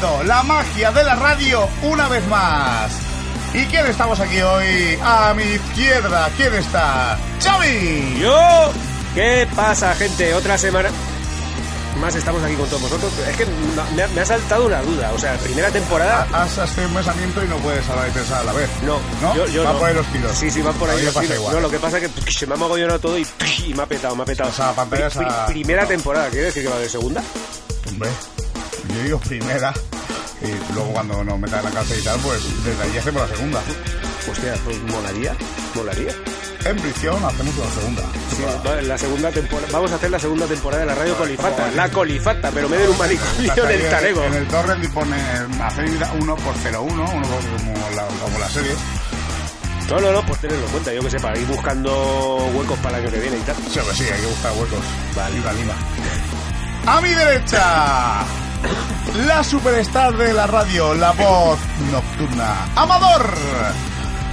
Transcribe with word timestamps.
la 0.00 0.42
magia 0.42 0.90
de 0.90 1.04
la 1.04 1.14
radio 1.16 1.68
una 1.82 2.08
vez 2.08 2.26
más. 2.28 2.90
¿Y 3.54 3.64
quién 3.66 3.86
estamos 3.86 4.18
aquí 4.20 4.40
hoy? 4.40 4.98
A 5.02 5.34
mi 5.34 5.42
izquierda, 5.44 6.28
¿quién 6.36 6.54
está? 6.54 7.18
¡Xavi! 7.42 8.18
¡Yo! 8.20 8.72
¿Qué 9.14 9.46
pasa, 9.54 9.94
gente? 9.94 10.32
Otra 10.34 10.56
semana 10.56 10.88
más 12.00 12.14
estamos 12.16 12.42
aquí 12.42 12.54
con 12.54 12.66
todos 12.68 12.82
vosotros. 12.82 13.12
Es 13.28 13.36
que 13.36 13.46
me 13.94 14.02
ha, 14.02 14.08
me 14.08 14.20
ha 14.22 14.26
saltado 14.26 14.66
una 14.66 14.80
duda. 14.82 15.12
O 15.14 15.18
sea, 15.18 15.34
primera 15.36 15.70
temporada. 15.70 16.26
Has 16.32 16.56
este 16.58 16.86
un 16.86 16.94
mesamiento 16.94 17.44
y 17.44 17.48
no 17.48 17.56
puedes 17.58 17.88
hablar 17.90 18.08
y 18.08 18.10
pensar 18.12 18.40
a 18.40 18.44
la 18.44 18.52
vez. 18.52 18.68
No, 18.82 18.98
¿No? 19.20 19.36
yo, 19.36 19.46
yo 19.46 19.62
Van 19.64 19.74
no. 19.74 19.78
por 19.78 19.88
ahí 19.90 19.94
los 19.94 20.06
tiros. 20.06 20.36
Sí, 20.36 20.50
sí, 20.50 20.62
van 20.62 20.74
por 20.74 20.88
ahí 20.90 21.02
los 21.02 21.14
igual. 21.22 21.54
No, 21.54 21.60
lo 21.60 21.70
que 21.70 21.78
pasa 21.78 21.98
es 21.98 22.10
que 22.10 22.32
se 22.32 22.46
me 22.46 22.54
ha 22.54 22.56
mogollonado 22.56 22.98
todo 22.98 23.18
y, 23.18 23.26
y 23.66 23.74
me 23.74 23.82
ha 23.82 23.86
petado, 23.86 24.16
me 24.16 24.22
ha 24.22 24.26
petado. 24.26 24.48
O 24.48 24.52
sea, 24.52 24.66
la 24.68 24.72
pantalla 24.72 25.08
Pri- 25.10 25.18
pri- 25.18 25.26
esa- 25.28 25.46
primera 25.46 25.82
no. 25.82 25.88
temporada, 25.88 26.28
¿quiere 26.30 26.46
decir 26.46 26.62
que 26.62 26.68
va 26.70 26.76
haber 26.76 26.88
segunda? 26.90 27.22
Hombre, 27.88 28.08
yo 28.94 29.02
digo 29.02 29.18
primera 29.20 29.72
y 30.42 30.74
luego 30.74 30.92
cuando 30.92 31.24
nos 31.24 31.38
metan 31.38 31.60
en 31.60 31.64
la 31.66 31.70
cárcel 31.70 31.98
y 32.00 32.02
tal, 32.02 32.18
pues 32.20 32.64
desde 32.64 32.82
allí 32.82 32.98
hacemos 32.98 33.28
la 33.28 33.36
segunda. 33.36 33.60
Hostia, 34.30 34.54
pues 34.64 34.82
molaría, 34.82 35.36
molaría. 35.74 36.12
En 36.64 36.76
prisión 36.76 37.24
hacemos 37.24 37.56
la 37.56 37.70
segunda. 37.70 38.02
Sí, 38.30 38.86
la 38.86 38.98
segunda 38.98 39.30
temporada. 39.30 39.68
Vamos 39.72 39.92
a 39.92 39.94
hacer 39.96 40.10
la 40.10 40.18
segunda 40.18 40.46
temporada 40.46 40.82
de 40.82 40.86
la 40.86 40.94
radio 40.94 41.16
Colifata. 41.16 41.70
La 41.72 41.88
Colifata, 41.88 42.50
pero 42.52 42.68
me 42.68 42.76
den 42.76 42.90
un 42.90 42.98
manicomio 42.98 43.50
Estás 43.50 43.58
en 43.58 43.66
ahí 43.66 43.82
el 43.82 43.90
talego. 43.90 44.24
En 44.24 44.34
el 44.34 44.46
torrent 44.48 44.84
y 44.84 44.88
pone 44.88 45.16
hacer 45.60 45.90
uno 46.20 46.36
por 46.36 46.54
01, 46.54 46.82
uno 46.82 47.04
como 47.04 47.90
la, 47.96 48.06
como 48.06 48.38
la 48.38 48.48
serie. 48.48 48.72
No, 49.90 50.00
no, 50.00 50.12
no, 50.12 50.24
pues 50.24 50.40
tenerlo 50.40 50.64
en 50.64 50.70
cuenta. 50.70 50.94
Yo 50.94 51.02
que 51.02 51.10
sé, 51.10 51.20
para 51.20 51.38
ir 51.38 51.46
buscando 51.46 52.50
huecos 52.54 52.78
para 52.78 52.98
el 52.98 53.04
año 53.04 53.12
que 53.12 53.20
viene 53.20 53.38
y 53.38 53.40
tal. 53.40 53.56
Sí, 53.56 53.80
pues 53.84 53.96
sí, 53.96 54.04
hay 54.04 54.20
que 54.20 54.26
buscar 54.26 54.52
huecos. 54.52 54.78
Vale. 55.16 55.36
Y 55.36 55.58
lima. 55.58 55.74
A 56.86 57.00
mi 57.00 57.10
derecha, 57.10 58.24
la 59.26 59.42
superstar 59.44 60.16
de 60.16 60.32
la 60.32 60.46
radio, 60.46 60.94
la 60.94 61.12
voz 61.12 61.58
nocturna, 61.90 62.54
Amador. 62.76 63.34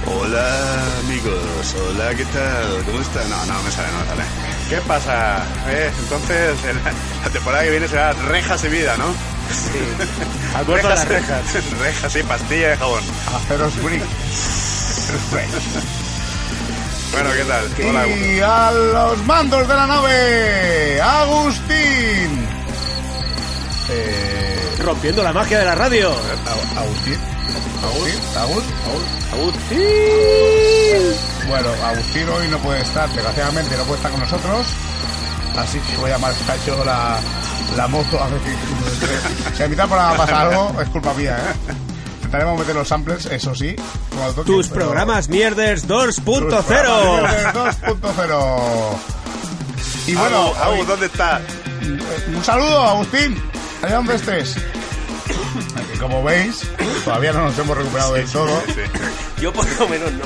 Hola 0.06 0.56
amigos, 1.04 1.76
hola, 1.88 2.14
¿qué 2.14 2.24
tal? 2.24 2.82
¿Cómo 2.86 3.00
están? 3.00 3.28
No, 3.28 3.36
no, 3.46 3.62
me 3.62 3.70
sale, 3.70 3.88
no 3.92 3.98
me 4.00 4.06
sale. 4.06 4.22
¿Qué 4.68 4.76
pasa? 4.82 5.44
Eh, 5.68 5.90
entonces, 6.00 6.64
el- 6.64 6.80
la 7.22 7.30
temporada 7.30 7.64
que 7.64 7.70
viene 7.70 7.88
será 7.88 8.12
rejas 8.12 8.64
y 8.64 8.68
vida, 8.68 8.96
¿no? 8.96 9.06
Sí. 9.52 9.78
Almuerzo 10.56 10.86
a 10.86 10.90
las 10.90 11.08
rejas. 11.08 11.42
rejas 11.80 12.16
y 12.16 12.22
pastilla 12.22 12.68
de 12.70 12.76
jabón. 12.76 13.02
Aceros 13.36 13.82
Brick. 13.82 14.02
Bueno, 17.12 17.28
¿qué 17.36 17.42
tal? 17.42 17.88
Hola, 17.88 18.06
Y 18.06 18.38
a 18.40 18.70
los 18.70 19.26
mandos 19.26 19.66
de 19.66 19.74
la 19.74 19.86
nave, 19.88 21.00
Agustín. 21.02 22.48
Eh, 23.90 24.76
Rompiendo 24.82 25.22
la 25.22 25.32
magia 25.32 25.58
de 25.58 25.64
la 25.64 25.74
radio. 25.74 26.10
Ag- 26.10 26.78
Agustín. 26.78 27.18
Agustín. 27.82 28.20
Agustín. 28.36 28.74
Agustín. 29.32 29.78
Bueno, 31.48 31.68
Agustín 31.84 32.28
hoy 32.28 32.48
no 32.48 32.58
puede 32.58 32.80
estar, 32.82 33.08
desgraciadamente 33.10 33.76
no 33.76 33.82
puede 33.84 33.96
estar 33.96 34.10
con 34.12 34.20
nosotros. 34.20 34.66
Así 35.58 35.78
que 35.80 35.96
voy 35.96 36.10
a 36.12 36.18
marcar 36.18 36.56
yo 36.66 36.84
la, 36.84 37.18
la 37.76 37.88
moto 37.88 38.22
a 38.22 38.28
ver 38.28 38.40
si, 38.40 39.54
si 39.56 39.62
a 39.64 39.68
mitad 39.68 39.88
por 39.88 39.98
nada 39.98 40.16
pasa 40.16 40.40
algo, 40.42 40.80
es 40.80 40.88
culpa 40.88 41.12
mía, 41.14 41.36
¿eh? 41.36 41.72
Intentaremos 42.16 42.60
meter 42.60 42.74
los 42.76 42.86
samplers, 42.88 43.26
eso 43.26 43.54
sí. 43.54 43.74
toque, 44.34 44.44
Tus 44.44 44.68
pero- 44.68 44.86
programas 44.86 45.28
Mierders 45.28 45.82
Tus 45.82 46.20
2.0. 46.20 46.62
programas 46.62 47.80
de 47.80 47.88
2.0. 47.88 48.98
Y 50.06 50.14
bueno, 50.14 50.36
Agus, 50.38 50.58
Agus, 50.58 50.78
hoy- 50.80 50.86
¿dónde 50.86 51.06
está? 51.06 51.40
un 52.28 52.44
saludo, 52.44 52.82
Agustín, 52.84 53.36
allá 53.82 53.96
donde 53.96 54.14
estés. 54.16 54.56
Como 55.98 56.22
veis, 56.22 56.66
todavía 57.04 57.32
no 57.32 57.44
nos 57.44 57.58
hemos 57.58 57.76
recuperado 57.76 58.14
del 58.14 58.26
todo. 58.30 58.62
Sí. 58.66 58.80
Yo 59.40 59.52
por 59.52 59.66
lo 59.78 59.88
menos 59.88 60.12
no. 60.12 60.24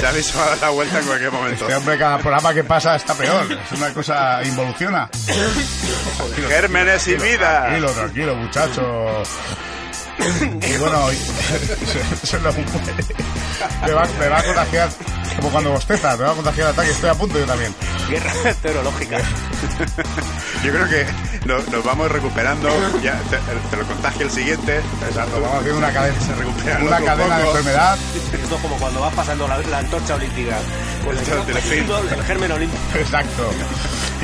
Ya 0.00 0.10
habéis 0.10 0.32
dado 0.34 0.56
la 0.60 0.70
vuelta 0.70 1.00
en 1.00 1.06
cualquier 1.06 1.32
momento. 1.32 1.64
Este 1.64 1.74
hombre, 1.76 1.98
cada 1.98 2.18
programa 2.18 2.52
que 2.52 2.64
pasa 2.64 2.96
está 2.96 3.14
peor. 3.14 3.46
Es 3.50 3.78
una 3.78 3.92
cosa, 3.94 4.42
involuciona. 4.44 5.08
Gérmenes 6.48 7.06
y 7.08 7.14
vida. 7.14 7.62
Tranquilo, 7.62 7.90
tranquilo, 7.92 8.34
muchacho. 8.36 9.22
Y 10.18 10.76
bueno, 10.78 11.12
y- 11.12 11.16
se 12.26 12.38
lo- 12.40 12.52
me, 12.52 13.92
va, 13.92 14.04
me 14.18 14.28
va 14.28 14.38
a 14.38 14.42
contagiar, 14.44 14.88
como 15.36 15.50
cuando 15.50 15.70
bosteza, 15.72 16.16
me 16.16 16.24
va 16.24 16.30
a 16.30 16.34
contagiar 16.34 16.68
el 16.68 16.72
ataque. 16.72 16.90
Estoy 16.90 17.10
a 17.10 17.14
punto 17.14 17.38
yo 17.38 17.44
también. 17.46 17.74
Guerra 18.08 18.32
meteorológica. 18.44 19.18
Yo 20.64 20.72
creo 20.72 20.88
que 20.88 21.06
nos, 21.46 21.68
nos 21.68 21.84
vamos 21.84 22.10
recuperando. 22.10 22.68
Ya 23.02 23.18
te, 23.30 23.36
te 23.70 23.76
lo 23.76 23.86
contagia 23.86 24.22
el 24.24 24.30
siguiente. 24.30 24.80
Exacto, 25.08 25.40
vamos 25.40 25.58
haciendo 25.58 25.78
una 25.78 25.92
cadena, 25.92 26.20
Se 26.20 26.34
recupera 26.34 26.78
el 26.78 26.86
una 26.86 27.00
cadena 27.00 27.38
de 27.38 27.46
enfermedad. 27.48 27.98
Esto 28.42 28.54
es 28.56 28.62
como 28.62 28.76
cuando 28.76 29.00
vas 29.00 29.12
pasando 29.14 29.46
la, 29.48 29.58
la 29.58 29.78
antorcha 29.78 30.14
olímpica. 30.14 30.56
Pues 31.04 31.18
El 31.28 31.42
telefilm. 31.44 31.86
pasando 31.86 32.14
el 32.14 32.24
germen 32.24 32.52
olímpico. 32.52 32.82
Exacto. 32.98 33.50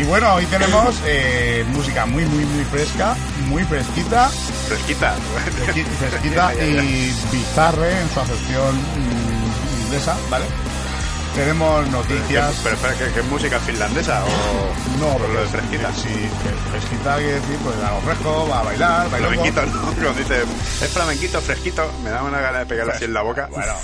Y 0.00 0.04
bueno, 0.04 0.34
hoy 0.34 0.46
tenemos 0.46 0.96
eh, 1.04 1.62
música 1.68 2.06
muy, 2.06 2.24
muy, 2.24 2.44
muy 2.46 2.64
fresca, 2.64 3.14
muy 3.48 3.62
fresquita, 3.64 4.28
Fresquita. 4.68 5.14
fresqui- 5.66 5.84
fresquita 6.10 6.54
y 6.54 7.12
bizarre 7.30 8.00
en 8.00 8.08
su 8.08 8.20
acepción 8.20 8.78
inglesa, 9.84 10.16
¿vale? 10.30 10.46
Tenemos 11.34 11.84
¿Qué- 11.84 11.90
noticias. 11.90 12.60
pero 12.62 12.76
espera, 12.76 12.94
¿qué, 12.94 13.12
qué 13.12 13.22
música 13.22 13.60
finlandesa? 13.60 14.24
O, 14.24 14.98
No, 15.00 15.18
por 15.18 15.28
lo 15.28 15.40
de 15.42 15.46
fresquita. 15.48 15.92
Sí, 15.92 16.08
fre- 16.08 16.70
fresquita 16.70 17.16
quiere 17.16 17.34
decir, 17.34 17.56
pues 17.62 17.76
algo 17.84 18.00
fresco, 18.00 18.48
va 18.50 18.60
a 18.60 18.62
bailar, 18.62 19.10
bailar. 19.10 19.30
Flamenquito, 19.30 19.66
¿no? 19.66 19.82
Cuando 20.02 20.12
dice, 20.14 20.42
es 20.82 20.90
flamenquito, 20.90 21.40
fresquito, 21.42 21.92
me 22.02 22.10
da 22.10 22.22
una 22.22 22.40
gana 22.40 22.60
de 22.60 22.66
pegarle 22.66 22.94
así 22.94 23.04
en 23.04 23.12
la 23.12 23.22
boca. 23.22 23.48
Bueno, 23.50 23.74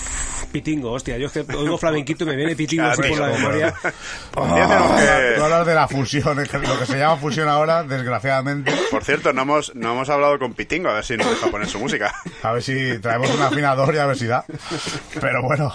Pitingo, 0.57 0.93
hostia. 0.93 1.19
Yo 1.19 1.27
es 1.27 1.33
que 1.33 1.41
oigo 1.55 1.77
flamenquito 1.87 2.25
y 2.25 2.29
me 2.29 2.35
viene 2.37 2.57
pitingo 2.57 2.85
Ah, 2.85 2.93
así 2.93 3.03
por 3.03 3.19
la 3.19 3.27
memoria. 3.27 3.75
Día 3.75 4.67
tenemos 4.67 5.01
tú 5.37 5.43
hablas 5.45 5.67
de 5.67 5.75
la 5.75 5.87
fusión, 5.87 6.37
lo 6.39 6.79
que 6.79 6.87
se 6.87 6.99
llama 6.99 7.17
fusión 7.19 7.47
ahora, 7.47 7.83
desgraciadamente. 7.83 8.73
Por 8.91 9.05
cierto, 9.05 9.35
no 9.35 9.43
hemos, 9.43 9.75
no 9.75 9.93
hemos 9.93 10.09
hablado 10.09 10.39
con 10.39 10.55
Pitingo, 10.55 10.89
a 10.89 10.95
ver 10.95 11.05
si 11.05 11.17
nos 11.19 11.29
deja 11.29 11.51
poner 11.51 11.69
su 11.69 11.79
música. 11.79 12.15
A 12.43 12.53
ver 12.53 12.63
si 12.63 12.99
traemos 13.01 13.31
un 13.35 13.43
afinador 13.43 13.95
y 13.95 13.99
a 13.99 14.07
ver 14.07 14.17
si 14.17 14.27
da. 14.27 14.47
Pero 15.21 15.43
bueno, 15.43 15.75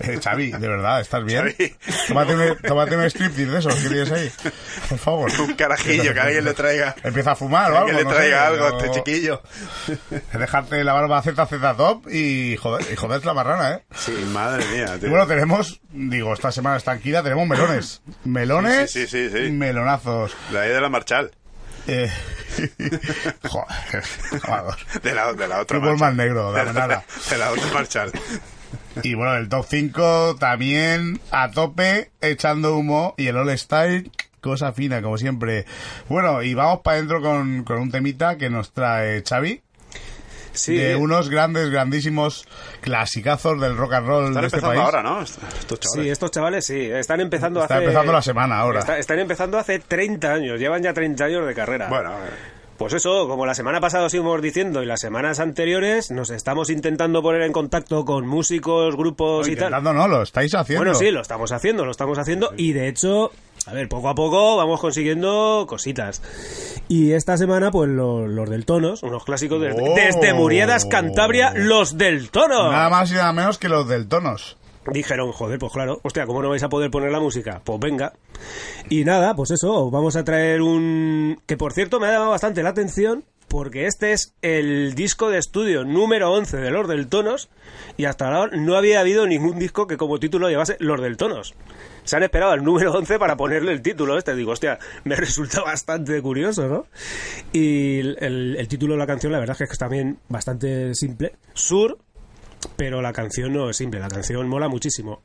eh, 0.00 0.18
Xavi, 0.22 0.50
de 0.50 0.68
verdad, 0.68 1.00
¿estás 1.00 1.24
bien? 1.24 1.54
Tómate 2.08 2.34
un, 2.34 2.56
tómate 2.56 2.96
un 2.96 3.04
striptease 3.04 3.52
de 3.52 3.58
esos 3.58 3.74
que 3.76 3.88
tienes 3.88 4.10
ahí. 4.10 4.32
Por 4.88 4.98
favor. 4.98 5.30
Un 5.40 5.54
carajillo, 5.54 6.12
que 6.12 6.20
alguien 6.20 6.44
le 6.44 6.54
traiga... 6.54 6.96
Empieza 7.04 7.32
a 7.32 7.36
fumar 7.36 7.70
o 7.70 7.76
algo. 7.76 7.86
Que 7.86 7.92
le 7.92 8.04
no 8.04 8.10
traiga 8.10 8.38
sé, 8.40 8.46
algo 8.46 8.64
a 8.64 8.68
este 8.82 8.90
chiquillo. 8.90 9.42
Dejarte 10.32 10.82
la 10.82 10.92
barba 10.92 11.22
ZZ 11.22 11.76
top 11.76 12.08
y 12.08 12.56
joder, 12.56 12.84
y 12.92 12.96
joder 12.96 13.24
la 13.24 13.34
marrana, 13.34 13.74
¿eh? 13.74 13.84
Sí, 14.16 14.24
madre 14.32 14.64
mía, 14.74 14.94
Y 14.96 15.00
tío. 15.00 15.10
bueno, 15.10 15.26
tenemos, 15.26 15.80
digo, 15.90 16.32
esta 16.34 16.50
semana 16.52 16.76
es 16.76 16.84
tranquila, 16.84 17.22
tenemos 17.22 17.46
melones. 17.46 18.02
Melones, 18.24 18.90
Sí, 18.90 19.06
sí, 19.06 19.28
sí, 19.30 19.46
sí. 19.46 19.50
melonazos. 19.52 20.34
De 20.50 20.58
ahí 20.60 20.68
de 20.70 20.80
la 20.80 20.88
Marchal. 20.88 21.30
Eh, 21.86 22.10
joder, 23.48 24.04
joder. 24.42 25.02
De 25.02 25.14
la, 25.14 25.32
de 25.32 25.48
la 25.48 25.60
otra 25.60 25.78
Fútbol 25.78 25.98
Marchal. 25.98 26.08
más 26.08 26.14
negro, 26.16 26.52
de 26.52 26.58
de, 26.60 26.64
la 26.66 26.72
la, 26.72 26.80
nada. 26.86 27.04
de 27.30 27.38
la 27.38 27.50
otra 27.50 27.66
Marchal. 27.72 28.12
Y 29.02 29.14
bueno, 29.14 29.36
el 29.36 29.48
top 29.48 29.66
5 29.68 30.36
también 30.40 31.20
a 31.30 31.50
tope, 31.50 32.10
echando 32.20 32.76
humo. 32.76 33.14
Y 33.16 33.28
el 33.28 33.36
All 33.36 33.56
Style, 33.56 34.10
cosa 34.40 34.72
fina, 34.72 35.00
como 35.02 35.16
siempre. 35.18 35.66
Bueno, 36.08 36.42
y 36.42 36.54
vamos 36.54 36.80
para 36.82 36.96
adentro 36.96 37.22
con, 37.22 37.64
con 37.64 37.78
un 37.78 37.90
temita 37.90 38.36
que 38.36 38.50
nos 38.50 38.72
trae 38.72 39.22
Xavi. 39.22 39.62
Sí, 40.52 40.74
De 40.74 40.96
unos 40.96 41.28
grandes, 41.30 41.70
grandísimos 41.70 42.44
clasicazos 42.88 43.60
del 43.60 43.76
rock 43.76 43.92
and 43.94 44.06
roll 44.06 44.24
Están 44.28 44.40
de 44.42 44.46
este 44.46 44.56
empezando 44.56 44.68
país. 44.82 44.94
ahora, 44.94 45.02
¿no? 45.02 45.22
Estos 45.22 45.80
chavales. 45.80 46.04
Sí, 46.04 46.10
estos 46.10 46.30
chavales 46.30 46.66
sí, 46.66 46.80
están 46.90 47.20
empezando 47.20 47.62
Está 47.62 47.74
hace... 47.76 47.84
empezando 47.84 48.12
la 48.12 48.22
semana 48.22 48.58
ahora. 48.58 48.80
Está- 48.80 48.98
están 48.98 49.18
empezando 49.18 49.58
hace 49.58 49.78
30 49.78 50.32
años, 50.32 50.58
llevan 50.58 50.82
ya 50.82 50.92
30 50.92 51.24
años 51.24 51.46
de 51.46 51.54
carrera. 51.54 51.88
Bueno, 51.88 52.10
a 52.12 52.18
ver. 52.20 52.58
Pues 52.78 52.92
eso, 52.92 53.26
como 53.26 53.44
la 53.44 53.56
semana 53.56 53.80
pasada 53.80 54.04
os 54.06 54.14
íbamos 54.14 54.40
diciendo 54.40 54.84
y 54.84 54.86
las 54.86 55.00
semanas 55.00 55.40
anteriores, 55.40 56.12
nos 56.12 56.30
estamos 56.30 56.70
intentando 56.70 57.20
poner 57.22 57.42
en 57.42 57.50
contacto 57.52 58.04
con 58.04 58.24
músicos, 58.28 58.94
grupos 58.96 59.48
y 59.48 59.56
tal. 59.56 59.70
Intentando 59.70 59.92
no, 59.94 60.06
lo 60.06 60.22
estáis 60.22 60.54
haciendo. 60.54 60.84
Bueno, 60.84 60.96
sí, 60.96 61.10
lo 61.10 61.20
estamos 61.20 61.50
haciendo, 61.50 61.84
lo 61.84 61.90
estamos 61.90 62.18
haciendo 62.18 62.52
y 62.56 62.72
de 62.74 62.86
hecho, 62.86 63.32
a 63.68 63.72
ver, 63.74 63.88
poco 63.88 64.08
a 64.08 64.14
poco 64.14 64.56
vamos 64.56 64.80
consiguiendo 64.80 65.66
cositas. 65.68 66.22
Y 66.88 67.12
esta 67.12 67.36
semana, 67.36 67.70
pues 67.70 67.90
lo- 67.90 68.26
los 68.26 68.48
del 68.48 68.64
Tonos, 68.64 69.02
unos 69.02 69.24
clásicos 69.24 69.60
de- 69.60 69.72
Oh. 69.72 69.94
desde 69.94 70.32
Muriedas, 70.34 70.84
Cantabria, 70.86 71.52
los 71.54 71.98
del 71.98 72.30
Tonos. 72.30 72.72
Nada 72.72 72.88
más 72.90 73.10
y 73.10 73.14
nada 73.14 73.32
menos 73.32 73.58
que 73.58 73.68
los 73.68 73.86
del 73.88 74.08
Tonos. 74.08 74.56
Dijeron, 74.90 75.32
joder, 75.32 75.58
pues 75.58 75.70
claro, 75.72 76.00
hostia, 76.02 76.24
¿cómo 76.24 76.40
no 76.42 76.48
vais 76.48 76.62
a 76.62 76.70
poder 76.70 76.90
poner 76.90 77.12
la 77.12 77.20
música? 77.20 77.60
Pues 77.62 77.78
venga. 77.78 78.14
Y 78.88 79.04
nada, 79.04 79.34
pues 79.34 79.50
eso, 79.50 79.90
vamos 79.90 80.16
a 80.16 80.24
traer 80.24 80.62
un... 80.62 81.38
Que 81.44 81.58
por 81.58 81.74
cierto 81.74 82.00
me 82.00 82.06
ha 82.06 82.12
llamado 82.12 82.30
bastante 82.30 82.62
la 82.62 82.70
atención 82.70 83.24
porque 83.48 83.86
este 83.86 84.12
es 84.12 84.34
el 84.40 84.94
disco 84.94 85.28
de 85.30 85.38
estudio 85.38 85.84
número 85.84 86.32
11 86.32 86.56
de 86.58 86.70
Los 86.70 86.88
del 86.88 87.08
Tonos 87.08 87.48
y 87.98 88.04
hasta 88.06 88.28
ahora 88.34 88.56
no 88.56 88.76
había 88.76 89.00
habido 89.00 89.26
ningún 89.26 89.58
disco 89.58 89.86
que 89.86 89.96
como 89.98 90.18
título 90.20 90.48
llevase 90.48 90.76
Los 90.80 91.00
del 91.02 91.16
Tonos. 91.18 91.54
Se 92.08 92.16
han 92.16 92.22
esperado 92.22 92.52
al 92.52 92.64
número 92.64 92.92
11 92.92 93.18
para 93.18 93.36
ponerle 93.36 93.70
el 93.72 93.82
título 93.82 94.16
este. 94.16 94.34
Digo, 94.34 94.52
hostia, 94.52 94.78
me 95.04 95.14
resulta 95.16 95.62
bastante 95.62 96.22
curioso, 96.22 96.66
¿no? 96.66 96.86
Y 97.52 97.98
el, 98.00 98.56
el 98.58 98.66
título 98.68 98.94
de 98.94 98.98
la 98.98 99.06
canción, 99.06 99.30
la 99.30 99.38
verdad 99.38 99.56
es 99.60 99.68
que 99.68 99.72
es 99.74 99.78
también 99.78 100.18
bastante 100.28 100.94
simple. 100.94 101.34
Sur, 101.52 101.98
pero 102.76 103.02
la 103.02 103.12
canción 103.12 103.52
no 103.52 103.68
es 103.68 103.76
simple, 103.76 104.00
la 104.00 104.08
canción 104.08 104.48
mola 104.48 104.68
muchísimo. 104.68 105.20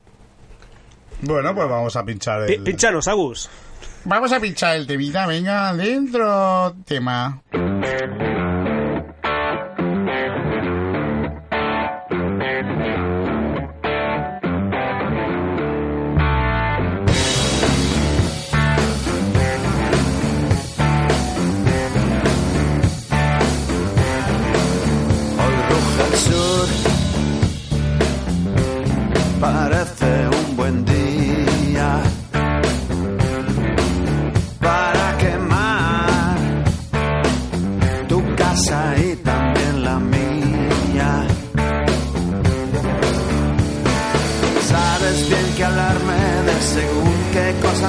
Bueno, 1.21 1.55
pues 1.55 1.69
vamos 1.69 1.95
a 1.95 2.03
pinchar 2.03 2.45
Pi- 2.47 2.55
el... 2.55 2.63
Pinchanos, 2.63 3.07
Agus. 3.07 3.49
Vamos 4.03 4.33
a 4.33 4.39
pinchar 4.41 4.75
el 4.75 4.85
temita, 4.85 5.25
venga, 5.25 5.73
dentro 5.73 6.75
tema. 6.85 7.41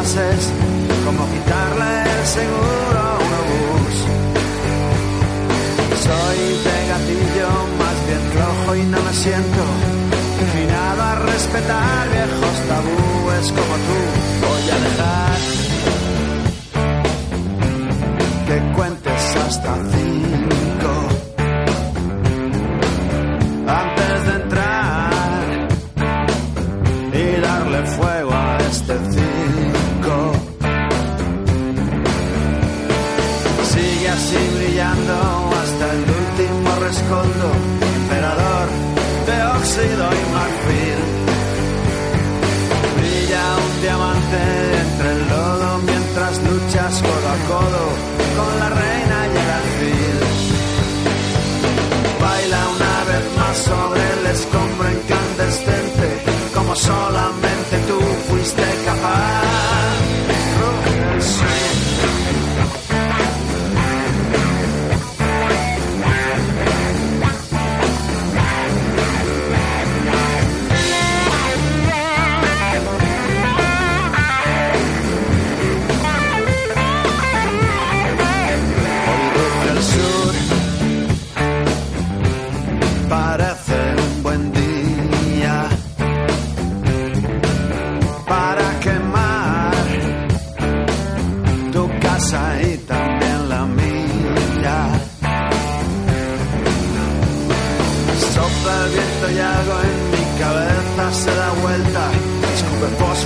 Como 0.04 1.24
quitarle 1.32 2.02
el 2.02 2.26
seguro 2.26 2.98
a 2.98 3.18
un 3.24 3.32
obús. 3.40 3.96
Soy 6.04 6.40
de 6.66 6.76
gatillo, 6.90 7.48
más 7.78 7.96
bien 8.06 8.22
flojo 8.32 8.76
y 8.76 8.82
no 8.82 9.00
me 9.00 9.12
siento 9.14 9.62
inclinado 10.42 11.02
a 11.02 11.14
respetar 11.14 12.10
viejos 12.10 12.56
tabúes 12.68 13.46
como 13.48 13.74
tú. 13.86 13.98
Voy 14.46 14.64
a 14.70 14.78
dejar 14.86 15.38
que 18.46 18.56
cuentes 18.76 19.36
hasta 19.36 19.74
cinco 19.92 20.23
último 37.04 37.22
rescoldo, 37.22 37.52
emperador 38.02 38.68
de 39.26 39.42
óxido 39.58 40.04
y 40.12 40.32
marfil. 40.32 41.00
Brilla 42.96 43.56
un 43.56 43.82
diamante 43.82 44.63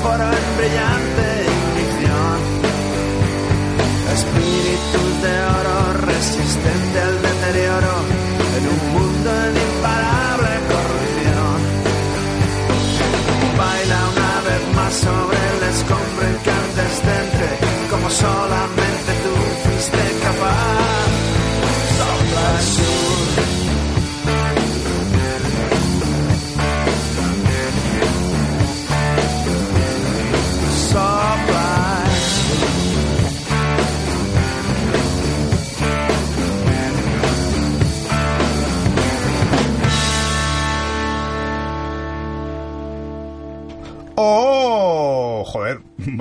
but 0.09 0.23
I 0.23 0.38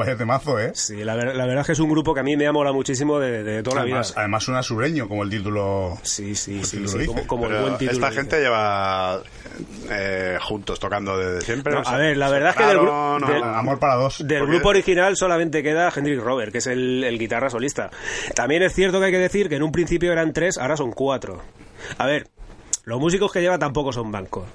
Vaya 0.07 0.17
temazo, 0.17 0.59
¿eh? 0.59 0.71
Sí, 0.73 1.03
la, 1.03 1.15
ver- 1.15 1.35
la 1.35 1.45
verdad 1.45 1.61
es 1.61 1.65
que 1.67 1.71
es 1.73 1.79
un 1.79 1.89
grupo 1.89 2.13
que 2.13 2.21
a 2.21 2.23
mí 2.23 2.35
me 2.37 2.47
ha 2.47 2.51
molado 2.51 2.73
muchísimo 2.75 3.19
de, 3.19 3.43
de 3.43 3.61
toda 3.63 3.77
la 3.77 3.83
vida. 3.83 3.95
Además, 3.95 4.13
además 4.17 4.43
suena 4.43 4.63
sureño, 4.63 5.07
como 5.07 5.23
el 5.23 5.29
título... 5.29 5.97
Sí, 6.03 6.33
sí, 6.35 6.63
sí, 6.63 6.87
sí, 6.87 6.97
dice. 6.97 7.05
como, 7.07 7.27
como 7.27 7.45
el 7.47 7.61
buen 7.61 7.77
título. 7.77 7.91
esta 7.91 8.09
dice. 8.09 8.21
gente 8.21 8.39
lleva 8.39 9.21
eh, 9.89 10.37
juntos 10.41 10.79
tocando 10.79 11.17
desde 11.17 11.41
siempre. 11.41 11.73
No, 11.73 11.81
o 11.81 11.83
sea, 11.83 11.95
a 11.95 11.97
ver, 11.97 12.17
la 12.17 12.29
verdad 12.29 12.49
es 12.51 12.55
que 12.55 12.65
del, 12.65 13.43
Amor 13.43 13.79
para 13.79 13.95
dos. 13.95 14.25
del 14.25 14.39
Porque- 14.39 14.53
grupo 14.53 14.69
original 14.69 15.15
solamente 15.17 15.61
queda 15.61 15.91
Hendrik 15.95 16.21
Robert, 16.21 16.51
que 16.51 16.59
es 16.59 16.67
el, 16.67 17.03
el 17.03 17.19
guitarra 17.19 17.49
solista. 17.49 17.89
También 18.35 18.63
es 18.63 18.73
cierto 18.73 18.99
que 18.99 19.05
hay 19.07 19.11
que 19.11 19.19
decir 19.19 19.49
que 19.49 19.55
en 19.55 19.63
un 19.63 19.71
principio 19.71 20.11
eran 20.11 20.31
tres, 20.33 20.57
ahora 20.57 20.77
son 20.77 20.91
cuatro. 20.91 21.41
A 21.97 22.05
ver, 22.05 22.27
los 22.85 22.99
músicos 22.99 23.31
que 23.31 23.41
lleva 23.41 23.57
tampoco 23.59 23.91
son 23.91 24.11
bancos. 24.11 24.45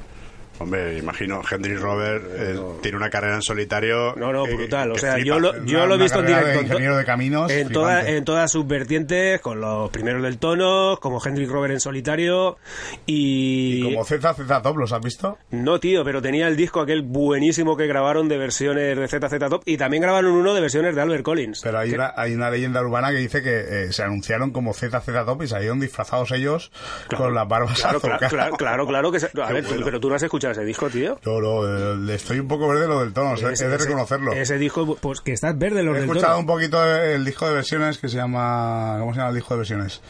Hombre, 0.63 0.99
imagino, 0.99 1.43
Henry 1.51 1.77
Robert 1.77 2.25
eh, 2.31 2.59
tiene 2.83 2.97
una 2.97 3.11
carrera 3.11 3.35
en 3.37 3.43
solitario. 3.43 4.15
No, 4.17 4.33
no, 4.33 4.47
eh, 4.47 4.55
brutal. 4.55 4.93
O 4.93 4.99
sea, 4.99 5.15
flipa. 5.15 5.27
yo 5.27 5.39
lo, 5.41 5.51
Una- 5.51 5.65
yo 5.67 5.87
lo 5.87 5.95
he 5.95 5.99
visto 5.99 6.19
en 6.21 6.27
de 6.27 6.33
directo. 6.33 6.51
en 6.51 6.57
to- 6.59 6.63
ingeniero 6.73 6.97
de 6.97 7.05
caminos, 7.05 7.51
En, 7.51 7.69
toda- 7.71 8.09
en 8.09 8.25
todas 8.25 8.51
sus 8.51 8.67
vertientes, 8.67 9.41
con 9.41 9.61
los 9.61 9.91
primeros 9.91 10.23
del 10.23 10.39
tono, 10.39 10.99
como 11.01 11.21
Hendrik 11.25 11.51
Robert 11.51 11.73
en 11.75 11.81
solitario. 11.81 12.57
Y. 13.07 13.79
Y 13.81 13.83
como 13.83 14.05
ZZ 14.05 14.63
Top, 14.63 14.77
¿los 14.77 14.93
has 14.93 15.01
visto? 15.01 15.39
No, 15.51 15.81
tío, 15.81 16.05
pero 16.05 16.23
tenía 16.23 16.47
el 16.49 16.57
disco 16.57 16.81
aquel 16.81 17.03
buenísimo 17.03 17.77
que 17.77 17.87
grabaron 17.87 18.29
de 18.29 18.39
versiones 18.39 18.97
de 18.97 19.09
ZZ 19.09 19.39
Top 19.49 19.63
y 19.67 19.77
también 19.77 20.03
grabaron 20.03 20.33
uno 20.33 20.55
de 20.55 20.61
versiones 20.61 20.95
de 20.95 21.01
Albert 21.01 21.23
Collins. 21.25 21.61
Pero 21.63 21.79
hay 21.79 21.93
una, 21.93 22.13
hay 22.17 22.35
una 22.35 22.51
leyenda 22.51 22.81
urbana 22.81 23.11
que 23.11 23.17
dice 23.19 23.43
que 23.43 23.61
eh, 23.87 23.93
se 23.93 24.03
anunciaron 24.03 24.51
como 24.51 24.73
ZZ 24.75 24.93
Top 25.27 25.43
y 25.43 25.49
salieron 25.49 25.81
disfrazados 25.81 26.31
ellos 26.33 26.71
con 27.17 27.35
las 27.35 27.49
barbas 27.49 27.81
Claro, 27.81 28.01
claro, 28.01 28.29
claro, 28.29 28.57
claro, 28.57 28.87
claro 28.87 29.13
que... 29.13 29.21
se- 29.21 29.31
A 29.43 29.53
ver, 29.53 29.65
tú- 29.67 29.81
pero 29.85 29.99
tú 30.01 30.09
no 30.09 30.15
has 30.17 30.23
escuchado 30.23 30.52
ese 30.53 30.65
disco, 30.65 30.89
tío. 30.89 31.19
Yo 31.25 31.41
no, 31.41 31.67
eh, 31.67 31.97
le 31.97 32.15
estoy 32.15 32.39
un 32.39 32.49
poco 32.49 32.69
verde 32.69 32.87
lo 32.89 33.01
del 33.01 33.13
tono, 33.13 33.33
he 33.33 33.35
Ese- 33.35 33.69
de 33.69 33.75
ese- 33.77 33.85
reconocerlo. 33.87 34.33
Ese 34.33 34.57
disco, 34.59 34.97
pues 35.01 35.21
que 35.21 35.33
estás 35.33 35.59
verde, 35.59 35.81
He 35.81 35.85
del 35.85 35.97
escuchado 35.97 36.27
tono. 36.35 36.39
un 36.39 36.47
poquito 36.47 36.85
el 36.87 37.25
disco 37.25 37.47
de 37.49 37.55
versiones 37.55 37.99
que 37.99 38.09
se 38.09 38.17
llama... 38.17 38.97
¿Cómo 39.01 39.13
se 39.13 39.19
llama 39.19 39.31
el 39.31 39.35
disco 39.37 39.55
de 39.55 39.59
versiones? 39.59 40.01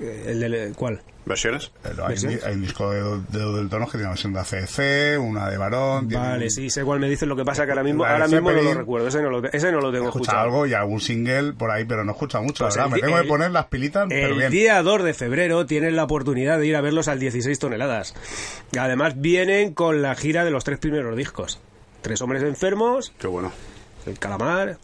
Eh, 0.00 0.24
El 0.28 0.40
del... 0.40 0.72
¿Cuál? 0.74 1.00
¿Versiones? 1.24 1.70
Pero 1.84 2.02
hay, 2.02 2.08
¿Versiones? 2.10 2.44
hay 2.44 2.54
un 2.54 2.62
disco 2.62 2.90
de, 2.90 3.00
de 3.28 3.52
del 3.52 3.68
Tono 3.68 3.84
que 3.86 3.92
tiene 3.92 4.04
una 4.06 4.10
versión 4.10 4.32
de 4.32 4.40
ACC, 4.40 5.20
una 5.20 5.48
de 5.48 5.56
Varón. 5.56 6.08
Vale, 6.08 6.44
un- 6.46 6.50
sí, 6.50 6.68
sé 6.68 6.82
cuál 6.82 6.98
me 6.98 7.08
dices. 7.08 7.28
Lo 7.28 7.36
que 7.36 7.44
pasa 7.44 7.64
que 7.64 7.70
ahora 7.70 7.84
mismo, 7.84 8.04
ahora 8.04 8.26
mismo 8.26 8.50
no 8.50 8.60
lo 8.60 8.74
recuerdo. 8.74 9.06
Ese 9.06 9.22
no 9.22 9.30
lo, 9.30 9.44
ese 9.44 9.70
no 9.70 9.80
lo 9.80 9.92
tengo 9.92 10.08
escuchado 10.08 10.38
algo 10.40 10.66
y 10.66 10.74
algún 10.74 11.00
single 11.00 11.52
por 11.52 11.70
ahí, 11.70 11.84
pero 11.84 12.02
no 12.04 12.10
he 12.10 12.14
escuchado 12.14 12.42
mucho, 12.42 12.64
Pues 12.64 12.76
la 12.76 12.82
verdad. 12.84 12.96
Me 12.96 13.00
tengo 13.02 13.14
que 13.16 13.22
el- 13.22 13.28
poner 13.28 13.50
las 13.52 13.66
pilitas, 13.66 14.06
pero 14.08 14.26
El 14.28 14.34
bien. 14.38 14.50
día 14.50 14.82
2 14.82 15.04
de 15.04 15.14
febrero 15.14 15.64
tienen 15.64 15.94
la 15.94 16.02
oportunidad 16.04 16.58
de 16.58 16.66
ir 16.66 16.74
a 16.74 16.80
verlos 16.80 17.06
al 17.06 17.20
16 17.20 17.56
toneladas. 17.60 18.14
Y 18.72 18.78
además 18.78 19.14
vienen 19.20 19.74
con 19.74 20.02
la 20.02 20.16
gira 20.16 20.44
de 20.44 20.50
los 20.50 20.64
tres 20.64 20.80
primeros 20.80 21.16
discos. 21.16 21.60
Tres 22.00 22.20
hombres 22.20 22.42
enfermos, 22.42 23.12
Qué 23.20 23.28
bueno. 23.28 23.52
el 24.06 24.18
calamar. 24.18 24.76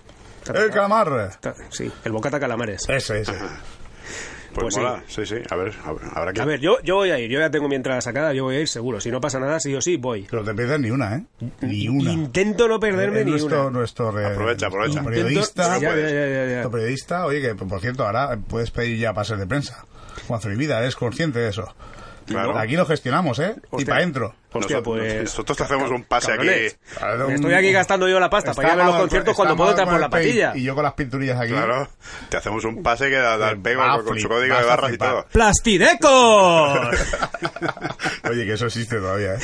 El 0.54 0.70
calamar. 0.70 1.32
Sí, 1.70 1.90
el 2.04 2.12
bocata 2.12 2.38
calamares. 2.38 2.88
Ese, 2.88 3.22
ese. 3.22 3.32
Pues, 4.60 4.74
Pues 4.74 4.74
sí. 4.74 4.80
mola, 4.80 5.02
sí. 5.06 5.26
sí, 5.26 5.34
A 5.50 5.56
ver, 5.56 5.72
a 5.84 5.92
ver, 5.92 6.02
habrá 6.14 6.32
que... 6.32 6.40
A 6.40 6.44
ver, 6.44 6.60
yo, 6.60 6.80
yo 6.82 6.96
voy 6.96 7.10
a 7.10 7.18
ir, 7.18 7.30
yo 7.30 7.38
ya 7.38 7.50
tengo 7.50 7.68
mi 7.68 7.74
entrada 7.76 8.00
sacada, 8.00 8.32
yo 8.34 8.44
voy 8.44 8.56
a 8.56 8.60
ir 8.60 8.68
seguro. 8.68 9.00
Si 9.00 9.10
no 9.10 9.20
pasa 9.20 9.38
nada, 9.38 9.60
sí 9.60 9.74
o 9.74 9.80
sí, 9.80 9.96
voy. 9.96 10.26
Pero 10.30 10.44
te 10.44 10.54
pierdes 10.54 10.80
ni 10.80 10.90
una, 10.90 11.16
¿eh? 11.16 11.24
Ni 11.62 11.88
una. 11.88 12.12
Intento 12.12 12.68
no 12.68 12.78
perderme 12.80 13.20
Es 13.20 13.24
ni 13.24 13.30
nuestro, 13.32 13.62
una. 13.68 13.70
nuestro 13.78 14.10
re- 14.10 14.26
Aprovecha, 14.26 14.66
aprovecha. 14.66 15.02
nuestro 15.02 15.24
periodista. 15.24 15.76
Intento- 15.76 15.96
ya, 15.96 16.46
ya, 16.46 16.62
ya, 16.62 16.68
periodista, 16.70 17.26
oye, 17.26 17.40
que 17.40 17.54
por 17.54 17.80
cierto, 17.80 18.04
ahora 18.06 18.38
puedes 18.48 18.70
pedir 18.70 18.98
ya 18.98 19.12
pases 19.14 19.38
de 19.38 19.46
prensa. 19.46 19.84
Juan 20.26 20.40
Vida, 20.56 20.78
eres 20.78 20.96
consciente 20.96 21.38
de 21.38 21.48
eso. 21.50 21.74
Claro. 22.28 22.58
Aquí 22.58 22.76
lo 22.76 22.86
gestionamos, 22.86 23.38
¿eh? 23.38 23.54
Y 23.56 23.66
Hostia. 23.70 23.86
para 23.86 23.96
adentro. 24.00 24.34
Hostia, 24.50 24.76
nosotros, 24.78 24.82
pues... 24.84 25.22
nosotros 25.24 25.58
te 25.58 25.64
hacemos 25.64 25.90
un 25.90 26.04
pase 26.04 26.28
cabrones. 26.28 26.78
aquí. 26.96 27.22
Me 27.26 27.34
estoy 27.34 27.54
aquí 27.54 27.72
gastando 27.72 28.08
yo 28.08 28.18
la 28.20 28.30
pasta 28.30 28.54
para 28.54 28.68
ir 28.68 28.72
a 28.72 28.76
ver 28.76 28.86
los 28.86 28.96
conciertos 28.96 29.36
cuando 29.36 29.56
puedo 29.56 29.70
entrar 29.70 29.88
por 29.88 30.00
la 30.00 30.08
patilla. 30.08 30.52
Y 30.56 30.62
yo 30.62 30.74
con 30.74 30.84
las 30.84 30.94
pinturillas 30.94 31.40
aquí. 31.40 31.52
Claro. 31.52 31.88
Te 32.28 32.36
hacemos 32.36 32.64
un 32.64 32.82
pase 32.82 33.10
que 33.10 33.16
da, 33.16 33.36
da 33.36 33.50
el 33.50 33.60
pego 33.60 33.82
con, 33.82 34.04
con 34.04 34.20
su 34.20 34.28
código 34.28 34.56
de 34.56 34.64
barras 34.64 34.92
y 34.92 34.98
todo. 34.98 35.26
¡Plastidecos! 35.32 36.78
Oye, 38.30 38.44
que 38.46 38.52
eso 38.52 38.66
existe 38.66 38.96
todavía, 38.96 39.34
¿eh? 39.34 39.38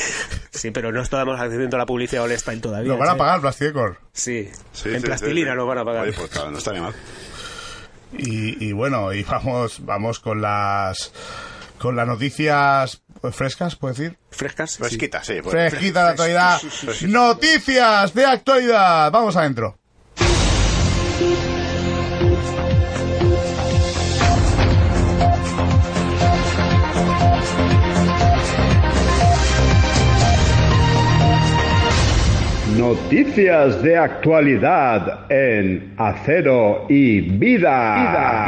sí, 0.51 0.71
pero 0.71 0.93
no 0.93 1.03
estamos 1.03 1.39
haciendo 1.41 1.77
la 1.79 1.87
publicidad 1.87 2.25
All 2.25 2.39
Style 2.39 2.61
todavía. 2.61 2.89
Nos 2.91 2.99
van 2.99 3.09
a 3.09 3.13
che. 3.13 3.19
pagar 3.19 3.41
Plasticor. 3.41 3.99
Sí, 4.13 4.51
Sí, 4.73 4.89
en 4.91 5.01
sí, 5.01 5.07
plastilina 5.07 5.53
sí. 5.53 5.57
nos 5.57 5.67
van 5.69 5.79
a 5.79 5.85
pagar. 5.85 6.03
Oye, 6.05 6.13
pues 6.13 6.31
claro, 6.31 6.51
no 6.51 6.59
estaría 6.59 6.83
mal. 6.83 6.95
Y, 8.17 8.65
y 8.69 8.73
bueno, 8.73 9.13
y 9.13 9.23
vamos, 9.25 9.85
vamos 9.85 10.21
con 10.21 10.41
las 10.41 11.13
con 11.79 11.97
las 11.97 12.07
noticias 12.07 13.03
frescas, 13.33 13.77
¿puedo 13.77 13.95
decir? 13.95 14.19
¿Frescas? 14.31 14.73
Sí. 14.73 14.83
Fresquita, 14.83 15.25
sí. 15.25 15.35
pues. 15.43 15.53
Fresquita 15.53 16.05
de 16.05 16.11
actualidad. 16.11 16.61
Noticias 17.09 18.15
de 18.15 18.25
actualidad. 18.25 19.13
Vamos 19.13 19.37
adentro. 19.37 19.79
Noticias 32.77 33.83
de 33.83 33.97
actualidad 33.97 35.31
en 35.31 35.95
Acero 35.97 36.87
y 36.89 37.21
Vida. 37.21 38.45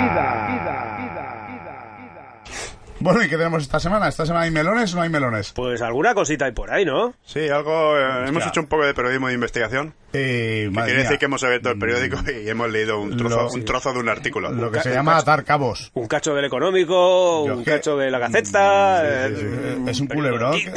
Bueno, 2.99 3.23
¿y 3.23 3.29
qué 3.29 3.37
tenemos 3.37 3.63
esta 3.63 3.79
semana? 3.79 4.09
¿Esta 4.09 4.25
semana 4.25 4.45
hay 4.47 4.51
melones 4.51 4.93
o 4.95 4.97
no 4.97 5.03
hay 5.03 5.11
melones? 5.11 5.53
Pues 5.53 5.83
alguna 5.83 6.15
cosita 6.15 6.47
hay 6.47 6.53
por 6.53 6.71
ahí, 6.73 6.85
¿no? 6.87 7.13
Sí, 7.27 7.47
algo... 7.49 7.99
eh, 7.99 8.29
hemos 8.29 8.47
hecho 8.47 8.61
un 8.61 8.69
poco 8.69 8.87
de 8.87 8.95
periodismo 8.95 9.29
de 9.29 9.35
investigación. 9.35 9.93
Eh, 10.15 10.63
Que 10.65 10.71
madre 10.71 10.87
quiere 10.87 11.01
mía, 11.01 11.03
decir 11.11 11.19
que 11.19 11.25
hemos 11.27 11.45
abierto 11.45 11.71
el 11.71 11.79
periódico 11.79 12.17
y 12.31 12.49
hemos 12.49 12.71
leído 12.71 12.99
un 12.99 13.15
trozo, 13.19 13.37
Lo- 13.43 13.53
un 13.53 13.65
trozo 13.67 13.93
de 13.93 13.99
un 13.99 14.09
artículo. 14.09 14.51
lo 14.51 14.71
que 14.71 14.81
se 14.81 14.95
llama 14.95 15.13
cacho- 15.13 15.23
atar 15.23 15.45
cabos. 15.45 15.91
Un 15.93 16.07
cacho 16.09 16.35
del 16.35 16.47
económico, 16.47 17.47
Yo 17.47 17.57
un 17.59 17.65
que- 17.65 17.71
cacho 17.73 17.99
de 17.99 18.11
la 18.11 18.19
gaceta. 18.19 19.03
Sí, 19.29 19.35
sí, 19.35 19.41
sí. 19.43 19.47
eh, 19.47 19.79
Es 19.89 20.01
un 20.01 20.07
culebrón. 20.07 20.53
que- 20.53 20.73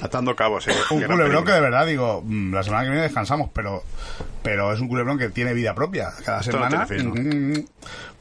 Atando 0.00 0.34
cabos, 0.34 0.64
sí. 0.64 0.70
Un 0.90 0.98
Gran 0.98 1.12
culebrón 1.12 1.44
que 1.44 1.52
película. 1.52 1.54
de 1.54 1.60
verdad 1.60 1.86
digo, 1.86 2.22
mm, 2.26 2.54
la 2.54 2.62
semana 2.64 2.82
que 2.82 2.90
viene 2.90 3.02
descansamos, 3.04 3.50
pero 3.54 3.84
pero 4.42 4.72
es 4.72 4.80
un 4.80 4.88
culebrón 4.88 5.16
que 5.16 5.28
tiene 5.28 5.54
vida 5.54 5.72
propia. 5.76 6.10
Cada 6.24 6.40
Esto 6.40 6.58
no 6.58 6.64
semana 6.68 6.86
tiene 6.86 7.02
fin, 7.04 7.52
mm, 7.54 7.58
mm, 7.60 7.64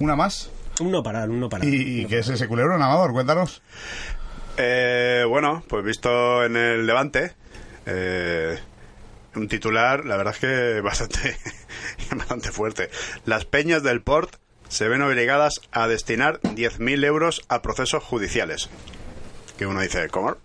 una 0.04 0.16
más. 0.16 0.52
Un 0.82 0.92
no 0.92 1.04
parar, 1.04 1.30
un 1.30 1.40
no 1.40 1.50
parar. 1.50 1.68
¿Y, 1.68 2.02
y 2.02 2.06
qué 2.06 2.20
es 2.20 2.28
ese 2.30 2.48
culebrón, 2.48 2.82
Amador? 2.82 3.12
Cuéntanos. 3.14 3.62
Eh, 4.58 5.24
bueno, 5.28 5.64
pues 5.68 5.84
visto 5.86 6.44
en 6.44 6.56
el 6.58 6.86
Levante, 6.86 7.34
eh, 7.86 8.58
un 9.36 9.48
titular, 9.48 10.06
la 10.06 10.18
verdad 10.18 10.34
es 10.36 10.40
que 10.40 10.82
bastante, 10.84 11.38
bastante 12.16 12.52
fuerte. 12.52 12.90
Las 13.26 13.46
peñas 13.46 13.84
del 13.84 14.02
Port 14.02 14.36
se 14.68 14.88
ven 14.88 15.02
obligadas 15.02 15.62
a 15.72 15.88
destinar 15.88 16.40
10.000 16.42 17.06
euros 17.06 17.42
a 17.50 17.62
procesos 17.62 18.04
judiciales. 18.04 18.70
Que 19.58 19.66
uno 19.66 19.82
dice, 19.82 20.10
¿cómo? 20.10 20.36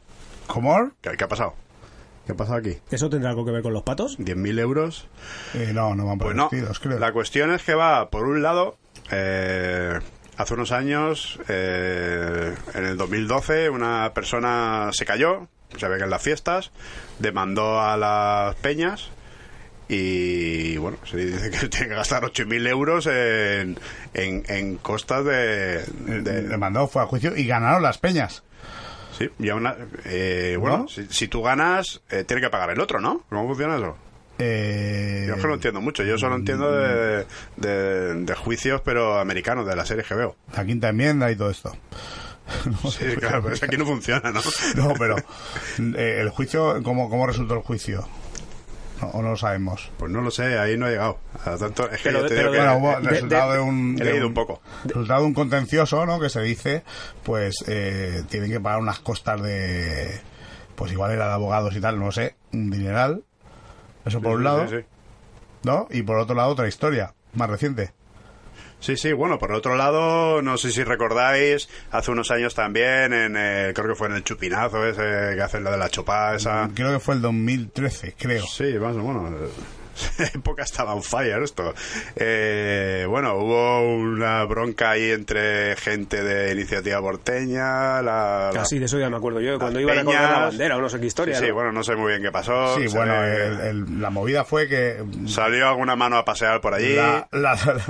¿Comor? 0.47 0.93
¿Qué, 1.01 1.11
qué 1.17 1.25
ha 1.25 1.29
pasado? 1.29 1.55
¿Qué 2.27 2.33
ha 2.33 2.37
pasado 2.37 2.59
aquí? 2.59 2.77
¿Eso 2.91 3.09
tendrá 3.09 3.31
algo 3.31 3.45
que 3.45 3.53
ver 3.53 3.63
con 3.63 3.73
los 3.73 3.83
patos? 3.85 4.19
¿10.000 4.19 4.59
euros? 4.61 5.09
Eh, 5.55 5.71
no, 5.73 5.95
no 5.95 6.07
van 6.07 6.19
por 6.19 6.27
Pues 6.35 6.37
no. 6.37 6.49
creo. 6.81 6.99
La 6.99 7.13
cuestión 7.13 7.53
es 7.53 7.63
que 7.63 7.75
va, 7.75 8.11
por 8.11 8.25
un 8.27 8.43
lado, 8.43 8.77
eh, 9.11 9.99
hace 10.37 10.55
unos 10.55 10.73
años, 10.73 11.39
eh, 11.49 12.55
en 12.75 12.85
el 12.85 12.97
2012, 12.97 13.71
una 13.71 14.13
persona 14.15 14.91
se 14.93 15.05
cayó, 15.05 15.49
se 15.79 15.89
ve 15.89 15.99
que 15.99 16.05
en 16.05 16.11
las 16.11 16.23
fiestas, 16.23 16.71
demandó 17.19 17.81
a 17.81 17.97
las 17.97 18.55
peñas 18.57 19.11
y, 19.89 20.77
bueno, 20.79 20.99
se 21.05 21.17
dice 21.19 21.51
que 21.51 21.69
tiene 21.69 21.89
que 21.89 21.95
gastar 21.95 22.23
8.000 22.25 22.69
euros 22.69 23.07
en, 23.07 23.79
en, 24.15 24.43
en 24.49 24.77
costas 24.79 25.25
de... 25.25 25.85
De- 25.85 26.43
Le 26.43 26.57
mandó, 26.57 26.89
fue 26.89 27.03
a 27.03 27.07
juicio 27.07 27.37
y 27.37 27.47
ganaron 27.47 27.83
las 27.83 27.99
peñas. 27.99 28.43
sí, 29.17 29.29
y 29.39 29.49
aún, 29.49 29.69
eh, 30.05 30.57
bueno, 30.59 30.79
¿No? 30.79 30.89
si, 30.89 31.07
si 31.07 31.29
tú 31.29 31.43
ganas, 31.43 32.01
eh, 32.11 32.25
tiene 32.25 32.43
que 32.43 32.51
pagar 32.51 32.71
el 32.71 32.81
otro, 32.81 33.01
¿no? 33.01 33.23
¿Cómo 33.29 33.47
funciona 33.49 33.77
eso? 33.77 33.97
Eh, 34.39 35.25
Yo 35.29 35.35
es 35.35 35.41
que 35.41 35.49
no 35.49 35.55
entiendo 35.55 35.81
mucho, 35.81 36.03
yo 36.05 36.19
solo 36.19 36.37
entiendo 36.37 36.71
de, 36.71 37.27
de, 37.57 38.15
de 38.15 38.35
juicios, 38.35 38.83
pero 38.85 39.19
americanos, 39.19 39.67
de 39.67 39.75
la 39.77 39.87
serie 39.87 40.05
que 40.05 40.15
veo. 40.15 40.37
la 40.55 40.65
quinta 40.65 40.89
enmienda 40.91 41.31
y 41.31 41.37
todo 41.37 41.51
esto. 41.51 41.73
No 42.85 42.91
Sí, 42.91 42.99
sé, 43.11 43.17
claro, 43.17 43.43
pero 43.43 43.55
es 43.55 43.61
que 43.61 43.67
aquí 43.67 43.77
no 43.77 43.87
funciona, 43.87 44.31
¿no? 44.31 44.41
No, 44.77 44.95
pero 44.99 45.17
eh, 45.17 46.19
el 46.21 46.29
juicio, 46.31 46.81
¿cómo, 46.85 47.09
¿cómo 47.11 47.27
resultó 47.27 47.55
el 47.55 47.61
juicio? 47.63 48.07
No, 49.01 49.09
o 49.09 49.23
no 49.23 49.31
lo 49.31 49.37
sabemos. 49.37 49.91
Pues 49.99 50.11
no 50.13 50.21
lo 50.23 50.31
sé, 50.31 50.59
ahí 50.59 50.77
no 50.79 50.87
he 50.87 50.93
llegado. 50.93 51.19
A 51.45 51.57
tanto, 51.57 51.91
es 51.91 52.01
que 52.01 52.11
Pero- 52.11 52.27
te 52.27 52.35
digo 52.35 52.51
que 52.53 52.59
Bueno, 52.59 52.77
hubo 52.79 53.01
de- 53.01 53.11
resultado 53.11 53.51
de- 53.53 53.57
de, 53.59 53.63
un... 53.65 53.97
he 54.01 54.05
de 54.05 54.11
leído 54.13 54.27
un 54.29 54.35
poco. 54.35 54.63
Resultado 54.85 55.21
de 55.23 55.27
un 55.27 55.35
contencioso, 55.35 56.07
¿no? 56.07 56.19
Que 56.21 56.29
se 56.31 56.41
dice, 56.43 56.83
pues 57.25 57.65
eh, 57.67 58.23
tienen 58.31 58.51
que 58.51 58.61
pagar 58.61 58.81
unas 58.81 59.01
costas 59.01 59.43
de... 59.43 60.21
Pues 60.77 60.93
igual 60.93 61.11
era 61.13 61.27
de 61.27 61.33
abogados 61.33 61.75
y 61.77 61.81
tal, 61.81 61.99
no 61.99 62.13
sé, 62.13 62.37
un 62.53 62.71
dineral. 62.71 63.23
Eso 64.07 64.21
por 64.23 64.37
un 64.37 64.45
lado, 64.45 64.67
Sí, 64.69 64.77
sí. 64.79 64.85
¿no? 65.65 65.89
Y 65.91 66.03
por 66.03 66.19
otro 66.19 66.35
lado 66.35 66.51
otra 66.51 66.69
historia, 66.69 67.13
más 67.35 67.51
reciente. 67.51 67.93
Sí, 68.79 68.97
sí, 68.97 69.13
bueno, 69.13 69.39
por 69.39 69.53
otro 69.53 69.75
lado, 69.75 70.43
no 70.43 70.59
sé 70.59 70.71
si 70.71 70.85
recordáis, 70.85 71.69
hace 71.91 72.11
unos 72.11 72.31
años 72.31 72.55
también, 72.55 73.13
en 73.13 73.37
el- 73.37 73.73
creo 73.75 73.89
que 73.89 73.95
fue 73.95 74.07
en 74.09 74.15
el 74.15 74.23
chupinazo 74.25 74.87
ese 74.87 75.35
que 75.35 75.43
hacen 75.43 75.65
la 75.65 75.71
de 75.73 75.79
la 75.79 75.89
chopa 75.89 76.35
esa. 76.35 76.69
Creo 76.75 76.93
que 76.93 77.01
fue 77.01 77.15
el 77.15 77.23
2013, 77.23 78.15
creo. 78.19 78.45
Sí, 78.47 78.75
más 78.79 78.95
o 78.95 78.99
menos. 79.03 79.33
época 80.35 80.63
estaba 80.63 80.95
on 80.95 81.03
fire 81.03 81.43
esto. 81.43 81.75
Eh, 82.17 83.07
bueno, 83.09 83.35
hubo 83.37 83.95
una 83.97 84.45
bronca 84.45 84.91
ahí 84.91 85.11
entre 85.11 85.77
gente 85.77 86.23
de 86.23 86.53
iniciativa 86.53 87.01
porteña, 87.01 88.03
la, 88.03 88.51
la- 88.51 88.51
Casi 88.53 88.79
de 88.79 88.87
eso 88.87 88.99
ya 88.99 89.11
me 89.11 89.17
acuerdo 89.17 89.41
yo, 89.41 89.59
cuando 89.59 89.81
iban 89.81 89.99
a 89.99 90.05
colgar 90.05 90.23
la 90.23 90.29
peñas. 90.29 90.49
bandera 90.51 90.77
o 90.77 90.81
no 90.81 90.89
sé 90.89 91.01
qué 91.01 91.07
historia. 91.07 91.37
Sí, 91.37 91.43
sí, 91.45 91.49
¿no? 91.49 91.55
bueno, 91.55 91.73
no 91.73 91.83
sé 91.85 91.97
muy 91.97 92.11
bien 92.11 92.23
qué 92.23 92.33
pasó. 92.33 92.77
Sí, 92.77 92.87
bueno, 92.95 93.23
el- 93.25 93.61
el- 93.61 94.01
la 94.01 94.11
movida 94.11 94.45
fue 94.45 94.69
que 94.69 95.05
Salió 95.27 95.69
alguna 95.69 95.97
mano 95.97 96.17
a 96.17 96.25
pasear 96.25 96.61
por 96.61 96.75
allí. 96.75 96.95
la, 96.95 97.29
la- 97.33 97.55
la- 97.55 97.81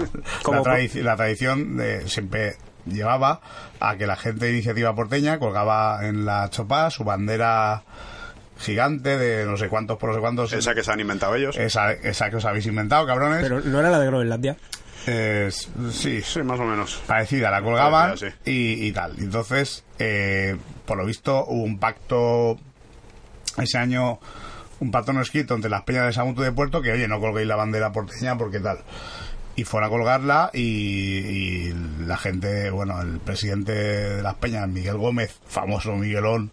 Como 0.43 0.59
la 0.59 0.63
por- 0.63 0.73
tradici- 0.73 1.03
la 1.03 1.17
tradición 1.17 1.77
de, 1.77 2.09
siempre 2.09 2.57
llevaba 2.87 3.41
a 3.81 3.97
que 3.97 4.07
la 4.07 4.17
gente 4.17 4.47
de 4.47 4.53
iniciativa 4.53 4.95
porteña 4.95 5.39
colgaba 5.39 6.07
en 6.07 6.25
la 6.25 6.49
chopa 6.51 6.91
su 6.91 7.05
bandera 7.05 7.83
gigante 8.59 9.19
de 9.19 9.45
no 9.47 9.57
sé 9.57 9.69
cuántos 9.69 9.99
por 9.99 10.11
no 10.11 10.15
sé 10.15 10.21
cuántos. 10.21 10.53
Esa 10.53 10.75
que 10.75 10.83
se 10.83 10.91
han 10.93 11.01
inventado 11.01 11.35
ellos. 11.35 11.57
esa, 11.57 11.93
esa 11.93 12.31
que 12.31 12.37
os 12.37 12.45
habéis 12.45 12.67
inventado, 12.67 13.07
cabrones. 13.07 13.43
Pero 13.43 13.61
no 13.61 13.81
era 13.81 13.91
la 13.91 13.99
de 13.99 14.07
Groenlandia. 14.07 14.57
Es- 15.07 15.69
sí, 15.93 16.21
Sí, 16.23 16.43
más 16.43 16.59
o 16.59 16.65
menos. 16.65 17.01
parecida, 17.07 17.51
la 17.51 17.63
colgaban 17.63 18.11
Parecida, 18.11 18.33
y, 18.45 18.87
y 18.87 18.93
tal. 18.93 19.15
Entonces, 19.19 19.85
eh, 19.99 20.57
por 20.85 20.97
lo 20.99 21.05
visto, 21.07 21.45
hubo 21.47 21.63
un 21.63 21.79
pacto 21.79 22.59
ese 23.57 23.79
año, 23.79 24.19
un 24.81 24.91
pacto 24.91 25.13
no 25.13 25.21
escrito 25.23 25.55
entre 25.55 25.71
las 25.71 25.83
peñas 25.83 26.07
de 26.07 26.13
Sagunto 26.13 26.43
de 26.43 26.51
Puerto 26.53 26.83
que, 26.83 26.91
oye, 26.93 27.07
no 27.09 27.21
colguéis 27.21 27.47
la 27.47 27.57
bandera 27.57 27.93
porteña 27.93 28.37
porque 28.37 28.59
tal. 28.59 28.79
Y 29.55 29.65
fueron 29.65 29.87
a 29.87 29.91
colgarla 29.91 30.51
y, 30.53 30.61
y 30.61 31.75
la 32.05 32.17
gente, 32.19 32.69
bueno, 32.71 33.01
el 33.01 33.21
presidente 33.21 33.73
de 33.73 34.23
las 34.23 34.35
peñas, 34.35 34.69
Miguel 34.69 34.97
Gómez, 34.99 35.39
famoso 35.47 35.95
Miguelón, 35.95 36.51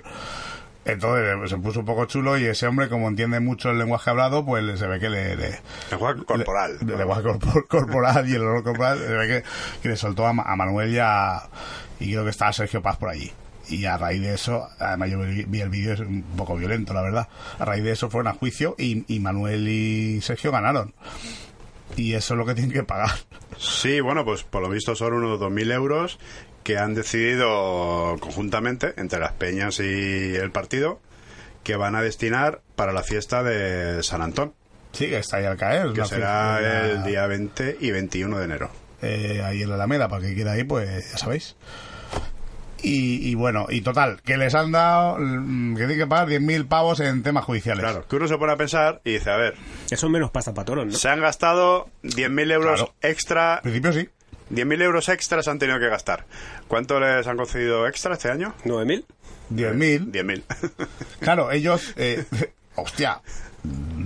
entonces 0.86 1.50
se 1.50 1.58
puso 1.58 1.80
un 1.82 1.86
poco 1.86 2.06
chulo 2.06 2.38
y 2.38 2.46
ese 2.46 2.68
hombre, 2.68 2.90
como 2.90 3.08
entiende 3.08 3.40
mucho 3.40 3.70
el 3.72 3.78
lenguaje 3.78 4.10
hablado, 4.10 4.46
pues 4.46 4.64
le- 4.64 4.78
se 4.78 4.88
ve 4.88 5.00
que 5.00 5.10
le- 5.10 5.36
le, 5.36 5.60
Lenguaje 5.92 6.24
corporal. 6.26 6.78
lenguaje 6.86 7.24
corpor- 7.24 7.68
corporal 7.70 8.28
y 8.30 8.34
el 8.36 8.42
olor 8.42 8.64
corporal 8.64 9.00
se 9.00 9.14
ve 9.14 9.28
que, 9.28 9.44
que 9.82 9.90
le 9.90 9.96
soltó 9.98 10.26
a, 10.26 10.30
a 10.32 10.56
Manuel 10.56 10.94
y, 10.94 11.00
a- 11.00 11.44
y 12.00 12.12
creo 12.12 12.24
que 12.24 12.30
estaba 12.32 12.52
Sergio 12.54 12.82
Paz 12.82 12.98
por 12.98 13.10
allí 13.10 13.32
y 13.70 13.86
a 13.86 13.98
raíz 13.98 14.22
de 14.22 14.34
eso, 14.34 14.68
además 14.78 15.10
yo 15.10 15.20
vi, 15.22 15.44
vi 15.46 15.62
el 15.62 15.70
vídeo, 15.70 15.94
es 15.94 16.02
un 16.02 16.22
poco 16.36 16.58
violento, 16.58 16.94
la 16.94 17.02
verdad. 17.02 17.30
A 17.60 17.64
raíz 17.64 17.82
de 17.82 17.92
eso 17.92 18.10
fueron 18.10 18.28
a 18.28 18.38
juicio 18.38 18.76
y, 18.78 19.06
y 19.08 19.20
Manuel 19.22 19.66
y 19.70 20.20
Sergio 20.22 20.52
ganaron. 20.52 20.94
Y 21.96 22.14
eso 22.14 22.34
es 22.34 22.38
lo 22.38 22.46
que 22.46 22.56
tienen 22.56 22.74
que 22.74 22.84
pagar. 22.84 23.12
Sí, 23.58 24.02
bueno, 24.02 24.26
pues 24.26 24.44
por 24.44 24.62
lo 24.64 24.70
visto 24.70 24.96
son 24.96 25.14
unos 25.14 25.40
2.000 25.40 25.72
euros 25.72 26.20
que 26.64 26.78
han 26.78 26.94
decidido 26.94 28.18
conjuntamente 28.20 28.94
entre 28.98 29.20
las 29.20 29.34
peñas 29.34 29.80
y 29.80 30.36
el 30.36 30.52
partido 30.52 31.00
que 31.64 31.76
van 31.76 31.96
a 31.96 32.02
destinar 32.02 32.62
para 32.76 32.92
la 32.94 33.04
fiesta 33.04 33.44
de 33.44 34.02
San 34.04 34.22
Antón, 34.22 34.54
Sí, 34.92 35.08
que 35.08 35.18
está 35.18 35.38
ahí 35.38 35.46
al 35.46 35.58
caer. 35.58 35.92
que 35.94 36.06
será 36.06 36.60
el 36.92 37.04
día 37.04 37.26
20 37.26 37.78
y 37.80 37.92
21 37.92 38.38
de 38.38 38.46
enero. 38.46 38.70
eh, 39.02 39.42
ahí 39.44 39.62
en 39.64 39.70
la 39.70 39.76
Alameda, 39.76 40.08
para 40.08 40.22
que 40.26 40.34
quiera 40.36 40.54
ahí, 40.54 40.64
pues 40.64 41.12
ya 41.12 41.18
sabéis. 41.18 41.56
Y, 42.82 43.30
y 43.30 43.36
bueno, 43.36 43.66
y 43.70 43.80
total, 43.82 44.22
que 44.24 44.36
les 44.36 44.54
han 44.56 44.72
dado, 44.74 45.18
mm, 45.18 45.74
que 45.76 45.80
tienen 45.80 45.98
que 45.98 46.08
pagar 46.08 46.28
10.000 46.28 46.68
pavos 46.68 47.00
en 47.00 47.24
temas 47.24 47.46
judiciales. 47.46 47.82
Claro, 47.82 48.06
que 48.08 48.16
uno 48.18 48.28
se 48.28 48.38
pone 48.38 48.52
a 48.52 48.58
pensar 48.58 49.00
y 49.06 49.14
dice, 49.14 49.30
a 49.32 49.38
ver, 49.38 49.56
Eso 49.90 50.06
es 50.08 50.12
menos 50.12 50.32
pasta 50.32 50.54
para 50.54 50.66
toros, 50.66 50.86
¿no? 50.88 50.92
se 50.94 51.08
han 51.08 51.22
gastado 51.22 51.88
10.000 52.04 52.52
euros 52.52 52.76
Claro. 52.82 52.94
extra, 53.02 53.56
Al 53.56 53.62
principio 53.62 53.94
sí. 53.94 54.10
10.000 54.52 54.82
euros 54.82 55.10
extras 55.10 55.48
han 55.48 55.60
tenido 55.60 55.80
que 55.80 55.88
gastar. 55.90 56.26
¿Cuánto 56.68 57.00
les 57.00 57.26
han 57.28 57.38
concedido 57.38 57.88
extra 57.88 58.14
este 58.14 58.30
año? 58.30 58.54
¿9.000? 58.66 59.06
10.000. 59.52 60.12
10.000. 60.12 60.44
Claro, 61.20 61.52
ellos, 61.52 61.94
eh, 61.98 62.26
hostia, 62.76 63.22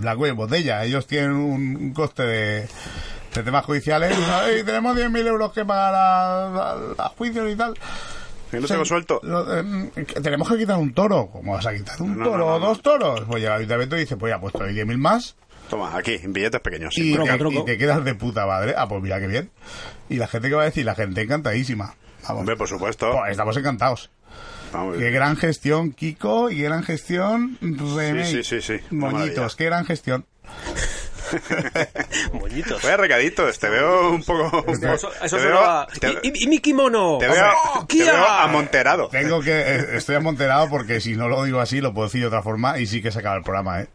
la 0.01 0.15
cueva 0.15 0.35
botella, 0.35 0.83
ellos 0.83 1.07
tienen 1.07 1.31
un, 1.31 1.93
coste 1.93 2.23
de, 2.23 2.67
de 3.35 3.43
temas 3.43 3.65
judiciales. 3.65 4.17
Ay, 4.29 4.63
tenemos 4.63 4.95
10.000 4.97 5.27
euros 5.27 5.53
que 5.53 5.65
pagar 5.65 5.93
a, 5.95 6.45
a- 6.47 6.77
a 6.97 7.09
juicios 7.09 7.51
y 7.51 7.55
tal. 7.55 7.73
¿Y 8.53 8.55
no 8.57 8.61
Sí, 8.61 8.67
tengo 8.73 8.85
suelto? 8.85 9.19
lo- 9.23 9.59
eh, 9.59 9.91
que 9.95 10.21
tenemos 10.21 10.47
que 10.49 10.57
quitar 10.57 10.77
un 10.77 10.93
toro. 10.93 11.27
¿Cómo 11.31 11.53
vas 11.53 11.65
a 11.65 11.73
quitar 11.73 12.01
un 12.01 12.17
No, 12.17 12.23
toro 12.25 12.37
no, 12.37 12.45
no, 12.45 12.55
o 12.55 12.59
no. 12.59 12.65
dos 12.67 12.81
toros? 12.81 13.21
Pues 13.27 13.41
llega 13.41 13.55
el 13.55 13.59
ayuntamiento 13.61 13.97
y 13.97 14.01
dice, 14.01 14.15
pues 14.15 14.31
ya, 14.31 14.39
pues 14.39 14.53
te 14.53 14.59
doy 14.59 14.73
10.000 14.73 14.97
más 14.97 15.35
Toma, 15.69 15.95
aquí, 15.97 16.19
en 16.21 16.31
billetes 16.33 16.61
pequeños. 16.61 16.93
y, 16.97 17.13
Troco, 17.13 17.31
te, 17.31 17.37
troco. 17.37 17.59
y 17.59 17.65
te 17.65 17.77
quedas 17.77 18.03
de 18.05 18.15
puta 18.15 18.45
madre. 18.45 18.73
Ah, 18.77 18.87
pues 18.87 19.01
mira 19.01 19.19
qué 19.19 19.27
bien. 19.27 19.49
Y 20.09 20.15
la 20.15 20.27
gente 20.27 20.49
que 20.49 20.55
va 20.55 20.61
a 20.61 20.65
decir, 20.65 20.85
la 20.85 20.95
gente 20.95 21.21
encantadísima. 21.21 21.95
Vamos, 22.23 22.39
Hombre, 22.41 22.55
por 22.55 22.67
supuesto. 22.67 23.11
Pues 23.11 23.31
estamos 23.31 23.55
encantados. 23.57 24.09
Vamos, 24.71 24.97
Qué 24.97 25.11
gran 25.11 25.37
gestión, 25.37 25.91
Kiko, 25.91 26.49
y 26.49 26.57
qué 26.57 26.63
gran 26.63 26.83
gestión, 26.83 27.57
René. 27.61 28.25
Sí, 28.25 28.43
sí, 28.43 28.61
sí, 28.61 28.77
sí. 28.79 28.95
Moñitos, 28.95 29.55
qué 29.55 29.65
gran 29.65 29.85
gestión. 29.85 30.25
Moñitos. 32.33 32.81
Vaya 32.83 32.97
recaditos, 32.97 33.59
te 33.59 33.69
veo 33.69 34.11
un 34.11 34.23
poco... 34.23 34.65
Eso, 34.71 34.93
eso 34.93 35.09
te 35.21 35.29
se 35.29 35.37
veo- 35.37 35.61
va... 35.61 35.87
te- 35.99 36.19
¿Y, 36.23 36.47
mi 36.47 36.59
kimono? 36.59 37.17
te 37.19 37.27
veo, 37.27 37.45
¡Oh, 37.75 37.85
te 37.85 38.03
veo 38.03 38.25
amonterado. 38.25 39.09
Tengo 39.09 39.41
que, 39.41 39.51
eh, 39.51 39.85
estoy 39.97 40.15
amonterado 40.15 40.69
porque 40.69 40.99
si 41.01 41.15
no 41.15 41.27
lo 41.27 41.43
digo 41.43 41.59
así, 41.59 41.81
lo 41.81 41.93
puedo 41.93 42.07
decir 42.07 42.21
de 42.21 42.27
otra 42.27 42.41
forma 42.41 42.79
y 42.79 42.85
sí 42.87 43.01
que 43.01 43.11
se 43.11 43.19
acaba 43.19 43.37
el 43.37 43.43
programa, 43.43 43.81
¿eh? 43.81 43.87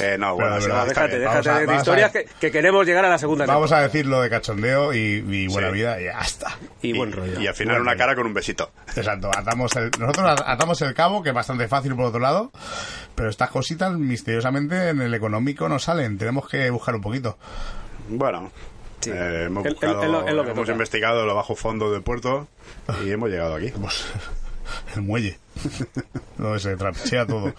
Eh, 0.00 0.16
no, 0.18 0.36
Pero 0.36 0.50
bueno, 0.50 0.66
verdad, 0.66 0.86
Déjate, 0.86 1.18
déjate 1.18 1.50
a- 1.50 1.58
de 1.60 1.72
a 1.72 1.76
historias 1.76 2.10
que, 2.12 2.26
que 2.40 2.50
queremos 2.50 2.86
llegar 2.86 3.04
a 3.04 3.08
la 3.08 3.18
segunda 3.18 3.46
Vamos 3.46 3.62
temporada. 3.70 3.84
a 3.84 3.88
decirlo 3.88 4.22
de 4.22 4.30
cachondeo 4.30 4.92
y, 4.94 5.24
y 5.28 5.46
buena 5.48 5.68
Sí. 5.68 5.74
vida 5.74 6.00
y 6.00 6.04
ya 6.04 6.20
está. 6.20 6.58
Y 6.82 6.92
buen 6.92 7.12
rollo. 7.12 7.40
Y 7.40 7.46
al 7.46 7.54
final 7.54 7.74
Buen 7.76 7.82
una 7.82 7.90
rollo. 7.92 7.98
cara 7.98 8.14
con 8.16 8.26
un 8.26 8.34
besito. 8.34 8.72
Exacto, 8.96 9.30
atamos 9.36 9.74
el, 9.76 9.90
nosotros 9.98 10.40
atamos 10.44 10.80
el 10.82 10.94
cabo, 10.94 11.22
que 11.22 11.30
es 11.30 11.34
bastante 11.34 11.68
fácil 11.68 11.94
por 11.94 12.06
otro 12.06 12.20
lado, 12.20 12.50
pero 13.14 13.28
estas 13.30 13.50
cositas 13.50 13.92
misteriosamente 13.92 14.88
en 14.90 15.00
el 15.00 15.14
económico 15.14 15.68
no 15.68 15.78
salen, 15.78 16.18
tenemos 16.18 16.48
que 16.48 16.70
buscar 16.72 16.94
un 16.94 17.00
poquito. 17.00 17.36
Bueno, 18.08 18.50
Sí. 19.00 19.10
eh, 19.12 19.44
hemos, 19.46 19.64
buscado- 19.64 20.04
lo 20.32 20.44
hemos 20.50 20.68
investigado 20.68 21.26
lo 21.26 21.34
bajo 21.34 21.54
fondo 21.56 21.90
del 21.90 22.02
puerto 22.02 22.46
y 23.04 23.10
hemos 23.10 23.30
llegado 23.30 23.54
aquí. 23.56 23.70
Pues, 23.80 24.04
el 24.96 25.02
muelle, 25.02 25.38
donde 26.38 26.58
se 26.60 26.76
trapechea 26.76 27.26
todo. 27.26 27.52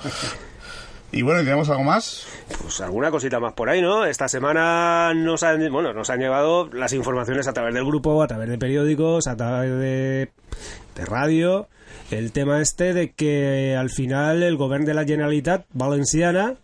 Y 1.12 1.22
bueno, 1.22 1.42
¿y 1.42 1.44
tenemos 1.44 1.70
algo 1.70 1.84
más? 1.84 2.26
Pues 2.60 2.82
alguna 2.82 3.12
cosita 3.12 3.40
más 3.40 3.54
por 3.54 3.70
ahí, 3.70 3.82
¿no? 3.82 4.04
Esta 4.06 4.28
semana 4.28 5.14
nos 5.14 5.44
han, 5.44 5.72
bueno, 5.72 5.94
nos 5.94 6.10
han 6.10 6.20
llegado 6.20 6.70
las 6.74 6.92
informaciones 6.94 7.48
a 7.48 7.54
través 7.54 7.74
del 7.76 7.86
grupo, 7.86 8.24
a 8.24 8.28
través 8.28 8.50
de 8.50 8.58
periódicos, 8.58 9.28
a 9.28 9.36
través 9.38 9.70
de, 9.80 10.32
de 10.96 11.06
radio. 11.06 11.68
El 12.10 12.32
tema 12.32 12.62
este 12.62 12.94
de 12.94 13.12
que 13.12 13.76
al 13.78 13.90
final 13.92 14.42
el 14.42 14.58
gobierno 14.58 14.88
de 14.88 14.94
la 14.96 15.04
Generalitat 15.06 15.66
Valenciana, 15.74 16.56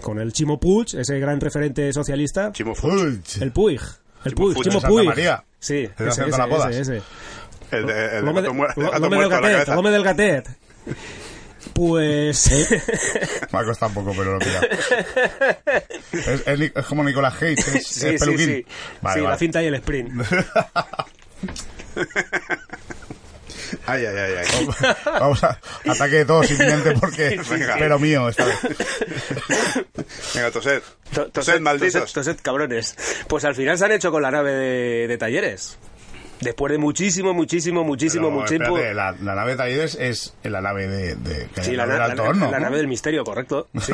con 0.00 0.18
el 0.18 0.32
Chimo 0.32 0.58
Puig, 0.58 0.94
ese 0.96 1.18
gran 1.20 1.40
referente 1.40 1.92
socialista, 1.92 2.50
Chimo 2.52 2.74
Uy, 2.82 3.20
el 3.40 3.52
Puig, 3.52 3.80
el 4.24 4.34
Puig. 4.34 4.56
Chimo 4.62 4.80
Puig. 4.80 5.10
Sí, 5.58 5.88
El 5.98 6.08
ese, 6.08 6.22
ese, 6.22 6.38
las 6.38 6.48
bodas. 6.48 6.74
ese, 6.74 6.96
ese. 6.96 7.02
el 7.70 7.86
de, 7.86 8.18
el 8.18 8.24
del 8.24 8.34
la 8.34 9.28
gatet, 9.28 9.68
l'home 9.68 9.90
del 9.90 10.02
gatet. 10.02 10.48
Pues 11.72 12.50
Me 13.52 13.58
ha 13.60 13.64
costado 13.64 13.88
un 13.90 13.94
poco, 14.04 14.12
pero 14.18 14.32
lo 14.32 14.38
he 14.38 14.44
pillado. 14.44 14.66
Es, 16.12 16.46
es 16.46 16.72
es 16.74 16.86
como 16.86 17.04
Nicolas 17.04 17.34
Cage, 17.34 17.52
es, 17.52 17.86
sí, 17.86 18.08
es 18.08 18.12
sí, 18.12 18.18
peluquín. 18.18 18.46
sí. 18.46 18.66
Vale, 19.00 19.14
sí, 19.14 19.20
la 19.22 19.28
vale. 19.28 19.38
cinta 19.38 19.62
y 19.62 19.66
el 19.66 19.74
sprint. 19.76 20.12
Ay, 23.86 24.06
ay, 24.06 24.16
ay, 24.16 24.34
ay. 24.38 24.68
Vamos 25.04 25.42
a 25.44 25.58
ataque 25.88 26.16
de 26.16 26.24
todos 26.24 26.50
inminente 26.50 26.92
porque 27.00 27.40
Venga. 27.50 27.76
pero 27.78 27.98
mío 27.98 28.28
esta 28.28 28.44
vez. 28.44 28.58
Venga, 30.34 30.50
tosed. 30.50 30.82
To- 31.14 31.30
Tosed, 31.30 31.60
malditos. 31.60 32.12
tosed, 32.12 32.14
tosed, 32.34 32.42
cabrones. 32.42 32.94
Pues 33.28 33.44
al 33.44 33.54
final 33.54 33.76
se 33.78 33.84
han 33.84 33.92
hecho 33.92 34.10
con 34.10 34.22
la 34.22 34.30
nave 34.30 34.52
de, 34.52 35.06
de 35.08 35.18
talleres. 35.18 35.78
Después 36.42 36.72
de 36.72 36.78
muchísimo, 36.78 37.32
muchísimo, 37.34 37.84
muchísimo, 37.84 38.28
Pero, 38.28 38.40
mucho 38.40 38.48
tiempo. 38.56 38.78
la, 38.78 39.12
la 39.22 39.34
nave 39.34 39.52
de 39.52 39.56
talleres 39.56 39.96
es 40.00 40.34
la 40.42 40.60
nave 40.60 40.86
de, 40.88 41.14
de 41.16 41.48
que 41.54 41.62
Sí, 41.62 41.76
la, 41.76 41.86
la- 41.86 42.14
la- 42.14 42.22
Horno, 42.22 42.50
la 42.50 42.60
nave 42.60 42.76
del 42.78 42.88
misterio, 42.88 43.24
correcto. 43.24 43.68
Sí. 43.80 43.92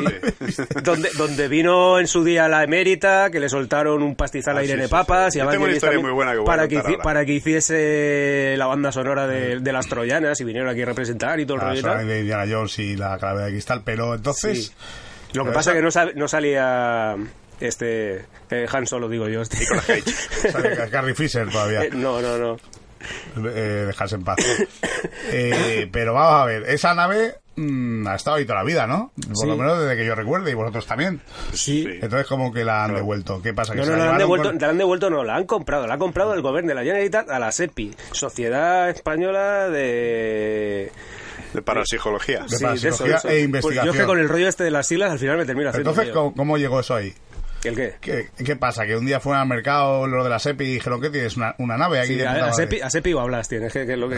donde, 0.83 1.09
donde 1.17 1.47
vino 1.47 1.99
en 1.99 2.07
su 2.07 2.23
día 2.23 2.47
la 2.47 2.63
emérita, 2.63 3.29
que 3.31 3.39
le 3.39 3.49
soltaron 3.49 4.01
un 4.03 4.15
pastizal 4.15 4.57
Ah, 4.57 4.59
a 4.61 4.63
Irene 4.63 4.83
sí, 4.85 4.89
Papas. 4.91 5.35
y 5.35 5.39
tengo 5.39 5.63
una 5.63 5.73
historia 5.73 5.99
muy 5.99 6.11
buena 6.11 6.33
que 6.33 6.41
para, 6.41 6.67
que 6.67 6.77
ahora. 6.77 6.97
para 7.03 7.25
que 7.25 7.33
hiciese 7.33 8.55
la 8.57 8.65
banda 8.67 8.91
sonora 8.91 9.27
de, 9.27 9.59
de 9.59 9.73
las 9.73 9.87
troyanas 9.87 10.39
y 10.41 10.43
vinieron 10.43 10.69
aquí 10.69 10.81
a 10.81 10.85
representar 10.85 11.39
y 11.39 11.45
todo 11.45 11.55
el 11.57 11.63
La 11.63 11.69
rollo 11.69 11.81
tal. 11.81 12.07
de 12.07 12.19
Indiana 12.21 12.45
Jones 12.49 12.79
y 12.79 12.95
la 12.95 13.17
calavera 13.17 13.45
de 13.47 13.51
cristal, 13.51 13.81
pero 13.83 14.15
entonces. 14.15 14.73
Lo 15.33 15.45
que 15.45 15.51
pasa 15.51 15.71
es 15.71 15.77
que 15.77 15.83
no, 15.83 15.91
sal- 15.91 16.13
no 16.15 16.27
salía 16.27 17.15
este 17.59 18.25
eh, 18.49 18.65
Han 18.71 18.87
Solo, 18.87 19.07
digo 19.09 19.27
yo. 19.27 19.41
Este. 19.41 19.57
sale 20.51 20.89
Carrie 20.89 21.15
Fisher 21.15 21.49
todavía. 21.49 21.83
Eh, 21.83 21.89
no, 21.93 22.21
no, 22.21 22.37
no. 22.37 22.57
eh, 23.49 23.85
dejarse 23.87 24.15
en 24.15 24.23
paz. 24.23 24.37
Eh, 25.31 25.87
pero 25.91 26.13
vamos 26.13 26.41
a 26.41 26.45
ver, 26.45 26.63
esa 26.69 26.93
nave 26.93 27.35
mm, 27.55 28.07
ha 28.07 28.15
estado 28.15 28.37
ahí 28.37 28.45
toda 28.45 28.59
la 28.59 28.63
vida, 28.65 28.87
¿no? 28.87 29.11
Por 29.15 29.35
Sí. 29.37 29.47
lo 29.47 29.55
menos 29.55 29.79
desde 29.81 29.95
que 29.95 30.05
yo 30.05 30.15
recuerde 30.15 30.51
y 30.51 30.53
vosotros 30.53 30.85
también. 30.85 31.21
Sí. 31.53 31.85
Entonces, 32.01 32.27
como 32.27 32.51
que 32.53 32.63
la 32.65 32.83
han 32.85 32.95
devuelto? 32.95 33.41
¿Qué 33.41 33.53
pasa? 33.53 33.73
¿Que 33.73 33.79
No, 33.79 33.85
se 33.85 33.91
no, 33.91 33.97
la 33.97 34.11
han, 34.11 34.17
devuelto, 34.17 34.49
con- 34.49 34.59
la 34.59 34.69
han 34.69 34.77
devuelto, 34.77 35.09
no, 35.09 35.23
la 35.23 35.35
han 35.35 35.45
comprado. 35.45 35.87
La 35.87 35.93
ha 35.95 35.97
comprado 35.97 36.33
el 36.33 36.41
gobierno 36.41 36.69
de 36.69 36.75
la 36.75 36.81
Generalitat 36.83 37.29
a 37.29 37.39
la 37.39 37.51
SEPI, 37.51 37.91
Sociedad 38.11 38.89
Española 38.89 39.69
de... 39.69 40.91
De 41.53 41.61
parapsicología. 41.63 42.45
De 42.47 42.59
parapsicología 42.59 43.15
e 43.17 43.19
Pues 43.19 43.23
yo 43.23 43.29
es 43.29 43.43
investigación. 43.43 43.95
que 43.97 44.03
con 44.05 44.19
el 44.19 44.29
rollo 44.29 44.47
este 44.47 44.63
de 44.65 44.71
las 44.71 44.85
siglas 44.87 45.11
al 45.11 45.19
final 45.19 45.37
me 45.37 45.45
termino 45.45 45.69
haciendo 45.69 45.89
Entonces, 45.89 46.13
rollo. 46.13 46.25
¿cómo, 46.25 46.35
cómo 46.35 46.57
llegó 46.57 46.79
eso 46.79 46.93
ahí? 46.95 47.13
¿El 47.63 47.75
qué? 47.75 47.95
¿Qué, 47.99 48.29
qué 48.45 48.55
pasa? 48.55 48.85
¿Que 48.85 48.95
un 48.95 49.05
día 49.05 49.19
fueron 49.19 49.41
al 49.41 49.47
mercado 49.47 50.07
los 50.07 50.23
de 50.23 50.29
la 50.29 50.39
SEPI 50.39 50.63
y 50.63 50.73
dijeron 50.75 51.01
que 51.01 51.09
tienes 51.09 51.35
una, 51.35 51.55
una 51.57 51.77
nave 51.77 51.99
aquí 51.99 52.09
Sí, 52.13 52.15
de 52.15 52.25
a, 52.27 52.31
a 52.31 52.39
madre"? 52.39 52.53
Sepi, 52.53 52.81
a 52.81 52.89
Sepi 52.89 53.13
o 53.13 53.19
a 53.19 53.25
Blas 53.25 53.49
tienes, 53.49 53.73
que, 53.73 53.85
que 53.85 53.93
es 53.93 53.99
lo 53.99 54.07
que... 54.07 54.17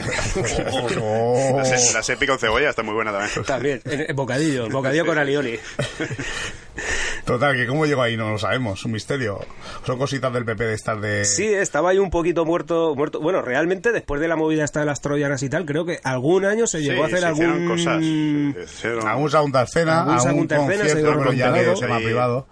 Oh. 1.01 1.55
La, 1.57 1.65
se- 1.65 1.93
la 1.93 2.03
sepi 2.03 2.27
con 2.27 2.37
cebolla 2.37 2.69
está 2.69 2.83
muy 2.83 2.93
buena 2.93 3.11
también. 3.11 3.43
También, 3.45 3.81
en, 3.85 4.05
en 4.09 4.15
bocadillo, 4.15 4.69
bocadillo 4.69 5.05
con 5.05 5.17
alioli. 5.17 5.59
Total, 7.25 7.55
que 7.55 7.67
cómo 7.67 7.85
llegó 7.85 8.01
ahí 8.01 8.17
no 8.17 8.31
lo 8.31 8.37
sabemos, 8.39 8.83
un 8.85 8.91
misterio. 8.93 9.39
Son 9.85 9.97
cositas 9.97 10.31
del 10.33 10.45
PP 10.45 10.63
de 10.63 10.73
estas 10.73 11.01
de... 11.01 11.25
Sí, 11.25 11.45
estaba 11.45 11.91
ahí 11.91 11.97
un 11.99 12.09
poquito 12.09 12.45
muerto, 12.45 12.95
muerto. 12.95 13.19
Bueno, 13.19 13.41
realmente 13.41 13.91
después 13.91 14.21
de 14.21 14.27
la 14.27 14.35
movida 14.35 14.63
esta 14.63 14.79
de 14.79 14.85
las 14.85 15.01
troyanas 15.01 15.43
y 15.43 15.49
tal, 15.49 15.65
creo 15.65 15.85
que 15.85 15.99
algún 16.03 16.45
año 16.45 16.65
se 16.67 16.81
llegó 16.81 17.03
a 17.03 17.07
Sí, 17.07 17.13
hacer 17.15 17.19
se 17.19 17.25
algún... 17.25 17.45
hicieron 17.45 17.67
cosas. 17.67 18.03
se 18.03 18.63
hicieron- 18.87 19.07
Algún 19.07 19.29
Cena, 19.67 19.99
Algún 20.01 20.13
algún 20.27 20.47
concierto, 20.47 21.13
pero 21.19 21.33
ya 21.33 21.51
privado. 21.99 22.47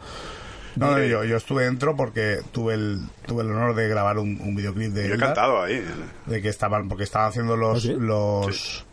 No, 0.80 0.92
no, 0.98 1.04
Sí. 1.04 1.10
yo, 1.10 1.24
yo 1.24 1.38
estuve 1.38 1.66
dentro 1.66 1.96
porque 1.96 2.40
tuve 2.52 2.74
el, 2.76 3.00
tuve 3.26 3.44
el 3.44 3.52
honor 3.52 3.76
de 3.76 3.88
grabar 3.88 4.18
un, 4.18 4.40
un 4.42 4.56
videoclip 4.56 4.92
de 4.94 5.10
Yo 5.10 5.16
he 5.16 5.18
cantado 5.18 5.62
ahí. 5.62 5.84
de 6.26 6.42
que 6.42 6.50
estaban, 6.50 6.88
porque 6.88 7.04
estaban 7.04 7.30
haciendo 7.30 7.58
los, 7.58 7.78
¿Ah, 7.78 7.82
sí? 7.88 7.96
los, 8.00 8.86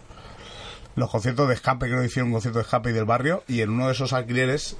los 0.96 1.10
conciertos 1.10 1.48
de 1.48 1.54
escape, 1.54 1.86
creo 1.86 2.00
que 2.00 2.06
hicieron 2.06 2.28
un 2.28 2.34
concierto 2.34 2.58
de 2.58 2.64
escape 2.64 2.90
y 2.90 2.92
del 2.92 3.04
barrio, 3.04 3.42
y 3.48 3.60
en 3.60 3.70
uno 3.70 3.86
de 3.86 3.92
esos 3.92 4.12
alquileres 4.12 4.76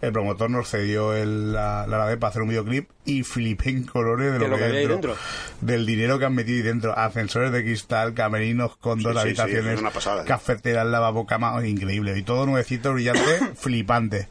el 0.00 0.12
promotor 0.12 0.50
nos 0.50 0.68
cedió 0.68 1.14
el- 1.14 1.52
la, 1.52 1.86
la 1.86 1.98
nave 1.98 2.16
para 2.16 2.30
hacer 2.30 2.42
un 2.42 2.48
videoclip 2.48 2.90
y 3.04 3.22
flipé 3.22 3.70
en 3.70 3.84
colores 3.84 4.32
de 4.32 4.38
lo, 4.40 4.44
De 4.46 4.50
lo 4.50 4.56
que 4.56 4.64
había 4.64 4.80
ahí 4.80 4.86
dentro. 4.88 5.14
Del 5.60 5.86
dinero 5.86 6.18
que 6.18 6.24
han 6.24 6.34
metido 6.34 6.56
ahí 6.56 6.62
dentro. 6.62 6.98
Ascensores 6.98 7.52
de 7.52 7.62
cristal, 7.62 8.12
camerinos 8.12 8.76
con 8.78 8.98
Sí, 8.98 9.04
dos 9.04 9.12
sí, 9.12 9.20
sí, 9.20 9.26
habitaciones, 9.40 9.74
es 9.74 9.80
una 9.80 9.90
pasada. 9.92 10.24
cafeteras, 10.24 10.88
lavabo, 10.88 11.24
cama, 11.24 11.64
increíble. 11.64 12.18
Y 12.18 12.22
todo 12.24 12.46
nuevecito, 12.46 12.92
brillante, 12.94 13.20
flipante. 13.54 14.26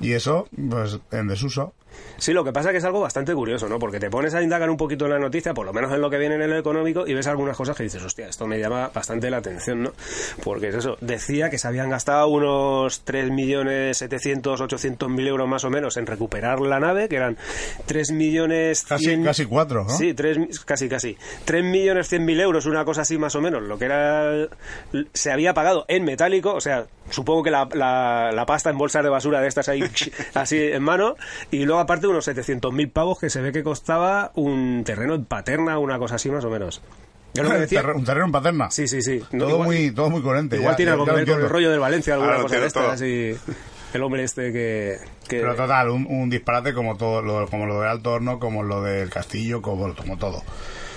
Y 0.00 0.12
eso, 0.12 0.48
pues, 0.70 0.98
en 1.12 1.28
desuso. 1.28 1.74
Sí, 2.24 2.32
lo 2.32 2.42
que 2.42 2.54
pasa 2.54 2.70
es 2.70 2.72
que 2.72 2.78
es 2.78 2.84
algo 2.86 3.02
bastante 3.02 3.34
curioso, 3.34 3.68
¿no? 3.68 3.78
Porque 3.78 4.00
te 4.00 4.08
pones 4.08 4.32
a 4.32 4.42
indagar 4.42 4.70
un 4.70 4.78
poquito 4.78 5.04
en 5.04 5.10
la 5.10 5.18
noticia, 5.18 5.52
por 5.52 5.66
lo 5.66 5.74
menos 5.74 5.92
en 5.92 6.00
lo 6.00 6.08
que 6.08 6.16
viene 6.16 6.36
en 6.36 6.40
el 6.40 6.56
económico, 6.56 7.06
y 7.06 7.12
ves 7.12 7.26
algunas 7.26 7.54
cosas 7.54 7.76
que 7.76 7.82
dices, 7.82 8.02
hostia, 8.02 8.28
esto 8.28 8.46
me 8.46 8.58
llama 8.58 8.90
bastante 8.94 9.28
la 9.28 9.36
atención, 9.36 9.82
¿no? 9.82 9.92
Porque 10.42 10.68
es 10.68 10.76
eso, 10.76 10.96
decía 11.02 11.50
que 11.50 11.58
se 11.58 11.68
habían 11.68 11.90
gastado 11.90 12.28
unos 12.28 13.04
3.700.000, 13.04 14.42
800.000 14.42 15.26
euros 15.26 15.46
más 15.46 15.64
o 15.64 15.70
menos 15.70 15.98
en 15.98 16.06
recuperar 16.06 16.60
la 16.60 16.80
nave, 16.80 17.10
que 17.10 17.16
eran 17.16 17.36
3 17.84 18.12
millones... 18.12 18.86
Casi, 18.88 19.04
100 19.04 19.24
casi 19.24 19.44
cuatro, 19.44 19.84
¿no? 19.84 19.90
Sí, 19.90 20.14
tres, 20.14 20.38
casi, 20.64 20.88
casi. 20.88 21.18
3 21.44 21.62
millones 21.62 22.08
100 22.08 22.24
mil 22.24 22.40
euros, 22.40 22.64
una 22.64 22.86
cosa 22.86 23.02
así 23.02 23.18
más 23.18 23.34
o 23.34 23.42
menos. 23.42 23.62
Lo 23.62 23.76
que 23.76 23.84
era. 23.84 24.48
Se 25.12 25.30
había 25.30 25.52
pagado 25.52 25.84
en 25.88 26.04
metálico, 26.04 26.54
o 26.54 26.60
sea, 26.62 26.86
supongo 27.10 27.42
que 27.42 27.50
la, 27.50 27.68
la, 27.74 28.30
la 28.32 28.46
pasta 28.46 28.70
en 28.70 28.78
bolsas 28.78 29.02
de 29.02 29.10
basura 29.10 29.42
de 29.42 29.48
estas 29.48 29.68
ahí, 29.68 29.84
así 30.34 30.56
en 30.58 30.82
mano. 30.82 31.16
Y 31.50 31.66
luego, 31.66 31.80
aparte, 31.80 32.06
unos 32.14 32.24
700 32.24 32.72
mil 32.72 32.90
pavos 32.90 33.18
que 33.18 33.28
se 33.30 33.40
ve 33.40 33.52
que 33.52 33.62
costaba 33.62 34.32
un 34.34 34.82
terreno 34.84 35.14
en 35.14 35.24
paterna, 35.24 35.78
una 35.78 35.98
cosa 35.98 36.14
así 36.16 36.30
más 36.30 36.44
o 36.44 36.50
menos. 36.50 36.80
Yo 37.34 37.42
lo 37.42 37.50
que 37.50 37.58
decía. 37.60 37.80
Terre- 37.82 37.94
Un 37.94 38.04
terreno 38.04 38.26
en 38.26 38.32
paterna. 38.32 38.70
Sí, 38.70 38.86
sí, 38.88 39.02
sí. 39.02 39.20
No, 39.32 39.44
Todo, 39.44 39.50
igual, 39.50 39.66
muy, 39.66 39.90
todo 39.90 40.10
muy 40.10 40.22
coherente. 40.22 40.56
igual 40.56 40.72
ya- 40.72 40.76
tiene 40.76 40.90
ya- 40.90 40.92
algo 40.94 41.04
que 41.04 41.12
ver 41.12 41.26
con 41.28 41.40
el 41.42 41.48
rollo 41.48 41.70
del 41.70 41.80
Valencia, 41.80 42.14
alguna 42.14 42.36
cosa 42.40 42.58
de 42.60 42.66
estas. 42.66 43.02
Y 43.02 43.36
el 43.92 44.02
hombre 44.02 44.24
este 44.24 44.52
que. 44.52 44.98
que 45.28 45.40
Pero 45.40 45.54
total, 45.54 45.90
un, 45.90 46.06
un 46.06 46.30
disparate 46.30 46.72
como 46.74 46.96
todo, 46.96 47.22
lo, 47.22 47.46
como 47.48 47.66
lo 47.66 47.80
del 47.80 47.88
Alto 47.90 48.12
Horno, 48.12 48.38
como 48.38 48.62
lo 48.62 48.82
del 48.82 49.10
Castillo, 49.10 49.60
como, 49.62 49.94
como 49.94 50.16
todo. 50.16 50.42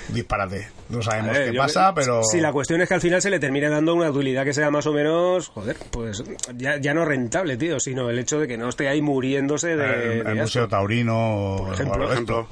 Disparate. 0.10 0.67
No 0.89 1.02
sabemos 1.02 1.34
ver, 1.34 1.52
qué 1.52 1.58
pasa, 1.58 1.93
pero... 1.93 2.24
Sí, 2.24 2.39
la 2.39 2.52
cuestión 2.54 2.82
es 2.82 2.88
que 2.88 2.93
al 2.96 3.02
final 3.02 3.22
se 3.22 3.30
le 3.30 3.39
termine 3.39 3.70
dando 3.70 3.93
una 3.93 4.10
utilidad 4.10 4.46
que 4.46 4.54
sea 4.54 4.72
más 4.72 4.86
o 4.88 4.93
menos, 4.93 5.50
joder, 5.50 5.76
pues 5.91 6.24
ya, 6.56 6.78
ya 6.78 6.93
no 6.93 7.04
rentable, 7.06 7.58
tío, 7.58 7.80
sino 7.80 8.10
el 8.10 8.17
hecho 8.20 8.39
de 8.39 8.48
que 8.48 8.58
no 8.58 8.70
esté 8.70 8.88
ahí 8.88 9.02
muriéndose 9.02 9.76
de. 9.76 9.86
el, 10.20 10.24
de 10.24 10.32
el. 10.32 10.36
Museo 10.38 10.67
Taurino, 10.67 11.56
Por 11.60 11.74
ejemplo. 11.74 12.08
de 12.08 12.13
Ejemplo. 12.13 12.48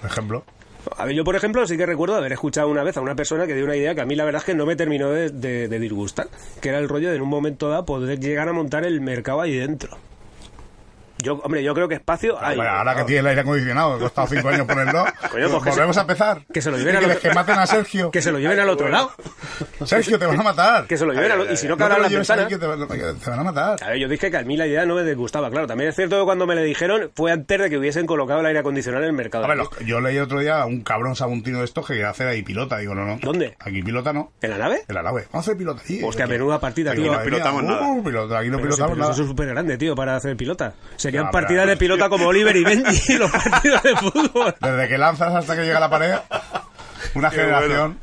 Por 0.00 0.10
ejemplo. 0.10 0.44
A 0.96 1.04
ver, 1.04 1.14
yo 1.14 1.24
por 1.24 1.36
ejemplo 1.36 1.66
sí 1.66 1.76
que 1.76 1.84
recuerdo 1.84 2.16
haber 2.16 2.32
escuchado 2.32 2.68
una 2.68 2.82
vez 2.82 2.96
a 2.96 3.02
una 3.02 3.14
persona 3.14 3.46
que 3.46 3.54
dio 3.54 3.64
una 3.64 3.76
idea 3.76 3.94
que 3.94 4.00
a 4.00 4.06
mí 4.06 4.14
la 4.14 4.24
verdad 4.24 4.40
es 4.40 4.46
que 4.46 4.54
no 4.54 4.64
me 4.64 4.76
terminó 4.76 5.10
de, 5.10 5.28
de- 5.28 5.68
de 5.68 5.78
disgustar, 5.78 6.28
que 6.62 6.70
era 6.70 6.78
el 6.78 6.88
rollo 6.88 7.10
de 7.10 7.16
en 7.16 7.22
un 7.22 7.28
momento 7.28 7.68
dado 7.68 7.84
poder 7.84 8.18
llegar 8.18 8.48
a 8.48 8.52
montar 8.54 8.84
el 8.86 9.00
mercado 9.02 9.42
ahí 9.42 9.54
dentro. 9.58 9.98
Yo, 11.22 11.34
hombre, 11.42 11.62
yo 11.62 11.74
creo 11.74 11.88
que 11.88 11.94
espacio 11.96 12.36
hay. 12.42 12.56
Bueno, 12.56 12.70
ahora 12.70 12.96
que 12.96 13.04
tiene 13.04 13.20
el 13.20 13.26
aire 13.28 13.40
acondicionado, 13.42 13.90
que 13.90 13.96
ha 13.96 13.98
costado 14.08 14.26
cinco 14.28 14.48
años 14.48 14.66
ponerlo, 14.66 15.04
Coño, 15.30 15.48
pues 15.50 15.64
volvemos 15.74 15.94
se- 15.96 16.00
a 16.00 16.02
empezar. 16.02 16.42
que 16.52 16.60
se 16.62 16.70
lo 16.70 16.76
lleven 16.78 16.92
¿Qué 16.98 17.04
al 17.04 17.10
otro- 17.10 17.20
que 17.20 17.34
maten 17.34 17.58
a 17.58 17.66
Sergio. 17.66 18.10
Que 18.12 18.22
se 18.22 18.32
lo 18.32 18.38
lleven 18.38 18.58
al 18.60 18.68
otro 18.68 18.88
lado. 18.88 19.12
Sergio, 19.84 20.18
te 20.18 20.26
van 20.26 20.38
a 20.40 20.42
matar. 20.42 20.86
Que 20.86 20.96
se 20.96 21.04
lo 21.06 21.12
lleven 21.12 21.32
al 21.32 21.40
otro 21.40 21.52
Y 21.52 21.56
si 21.56 21.66
no, 21.66 21.70
No 21.70 21.76
que 21.76 21.78
te 21.78 21.84
abran 21.84 21.98
lo 21.98 22.02
las 22.04 22.12
ventanas. 22.12 22.48
te, 22.48 22.66
van- 22.66 23.18
te 23.18 23.30
van 23.30 23.38
a 23.40 23.44
matar. 23.44 23.82
A 23.82 23.88
ver, 23.90 23.98
yo 23.98 24.08
dije 24.08 24.30
que 24.30 24.36
a 24.36 24.42
mí 24.42 24.56
la 24.56 24.66
idea 24.66 24.84
no 24.86 24.94
me 24.96 25.04
disgustaba, 25.04 25.50
claro. 25.50 25.66
También 25.66 25.90
es 25.90 25.96
cierto 25.96 26.18
que 26.18 26.24
cuando 26.24 26.46
me 26.46 26.54
le 26.54 26.62
dijeron 26.62 27.10
fue 27.14 27.32
antes 27.32 27.60
de 27.60 27.70
que 27.70 27.78
hubiesen 27.78 28.06
colocado 28.06 28.40
el 28.40 28.46
aire 28.46 28.58
acondicionado 28.60 29.04
en 29.04 29.10
el 29.10 29.16
mercado. 29.16 29.44
A 29.44 29.48
ver, 29.48 29.56
los- 29.58 29.70
yo 29.86 30.00
leí 30.00 30.18
otro 30.18 30.40
día 30.40 30.60
a 30.62 30.66
un 30.66 30.82
cabrón 30.82 31.16
sabuntino 31.16 31.58
de 31.60 31.64
estos 31.64 31.86
que 31.86 31.94
quería 31.94 32.10
hacer 32.10 32.26
ahí 32.28 32.42
pilota. 32.42 32.78
Digo, 32.78 32.94
no, 32.94 33.04
no. 33.06 33.18
¿Dónde? 33.22 33.56
Aquí 33.60 33.82
pilota 33.82 34.12
no. 34.12 34.32
¿En 34.42 34.50
la 34.50 34.58
nave? 34.58 34.82
En 34.88 34.94
la 34.94 35.02
nave. 35.02 35.22
Vamos 35.32 35.46
a 35.46 35.50
hacer 35.50 35.56
pilota. 35.56 35.82
Hostia, 36.04 36.24
Aquí- 36.24 36.32
menuda 36.32 36.60
partida, 36.60 36.92
aquí 36.92 37.02
tío. 37.02 37.12
no 37.12 37.22
pilotamos 37.22 37.62
nada. 37.64 37.86
Uh, 37.88 38.02
pilota, 38.04 38.38
aquí 38.38 38.48
no 38.50 38.58
pilotamos 38.58 38.90
pero 38.92 39.00
nada. 39.00 39.12
eso 39.12 39.22
es 39.22 39.28
súper 39.28 39.48
grande, 39.48 39.78
tío, 39.78 39.94
para 39.94 40.16
hacer 40.16 40.36
pilota. 40.36 40.74
Serían 41.10 41.26
Ya, 41.26 41.30
partidas 41.30 41.66
de 41.66 41.76
pilota 41.76 42.08
como 42.08 42.26
Oliver 42.26 42.56
y 42.56 42.64
Benji 42.64 43.18
los 43.18 43.30
partidos 43.30 43.82
de 43.82 43.96
fútbol. 43.96 44.54
Desde 44.60 44.88
que 44.88 44.98
lanzas 44.98 45.34
hasta 45.34 45.56
que 45.56 45.62
llega 45.62 45.80
la 45.80 45.90
pared, 45.90 46.14
una 47.14 47.30
Qué 47.30 47.36
generación. 47.36 47.98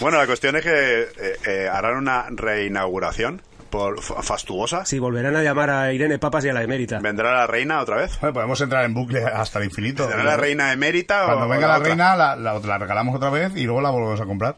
Bueno, 0.00 0.18
la 0.18 0.26
cuestión 0.26 0.56
es 0.56 0.62
que 0.62 1.00
eh, 1.02 1.08
eh, 1.46 1.68
harán 1.72 1.96
una 1.96 2.26
reinauguración 2.30 3.42
por 3.68 4.00
fa- 4.02 4.22
fastuosa. 4.22 4.84
Sí, 4.86 4.98
volverán 4.98 5.36
a 5.36 5.42
llamar 5.42 5.70
a 5.70 5.92
Irene 5.92 6.18
Papas 6.18 6.44
y 6.44 6.48
a 6.48 6.52
la 6.54 6.62
emérita. 6.62 7.00
¿Vendrá 7.00 7.32
la 7.32 7.46
reina 7.46 7.80
otra 7.80 7.96
vez? 7.96 8.18
Bueno, 8.20 8.32
podemos 8.32 8.60
entrar 8.60 8.84
en 8.84 8.94
bucle 8.94 9.24
hasta 9.24 9.58
el 9.58 9.66
infinito. 9.66 10.06
¿Vendrá 10.08 10.24
la 10.24 10.36
reina 10.36 10.72
emérita 10.72 11.24
Cuando 11.26 11.46
o 11.46 11.48
venga 11.48 11.66
la, 11.68 11.74
otra? 11.78 11.88
reina, 11.88 12.16
la, 12.16 12.36
la, 12.36 12.58
la 12.58 12.78
regalamos 12.78 13.14
otra 13.16 13.30
vez 13.30 13.52
y 13.56 13.64
luego 13.64 13.80
la 13.82 13.90
volvemos 13.90 14.20
a 14.20 14.24
comprar. 14.24 14.56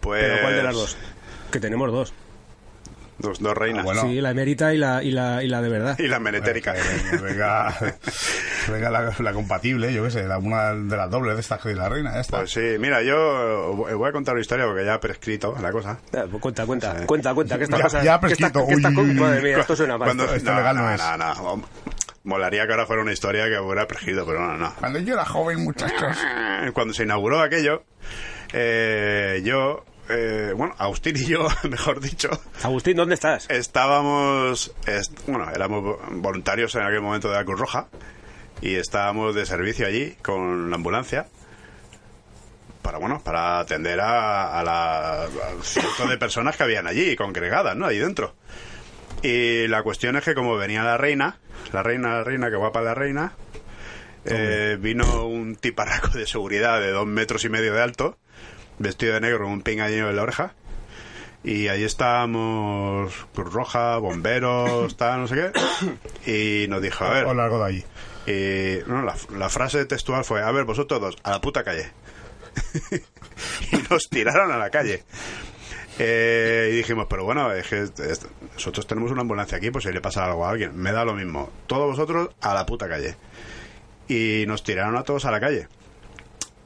Pues... 0.00 0.22
¿Pero 0.22 0.40
cuál 0.42 0.54
de 0.56 0.62
las 0.64 0.74
dos? 0.74 0.98
Que 1.50 1.60
tenemos 1.60 1.90
dos. 1.92 2.12
Dos, 3.24 3.40
dos 3.40 3.56
reinas. 3.56 3.80
Ah, 3.80 3.84
bueno. 3.84 4.02
Sí, 4.02 4.20
la 4.20 4.30
emérita 4.30 4.74
y 4.74 4.78
la, 4.78 5.02
y 5.02 5.10
la, 5.10 5.42
y 5.42 5.48
la 5.48 5.62
de 5.62 5.68
verdad. 5.68 5.98
Y 5.98 6.06
la 6.08 6.18
menetérica. 6.20 6.74
Que 6.74 7.16
venga, 7.16 7.74
venga 8.70 8.90
la, 8.90 9.12
la 9.18 9.32
compatible, 9.32 9.92
yo 9.92 10.04
qué 10.04 10.10
sé, 10.10 10.24
la, 10.28 10.38
una 10.38 10.74
de 10.74 10.96
las 10.96 11.10
dobles 11.10 11.34
de 11.34 11.40
estas 11.40 11.60
que 11.60 11.70
de 11.70 11.74
la 11.76 11.88
reina, 11.88 12.12
ya 12.14 12.20
está. 12.20 12.38
Pues 12.38 12.52
sí, 12.52 12.76
mira, 12.78 13.02
yo 13.02 13.74
voy 13.74 14.08
a 14.08 14.12
contar 14.12 14.34
una 14.34 14.42
historia 14.42 14.66
porque 14.66 14.84
ya 14.84 14.94
ha 14.94 15.00
prescrito 15.00 15.56
la 15.60 15.72
cosa. 15.72 15.98
Pues 16.10 16.28
Cuenta, 16.40 16.66
cuenta, 16.66 16.98
Sí. 17.00 17.06
cuenta, 17.06 17.34
cuenta. 17.34 17.56
Que 17.58 17.64
esta 17.64 17.76
Ya- 17.78 17.82
cosa, 17.82 18.02
ya 18.04 18.12
ha 18.12 18.14
esta- 18.16 18.20
prescrito. 18.20 18.66
que 18.66 18.74
esta 18.74 18.88
Uy, 18.90 18.94
co- 18.94 19.00
uy, 19.02 19.08
uy. 19.10 19.14
Madre 19.14 19.42
mía, 19.42 19.58
esto 19.58 19.74
suena 19.76 19.96
mal. 19.98 20.06
Cuando- 20.08 20.34
esto 20.34 20.54
legal 20.54 20.76
no 20.76 20.90
es. 20.92 21.00
no, 21.00 21.16
no. 21.56 21.62
Molaría 22.24 22.66
que 22.66 22.72
ahora 22.72 22.86
fuera 22.86 23.02
una 23.02 23.12
historia 23.12 23.44
que 23.48 23.58
hubiera 23.58 23.86
prescrito, 23.86 24.24
pero 24.26 24.40
no, 24.46 24.56
no. 24.56 24.74
Cuando 24.76 24.98
yo 24.98 25.14
era 25.14 25.24
joven, 25.24 25.62
muchachos. 25.62 26.16
Cuando 26.72 26.94
se 26.94 27.02
inauguró 27.04 27.40
aquello, 27.40 27.84
eh, 28.52 29.42
yo, 29.44 29.84
eh, 30.08 30.52
bueno, 30.56 30.74
Agustín 30.78 31.16
y 31.16 31.24
yo, 31.26 31.46
mejor 31.68 32.00
dicho, 32.00 32.28
Agustín, 32.62 32.96
¿dónde 32.96 33.14
estás? 33.14 33.48
estábamos, 33.50 34.72
est- 34.86 35.18
bueno, 35.26 35.50
éramos 35.54 35.98
voluntarios 36.10 36.74
en 36.74 36.82
aquel 36.82 37.00
momento 37.00 37.28
de 37.28 37.34
la 37.36 37.44
Cruz 37.44 37.58
Roja 37.60 37.88
y 38.60 38.74
estábamos 38.76 39.34
de 39.34 39.46
servicio 39.46 39.86
allí 39.86 40.16
con 40.22 40.70
la 40.70 40.76
ambulancia 40.76 41.26
para, 42.82 42.98
bueno, 42.98 43.22
para 43.24 43.60
atender 43.60 44.00
a, 44.00 44.58
a 44.58 44.62
la 44.62 45.22
al 45.24 45.62
ciento 45.62 46.06
de 46.06 46.18
personas 46.18 46.56
que 46.56 46.62
habían 46.64 46.86
allí 46.86 47.16
congregadas, 47.16 47.74
¿no? 47.76 47.86
Ahí 47.86 47.98
dentro. 47.98 48.34
Y 49.22 49.66
la 49.68 49.82
cuestión 49.82 50.16
es 50.16 50.24
que 50.24 50.34
como 50.34 50.56
venía 50.56 50.82
la 50.82 50.98
reina, 50.98 51.38
la 51.72 51.82
reina, 51.82 52.10
la 52.16 52.24
reina, 52.24 52.50
que 52.50 52.56
guapa 52.56 52.82
la 52.82 52.94
reina, 52.94 53.32
eh, 54.26 54.76
vino 54.78 55.26
un 55.26 55.56
tiparraco 55.56 56.08
de 56.10 56.26
seguridad 56.26 56.78
de 56.80 56.90
dos 56.90 57.06
metros 57.06 57.44
y 57.44 57.48
medio 57.48 57.72
de 57.72 57.80
alto, 57.82 58.18
vestido 58.78 59.14
de 59.14 59.20
negro 59.20 59.38
con 59.44 59.48
un 59.52 59.62
pingaño 59.62 60.08
en 60.10 60.16
la 60.16 60.22
oreja. 60.22 60.54
Y 61.42 61.68
ahí 61.68 61.84
estábamos, 61.84 63.12
Cruz 63.34 63.52
Roja, 63.52 63.98
bomberos, 63.98 64.96
tal, 64.96 65.20
no 65.20 65.28
sé 65.28 65.34
qué. 65.34 65.52
Y 66.64 66.68
nos 66.68 66.80
dijo, 66.82 67.04
a 67.04 67.10
ver, 67.10 67.24
O 67.26 67.34
largo 67.34 67.58
de 67.58 67.64
allí. 67.66 67.84
y 68.26 68.88
no, 68.88 69.02
la, 69.02 69.14
la 69.36 69.48
frase 69.50 69.84
textual 69.84 70.24
fue, 70.24 70.42
a 70.42 70.50
ver, 70.52 70.64
vosotros 70.64 71.00
dos, 71.00 71.16
a 71.22 71.30
la 71.32 71.40
puta 71.40 71.62
calle. 71.62 71.90
y 73.72 73.76
nos 73.90 74.08
tiraron 74.08 74.50
a 74.52 74.56
la 74.58 74.70
calle. 74.70 75.04
Eh, 75.98 76.70
y 76.72 76.76
dijimos, 76.76 77.06
pero 77.08 77.24
bueno, 77.24 77.52
es 77.52 77.68
que 77.68 77.82
es- 77.82 78.26
nosotros 78.54 78.86
tenemos 78.86 79.10
una 79.12 79.20
ambulancia 79.20 79.58
aquí, 79.58 79.70
pues 79.70 79.84
si 79.84 79.92
le 79.92 80.00
pasa 80.00 80.24
algo 80.24 80.46
a 80.46 80.50
alguien, 80.50 80.76
me 80.76 80.92
da 80.92 81.04
lo 81.04 81.14
mismo. 81.14 81.50
Todos 81.66 81.86
vosotros 81.90 82.30
a 82.40 82.54
la 82.54 82.64
puta 82.66 82.88
calle. 82.88 83.16
Y 84.08 84.44
nos 84.46 84.64
tiraron 84.64 84.96
a 84.96 85.02
todos 85.04 85.24
a 85.24 85.30
la 85.30 85.40
calle. 85.40 85.68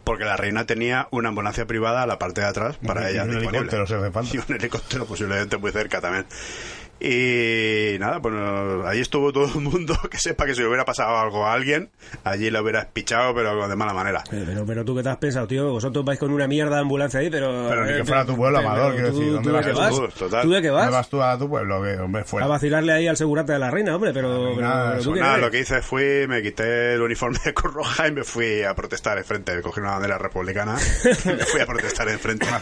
Porque 0.09 0.25
la 0.25 0.38
reina 0.38 0.64
tenía 0.64 1.07
una 1.11 1.29
ambulancia 1.29 1.66
privada 1.66 2.03
a 2.03 2.07
la 2.07 2.18
parte 2.18 2.40
de 2.40 2.47
atrás 2.47 2.79
para 2.79 3.11
Y 3.11 3.12
ella. 3.12 3.25
un 3.25 3.29
disponible. 3.33 3.59
helicóptero, 3.59 3.87
si 3.87 3.92
hace 3.94 4.11
falta. 4.11 4.31
Y 4.35 4.38
un 4.38 4.57
helicóptero 4.57 5.05
posiblemente 5.05 5.59
muy 5.59 5.71
cerca 5.71 6.01
también. 6.01 6.25
Y 7.01 7.97
nada, 7.99 8.21
pues 8.21 8.35
ahí 8.87 9.01
estuvo 9.01 9.33
todo 9.33 9.47
el 9.47 9.61
mundo 9.61 9.97
que 10.11 10.19
sepa 10.19 10.47
que 10.47 10.55
si 10.55 10.61
le 10.63 10.67
hubiera 10.69 10.85
pasado 10.85 11.17
algo 11.19 11.47
a 11.47 11.53
alguien, 11.53 11.91
allí 12.25 12.51
lo 12.51 12.63
hubieras 12.63 12.87
pichado, 12.93 13.35
pero 13.35 13.69
de 13.69 13.77
mala 13.77 13.93
manera. 13.95 14.23
Eh, 14.33 14.43
Pero, 14.47 14.67
pero 14.67 14.85
tú 14.85 14.97
qué 14.97 15.03
te 15.03 15.09
has 15.11 15.17
pensado, 15.19 15.47
tío, 15.47 15.71
vosotros 15.71 16.05
vais 16.05 16.19
con 16.19 16.31
una 16.33 16.47
mierda 16.49 16.77
de 16.77 16.81
ambulancia 16.83 17.21
ahí, 17.21 17.31
pero... 17.31 17.67
Pero 17.69 17.85
ni 17.85 17.93
que 17.93 17.99
eh, 18.01 18.05
fuera 18.05 18.25
tu 18.25 18.37
pueblo, 18.37 18.59
pero 18.59 18.71
Amador, 18.71 18.93
quiero 18.95 19.11
decir, 19.13 19.33
¿dónde 19.33 19.43
¿tú 19.43 19.57
de 19.57 19.73
vas 19.73 19.91
tú? 19.95 20.03
vas? 20.03 20.15
Total. 20.15 20.43
¿Tú 20.43 20.51
de 20.51 20.63
qué 20.63 20.69
¿Dónde 20.69 20.85
vas? 20.85 20.91
vas 20.93 21.09
tú 21.09 21.23
a 21.23 21.39
tu 21.39 21.49
pueblo? 21.49 21.83
Que, 21.83 21.97
hombre, 21.99 22.23
A 22.23 22.25
fuera. 22.25 22.47
vacilarle 22.47 22.93
ahí 22.93 23.07
al 23.07 23.17
segurante 23.17 23.53
de 23.53 23.59
la 23.59 23.71
reina, 23.71 23.95
hombre, 23.95 24.13
pero... 24.13 24.53
pero- 24.57 24.61
nada, 24.61 24.99
pero 25.05 25.37
lo 25.39 25.51
que 25.51 25.61
hice 25.61 25.83
fui, 25.83 26.27
me 26.29 26.43
quité 26.43 26.95
el 26.95 27.03
uniforme 27.03 27.39
de 27.45 27.55
Cruz 27.55 27.75
Roja 27.75 28.09
y 28.09 28.13
me 28.13 28.25
fui 28.25 28.63
a 28.63 28.75
protestar 28.75 29.19
enfrente. 29.19 29.61
Cogí 29.63 29.81
una 29.81 29.93
bandera 29.93 30.19
republicana 30.19 30.77
y 31.05 31.29
me 31.29 31.45
fui 31.45 31.61
a 31.61 31.67
protestar 31.67 32.09
enfrente. 32.09 32.47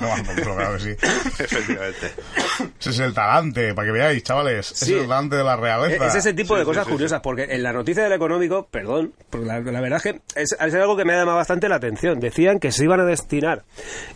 Claro 0.57 0.75
que 0.79 0.81
sí. 0.81 0.90
Efectivamente. 1.44 2.12
Ese 2.81 2.90
es 2.90 2.99
el 3.01 3.12
talante, 3.14 3.75
para 3.75 3.87
que 3.87 3.92
veáis, 3.92 4.22
chavales. 4.26 4.66
Sí. 4.66 4.92
es 4.94 5.00
el 5.02 5.08
talante 5.08 5.36
de 5.36 5.44
la 5.44 5.56
realeza. 5.56 6.06
Es 6.06 6.14
ese 6.16 6.34
tipo 6.34 6.54
Sí, 6.54 6.60
de 6.60 6.64
cosas 6.66 6.84
sí, 6.86 6.92
curiosas, 6.92 7.20
porque 7.22 7.44
en 7.48 7.62
la 7.62 7.72
noticia 7.72 8.02
del 8.02 8.12
económico, 8.12 8.66
perdón, 8.70 9.12
porque 9.30 9.46
la, 9.46 9.60
la 9.60 9.80
verdad 9.80 9.96
es 10.04 10.12
que 10.12 10.20
es, 10.40 10.52
es 10.60 10.74
algo 10.74 10.96
que 10.96 11.04
me 11.04 11.14
ha 11.14 11.18
llamado 11.18 11.36
bastante 11.38 11.68
la 11.68 11.76
atención. 11.76 12.20
Decían 12.20 12.58
que 12.58 12.72
se 12.72 12.84
iban 12.84 13.00
a 13.00 13.04
destinar 13.04 13.64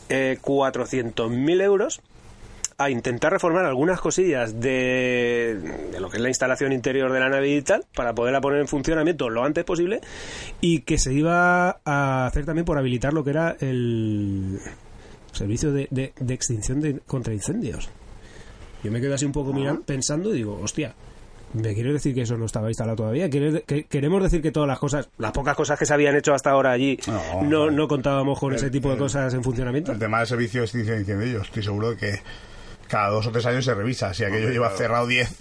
eh, 0.08 0.38
400.000 0.42 1.62
euros 1.62 2.00
a 2.78 2.88
intentar 2.88 3.30
reformar 3.30 3.66
algunas 3.66 4.00
cosillas 4.00 4.58
de, 4.58 5.58
de 5.92 6.00
lo 6.00 6.08
que 6.08 6.16
es 6.16 6.22
la 6.22 6.28
instalación 6.30 6.72
interior 6.72 7.12
de 7.12 7.20
la 7.20 7.28
nave 7.28 7.50
y 7.50 7.60
tal, 7.60 7.84
para 7.94 8.14
poderla 8.14 8.40
poner 8.40 8.60
en 8.60 8.68
funcionamiento 8.68 9.28
lo 9.28 9.44
antes 9.44 9.64
posible, 9.64 10.00
y 10.62 10.80
que 10.80 10.96
se 10.96 11.12
iba 11.12 11.78
a 11.84 12.26
hacer 12.26 12.46
también 12.46 12.64
por 12.64 12.78
habilitar 12.78 13.12
lo 13.12 13.22
que 13.22 13.30
era 13.30 13.54
el 13.60 14.60
servicio 15.32 15.72
de, 15.72 15.88
de- 15.90 16.14
de 16.18 16.34
extinción 16.34 16.80
de, 16.80 17.00
contra 17.06 17.34
incendios. 17.34 17.90
Yo 18.82 18.90
me 18.90 19.00
quedo 19.00 19.14
así 19.14 19.24
un 19.24 19.32
poco 19.32 19.52
mirando, 19.52 19.82
pensando 19.82 20.30
y 20.32 20.38
digo, 20.38 20.58
hostia, 20.62 20.94
¿me 21.52 21.74
quieres 21.74 21.92
decir 21.94 22.14
que 22.14 22.22
eso 22.22 22.36
no 22.36 22.46
estaba 22.46 22.68
instalado 22.68 22.96
todavía? 22.96 23.28
¿Quieres 23.28 23.52
de- 23.54 23.62
que- 23.62 23.84
¿Queremos 23.84 24.22
decir 24.22 24.40
que 24.42 24.50
todas 24.52 24.68
las 24.68 24.78
cosas, 24.78 25.08
las 25.18 25.32
pocas 25.32 25.56
cosas 25.56 25.78
que 25.78 25.86
se 25.86 25.92
habían 25.94 26.16
hecho 26.16 26.32
hasta 26.34 26.50
ahora 26.50 26.70
allí, 26.72 26.98
No, 27.06 27.42
no, 27.42 27.70
no 27.70 27.88
contábamos 27.88 28.38
con 28.38 28.54
ese 28.54 28.70
tipo 28.70 28.88
de 28.88 28.94
el- 28.94 29.00
cosas 29.00 29.34
en 29.34 29.42
funcionamiento? 29.44 29.92
El 29.92 29.98
tema 29.98 30.18
del 30.18 30.26
servicio 30.26 30.60
de 30.60 30.64
extinción 30.66 30.96
de 30.96 31.00
incendios, 31.02 31.46
estoy 31.46 31.62
seguro 31.62 31.90
de 31.90 31.96
que, 31.96 32.20
cada 32.88 33.08
dos 33.10 33.24
o 33.26 33.30
tres 33.30 33.46
años 33.46 33.64
se 33.64 33.72
revisa. 33.72 34.12
Si 34.14 34.24
aquello 34.24 34.38
Hombre, 34.40 34.52
lleva 34.54 34.66
claro. 34.68 34.78
cerrado 34.78 35.06
10, 35.06 35.36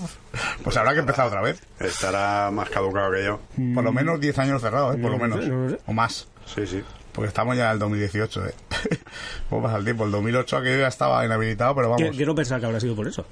pues 0.63 0.77
habrá 0.77 0.93
que 0.93 0.99
empezar 0.99 1.25
otra 1.25 1.41
vez. 1.41 1.59
Estará 1.79 2.51
más 2.51 2.69
caducado 2.69 3.11
que 3.11 3.23
yo. 3.23 3.39
Por 3.73 3.83
lo 3.83 3.91
menos 3.91 4.19
10 4.19 4.37
años 4.37 4.61
cerrado, 4.61 4.93
¿eh? 4.93 4.97
por 4.97 5.09
lo 5.11 5.17
No 5.17 5.25
lo 5.27 5.35
menos. 5.35 5.45
sé, 5.45 5.49
no 5.51 5.63
lo 5.63 5.69
sé. 5.71 5.77
O 5.87 5.93
más. 5.93 6.27
Sí, 6.45 6.67
sí. 6.67 6.83
Porque 7.19 7.27
estamos 7.27 7.57
ya 7.57 7.65
en 7.65 7.71
el 7.73 7.79
2018, 7.79 8.45
¿eh? 8.47 8.53
¿Cómo 9.49 9.61
pasa 9.63 9.75
el 9.75 9.83
tiempo? 9.83 10.05
El 10.05 10.11
2008 10.11 10.55
aquello 10.55 10.79
ya 10.79 10.87
estaba 10.87 11.25
inhabilitado, 11.25 11.75
pero 11.75 11.89
vamos. 11.89 12.15
Quiero 12.15 12.33
pensar 12.33 12.61
que 12.61 12.65
habrá 12.65 12.79
sido 12.79 12.95
por 12.95 13.09
eso. 13.09 13.25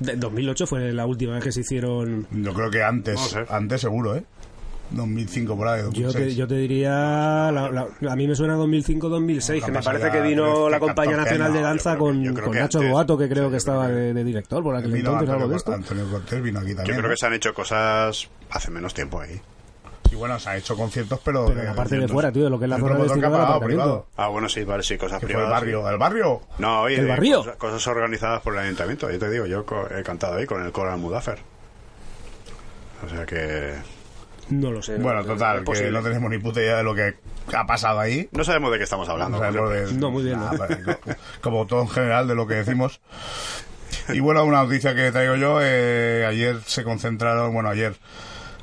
De 0.00 0.16
2008 0.16 0.66
fue 0.66 0.92
la 0.92 1.06
última 1.06 1.34
vez 1.34 1.44
que 1.44 1.52
se 1.52 1.60
hicieron. 1.60 2.26
Yo 2.32 2.52
creo 2.52 2.68
que 2.68 2.82
antes, 2.82 3.14
No 3.14 3.20
sé. 3.28 3.44
antes 3.48 3.80
seguro, 3.82 4.16
¿eh? 4.16 4.24
2005 4.90 5.56
por 5.56 5.68
ahí, 5.68 5.82
Yo 5.82 5.86
2006. 6.08 6.14
te, 6.14 6.34
yo 6.34 6.48
te 6.48 6.54
diría. 6.56 6.90
la- 6.90 7.70
la- 7.70 8.12
a 8.12 8.16
mí 8.16 8.26
me 8.26 8.34
suena 8.34 8.56
2005-2006, 8.56 9.60
No, 9.60 9.66
que 9.66 9.70
me 9.72 9.82
parece 9.82 10.10
que 10.10 10.20
vino 10.22 10.52
13, 10.52 10.70
la 10.70 10.80
Compañía 10.80 11.12
14 11.18 11.38
Nacional 11.38 11.52
de. 11.52 11.60
Danza 11.60 11.90
Yo 11.92 11.96
creo 11.98 12.06
con, 12.08 12.24
yo 12.24 12.34
creo 12.34 12.52
Nacho 12.54 12.78
antes. 12.78 12.90
Boato, 12.92 13.16
que 13.18 13.28
creo 13.28 13.44
Sí, 13.44 13.48
que 13.50 13.52
yo 13.52 13.56
estaba 13.56 13.84
creo 13.86 13.96
de, 13.98 14.14
de 14.14 14.24
director 14.24 14.64
por 14.64 14.74
aquel 14.74 14.96
entonces, 14.96 15.20
Antonio, 15.20 15.34
algo 15.34 15.48
de 15.48 15.56
esto. 15.56 15.72
Antonio 15.74 16.10
Cortés 16.10 16.42
vino 16.42 16.58
aquí 16.58 16.70
Yo 16.70 16.74
también. 16.74 16.96
creo 16.96 17.08
¿no? 17.08 17.14
que 17.14 17.16
se 17.18 17.26
han 17.26 17.34
hecho 17.34 17.54
cosas 17.54 18.28
hace 18.50 18.70
menos 18.72 18.92
tiempo 18.94 19.20
ahí. 19.20 19.40
Y 20.10 20.16
bueno, 20.16 20.38
se 20.40 20.50
han 20.50 20.56
hecho 20.56 20.76
conciertos, 20.76 21.20
pero. 21.24 21.46
Pero 21.46 21.60
de- 21.60 21.66
la 21.66 21.74
parte 21.74 21.96
de 21.98 22.08
fuera, 22.08 22.32
tío, 22.32 22.42
de 22.44 22.50
lo 22.50 22.58
que 22.58 22.64
es 22.64 22.68
la 22.68 22.76
El 22.76 22.82
zona 22.82 22.94
ha 22.96 22.98
destinada 22.98 23.36
al 23.36 23.42
pagado, 23.44 23.60
privado. 23.60 24.06
Ah, 24.16 24.28
bueno, 24.28 24.48
sí, 24.48 24.64
vale, 24.64 24.82
sí, 24.82 24.96
cosas 24.98 25.20
fue 25.20 25.28
el 25.28 25.34
privadas. 25.34 25.50
barrio. 25.52 25.88
¿El 25.88 25.98
barrio? 25.98 26.40
No, 26.58 26.82
oye, 26.82 26.96
¿El 26.96 27.02
de 27.04 27.08
barrio? 27.10 27.38
Cosas, 27.38 27.56
cosas 27.56 27.86
organizadas 27.86 28.42
por 28.42 28.54
el 28.54 28.60
ayuntamiento. 28.60 29.08
Yo 29.10 29.18
te 29.18 29.30
digo, 29.30 29.46
yo 29.46 29.64
he 29.96 30.02
cantado 30.02 30.34
ahí 30.36 30.46
con 30.46 30.64
el 30.64 30.72
coro 30.72 30.90
Almudáfer. 30.92 31.38
O 33.06 33.08
sea 33.08 33.24
que. 33.26 33.74
No 34.50 34.72
lo 34.72 34.82
sé. 34.82 34.98
no 34.98 35.04
Bueno, 35.04 35.24
total, 35.24 35.58
que 35.60 35.64
posible. 35.64 35.92
no 35.92 36.02
tenemos 36.02 36.28
ni 36.30 36.38
puta 36.38 36.60
idea 36.60 36.78
de 36.78 36.82
lo 36.82 36.94
que 36.94 37.14
ha 37.54 37.66
pasado 37.66 38.00
ahí. 38.00 38.28
No 38.32 38.42
sabemos 38.42 38.72
de 38.72 38.78
qué 38.78 38.84
estamos 38.84 39.08
hablando. 39.08 39.38
No 39.38 39.44
sabemos 39.44 39.70
de- 39.70 39.92
No, 39.92 40.10
muy 40.10 40.24
bien, 40.24 40.40
nada, 40.40 40.52
¿no? 40.52 40.58
pero 40.66 40.98
co- 41.00 41.10
como 41.40 41.66
todo 41.66 41.82
en 41.82 41.88
general 41.88 42.26
de 42.26 42.34
lo 42.34 42.48
que 42.48 42.54
decimos. 42.54 43.00
Y 44.08 44.18
bueno, 44.20 44.44
una 44.44 44.64
noticia 44.64 44.92
que 44.94 45.12
traigo 45.12 45.36
yo, 45.36 45.60
eh, 45.62 46.26
ayer 46.28 46.60
se 46.66 46.82
concentraron, 46.82 47.52
bueno, 47.54 47.68
ayer, 47.68 47.94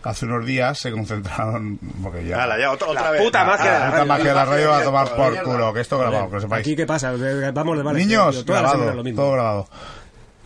hace 0.03 0.25
unos 0.25 0.45
días 0.45 0.77
se 0.79 0.91
concentraron, 0.91 1.79
porque 2.03 2.25
ya... 2.25 2.43
Hala, 2.43 2.57
ya, 2.59 2.71
otra, 2.71 2.87
otra 2.87 3.03
La 3.03 3.11
vez. 3.11 3.21
puta 3.23 3.43
magia 3.43 3.71
de 3.73 3.79
la 3.79 3.97
la 3.99 4.05
magia 4.05 4.25
de 4.29 4.33
la 4.35 4.45
radio 4.45 4.69
va 4.69 4.77
a 4.79 4.83
tomar 4.83 5.15
por 5.15 5.31
Mierda. 5.31 5.43
culo, 5.43 5.73
que 5.73 5.81
esto 5.81 5.97
grabado, 5.99 6.27
que 6.29 6.35
lo 6.35 6.41
sepáis. 6.41 6.61
Aquí, 6.65 6.75
¿qué 6.75 6.85
pasa? 6.85 7.11
Vamos 7.53 7.77
de 7.77 7.83
vale, 7.83 7.99
Niños, 7.99 8.35
tío, 8.35 8.45
toda 8.45 8.61
la 8.61 8.67
semana 8.69 8.83
grabado, 8.85 8.97
lo 8.97 9.03
mismo. 9.03 9.21
todo 9.21 9.31
grabado. 9.33 9.67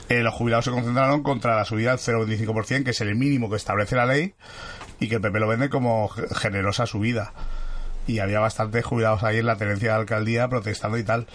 Eh, 0.09 0.21
los 0.23 0.33
jubilados 0.33 0.65
se 0.65 0.71
concentraron 0.71 1.23
contra 1.23 1.55
la 1.55 1.63
subida 1.65 1.91
del 1.91 1.99
0,25%, 1.99 2.83
que 2.83 2.91
es 2.91 3.01
el 3.01 3.15
mínimo 3.15 3.49
que 3.49 3.55
establece 3.55 3.95
la 3.95 4.05
ley, 4.05 4.33
y 4.99 5.07
que 5.07 5.15
el 5.15 5.21
PP 5.21 5.39
lo 5.39 5.47
vende 5.47 5.69
como 5.69 6.09
ge- 6.09 6.27
generosa 6.35 6.85
subida. 6.85 7.31
Y 8.07 8.19
había 8.19 8.39
bastantes 8.39 8.83
jubilados 8.83 9.23
ahí 9.23 9.37
en 9.37 9.45
la 9.45 9.55
tenencia 9.57 9.89
de 9.89 9.93
la 9.95 10.01
alcaldía 10.01 10.49
protestando 10.49 10.97
y 10.97 11.03
tal. 11.03 11.27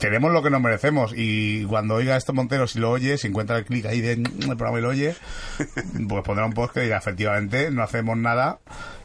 Tenemos 0.00 0.32
lo 0.32 0.42
que 0.42 0.50
nos 0.50 0.60
merecemos, 0.62 1.12
y 1.14 1.64
cuando 1.66 1.94
oiga 1.94 2.16
esto 2.16 2.32
Montero, 2.32 2.66
si 2.66 2.78
lo 2.78 2.90
oye, 2.90 3.18
si 3.18 3.28
encuentra 3.28 3.58
el 3.58 3.64
clic 3.66 3.84
ahí 3.86 4.00
del 4.00 4.22
programa 4.56 4.78
y 4.78 4.82
lo 4.82 4.88
oye, 4.88 5.14
pues 6.08 6.24
pondrá 6.24 6.46
un 6.46 6.52
post 6.54 6.72
que 6.74 6.80
dirá, 6.80 6.96
efectivamente, 6.98 7.70
no 7.70 7.82
hacemos 7.82 8.16
nada 8.16 8.58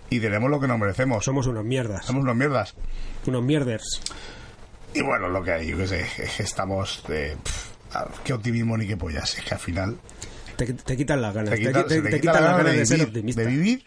y 0.09 0.19
tenemos 0.21 0.49
lo 0.49 0.59
que 0.59 0.67
nos 0.67 0.79
merecemos. 0.79 1.23
Somos 1.25 1.47
unos 1.47 1.65
mierdas. 1.65 2.05
Somos 2.05 2.23
unos 2.23 2.35
mierdas. 2.35 2.75
Unos 3.27 3.43
mierders. 3.43 4.01
Y 4.93 5.01
bueno, 5.01 5.27
lo 5.27 5.43
que 5.43 5.51
hay, 5.51 5.67
yo 5.67 5.77
qué 5.77 5.87
sé, 5.87 6.01
es 6.17 6.31
que 6.37 6.43
estamos... 6.43 7.03
eh, 7.09 7.35
pff, 7.43 8.19
qué 8.23 8.31
optimismo 8.33 8.77
ni 8.77 8.87
qué 8.87 8.95
pollas, 8.95 9.37
es 9.37 9.43
que 9.43 9.53
al 9.53 9.59
final 9.59 9.97
Te, 10.55 10.73
te 10.73 10.95
quitan 10.95 11.21
las 11.21 11.33
ganas. 11.33 11.49
te 11.51 11.57
quita, 11.59 11.85
te- 11.85 12.01
te 12.01 12.19
quitan 12.21 12.43
las 12.43 12.57
ganas 12.57 12.71
de, 12.73 12.79
de 12.79 12.85
ser 12.85 12.97
vivir, 12.99 13.07
optimista. 13.09 13.41
de 13.41 13.47
vivir. 13.47 13.83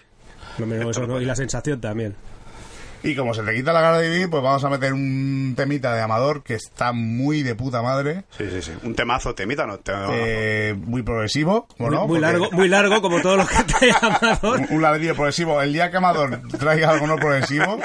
No, 0.59 0.91
eso 0.91 1.07
no, 1.07 1.21
y 1.21 1.25
la 1.25 1.37
sensación 1.37 1.81
también. 1.81 2.15
Y 3.03 3.15
como 3.15 3.33
se 3.33 3.43
te 3.43 3.55
quita 3.55 3.73
la 3.73 3.81
gana 3.81 3.99
de 3.99 4.11
vivir, 4.11 4.29
pues 4.31 4.43
vamos 4.43 4.65
a 4.65 4.69
meter 4.71 4.93
un 4.93 5.55
temita 5.57 5.95
de 5.95 6.01
Amador 6.03 6.43
que 6.43 6.55
está 6.55 6.93
muy 6.93 7.43
de 7.43 7.55
puta 7.55 7.81
madre, 7.81 8.25
Sí, 8.37 8.49
sí, 8.51 8.61
sí. 8.61 8.73
Un 8.83 8.95
temazo, 8.95 9.35
temita, 9.35 9.67
no. 9.67 9.79
Temazo. 9.79 10.13
eh, 10.15 10.75
muy 10.77 11.03
progresivo, 11.03 11.69
Muy, 11.79 11.91
no? 11.91 12.01
muy 12.07 12.09
Porque 12.09 12.21
largo, 12.21 12.51
muy 12.53 12.69
largo, 12.69 13.01
como 13.01 13.21
todo 13.23 13.37
lo 13.37 13.47
que 13.47 13.55
te 13.65 13.91
Amador. 14.03 14.61
Un, 14.61 14.67
un 14.77 14.83
ladrillo 14.83 15.15
progresivo. 15.15 15.63
El 15.63 15.73
día 15.73 15.91
que 15.91 15.97
Amador 15.99 16.41
traiga 16.59 16.91
algo 16.91 17.07
no 17.07 17.17
progresivo, 17.17 17.79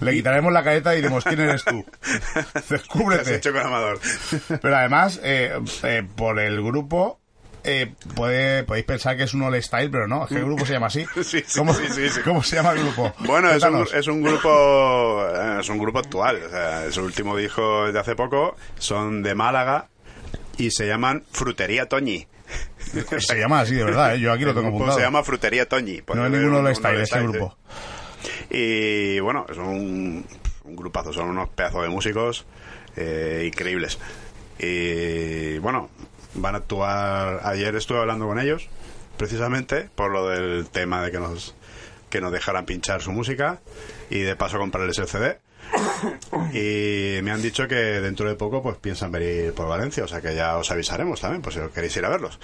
le 0.00 0.12
quitaremos 0.12 0.52
la 0.52 0.62
careta 0.62 0.92
y 0.92 0.96
diremos 0.96 1.24
quién 1.24 1.40
eres 1.40 1.64
tú. 1.64 1.84
¿Qué 2.34 2.40
has 2.58 2.68
Descúbrete. 2.68 3.34
hecho 3.36 3.52
con 3.52 3.62
Amador? 3.62 4.00
Pero 4.60 4.76
además, 4.76 5.18
eh, 5.24 5.58
eh, 5.84 6.06
por 6.14 6.38
el 6.38 6.62
grupo, 6.62 7.20
eh, 7.64 7.92
puede, 8.14 8.64
podéis 8.64 8.84
pensar 8.86 9.16
que 9.16 9.24
es 9.24 9.34
un 9.34 9.42
all 9.42 9.62
style, 9.62 9.90
pero 9.90 10.06
no, 10.08 10.24
es 10.24 10.28
que 10.30 10.36
el 10.36 10.44
grupo 10.44 10.64
se 10.66 10.72
llama 10.74 10.86
así. 10.88 11.04
Sí, 11.22 11.42
sí, 11.46 11.58
¿Cómo, 11.58 11.72
sí, 11.74 11.84
sí, 11.90 12.08
sí. 12.08 12.20
¿Cómo 12.22 12.42
se 12.42 12.56
llama 12.56 12.72
el 12.72 12.80
grupo? 12.80 13.12
Bueno, 13.20 13.50
es 13.50 13.62
un, 13.62 13.86
es 13.94 14.06
un 14.08 14.22
grupo 14.22 15.24
eh, 15.34 15.58
es 15.60 15.68
un 15.68 15.78
grupo 15.78 15.98
actual. 16.00 16.40
O 16.46 16.50
sea, 16.50 16.90
su 16.92 17.02
último 17.02 17.36
disco 17.36 17.90
de 17.92 17.98
hace 17.98 18.14
poco. 18.16 18.56
Son 18.78 19.22
de 19.22 19.34
Málaga 19.34 19.88
y 20.58 20.70
se 20.70 20.86
llaman 20.86 21.24
Frutería 21.30 21.88
Toñi. 21.88 22.26
Se 23.18 23.38
llama 23.38 23.60
así, 23.60 23.74
de 23.74 23.84
verdad, 23.84 24.14
¿eh? 24.14 24.20
yo 24.20 24.30
aquí 24.32 24.44
lo 24.44 24.50
tengo 24.52 24.64
grupo 24.68 24.76
apuntado. 24.84 24.98
se 24.98 25.04
llama 25.04 25.22
Frutería 25.22 25.66
Toñi. 25.66 26.02
No 26.14 26.26
es 26.26 26.30
ninguno 26.32 26.58
un- 26.58 26.66
all 26.66 26.76
style, 26.76 27.00
ese 27.00 27.14
all-style, 27.18 27.28
grupo. 27.38 27.56
sí. 28.20 28.28
Y 28.50 29.20
bueno, 29.20 29.46
es 29.48 29.56
un, 29.56 30.26
un 30.64 30.76
grupazo, 30.76 31.12
son 31.12 31.30
unos 31.30 31.48
pedazos 31.48 31.82
de 31.82 31.88
músicos 31.88 32.44
eh, 32.96 33.44
increíbles. 33.46 33.98
Y 34.58 35.56
bueno, 35.58 35.88
van 36.34 36.54
a 36.54 36.58
actuar. 36.58 37.40
Ayer 37.44 37.74
estuve 37.76 37.98
hablando 37.98 38.26
con 38.26 38.38
ellos, 38.38 38.68
precisamente 39.16 39.88
por 39.94 40.10
lo 40.10 40.28
del 40.28 40.68
tema 40.68 41.02
de 41.02 41.10
que 41.10 41.18
nos 41.18 41.54
que 42.10 42.20
nos 42.20 42.30
dejaran 42.30 42.66
pinchar 42.66 43.00
su 43.00 43.10
música 43.10 43.60
y 44.10 44.20
de 44.20 44.36
paso 44.36 44.58
comprarles 44.58 44.98
el 44.98 45.08
CD. 45.08 45.38
Y 46.52 47.20
me 47.22 47.30
han 47.30 47.40
dicho 47.42 47.66
que 47.68 47.74
dentro 47.74 48.28
de 48.28 48.34
poco 48.34 48.62
pues 48.62 48.76
piensan 48.78 49.10
venir 49.12 49.52
por 49.54 49.68
Valencia, 49.68 50.04
o 50.04 50.08
sea 50.08 50.20
que 50.20 50.34
ya 50.34 50.56
os 50.58 50.70
avisaremos 50.70 51.20
también, 51.20 51.40
pues 51.42 51.54
si 51.54 51.60
os 51.60 51.70
queréis 51.70 51.96
ir 51.96 52.04
a 52.04 52.08
verlos. 52.08 52.38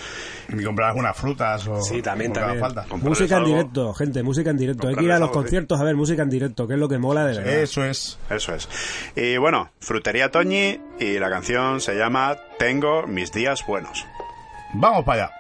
Y 0.49 0.63
comprar 0.65 0.89
algunas 0.91 1.17
frutas 1.17 1.67
o 1.67 1.81
Sí, 1.83 2.01
también, 2.03 2.33
también. 2.33 2.61
falta. 2.61 2.87
Música 2.97 3.37
en 3.37 3.43
algo. 3.43 3.49
directo, 3.57 3.95
gente, 3.95 4.23
música 4.23 4.51
en 4.51 4.57
directo. 4.57 4.89
Hay 4.89 4.95
que 4.95 5.05
ir 5.05 5.13
a 5.13 5.19
los 5.19 5.29
algo, 5.29 5.35
sí. 5.41 5.45
conciertos 5.45 5.81
a 5.81 5.85
ver 5.85 5.97
música 5.97 6.23
en 6.23 6.31
directo, 6.31 6.67
que 6.67 6.75
es 6.75 6.81
lo 6.81 6.89
que 6.89 6.99
mola 6.99 7.27
de 7.27 7.37
verdad. 7.39 7.55
Eso 7.55 7.85
es. 7.85 8.19
Eso 8.31 8.55
es. 8.55 8.69
Y 9.17 9.37
bueno, 9.37 9.71
Frutería 9.81 10.31
Toñi 10.31 10.81
y 10.99 11.19
la 11.19 11.29
canción 11.31 11.81
se 11.81 11.95
llama 11.97 12.37
Tengo 12.59 13.07
mis 13.07 13.33
días 13.33 13.65
buenos. 13.67 14.07
Vamos 14.75 15.05
para 15.05 15.25
allá. 15.25 15.35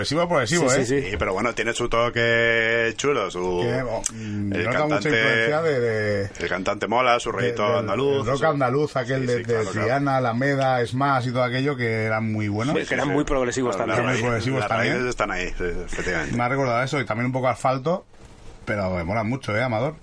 Progresivo, 0.00 0.28
progresivo, 0.28 0.70
Sí, 0.70 0.80
¿eh? 0.80 0.86
sí, 0.86 1.10
Sí, 1.10 1.16
pero 1.18 1.32
bueno, 1.34 1.54
tiene 1.54 1.72
su 1.74 1.88
toque 1.88 2.94
chulo, 2.96 3.30
su... 3.30 3.60
Que, 3.62 3.82
oh, 3.82 4.02
mm, 4.12 4.52
el 4.54 4.64
nota 4.64 4.84
mucha 4.84 4.98
cantante- 5.00 5.08
influencia 5.08 5.62
de... 5.62 5.80
de- 5.80 6.30
El 6.40 6.48
cantante 6.48 6.86
mola, 6.86 7.20
su 7.20 7.32
de- 7.32 7.52
del- 7.52 7.60
andaluz. 7.60 8.20
el 8.20 8.26
rock 8.26 8.38
su- 8.38 8.46
andaluz, 8.46 8.96
aquel 8.96 9.20
Sí, 9.20 9.26
de, 9.26 9.32
sí, 9.32 9.38
de 9.44 9.54
claro. 9.54 9.70
Triana, 9.70 10.16
Alameda, 10.16 10.86
Smash 10.86 11.28
y 11.28 11.30
todo 11.32 11.42
aquello 11.44 11.76
que 11.76 12.04
eran 12.04 12.32
muy 12.32 12.48
buenos. 12.48 12.76
que 12.88 12.94
eran 12.94 13.08
muy 13.08 13.24
progresivos 13.24 13.76
Claro, 13.76 13.92
también. 13.94 14.12
Muy 14.14 14.22
progresivos 14.22 14.60
están 15.10 15.30
ahí, 15.30 15.48
sí, 15.56 15.64
efectivamente. 15.84 16.36
Me 16.36 16.42
ha 16.44 16.48
recordado 16.48 16.82
eso 16.82 17.00
y 17.00 17.04
también 17.04 17.26
un 17.26 17.32
poco 17.32 17.48
asfalto, 17.48 18.06
pero 18.64 18.90
me 18.90 19.04
mola 19.04 19.22
mucho, 19.24 19.56
¿eh, 19.56 19.62
Amador? 19.62 19.94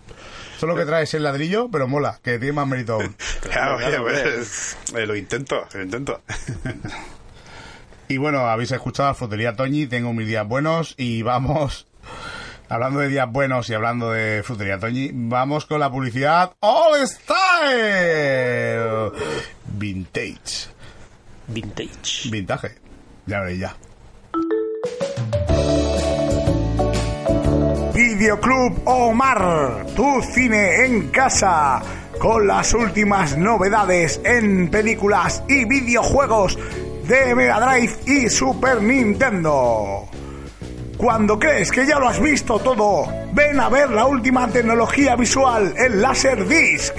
Solo 0.60 0.76
que 0.76 0.86
traes 0.86 1.14
el 1.14 1.24
ladrillo, 1.24 1.70
pero 1.72 1.88
mola, 1.88 2.20
que 2.24 2.40
tiene 2.40 2.54
más 2.54 2.68
mérito 2.68 2.94
aún. 2.94 3.16
Claro, 3.42 3.78
claro, 3.78 3.86
oye, 3.86 3.98
hombre. 3.98 4.22
pues, 4.36 4.78
eh, 4.96 5.06
lo 5.06 5.16
intento, 5.16 5.66
lo 5.74 5.82
intento. 5.84 6.22
Y 8.10 8.18
bueno, 8.18 8.48
habéis 8.48 8.72
escuchado 8.72 9.10
a 9.10 9.14
Frutería 9.14 9.56
Toñi, 9.56 9.86
tengo 9.86 10.14
mis 10.14 10.28
días 10.28 10.48
buenos 10.48 10.96
y 10.98 11.24
vamos, 11.24 11.88
hablando 12.70 13.02
de 13.02 13.10
días 13.10 13.30
buenos 13.30 13.70
y 13.70 13.74
hablando 13.74 14.12
de 14.12 14.44
Frutería 14.44 14.80
Toñi, 14.80 15.12
vamos 15.14 15.66
con 15.66 15.82
la 15.82 15.92
publicidad 15.92 16.54
All 16.62 17.06
Style 17.06 19.12
Vintage. 19.78 20.70
Vintage. 21.48 22.30
Vintage. 22.30 22.76
Ya 23.26 23.42
veréis 23.42 23.60
ya. 23.60 23.76
Videoclub 27.94 28.82
Omar, 28.86 29.86
tu 29.96 30.22
cine 30.22 30.86
en 30.86 31.10
casa, 31.10 31.82
con 32.20 32.48
las 32.48 32.74
últimas 32.74 33.38
novedades 33.38 34.22
en 34.24 34.70
películas 34.70 35.44
y 35.50 35.66
videojuegos 35.66 36.58
de 37.08 37.36
Mega 37.36 37.60
Drive 37.60 37.94
y 38.06 38.30
Super 38.30 38.82
Nintendo. 38.82 40.10
Cuando 40.98 41.40
crees 41.40 41.72
que 41.72 41.86
ya 41.86 42.00
lo 42.00 42.10
has 42.10 42.20
visto 42.20 42.60
todo, 42.60 43.08
ven 43.34 43.60
a 43.60 43.70
ver 43.70 43.90
la 43.92 44.06
última 44.06 44.48
tecnología 44.50 45.16
visual, 45.16 45.74
el 45.78 46.02
Laserdisc, 46.02 46.94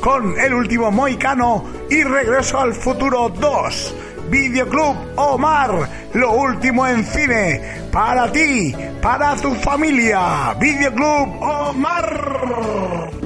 con 0.00 0.38
el 0.38 0.54
último 0.54 0.92
Moicano 0.92 1.64
y 1.90 2.04
Regreso 2.04 2.60
al 2.60 2.72
Futuro 2.72 3.30
2. 3.30 3.94
Videoclub 4.30 4.96
Omar, 5.16 5.88
lo 6.12 6.32
último 6.34 6.86
en 6.86 7.04
cine, 7.04 7.88
para 7.90 8.30
ti, 8.30 8.74
para 9.02 9.34
tu 9.36 9.54
familia. 9.54 10.54
Videoclub 10.60 11.42
Omar. 11.42 13.17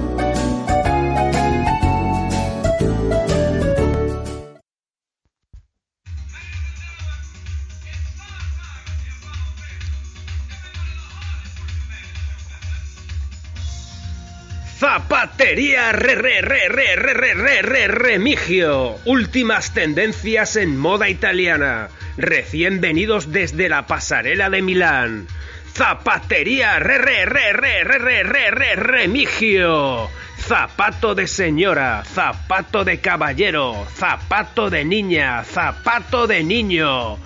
Zapatería 14.93 15.91
re 15.91 16.13
re 16.13 16.41
re 16.43 16.67
re 16.69 16.95
re 16.95 17.13
re 17.15 17.33
re 17.33 17.61
re 17.63 17.87
remigio. 17.87 18.99
Últimas 19.05 19.73
tendencias 19.73 20.55
en 20.55 20.77
moda 20.77 21.09
italiana. 21.09 21.89
Recién 22.15 22.79
venidos 22.79 23.31
desde 23.31 23.69
la 23.69 23.87
pasarela 23.87 24.51
de 24.51 24.61
Milán. 24.61 25.27
Zapatería 25.73 26.77
re 26.77 26.99
re 26.99 27.25
re 27.25 27.53
re 27.53 27.83
re 27.83 28.01
re 28.01 28.23
re 28.23 28.51
re 28.51 28.75
remigio. 28.75 30.11
Zapato 30.37 31.15
de 31.15 31.25
señora, 31.25 32.03
zapato 32.05 32.83
de 32.83 32.99
caballero, 32.99 33.87
zapato 33.95 34.69
de 34.69 34.85
niña, 34.85 35.43
zapato 35.43 36.27
de 36.27 36.43
niño. 36.43 37.17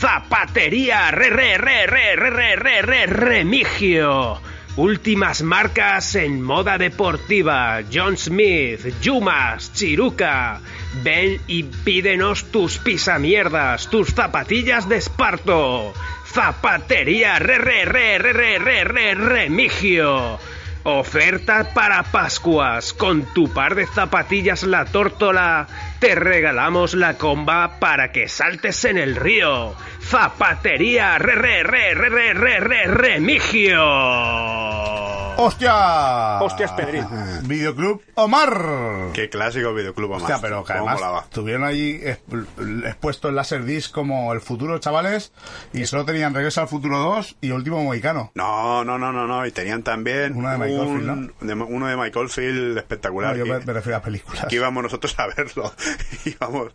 Zapatería 0.00 1.12
re 1.12 1.30
re 1.30 1.58
re 1.58 1.86
re 1.86 2.16
re 2.16 2.36
re 2.36 2.56
re 2.56 2.82
re 2.82 3.06
remigio. 3.06 4.47
Últimas 4.78 5.42
marcas 5.42 6.14
en 6.14 6.40
moda 6.40 6.78
deportiva. 6.78 7.80
John 7.92 8.16
Smith, 8.16 8.94
Yumas, 9.00 9.72
Chiruca. 9.72 10.60
Ven 11.02 11.40
y 11.48 11.64
pídenos 11.64 12.52
tus 12.52 12.78
pisamierdas, 12.78 13.90
tus 13.90 14.10
zapatillas 14.10 14.88
de 14.88 14.98
esparto. 14.98 15.92
Zapatería 16.26 17.40
re 17.40 17.58
re 17.58 17.86
re 17.86 18.18
re 18.18 18.58
re 18.60 18.84
re 18.86 19.14
re 19.14 19.14
remigio. 19.16 20.38
Oferta 20.84 21.74
para 21.74 22.04
Pascuas. 22.04 22.92
Con 22.92 23.24
tu 23.34 23.52
par 23.52 23.74
de 23.74 23.84
zapatillas 23.84 24.62
la 24.62 24.84
tórtola, 24.84 25.66
te 25.98 26.14
regalamos 26.14 26.94
la 26.94 27.14
comba 27.14 27.80
para 27.80 28.12
que 28.12 28.28
saltes 28.28 28.84
en 28.84 28.96
el 28.96 29.16
río. 29.16 29.74
Zapatería 30.10 31.18
Re 31.18 31.34
Re 31.34 31.62
Re 31.62 31.94
Re 31.94 32.32
Re 32.32 32.60
Re 32.60 32.86
Remigio. 32.86 34.97
¡Hostia! 35.40 36.40
Hostias, 36.40 36.72
Pedrín. 36.72 37.06
Videoclub 37.44 38.02
Omar. 38.16 39.12
Qué 39.12 39.28
clásico 39.28 39.72
videoclub 39.72 40.10
más. 40.10 40.22
Hostia, 40.22 40.38
pero 40.40 40.64
que 40.64 40.72
además 40.72 40.94
molaba. 40.96 41.26
tuvieron 41.30 41.62
allí 41.62 42.00
exp- 42.00 42.84
expuesto 42.86 43.28
el 43.28 43.36
Laserdisc 43.36 43.92
como 43.92 44.32
el 44.32 44.40
futuro, 44.40 44.76
chavales, 44.80 45.32
y 45.72 45.86
solo 45.86 46.04
tenían 46.04 46.34
Regreso 46.34 46.60
al 46.60 46.66
Futuro 46.66 46.98
2 46.98 47.36
y 47.40 47.52
Último 47.52 47.84
Mohicano. 47.84 48.32
No, 48.34 48.84
no, 48.84 48.98
no, 48.98 49.12
no, 49.12 49.28
no. 49.28 49.46
Y 49.46 49.52
tenían 49.52 49.84
también 49.84 50.34
Uno 50.34 50.50
de 50.50 50.58
Mike 50.58 50.74
un- 50.76 51.32
de- 51.40 51.54
uno 51.54 51.86
de 51.86 52.12
Oldfield 52.18 52.76
espectacular. 52.76 53.36
No, 53.36 53.44
yo 53.44 53.58
que, 53.60 53.64
me, 53.64 53.72
refiero 53.72 53.98
a 53.98 54.02
películas. 54.02 54.46
que 54.48 54.56
íbamos 54.56 54.82
nosotros 54.82 55.14
a 55.20 55.28
verlo. 55.28 55.72
íbamos, 56.24 56.72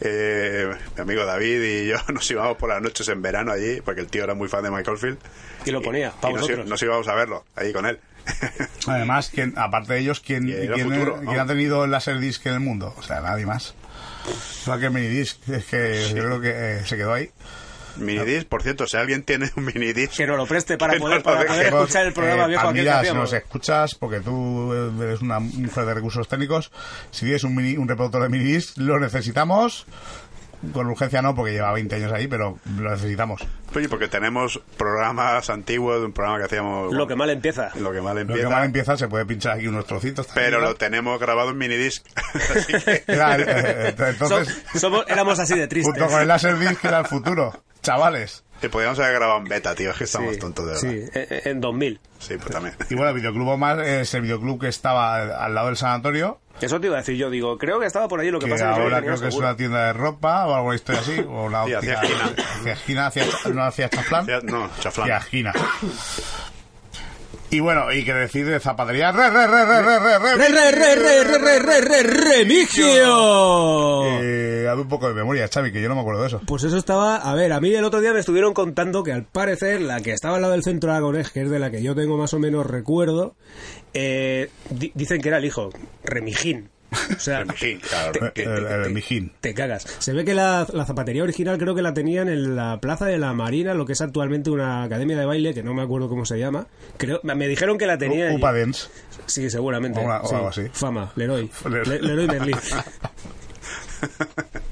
eh, 0.00 0.74
mi 0.96 1.02
amigo 1.02 1.26
David 1.26 1.62
y 1.62 1.88
yo 1.88 1.96
nos 2.14 2.30
íbamos 2.30 2.56
por 2.56 2.70
las 2.70 2.80
noches 2.80 3.06
en 3.10 3.20
verano 3.20 3.52
allí, 3.52 3.82
porque 3.82 4.00
el 4.00 4.06
tío 4.06 4.24
era 4.24 4.32
muy 4.32 4.48
fan 4.48 4.62
de 4.62 4.70
Mike 4.70 4.88
Oldfield. 4.90 5.18
Y 5.66 5.70
lo 5.70 5.82
ponía, 5.82 6.12
y 6.22 6.32
nos, 6.32 6.66
nos 6.66 6.82
íbamos 6.82 7.08
a 7.08 7.14
verlo 7.14 7.44
ahí 7.56 7.72
con 7.74 7.84
él. 7.86 7.98
Además, 8.86 9.30
¿quién, 9.32 9.54
aparte 9.56 9.94
de 9.94 10.00
ellos, 10.00 10.20
¿quién, 10.20 10.48
era 10.48 10.74
quién- 10.74 10.88
futuro, 10.90 11.14
quién 11.14 11.26
vamos. 11.26 11.40
ha 11.42 11.46
tenido 11.46 11.84
el 11.84 11.90
Laserdisc 11.90 12.44
en 12.46 12.54
el 12.54 12.60
mundo? 12.60 12.94
O 12.96 13.02
sea, 13.02 13.20
nadie 13.20 13.46
más. 13.46 13.74
Solo 14.64 14.78
que 14.80 14.86
el 14.86 14.92
minidisc, 14.92 15.48
es 15.48 15.64
que 15.66 16.08
yo 16.14 16.22
creo 16.24 16.40
que 16.40 16.50
eh, 16.52 16.82
se 16.86 16.96
quedó 16.96 17.12
ahí. 17.14 17.30
Minidisc, 17.96 18.46
por 18.46 18.62
cierto, 18.62 18.86
si 18.86 18.96
alguien 18.96 19.22
tiene 19.22 19.50
un 19.56 19.64
minidisc... 19.64 20.16
Que 20.16 20.26
nos 20.26 20.36
lo 20.36 20.46
preste 20.46 20.76
para 20.78 20.98
poder, 20.98 21.18
lo 21.18 21.22
para 21.22 21.46
poder 21.46 21.66
escuchar 21.66 22.06
el 22.06 22.12
programa 22.12 22.44
Eh, 22.44 22.48
viejo 22.48 22.72
que 22.72 23.08
si 23.08 23.14
nos 23.14 23.32
escuchas, 23.32 23.94
porque 23.94 24.20
tú 24.20 24.72
eres 25.02 25.22
una 25.22 25.38
mujer 25.40 25.86
de 25.86 25.94
recursos 25.94 26.28
técnicos, 26.28 26.70
si 27.10 27.20
tienes 27.24 27.44
un, 27.44 27.54
mini, 27.54 27.76
un 27.76 27.88
reproductor 27.88 28.22
de 28.22 28.28
minidisc, 28.28 28.76
lo 28.78 28.98
necesitamos. 29.00 29.86
Con 30.72 30.86
urgencia 30.88 31.22
no, 31.22 31.34
porque 31.34 31.52
lleva 31.52 31.72
20 31.72 31.94
años 31.96 32.12
ahí, 32.12 32.26
pero 32.28 32.58
lo 32.78 32.90
necesitamos. 32.90 33.42
Oye, 33.74 33.88
porque 33.88 34.08
tenemos 34.08 34.60
programas 34.76 35.50
antiguos, 35.50 36.02
un 36.02 36.12
programa 36.12 36.38
que 36.38 36.44
hacíamos... 36.44 36.92
Lo 36.94 37.06
que 37.06 37.14
mal 37.16 37.30
empieza. 37.30 37.70
Lo 37.74 37.92
que 37.92 38.00
mal 38.00 38.14
Lo 38.14 38.20
empieza. 38.22 38.48
que 38.48 38.54
mal 38.54 38.64
empieza, 38.64 38.96
se 38.96 39.08
puede 39.08 39.26
pinchar 39.26 39.56
aquí 39.58 39.66
unos 39.68 39.86
trocitos. 39.86 40.26
también, 40.26 40.46
pero 40.46 40.60
¿no? 40.60 40.68
lo 40.68 40.74
tenemos 40.76 41.18
grabado 41.20 41.50
en 41.50 41.58
minidisc. 41.58 42.04
Así 42.56 42.72
que... 42.72 43.04
Era, 43.12 43.36
eh, 43.36 43.44
eh, 43.46 43.94
entonces, 43.98 44.62
So- 44.72 44.78
somos, 44.78 45.04
éramos 45.08 45.38
así 45.38 45.58
de 45.58 45.66
tristes. 45.68 45.92
junto 45.94 46.10
con 46.10 46.22
el 46.22 46.28
Laserdisc 46.28 46.84
era 46.84 47.00
el 47.00 47.06
futuro. 47.06 47.52
Chavales. 47.82 48.42
Que 48.60 48.68
podíamos 48.70 48.98
haber 48.98 49.14
grabado 49.14 49.38
en 49.38 49.44
beta, 49.44 49.74
tío. 49.74 49.90
Es 49.90 49.96
que 49.96 50.04
estamos 50.04 50.32
Sí, 50.34 50.38
tontos 50.40 50.64
de 50.66 50.72
verdad. 50.72 51.12
Sí, 51.12 51.26
en, 51.44 51.50
en 51.56 51.60
2000. 51.60 52.00
Sí, 52.18 52.34
pues 52.38 52.50
también. 52.50 52.74
Y 52.88 52.94
bueno, 52.94 53.10
el 53.10 53.16
Videoclub 53.16 53.48
Omar 53.48 53.80
es 53.80 54.12
el 54.14 54.22
videoclub 54.22 54.60
que 54.60 54.68
estaba 54.68 55.16
al 55.44 55.54
lado 55.54 55.66
del 55.66 55.76
sanatorio, 55.76 56.40
Eso 56.60 56.80
te 56.80 56.86
iba 56.86 56.96
a 56.96 57.00
decir 57.00 57.16
yo, 57.16 57.28
digo, 57.28 57.58
creo 57.58 57.78
que 57.78 57.86
estaba 57.86 58.08
por 58.08 58.20
allí, 58.20 58.30
lo 58.30 58.38
que, 58.38 58.46
que 58.46 58.52
pasa 58.52 58.70
es 58.70 58.76
que 58.76 58.82
ahora 58.82 58.96
tenía 58.96 59.10
creo 59.10 59.20
que 59.20 59.28
es 59.28 59.34
seguro. 59.34 59.48
una 59.48 59.56
tienda 59.58 59.86
de 59.88 59.92
ropa 59.92 60.46
o 60.46 60.54
alguna 60.54 60.74
historia 60.74 61.00
así, 61.02 61.20
o 61.20 61.44
una 61.44 61.64
Sí, 61.66 61.74
óptica. 61.74 62.00
hacía 62.00 62.72
esquina. 62.72 63.06
Hacía- 63.08 63.26
no 63.52 63.62
hacía 63.64 63.88
chaflán. 63.90 64.26
No, 64.44 64.70
chaflán. 64.80 65.04
Hacía 65.12 65.16
esquina. 65.18 65.52
Y 67.50 67.60
bueno, 67.60 67.92
y 67.92 68.04
que 68.04 68.12
decide 68.12 68.58
zapatería. 68.60 69.12
Re, 69.12 69.30
re, 69.30 69.46
re, 69.46 69.64
re, 69.64 69.82
re, 69.82 69.98
re, 69.98 70.18
re, 70.18 70.36
¡Re, 70.36 70.48
re, 70.48 70.72
re, 70.72 70.94
re, 70.96 71.24
re, 71.24 71.38
re, 71.38 71.58
re, 71.60 71.80
re, 71.80 72.02
remigio! 72.02 74.20
Eh, 74.20 74.68
un 74.76 74.88
poco 74.88 75.08
de 75.08 75.14
memoria, 75.14 75.48
Xavi, 75.48 75.72
que 75.72 75.80
yo 75.80 75.88
no 75.88 75.94
me 75.94 76.00
acuerdo 76.00 76.22
de 76.22 76.26
eso. 76.26 76.40
Pues 76.46 76.64
eso 76.64 76.76
estaba, 76.76 77.16
a 77.16 77.34
ver, 77.34 77.52
a 77.52 77.60
mí 77.60 77.72
el 77.74 77.84
otro 77.84 78.00
día 78.00 78.12
me 78.12 78.18
estuvieron 78.20 78.52
contando 78.52 79.02
que 79.02 79.12
al 79.12 79.24
parecer 79.24 79.80
la 79.80 80.00
que 80.00 80.12
estaba 80.12 80.36
al 80.36 80.42
lado 80.42 80.52
del 80.54 80.64
centro 80.64 80.90
Aragonés, 80.90 81.30
que 81.30 81.42
es 81.42 81.50
de 81.50 81.58
la 81.58 81.70
que 81.70 81.82
yo 81.82 81.94
tengo 81.94 82.18
más 82.18 82.34
o 82.34 82.38
menos 82.38 82.66
recuerdo, 82.66 83.36
eh, 83.94 84.50
di- 84.70 84.92
dicen 84.94 85.20
que 85.22 85.28
era 85.28 85.38
el 85.38 85.44
hijo, 85.44 85.70
Remigín. 86.04 86.68
O 86.92 87.20
sea, 87.20 87.38
Remigín, 87.44 87.80
claro. 87.80 88.12
te- 88.12 88.30
te- 88.30 88.42
El, 88.44 88.64
te- 88.66 88.74
el 88.74 88.82
te- 88.84 88.88
Mijín. 88.90 89.32
te 89.40 89.54
cagas. 89.54 89.82
Se 89.98 90.12
ve 90.12 90.24
que 90.24 90.34
la, 90.34 90.66
la 90.72 90.84
zapatería 90.86 91.22
original 91.22 91.58
creo 91.58 91.74
que 91.74 91.82
la 91.82 91.92
tenían 91.94 92.28
en 92.28 92.56
la 92.56 92.80
Plaza 92.80 93.06
de 93.06 93.18
la 93.18 93.32
Marina, 93.32 93.74
lo 93.74 93.84
que 93.86 93.92
es 93.94 94.00
actualmente 94.00 94.50
una 94.50 94.82
academia 94.84 95.18
de 95.18 95.26
baile, 95.26 95.54
que 95.54 95.62
no 95.62 95.74
me 95.74 95.82
acuerdo 95.82 96.08
cómo 96.08 96.24
se 96.24 96.38
llama. 96.38 96.66
Creo, 96.96 97.20
me 97.22 97.48
dijeron 97.48 97.78
que 97.78 97.86
la 97.86 97.98
tenían... 97.98 98.34
Upa 98.36 98.52
Dance. 98.52 98.88
Sí, 99.26 99.50
seguramente. 99.50 99.98
O 100.00 100.02
una- 100.04 100.20
o 100.20 100.28
sí. 100.28 100.34
algo 100.34 100.48
así. 100.48 100.62
Fama, 100.72 101.12
Leroy. 101.16 101.50
Leroy. 101.70 101.86
Le- 101.86 102.02
Leroy 102.02 102.26
Merlin. 102.28 102.56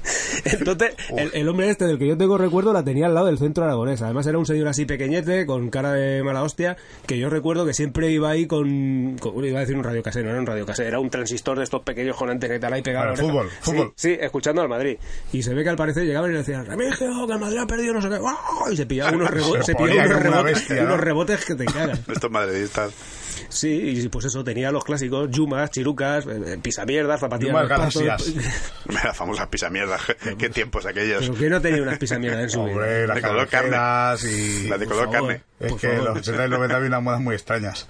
Entonces, 0.45 0.95
el, 1.17 1.31
el 1.33 1.49
hombre 1.49 1.69
este 1.69 1.85
del 1.85 1.97
que 1.97 2.07
yo 2.07 2.17
tengo 2.17 2.37
recuerdo 2.37 2.73
la 2.73 2.83
tenía 2.83 3.07
al 3.07 3.13
lado 3.13 3.27
del 3.27 3.37
centro 3.37 3.63
aragonés. 3.63 4.01
Además 4.01 4.27
era 4.27 4.37
un 4.37 4.45
señor 4.45 4.67
así 4.67 4.85
pequeñete, 4.85 5.45
con 5.45 5.69
cara 5.69 5.93
de 5.93 6.23
mala 6.23 6.43
hostia, 6.43 6.77
que 7.05 7.17
yo 7.17 7.29
recuerdo 7.29 7.65
que 7.65 7.73
siempre 7.73 8.11
iba 8.11 8.29
ahí 8.29 8.45
con... 8.47 9.17
con- 9.19 9.43
iba 9.45 9.57
a 9.59 9.61
decir 9.61 9.75
un 9.75 9.83
radio 9.83 10.01
no 10.05 10.29
era 10.29 10.39
un 10.39 10.45
radio 10.45 10.65
era 10.79 10.99
un 10.99 11.09
transistor 11.09 11.57
de 11.57 11.63
estos 11.63 11.81
pequeños 11.83 12.15
con 12.15 12.29
antena 12.29 12.77
y 12.77 12.81
pegado. 12.81 13.15
Fútbol, 13.15 13.49
fútbol. 13.61 13.93
Sí, 13.95 14.09
sí, 14.13 14.17
escuchando 14.19 14.61
al 14.61 14.69
Madrid. 14.69 14.97
Y 15.33 15.43
se 15.43 15.53
ve 15.53 15.63
que 15.63 15.69
al 15.69 15.75
parecer 15.75 16.05
llegaban 16.05 16.29
y 16.29 16.33
le 16.33 16.39
decían, 16.39 16.65
Remigio, 16.65 17.27
que 17.27 17.33
el 17.33 17.39
Madrid 17.39 17.57
ha 17.59 17.67
perdido 17.67 17.93
no 17.93 18.01
sé 18.01 18.09
qué. 18.09 18.17
¡guau! 18.17 18.35
Y 18.71 18.77
se 18.77 18.85
pillaba 18.85 19.11
unos, 19.11 19.29
rebo- 19.29 19.57
Se 19.63 19.63
se 19.63 19.75
pillaba 19.75 20.05
unos, 20.05 20.21
rebotes, 20.23 20.53
bestia, 20.55 20.75
¿no? 20.77 20.83
unos 20.85 20.99
rebotes 20.99 21.45
que 21.45 21.55
te 21.55 21.65
cagan. 21.65 21.99
Estos 22.11 22.31
madridistas. 22.31 22.93
Sí, 23.49 23.69
y 24.03 24.09
pues 24.09 24.25
eso, 24.25 24.43
tenía 24.43 24.71
los 24.71 24.83
clásicos, 24.83 25.29
yumas, 25.29 25.69
chirucas, 25.69 26.25
eh, 26.25 26.41
eh, 26.45 26.57
pisamierdas, 26.61 27.19
zapatillas 27.19 27.51
Yumas, 27.51 27.63
de 27.63 27.69
pato, 27.69 27.99
galaxias. 27.99 28.33
La. 29.97 30.35
¿Qué 30.37 30.49
tiempos 30.49 30.85
aquellos? 30.85 31.21
Pero 31.21 31.35
que 31.35 31.49
no 31.49 31.61
tenía 31.61 31.81
unas 31.81 31.97
pisamierdas 31.97 32.43
en 32.43 32.49
su 32.49 32.63
vida. 32.63 32.73
Hombre, 32.73 33.07
las 33.07 33.15
De 33.15 33.21
color 33.21 33.47
carne. 33.47 34.29
y... 34.29 34.67
La 34.67 34.77
de 34.77 34.85
color 34.85 35.05
favor. 35.05 35.27
carne. 35.27 35.43
Es 35.59 35.73
que 35.73 35.87
favor. 35.89 36.03
los 36.05 36.17
80 36.19 36.45
y 36.45 36.49
90 36.49 36.75
había 36.75 36.87
unas 36.87 37.03
modas 37.03 37.21
muy 37.21 37.35
extrañas. 37.35 37.87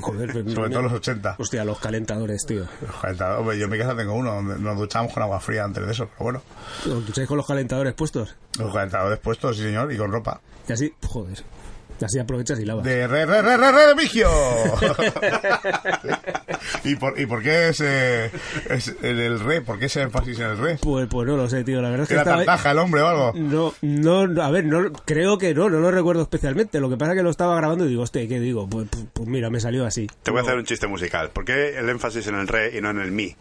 Joder, 0.00 0.30
pero 0.32 0.50
Sobre 0.50 0.70
todo 0.70 0.82
los 0.82 0.92
80. 0.92 1.36
Hostia, 1.38 1.64
los 1.64 1.78
calentadores, 1.78 2.44
tío. 2.46 2.66
Joder, 3.00 3.22
Hombre, 3.22 3.58
yo 3.58 3.64
en 3.66 3.70
mi 3.70 3.78
casa 3.78 3.96
tengo 3.96 4.14
uno 4.14 4.34
donde 4.34 4.58
nos 4.58 4.76
duchamos 4.78 5.12
con 5.12 5.22
agua 5.22 5.40
fría 5.40 5.64
antes 5.64 5.84
de 5.84 5.92
eso, 5.92 6.06
pero 6.06 6.24
bueno. 6.24 6.42
¿Os 6.86 7.06
ducháis 7.06 7.28
con 7.28 7.36
los 7.36 7.46
calentadores 7.46 7.94
puestos? 7.94 8.36
Los 8.58 8.72
calentadores 8.72 9.18
puestos, 9.18 9.56
sí 9.56 9.62
señor, 9.62 9.92
y 9.92 9.96
con 9.96 10.10
ropa. 10.12 10.40
Y 10.68 10.72
así, 10.72 10.94
joder. 11.06 11.42
Y 12.00 12.04
así 12.04 12.18
aprovechas 12.18 12.58
y 12.58 12.64
lavas. 12.64 12.84
De 12.84 13.06
re, 13.06 13.24
re, 13.24 13.42
re, 13.42 13.56
re, 13.56 13.72
re, 13.72 13.94
Vigio. 13.94 14.28
¿Y, 16.84 16.96
por, 16.96 17.18
¿Y 17.18 17.26
por 17.26 17.42
qué 17.42 17.68
es, 17.68 17.80
eh, 17.80 18.30
es 18.68 18.94
el, 19.02 19.20
el 19.20 19.40
re? 19.40 19.60
¿Por 19.60 19.78
qué 19.78 19.86
ese 19.86 20.02
énfasis 20.02 20.38
en 20.40 20.46
el 20.46 20.58
re? 20.58 20.78
Pues, 20.80 21.06
pues 21.08 21.26
no 21.26 21.36
lo 21.36 21.48
sé, 21.48 21.64
tío. 21.64 21.80
La 21.80 21.90
verdad 21.90 22.02
es 22.02 22.08
que 22.08 22.14
¿Era 22.14 22.22
estaba 22.22 22.36
tartaja 22.38 22.70
el 22.72 22.78
hombre 22.78 23.02
o 23.02 23.06
algo? 23.06 23.32
No, 23.34 23.74
no, 23.82 24.42
a 24.42 24.50
ver, 24.50 24.64
no, 24.64 24.92
creo 25.04 25.38
que 25.38 25.54
no, 25.54 25.70
no 25.70 25.80
lo 25.80 25.90
recuerdo 25.90 26.22
especialmente. 26.22 26.80
Lo 26.80 26.90
que 26.90 26.96
pasa 26.96 27.12
es 27.12 27.18
que 27.18 27.22
lo 27.22 27.30
estaba 27.30 27.56
grabando 27.56 27.86
y 27.86 27.90
digo, 27.90 28.02
hostia, 28.02 28.26
¿qué 28.26 28.40
digo? 28.40 28.68
Pues, 28.68 28.88
pues, 28.90 29.04
pues 29.12 29.28
mira, 29.28 29.50
me 29.50 29.60
salió 29.60 29.86
así. 29.86 30.08
Te 30.22 30.30
voy 30.30 30.40
a 30.40 30.42
hacer 30.42 30.56
un 30.56 30.64
chiste 30.64 30.86
musical. 30.86 31.30
¿Por 31.30 31.44
qué 31.44 31.78
el 31.78 31.88
énfasis 31.88 32.26
en 32.26 32.34
el 32.34 32.48
re 32.48 32.76
y 32.76 32.80
no 32.80 32.90
en 32.90 33.00
el 33.00 33.12
mi? 33.12 33.36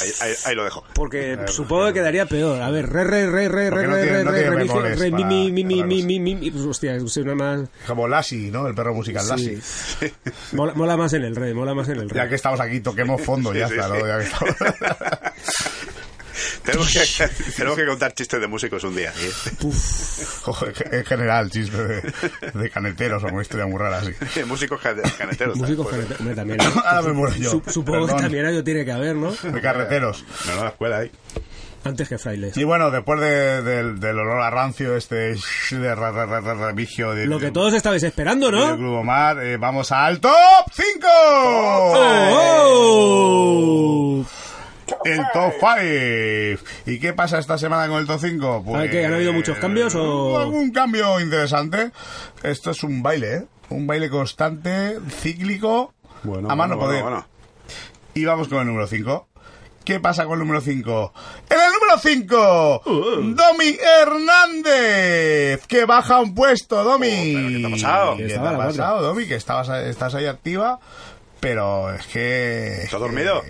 Ahí, 0.00 0.10
ahí- 0.20 0.34
ahí 0.46 0.54
lo 0.54 0.64
dejo. 0.64 0.84
Porque 0.94 1.38
supongo 1.46 1.86
que 1.86 1.94
quedaría 1.94 2.26
peor. 2.26 2.60
A 2.62 2.70
ver, 2.70 2.88
re, 2.88 3.04
re, 3.04 3.26
re, 3.26 3.48
re, 3.48 3.70
re, 3.70 3.86
no 3.86 3.94
re, 3.94 4.02
tiene- 4.02 4.18
re, 4.18 4.24
no 4.24 4.30
re, 4.30 4.42
remigio, 4.50 4.74
bemoles 4.74 4.98
re, 4.98 5.10
mi, 5.10 5.24
mi, 5.24 5.52
mi, 5.52 5.64
mi, 5.64 5.82
mi, 5.84 6.02
mi, 6.02 6.20
mi, 6.20 6.34
mi. 6.34 6.50
Pues, 6.50 6.64
hostia, 6.64 6.98
suena 7.06 7.34
más... 7.34 7.68
Como 7.86 8.08
Lassie, 8.08 8.50
¿no? 8.50 8.66
El 8.68 8.74
perro 8.74 8.94
musical 8.94 9.26
Lassie. 9.28 9.60
Sí. 9.60 10.12
Mola, 10.52 10.74
mola 10.74 10.96
más 10.96 11.12
en 11.14 11.24
el 11.24 11.34
re, 11.36 11.54
mola 11.54 11.74
más 11.74 11.88
en 11.88 11.98
el 12.00 12.10
re. 12.10 12.16
Ya 12.16 12.28
que 12.28 12.34
estamos 12.34 12.60
aquí, 12.60 12.80
toquemos 12.80 13.20
fondo, 13.22 13.52
ya 13.54 13.68
Sí, 13.68 13.74
está, 13.74 13.86
sí, 13.88 13.92
¿no? 14.00 14.06
Ya 14.06 14.18
que 14.18 14.24
estamos... 14.24 14.54
Tenemos 16.68 16.92
que, 16.92 17.28
tenemos 17.56 17.76
que 17.78 17.86
contar 17.86 18.12
chistes 18.12 18.40
de 18.40 18.46
músicos 18.46 18.84
un 18.84 18.94
día. 18.94 19.10
Joder, 20.42 20.74
en 20.92 21.04
general, 21.06 21.50
chistes 21.50 21.88
de, 21.88 22.12
de 22.60 22.70
caneteros 22.70 23.24
o 23.24 23.40
historia 23.40 23.66
muy 23.66 23.78
rara 23.78 23.98
así. 23.98 24.12
músicos 24.46 24.78
cane- 24.80 25.00
caneteros. 25.16 25.56
Músicos 25.56 25.86
pues. 25.88 26.04
que 26.06 26.14
hombre, 26.14 26.34
también. 26.34 26.60
Ahora 26.84 27.02
me 27.02 27.12
muero 27.14 27.34
yo. 27.36 27.50
Su- 27.50 27.62
supongo 27.68 28.00
Perdón. 28.06 28.16
que 28.16 28.22
también 28.24 28.46
ello 28.46 28.62
tiene 28.62 28.84
que 28.84 28.92
haber, 28.92 29.16
¿no? 29.16 29.32
De 29.32 29.60
carreteros. 29.62 30.24
Menuda 30.46 30.68
escuela 30.68 30.98
ahí. 30.98 31.10
Antes 31.84 32.08
que 32.08 32.18
frailes. 32.18 32.56
Y 32.56 32.64
bueno, 32.64 32.90
después 32.90 33.18
de- 33.20 33.62
del, 33.62 33.98
del 34.00 34.18
olor 34.18 34.42
a 34.42 34.50
rancio, 34.50 34.94
este 34.96 35.36
de 35.70 35.94
remigio 35.94 37.14
de, 37.14 37.24
Lo 37.26 37.38
que 37.38 37.50
todos 37.50 37.72
estabais 37.72 38.02
esperando, 38.02 38.50
del 38.50 38.60
¿no? 38.60 38.76
Grupo 38.76 39.04
Mar, 39.04 39.38
eh, 39.42 39.56
vamos 39.56 39.90
al 39.92 40.20
top 40.20 40.32
5. 40.72 41.06
¡Oh! 42.60 44.24
El 45.04 45.20
top 45.32 45.52
5. 45.60 46.62
¿Y 46.86 46.98
qué 46.98 47.12
pasa 47.12 47.38
esta 47.38 47.58
semana 47.58 47.88
con 47.88 47.98
el 48.00 48.06
top 48.06 48.20
5? 48.20 48.64
A 48.74 48.78
ver, 48.78 48.90
¿qué? 48.90 49.06
¿Han 49.06 49.14
habido 49.14 49.32
muchos 49.32 49.58
cambios 49.58 49.94
o...? 49.94 50.38
Algún 50.38 50.70
cambio 50.72 51.20
interesante. 51.20 51.90
Esto 52.42 52.70
es 52.70 52.82
un 52.82 53.02
baile, 53.02 53.34
¿eh? 53.34 53.44
Un 53.70 53.86
baile 53.86 54.08
constante, 54.08 54.98
cíclico, 55.20 55.92
a 56.24 56.54
mano 56.56 56.76
bueno, 56.76 56.78
poder. 56.78 57.02
bueno. 57.02 57.26
Y 58.14 58.24
vamos 58.24 58.48
con 58.48 58.58
el 58.60 58.66
número 58.66 58.86
5. 58.86 59.28
¿Qué 59.84 60.00
pasa 60.00 60.24
con 60.24 60.34
el 60.34 60.40
número 60.40 60.60
5? 60.60 61.12
En 61.50 61.56
el 61.58 61.72
número 61.72 61.98
5, 61.98 62.82
Uh. 62.84 63.34
Domi 63.34 63.76
Hernández, 64.02 65.66
que 65.66 65.84
baja 65.86 66.20
un 66.20 66.34
puesto, 66.34 66.82
Domi. 66.84 67.08
Oh, 67.08 67.38
pero 67.38 67.48
¿qué 67.48 67.58
te 67.60 67.66
ha 67.66 67.70
pasado? 67.70 68.16
¿Qué 68.16 68.22
te 68.24 68.28
Estaba 68.28 68.50
ha 68.54 68.66
pasado, 68.66 69.02
Domi? 69.02 69.26
Que 69.26 69.34
estabas, 69.36 69.68
estás 69.86 70.14
ahí 70.14 70.26
activa, 70.26 70.78
pero 71.40 71.92
es 71.94 72.06
que... 72.06 72.82
¿Estás 72.82 73.00
dormido? 73.00 73.42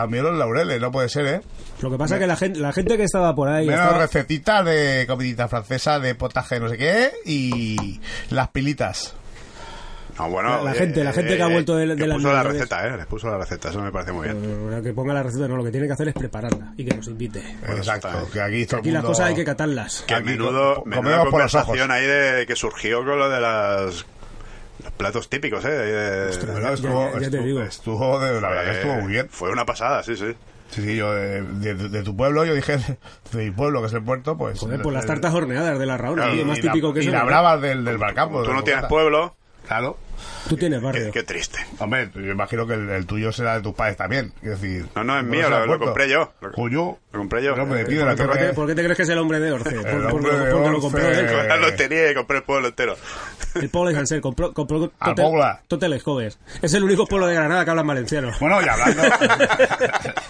Dormido 0.00 0.24
los 0.30 0.38
laureles, 0.38 0.80
no 0.80 0.90
puede 0.90 1.08
ser, 1.08 1.26
¿eh? 1.26 1.40
Lo 1.80 1.90
que 1.90 1.98
pasa 1.98 2.14
es 2.16 2.20
que 2.20 2.26
la 2.26 2.36
gente, 2.36 2.58
la 2.60 2.72
gente 2.72 2.96
que 2.96 3.04
estaba 3.04 3.34
por 3.34 3.48
ahí... 3.48 3.66
Menos 3.66 3.80
estaba- 3.84 3.98
recetitas 4.02 4.64
de 4.64 5.04
comidita 5.06 5.48
francesa, 5.48 5.98
de 6.00 6.14
potaje 6.14 6.58
no 6.60 6.68
sé 6.68 6.76
qué, 6.78 7.12
y 7.26 8.00
las 8.30 8.48
pilitas. 8.48 9.14
No, 10.18 10.28
bueno, 10.28 10.58
La- 10.58 10.64
la 10.64 10.74
gente- 10.74 11.02
la 11.02 11.12
gente 11.14 11.36
que 11.38 11.42
ha 11.42 11.46
vuelto 11.48 11.74
de- 11.74 11.86
de 11.86 11.96
que 11.96 12.06
las 12.06 12.16
puso 12.18 12.32
la 12.32 12.42
receta, 12.42 12.86
¿eh? 12.86 12.96
Les 12.98 13.06
puso 13.06 13.30
la 13.30 13.38
receta, 13.38 13.70
eso 13.70 13.80
me 13.80 13.90
parece 13.90 14.12
muy 14.12 14.28
bien. 14.28 14.82
Que 14.82 14.92
ponga 14.92 15.14
la 15.14 15.22
receta, 15.22 15.48
no, 15.48 15.56
lo 15.56 15.64
que 15.64 15.70
tiene 15.70 15.86
que 15.86 15.94
hacer 15.94 16.08
es 16.08 16.14
prepararla 16.14 16.74
y 16.76 16.84
que 16.84 16.94
nos 16.94 17.06
invite. 17.08 17.40
Exacto, 17.66 18.08
¿eh? 18.08 18.28
que 18.30 18.40
aquí 18.42 18.66
todo 18.66 18.80
Aquí 18.80 18.90
las 18.90 19.04
cosas 19.04 19.28
hay 19.28 19.34
que 19.34 19.44
catarlas. 19.44 20.04
Que 20.06 20.14
Aquí 20.14 20.24
menudo, 20.24 20.76
co- 20.76 20.84
menuda 20.84 21.02
comemos 21.02 21.28
por 21.30 21.40
los 21.42 21.54
ojos. 21.54 21.66
conversación 21.66 21.90
ahí 21.90 22.06
de 22.06 22.46
que 22.46 22.54
surgió 22.56 22.98
con 23.04 23.18
lo 23.18 23.30
de 23.30 23.40
las 23.40 24.04
los 24.82 24.92
platos 24.92 25.28
típicos, 25.28 25.64
¿eh? 25.64 25.68
De- 25.70 26.46
Bueno, 26.46 26.60
Ya- 26.68 26.74
estuvo, 26.74 27.04
ya 27.12 27.18
te 27.18 27.24
estuvo- 27.26 27.42
digo. 27.44 27.62
estuvo 27.62 28.20
de, 28.20 28.40
la 28.40 28.48
verdad 28.48 28.64
que 28.64 28.70
estuvo 28.78 28.94
muy 28.96 29.12
bien. 29.12 29.28
Fue 29.30 29.50
una 29.50 29.64
pasada, 29.66 30.02
sí, 30.02 30.16
sí. 30.16 30.34
Sí, 30.70 30.82
sí, 30.82 30.96
yo 30.96 31.12
de, 31.14 31.42
de- 31.42 31.74
de 31.74 32.02
tu 32.02 32.16
pueblo, 32.16 32.44
yo 32.46 32.54
dije 32.54 32.78
de 32.78 33.44
mi 33.44 33.50
pueblo, 33.50 33.80
que 33.82 33.88
es 33.88 33.92
el 33.92 34.02
puerto, 34.02 34.38
pues... 34.38 34.58
Joder, 34.58 34.76
el- 34.76 34.82
pues 34.82 34.94
las 34.94 35.04
tartas 35.04 35.34
horneadas 35.34 35.78
de 35.78 35.84
la 35.86 35.98
Rauna, 35.98 36.22
Claro, 36.22 36.32
tío, 36.36 36.46
más 36.46 36.58
y 36.58 36.62
la- 36.62 36.72
típico 36.72 36.94
que 36.94 37.00
y 37.00 37.02
eso. 37.02 37.12
la 37.12 37.20
¿no? 37.20 37.26
brava 37.26 37.58
del, 37.58 37.84
del 37.84 37.98
Barcampo. 37.98 38.40
Tú 38.40 38.46
del 38.48 38.56
no 38.56 38.64
tienes 38.64 38.84
pueblo, 38.86 39.36
Claro. 39.72 39.96
Tú 40.48 40.56
tienes 40.56 40.80
qué, 40.80 40.84
barrio. 40.84 41.12
qué 41.12 41.22
triste. 41.22 41.58
Hombre, 41.78 42.10
yo 42.14 42.30
imagino 42.32 42.66
que 42.66 42.74
el, 42.74 42.88
el 42.90 43.06
tuyo 43.06 43.32
será 43.32 43.54
de 43.56 43.62
tus 43.62 43.74
padres 43.74 43.96
también. 43.96 44.32
Quiero 44.40 44.56
decir... 44.56 44.86
No, 44.94 45.02
no, 45.02 45.18
es 45.18 45.24
¿no 45.24 45.30
mío, 45.30 45.44
será 45.44 45.66
lo, 45.66 45.78
compré 45.78 46.08
yo. 46.10 46.32
Lo, 46.40 46.52
Coño. 46.52 46.98
lo 47.12 47.18
compré 47.18 47.42
yo. 47.42 47.54
El 47.54 47.60
hombre 47.60 47.78
de 47.78 47.84
Eh, 47.84 47.86
piedra, 47.86 48.14
¿Por 48.14 48.38
qué, 48.38 48.44
por 48.52 48.68
te 48.74 48.82
crees 48.84 48.96
que 48.96 49.02
es 49.02 49.08
el 49.08 49.18
hombre 49.18 49.40
de 49.40 49.50
Orce? 49.52 49.70
Por- 49.70 49.82
por- 49.90 50.06
hombre 50.14 50.32
de 50.36 50.50
porque 50.52 50.70
lo 50.70 50.78
Orce. 50.78 51.20
él. 51.20 51.48
La 51.48 51.56
lotería 51.56 52.10
y 52.10 52.14
compré 52.14 52.36
el 52.36 52.42
pueblo 52.44 52.68
entero. 52.68 52.96
El 53.54 53.68
pueblo 53.70 53.90
de 53.90 53.98
Hansel 53.98 54.20
compró, 54.20 54.52
compró. 54.52 54.92
Toteles 55.68 56.02
Joves. 56.02 56.38
Es 56.60 56.74
el 56.74 56.84
único 56.84 57.06
pueblo 57.06 57.26
de 57.26 57.34
Granada 57.34 57.64
que 57.64 57.70
hablan 57.70 57.86
valenciano. 57.86 58.30
Bueno, 58.38 58.60
y 58.62 58.68
hablando... 58.68 59.02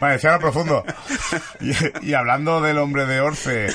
Valenciano 0.00 0.38
profundo. 0.38 0.84
Y, 1.60 1.72
y 2.08 2.14
hablando 2.14 2.60
del 2.60 2.78
hombre 2.78 3.06
de 3.06 3.20
Orce, 3.20 3.68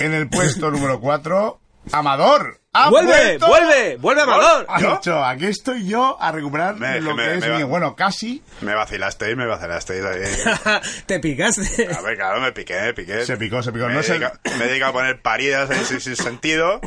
en 0.00 0.12
el 0.14 0.28
puesto 0.28 0.70
número 0.70 1.00
4, 1.00 1.58
Amador. 1.90 2.60
¡Ha 2.74 2.88
¡Vuelve! 2.88 3.12
vuelto! 3.12 3.46
¡Vuelve! 3.48 3.96
¡Vuelve 3.98 4.22
Amador! 4.22 4.66
Ha 4.68 4.80
dicho, 4.80 5.22
aquí 5.24 5.46
estoy 5.46 5.86
yo 5.86 6.16
a 6.20 6.32
recuperar 6.32 6.76
Me- 6.76 7.00
lo 7.00 7.14
me- 7.14 7.24
que 7.24 7.34
es 7.34 7.46
me 7.46 7.56
mío. 7.56 7.68
Bueno, 7.68 7.94
casi 7.96 8.42
Me 8.62 8.74
vacilasteis, 8.74 9.36
me 9.36 9.46
vacilasteis. 9.46 10.02
ahí. 10.04 10.80
Te 11.06 11.18
picaste. 11.20 11.88
A 11.94 12.00
ver, 12.00 12.16
claro, 12.16 12.40
me 12.40 12.52
piqué, 12.52 12.80
me 12.80 12.94
piqué. 12.94 13.26
Se 13.26 13.36
picó, 13.36 13.62
se 13.62 13.72
picó. 13.72 13.88
Me, 13.88 13.94
No 13.94 14.02
sé- 14.02 14.14
dedica- 14.18 14.40
me 14.58 14.64
he 14.64 14.68
dedicado 14.68 14.90
a 14.90 14.94
poner 14.94 15.20
paridas 15.20 15.68
sin, 15.86 16.00
sin 16.00 16.16
sentido 16.16 16.80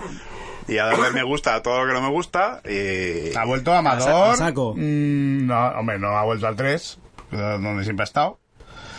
y 0.67 0.79
a 0.79 0.85
darle 0.85 1.11
me 1.11 1.21
gusta 1.21 1.53
a 1.53 1.61
todo 1.61 1.81
lo 1.83 1.87
que 1.87 1.93
no 1.93 2.01
me 2.01 2.09
gusta 2.09 2.61
y... 2.67 3.35
ha 3.37 3.45
vuelto 3.45 3.71
Amador. 3.73 4.33
A 4.33 4.35
saco. 4.37 4.73
Mm, 4.75 5.45
no, 5.45 5.67
hombre, 5.79 5.99
no 5.99 6.17
ha 6.17 6.23
vuelto 6.23 6.47
al 6.47 6.55
3, 6.55 6.97
donde 7.29 7.83
siempre 7.83 8.01
ha 8.03 8.05
estado. 8.05 8.39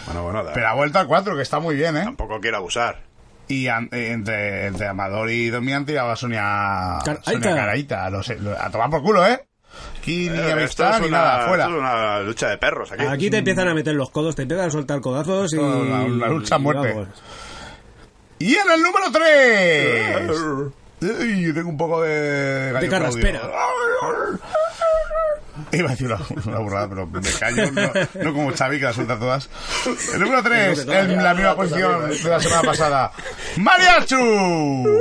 Bueno, 0.05 0.22
bueno, 0.22 0.44
da- 0.44 0.53
Pero 0.53 0.68
ha 0.68 0.74
vuelto 0.74 1.01
al 1.01 1.09
4, 1.09 1.34
que 1.34 1.42
está 1.42 1.59
muy 1.59 1.74
bien, 1.74 1.97
¿eh? 1.97 2.05
tampoco 2.05 2.38
quiero 2.40 2.59
abusar. 2.59 3.01
Y 3.49 3.68
an- 3.68 3.88
eh, 3.92 4.11
entre, 4.12 4.66
entre 4.66 4.88
Amador 4.88 5.30
y 5.30 5.49
Domi 5.51 5.72
han 5.72 5.86
tirado 5.86 6.11
a 6.11 6.16
Sonia, 6.16 6.99
Sonia 7.05 7.20
Aita. 7.26 7.55
Caraita. 7.55 8.07
a 8.07 8.70
tomar 8.70 8.90
por 8.90 9.03
culo, 9.03 9.26
¿eh? 9.26 9.47
Aquí 10.01 10.28
ni 10.30 10.38
Eh, 10.38 10.53
amistad 10.53 11.01
ni 11.01 11.09
una, 11.09 11.18
nada, 11.18 11.49
fuera. 11.49 11.64
esto 11.64 11.74
es 11.76 11.80
una 11.80 12.20
lucha 12.20 12.49
de 12.49 12.59
perros 12.59 12.90
aquí. 12.92 13.05
Aquí 13.05 13.30
te 13.30 13.38
empiezan 13.38 13.68
a 13.68 13.74
meter 13.74 13.94
los 13.94 14.11
codos, 14.11 14.34
te 14.34 14.42
empiezan 14.42 14.66
a 14.68 14.70
soltar 14.70 15.01
codazos 15.01 15.53
y... 15.53 15.57
La 15.57 16.28
lucha 16.28 16.57
a 16.57 16.59
y 16.59 16.62
muerte. 16.62 16.92
vamos. 16.94 17.09
Y 18.38 18.55
en 18.55 18.70
el 18.70 18.82
número 18.82 19.07
3. 19.12 20.30
Uy, 21.03 21.53
tengo 21.55 21.68
un 21.68 21.76
poco 21.76 22.03
de... 22.03 22.70
gallo 22.72 22.90
carraspera. 22.90 23.40
Iba 25.72 25.88
a 25.88 25.90
decir 25.92 26.07
una, 26.07 26.18
una 26.46 26.59
burrada, 26.59 26.88
pero 26.88 27.07
me 27.07 27.20
callo, 27.38 27.70
no, 27.72 27.90
no 28.22 28.32
como 28.32 28.52
Xavi, 28.52 28.78
que 28.78 28.84
la 28.84 28.92
suelta 28.92 29.18
todas. 29.18 29.48
El 30.14 30.20
número 30.20 30.42
3, 30.42 30.86
en 30.88 31.22
la 31.22 31.34
misma 31.34 31.57
posición 31.57 32.11
de 32.11 32.28
la 32.28 32.40
semana 32.40 32.62
pasada. 32.62 33.12
¡Mariachu! 33.57 35.00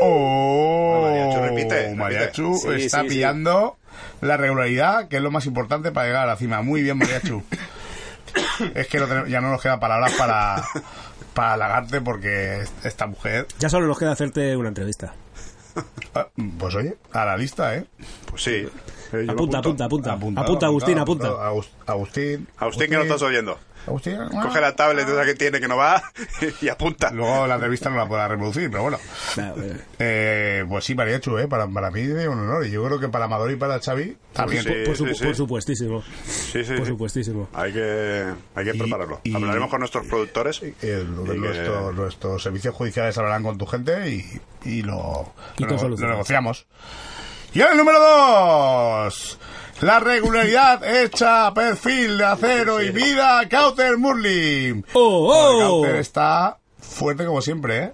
¡Oh! 0.00 1.02
Mariachu 1.08 1.40
repite. 1.42 1.94
Mariachu 1.94 2.72
está 2.72 3.00
sí, 3.02 3.08
sí. 3.08 3.14
pillando 3.14 3.76
la 4.20 4.36
regularidad, 4.36 5.08
que 5.08 5.16
es 5.16 5.22
lo 5.22 5.30
más 5.30 5.46
importante 5.46 5.92
para 5.92 6.06
llegar 6.06 6.22
a 6.24 6.26
la 6.26 6.36
cima. 6.36 6.62
Muy 6.62 6.82
bien, 6.82 6.98
Mariachu. 6.98 7.42
es 8.74 8.86
que 8.88 8.98
no 8.98 9.06
tenemos- 9.06 9.28
ya 9.28 9.40
no 9.40 9.50
nos 9.50 9.60
quedan 9.62 9.80
palabras 9.80 10.12
para, 10.12 10.62
para 11.34 11.54
halagarte 11.54 12.00
porque 12.00 12.62
esta 12.84 13.06
mujer... 13.06 13.46
Ya 13.58 13.68
solo 13.68 13.86
nos 13.86 13.98
queda 13.98 14.12
hacerte 14.12 14.56
una 14.56 14.68
entrevista. 14.68 15.14
Ah, 16.14 16.26
Pues 16.58 16.74
oye, 16.74 16.96
a 17.12 17.24
la 17.24 17.36
lista, 17.36 17.76
¿eh? 17.76 17.86
Pues 18.30 18.42
sí. 18.42 18.66
Eh, 19.12 19.26
Apunta, 19.28 19.58
apunta, 19.58 19.84
apunta. 19.84 20.12
Apuntado, 20.14 20.44
Apunta, 20.44 20.66
Agustín, 20.66 20.98
apunta. 20.98 21.28
Agus- 21.28 21.70
Agustín. 21.86 22.48
Agustín, 22.58 22.88
que 22.90 22.96
no 22.96 23.02
estás 23.02 23.22
oyendo. 23.22 23.58
Agustín. 23.86 24.18
ah. 24.20 24.28
Coge 24.42 24.60
la 24.60 24.74
tablet 24.74 25.08
esa 25.08 25.24
que 25.24 25.34
tiene 25.34 25.60
que 25.60 25.68
no 25.68 25.76
va 25.76 26.02
y 26.60 26.68
apunta. 26.68 27.10
Luego 27.12 27.46
la 27.46 27.54
entrevista 27.54 27.88
no 27.90 27.96
la 27.96 28.06
podrá 28.08 28.28
reproducir, 28.28 28.70
pero 28.70 28.82
bueno. 28.82 28.98
Eh, 29.36 29.76
Eh, 29.98 30.64
pues 30.68 30.84
sí, 30.84 30.94
Mariachu, 30.94 31.38
¿eh? 31.38 31.48
Para, 31.48 31.66
para 31.68 31.90
mí 31.90 32.00
es 32.00 32.26
un 32.28 32.38
honor. 32.40 32.66
Y 32.66 32.70
yo 32.72 32.84
creo 32.84 32.98
que 32.98 33.08
para 33.08 33.26
Amador 33.26 33.50
y 33.50 33.56
para 33.56 33.78
Xavi 33.80 34.16
también. 34.32 34.62
Sí. 34.62 34.70
por, 34.86 34.96
sí, 34.96 35.14
sí. 35.14 35.24
por 35.24 35.34
supuestísimo. 35.36 36.02
Sí, 36.24 36.64
sí, 36.64 36.72
Por 36.74 36.84
sí. 36.84 36.92
supuestísimo. 36.92 37.48
Hay 37.54 37.72
que, 37.72 38.26
hay 38.54 38.64
que 38.64 38.76
Y- 38.76 38.78
prepararlo. 38.78 39.20
y- 39.24 39.34
Hablaremos 39.34 39.70
con 39.70 39.78
nuestros 39.80 40.06
productores. 40.06 40.60
Que- 40.60 41.04
nuestro- 41.04 41.92
nuestros 41.92 42.42
servicios 42.42 42.74
judiciales 42.74 43.16
hablarán 43.18 43.42
con 43.42 43.56
tu 43.58 43.66
gente 43.66 44.10
y, 44.10 44.24
y 44.64 44.82
lo, 44.82 45.32
Y 45.58 45.64
lo, 45.64 45.70
lo 45.70 45.78
solucionado. 45.78 46.14
negociamos. 46.16 46.66
Y 47.54 47.60
el 47.60 47.76
número 47.76 47.98
2, 48.00 49.38
la 49.80 50.00
regularidad 50.00 50.82
hecha 50.84 51.52
perfil 51.52 52.18
de 52.18 52.24
acero 52.24 52.82
y 52.82 52.90
vida, 52.90 53.46
Cauter 53.48 53.98
Murlim. 53.98 54.82
¡Oh, 54.94 55.32
oh! 55.32 55.58
Cauter 55.82 55.96
está 55.96 56.58
fuerte 56.78 57.26
como 57.26 57.42
siempre, 57.42 57.78
¿eh? 57.78 57.92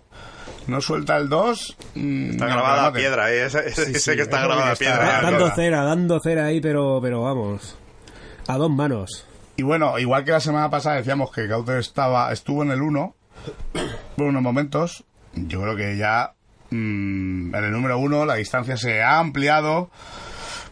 No 0.68 0.80
suelta 0.80 1.16
el 1.16 1.28
2. 1.28 1.76
Está 1.96 2.46
grabada 2.46 2.86
a 2.86 2.92
piedra, 2.92 3.32
¿eh? 3.32 3.46
Ese, 3.46 3.66
ese- 3.66 3.84
Sí, 3.86 3.90
ese 3.96 4.10
sí, 4.12 4.16
que 4.16 4.22
está 4.22 4.38
eso 4.38 4.46
grabada 4.46 4.70
a 4.70 4.72
está- 4.74 4.84
piedra. 4.84 5.18
Ah, 5.18 5.22
Dando 5.22 5.50
cera, 5.54 5.82
dando 5.82 6.20
cera 6.20 6.46
ahí, 6.46 6.60
pero, 6.60 7.00
pero 7.02 7.22
vamos. 7.22 7.76
A 8.46 8.56
dos 8.58 8.70
manos. 8.70 9.26
Y 9.56 9.62
bueno, 9.64 9.98
igual 9.98 10.24
que 10.24 10.30
la 10.30 10.40
semana 10.40 10.70
pasada 10.70 10.96
decíamos 10.96 11.32
que 11.32 11.48
Cauter 11.48 11.78
estaba, 11.78 12.32
estuvo 12.32 12.62
en 12.62 12.70
el 12.70 12.80
1 12.80 13.14
por 14.16 14.26
unos 14.26 14.42
momentos, 14.42 15.04
yo 15.34 15.60
creo 15.62 15.74
que 15.76 15.96
ya 15.96 16.32
mm, 16.70 17.54
en 17.54 17.64
el 17.64 17.72
número 17.72 17.98
1 17.98 18.24
la 18.24 18.34
distancia 18.36 18.76
se 18.76 19.02
ha 19.02 19.18
ampliado 19.18 19.90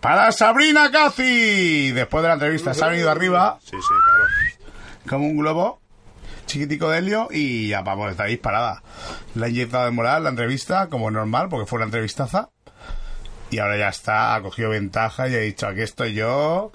para 0.00 0.32
Sabrina 0.32 0.90
Cazzi. 0.90 1.92
Después 1.92 2.22
de 2.22 2.28
la 2.28 2.34
entrevista 2.34 2.74
se 2.74 2.84
ha 2.84 2.88
venido 2.88 3.10
arriba 3.10 3.58
Sí, 3.62 3.76
sí, 3.76 3.94
claro. 4.04 4.72
como 5.08 5.26
un 5.26 5.36
globo 5.38 5.80
chiquitico 6.46 6.90
de 6.90 6.98
helio 6.98 7.28
y 7.30 7.68
ya 7.68 7.82
vamos, 7.82 8.10
está 8.10 8.24
disparada. 8.24 8.82
Le 9.34 9.46
ha 9.46 9.48
inyectado 9.48 9.84
de 9.84 9.90
moral 9.92 10.24
la 10.24 10.30
entrevista 10.30 10.88
como 10.88 11.10
normal 11.10 11.48
porque 11.48 11.66
fue 11.66 11.76
una 11.76 11.86
entrevistaza. 11.86 12.50
Y 13.50 13.58
ahora 13.58 13.76
ya 13.76 13.88
está, 13.88 14.34
ha 14.34 14.42
cogido 14.42 14.70
ventaja 14.70 15.28
y 15.28 15.34
ha 15.34 15.38
dicho, 15.38 15.66
aquí 15.66 15.80
estoy 15.82 16.14
yo, 16.14 16.70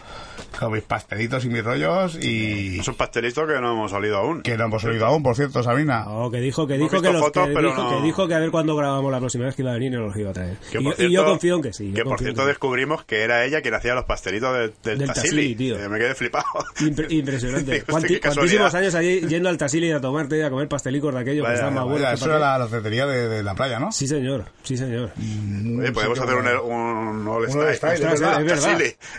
con 0.59 0.71
mis 0.73 0.83
pastelitos 0.83 1.43
y 1.45 1.49
mis 1.49 1.63
rollos 1.63 2.17
y... 2.21 2.79
Es 2.79 2.88
un 2.88 2.95
pastelito 2.95 3.45
que 3.47 3.53
no 3.59 3.73
hemos 3.73 3.91
salido 3.91 4.17
aún. 4.17 4.41
Que 4.41 4.57
no 4.57 4.65
hemos 4.65 4.83
oído 4.86 5.05
aún, 5.05 5.23
por 5.23 5.36
cierto, 5.36 5.61
Sabina. 5.63 6.05
No, 6.05 6.29
que 6.31 6.39
dijo 6.39 6.65
que 6.67 6.77
dijo 6.77 7.01
que, 7.01 7.11
los, 7.11 7.21
fotos, 7.21 7.47
que, 7.47 7.53
pero 7.53 7.69
dijo, 7.69 7.83
no- 7.83 7.89
que 7.97 8.03
dijo 8.03 8.27
que 8.27 8.33
a 8.36 8.39
ver 8.39 8.51
cuándo 8.51 8.75
grabamos 8.75 9.11
la 9.11 9.19
próxima 9.19 9.45
vez 9.45 9.55
que 9.55 9.61
iba 9.61 9.71
a 9.71 9.75
venir 9.75 9.93
y 9.93 9.95
nos 9.97 10.07
los 10.07 10.17
iba 10.17 10.29
a 10.29 10.33
traer. 10.33 10.57
Que 10.71 10.79
Y, 10.79 10.83
yo- 10.83 10.89
y 10.91 10.93
yo 10.95 10.95
cierto- 11.09 11.25
confío 11.25 11.55
en 11.55 11.61
que 11.61 11.73
sí. 11.73 11.91
Que 11.93 12.03
por 12.03 12.19
cierto 12.19 12.41
que 12.43 12.47
descubrimos 12.47 13.03
que 13.05 13.21
era 13.23 13.43
ella 13.45 13.61
quien 13.61 13.73
hacía 13.73 13.93
los 13.95 14.05
pastelitos 14.05 14.53
del, 14.57 14.73
del, 14.83 14.97
Del 14.99 15.07
Tassili. 15.07 15.25
Tassili, 15.29 15.55
tío. 15.55 15.79
Eh, 15.79 15.89
me 15.89 15.97
quedé 15.99 16.15
flipado. 16.15 16.45
Impre- 16.79 17.11
impresionante. 17.11 17.71
Digo, 17.75 17.86
Cuanti- 17.88 18.19
cuantísimos 18.21 18.73
años 18.75 18.95
allí 18.95 19.21
yendo 19.27 19.49
al 19.49 19.57
Tasili 19.57 19.91
a 19.91 19.99
tomarte 20.01 20.38
y 20.38 20.41
a 20.41 20.49
comer 20.49 20.67
pastelicos 20.67 21.13
de 21.13 21.19
aquellos 21.21 21.43
que 21.43 21.47
Vaya, 21.51 21.53
estaban 21.55 21.73
más 21.73 21.83
buenos. 21.86 22.07
que 22.09 22.15
eso 22.15 22.25
era 22.25 22.39
la, 22.39 22.57
la 22.59 22.67
cetería 22.67 23.05
de, 23.05 23.27
de 23.29 23.43
la 23.43 23.55
playa, 23.55 23.79
¿no? 23.79 23.91
Sí, 23.91 24.07
señor. 24.07 24.45
Sí, 24.63 24.77
señor. 24.77 25.11
Oye, 25.17 25.91
podemos 25.91 26.19
hacer 26.19 26.36
un, 26.36 26.47
un 26.47 27.27
All 27.27 27.43
Un 27.45 27.59
All 27.61 27.73
Style. 27.73 27.75
Style, 27.75 28.13
es 28.13 28.21
verdad. 28.21 28.41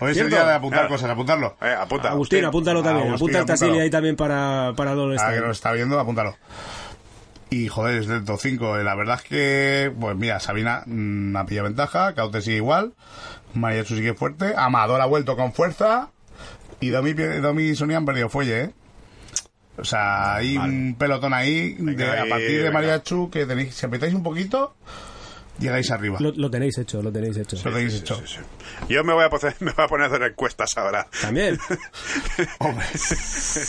Hoy 0.01 0.11
es 0.13 0.19
el 0.19 0.31
día 0.31 0.45
de 0.45 0.53
apuntar 0.53 0.81
Claro. 0.81 0.89
Cosas, 1.07 1.15
apuntarlo. 1.15 1.57
Eh, 1.61 1.75
apunta. 1.79 2.11
Agustín, 2.11 2.45
apúntalo 2.45 2.83
también. 2.83 3.09
Agustín, 3.09 3.29
Apunta 3.37 3.53
Tasili 3.53 3.67
apúntalo. 3.71 3.83
ahí 3.85 3.91
también 3.91 4.17
para, 4.17 4.73
para 4.77 4.95
Dolores. 4.95 5.21
Ahora 5.23 5.35
que 5.35 5.41
nos 5.41 5.57
está 5.57 5.73
viendo, 5.73 5.99
apúntalo. 5.99 6.37
Y 7.51 7.69
joder, 7.69 7.99
es 8.01 8.07
del 8.09 8.25
top 8.25 8.39
5. 8.41 8.77
La 8.79 8.95
verdad 8.97 9.21
es 9.23 9.29
que, 9.29 9.93
pues 10.01 10.17
mira, 10.17 10.41
Sabina 10.41 10.83
mm, 10.87 11.37
ha 11.37 11.47
pillado 11.47 11.69
ventaja, 11.69 12.15
Caute 12.15 12.43
sigue 12.43 12.57
igual, 12.57 12.95
Mariachu 13.55 13.95
sigue 13.95 14.15
fuerte, 14.15 14.55
Amador 14.57 15.01
ha 15.01 15.07
vuelto 15.07 15.37
con 15.37 15.53
fuerza 15.53 16.11
y 16.81 16.89
Domi, 16.89 17.13
Domi 17.13 17.63
y 17.63 17.75
Sonia 17.77 17.99
han 17.99 18.05
perdido 18.05 18.29
fuelle, 18.29 18.61
¿eh? 18.65 18.71
O 19.79 19.85
sea, 19.85 20.35
hay 20.37 20.57
un 20.57 20.97
pelotón 20.99 21.35
ahí, 21.35 21.77
Venga 21.79 22.13
de- 22.15 22.21
a 22.21 22.27
partir 22.29 22.51
de 22.51 22.59
venga. 22.65 22.73
Mariachu 22.73 23.31
que 23.31 23.47
tenéis, 23.47 23.75
si 23.75 23.87
apretáis 23.87 24.15
un 24.15 24.23
poquito, 24.23 24.75
llegáis 25.59 25.91
arriba. 25.91 26.17
Lo, 26.21 26.33
lo 26.33 26.51
tenéis 26.51 26.79
hecho, 26.79 27.03
lo 27.03 27.11
tenéis 27.13 27.37
hecho. 27.37 27.57
Lo 27.65 27.73
tenéis 27.73 27.93
Sí, 27.95 27.99
hecho. 28.01 28.17
sí, 28.17 28.37
sí. 28.37 28.41
Yo 28.89 29.03
me 29.05 29.13
voy, 29.15 29.25
a 29.25 29.31
poner, 29.31 29.55
me 29.61 29.73
voy 29.73 29.85
a 29.85 29.89
poner 29.89 30.05
a 30.05 30.15
hacer 30.15 30.23
encuestas 30.31 30.77
ahora. 30.77 31.07
También. 31.21 31.59
Hombre, 32.59 32.85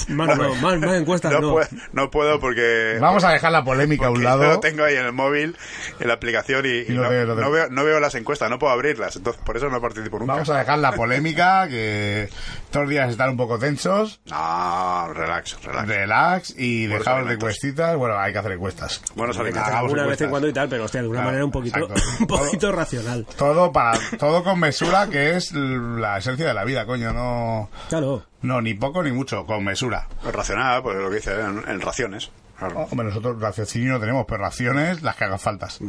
Más, 0.09 0.37
no, 0.37 0.55
más, 0.55 0.79
más 0.79 0.95
encuestas 0.95 1.31
No, 1.31 1.39
no. 1.41 1.51
puedo, 1.53 1.67
no 1.93 2.11
puedo 2.11 2.39
porque... 2.39 2.97
vamos 2.99 3.23
a 3.23 3.31
dejar 3.31 3.51
la 3.51 3.63
polémica 3.63 4.07
a 4.07 4.09
un 4.11 4.23
lado. 4.23 4.43
yo 4.43 4.49
lo 4.49 4.59
tengo 4.59 4.83
ahí 4.83 4.95
en 4.95 5.05
el 5.05 5.13
móvil, 5.13 5.55
en 5.99 6.07
la 6.07 6.13
aplicación 6.15 6.65
y, 6.65 6.69
y 6.69 6.89
lo 6.89 7.03
no, 7.03 7.09
veo, 7.51 7.69
no 7.69 7.83
veo 7.83 7.99
las 7.99 8.15
encuestas, 8.15 8.49
no 8.49 8.59
puedo 8.59 8.73
abrirlas. 8.73 9.15
Entonces, 9.15 9.41
por 9.43 9.57
eso 9.57 9.69
no 9.69 9.79
participo 9.81 10.19
nunca. 10.19 10.33
Vamos 10.33 10.49
a 10.49 10.57
dejar 10.59 10.79
la 10.79 10.91
polémica, 10.93 11.67
que 11.67 12.29
todos 12.71 12.85
los 12.85 12.89
días 12.91 13.09
están 13.11 13.29
un 13.31 13.37
poco 13.37 13.57
tensos. 13.59 14.19
No, 14.25 15.13
relax, 15.13 15.57
relax. 15.63 15.87
Relax 15.87 16.53
y 16.57 16.87
dejaros 16.87 17.27
de 17.27 17.35
encuestitas. 17.35 17.95
Bueno, 17.95 18.17
hay 18.17 18.31
que 18.33 18.39
hacer 18.39 18.51
encuestas. 18.53 19.01
Hagamos 19.15 19.91
Una 19.93 20.05
vez 20.05 20.21
en 20.21 20.29
cuando 20.29 20.47
y 20.47 20.53
tal, 20.53 20.69
pero 20.69 20.85
hostia, 20.85 21.01
de 21.01 21.07
una 21.07 21.17
Claro, 21.17 21.27
manera 21.27 21.45
un 21.45 21.51
poquito, 21.51 21.76
exacto. 21.79 22.01
un 22.19 22.27
poquito 22.27 22.71
racional. 22.71 23.25
Todo 23.37 23.71
para 23.71 23.99
todo 24.19 24.43
con 24.43 24.59
mesura, 24.59 25.07
que 25.07 25.35
es 25.35 25.51
la 25.53 26.17
esencia 26.17 26.45
de 26.47 26.53
la 26.53 26.63
vida, 26.63 26.85
coño. 26.85 27.13
No, 27.13 27.69
Claro. 27.89 28.23
no 28.41 28.61
ni 28.61 28.73
poco 28.73 29.03
ni 29.03 29.11
mucho, 29.11 29.45
con 29.45 29.63
mesura. 29.63 30.07
Racional, 30.31 30.81
pues 30.83 30.97
lo 30.97 31.09
que 31.09 31.15
dice, 31.15 31.33
en, 31.39 31.63
en 31.67 31.81
raciones. 31.81 32.29
Claro. 32.57 32.87
Hombre, 32.89 33.07
nosotros 33.07 33.39
raciocinio 33.39 33.93
no 33.93 33.99
tenemos, 33.99 34.25
pero 34.27 34.39
raciones 34.43 35.01
las 35.03 35.15
que 35.15 35.25
hagan 35.25 35.39
faltas. 35.39 35.79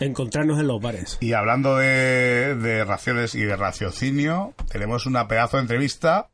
Encontrarnos 0.00 0.58
en 0.58 0.66
los 0.66 0.80
bares. 0.80 1.16
Y 1.20 1.32
hablando 1.32 1.76
de, 1.76 2.56
de 2.56 2.84
raciones 2.84 3.34
y 3.34 3.42
de 3.42 3.56
raciocinio, 3.56 4.52
tenemos 4.70 5.06
una 5.06 5.28
pedazo 5.28 5.56
de 5.58 5.62
entrevista 5.62 6.28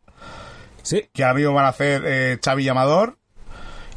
Sí, 0.83 1.09
que 1.13 1.23
ahora 1.23 1.35
mismo 1.35 1.53
van 1.53 1.67
a 1.67 1.69
hacer 1.69 2.03
eh, 2.07 2.39
Xavi 2.43 2.65
y 2.65 2.69
Amador. 2.71 3.19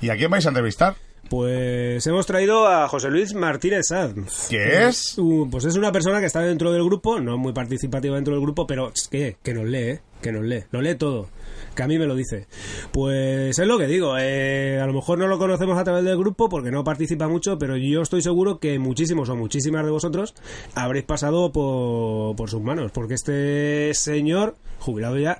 ¿Y 0.01 0.09
a 0.09 0.17
quién 0.17 0.29
vais 0.29 0.45
a 0.45 0.49
entrevistar? 0.49 0.95
Pues 1.31 2.05
hemos 2.07 2.25
traído 2.25 2.67
a 2.67 2.89
José 2.89 3.09
Luis 3.09 3.33
Martínez 3.33 3.85
Sanz. 3.87 4.47
¿Qué 4.49 4.85
es? 4.85 5.17
Uh, 5.17 5.47
Pues 5.49 5.63
es 5.63 5.77
una 5.77 5.89
persona 5.93 6.19
que 6.19 6.25
está 6.25 6.41
dentro 6.41 6.73
del 6.73 6.83
grupo, 6.83 7.21
no 7.21 7.37
muy 7.37 7.53
participativa 7.53 8.15
dentro 8.15 8.33
del 8.33 8.41
grupo, 8.43 8.67
pero 8.67 8.91
es 8.93 9.07
que, 9.07 9.37
que 9.41 9.53
nos 9.53 9.63
lee, 9.63 9.99
que 10.21 10.33
nos 10.33 10.43
lee, 10.43 10.65
lo 10.71 10.81
lee 10.81 10.95
todo, 10.95 11.29
que 11.73 11.83
a 11.83 11.87
mí 11.87 11.97
me 11.97 12.05
lo 12.05 12.15
dice. 12.15 12.47
Pues 12.91 13.57
es 13.57 13.65
lo 13.65 13.77
que 13.77 13.87
digo, 13.87 14.17
eh, 14.19 14.81
a 14.81 14.85
lo 14.85 14.91
mejor 14.91 15.19
no 15.19 15.27
lo 15.27 15.37
conocemos 15.37 15.77
a 15.77 15.85
través 15.85 16.03
del 16.03 16.17
grupo 16.17 16.49
porque 16.49 16.69
no 16.69 16.83
participa 16.83 17.29
mucho, 17.29 17.57
pero 17.57 17.77
yo 17.77 18.01
estoy 18.01 18.21
seguro 18.21 18.59
que 18.59 18.77
muchísimos 18.77 19.29
o 19.29 19.37
muchísimas 19.37 19.85
de 19.85 19.91
vosotros 19.91 20.35
habréis 20.75 21.05
pasado 21.05 21.53
por, 21.53 22.35
por 22.35 22.49
sus 22.49 22.61
manos, 22.61 22.91
porque 22.91 23.13
este 23.13 23.93
señor, 23.93 24.57
jubilado 24.79 25.17
ya, 25.17 25.39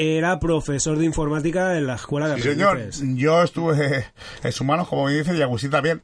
era 0.00 0.38
profesor 0.40 0.98
de 0.98 1.04
informática 1.04 1.76
en 1.76 1.86
la 1.86 1.94
escuela 1.96 2.28
de 2.28 2.36
Sí, 2.36 2.48
señor. 2.50 2.78
Yo 3.16 3.42
estuve 3.42 4.06
en 4.42 4.52
sus 4.52 4.66
manos, 4.66 4.88
como 4.88 5.06
me 5.06 5.12
dice, 5.14 5.36
y 5.36 5.42
Agustín 5.42 5.70
también. 5.70 6.02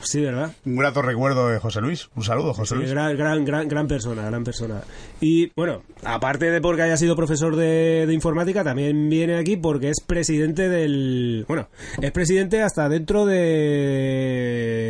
Sí, 0.00 0.20
¿verdad? 0.22 0.52
Un 0.64 0.76
grato 0.76 1.02
recuerdo 1.02 1.48
de 1.48 1.58
José 1.58 1.80
Luis. 1.80 2.08
Un 2.14 2.22
saludo, 2.22 2.54
José 2.54 2.74
Sí, 2.76 2.80
Luis. 2.80 2.90
gran, 2.92 3.16
gran, 3.16 3.44
gran, 3.44 3.66
gran 3.66 3.88
persona, 3.88 4.24
gran 4.26 4.44
persona. 4.44 4.80
Y 5.20 5.50
bueno, 5.56 5.82
aparte 6.04 6.52
de 6.52 6.60
porque 6.60 6.82
haya 6.82 6.96
sido 6.96 7.16
profesor 7.16 7.56
de, 7.56 8.04
de 8.06 8.14
informática, 8.14 8.62
también 8.62 9.10
viene 9.10 9.36
aquí 9.36 9.56
porque 9.56 9.90
es 9.90 10.00
presidente 10.00 10.68
del. 10.68 11.44
Bueno, 11.48 11.68
es 12.00 12.12
presidente 12.12 12.62
hasta 12.62 12.88
dentro 12.88 13.26
de, 13.26 13.34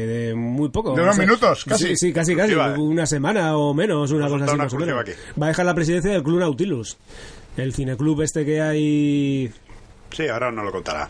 de 0.06 0.34
muy 0.36 0.68
poco. 0.68 0.94
De 0.94 1.00
unos 1.02 1.14
O 1.14 1.16
sea, 1.16 1.24
minutos, 1.26 1.64
casi. 1.64 1.88
Sí, 1.88 1.96
sí, 1.96 2.12
casi, 2.12 2.36
casi. 2.36 2.52
Una 2.54 3.06
semana 3.06 3.56
o 3.56 3.72
menos, 3.74 4.10
una 4.12 4.24
Nos 4.24 4.32
cosa 4.32 4.44
así 4.44 4.54
una 4.54 4.64
más 4.64 4.74
o 4.74 4.78
menos. 4.78 5.04
Va 5.40 5.46
a 5.46 5.48
dejar 5.48 5.66
la 5.66 5.74
presidencia 5.74 6.10
del 6.12 6.22
Club 6.22 6.40
Nautilus. 6.40 6.98
El 7.58 7.74
cineclub 7.74 8.22
este 8.22 8.44
que 8.46 8.60
hay. 8.62 9.52
Sí, 10.10 10.28
ahora 10.28 10.50
no 10.50 10.62
lo 10.62 10.72
contará. 10.72 11.08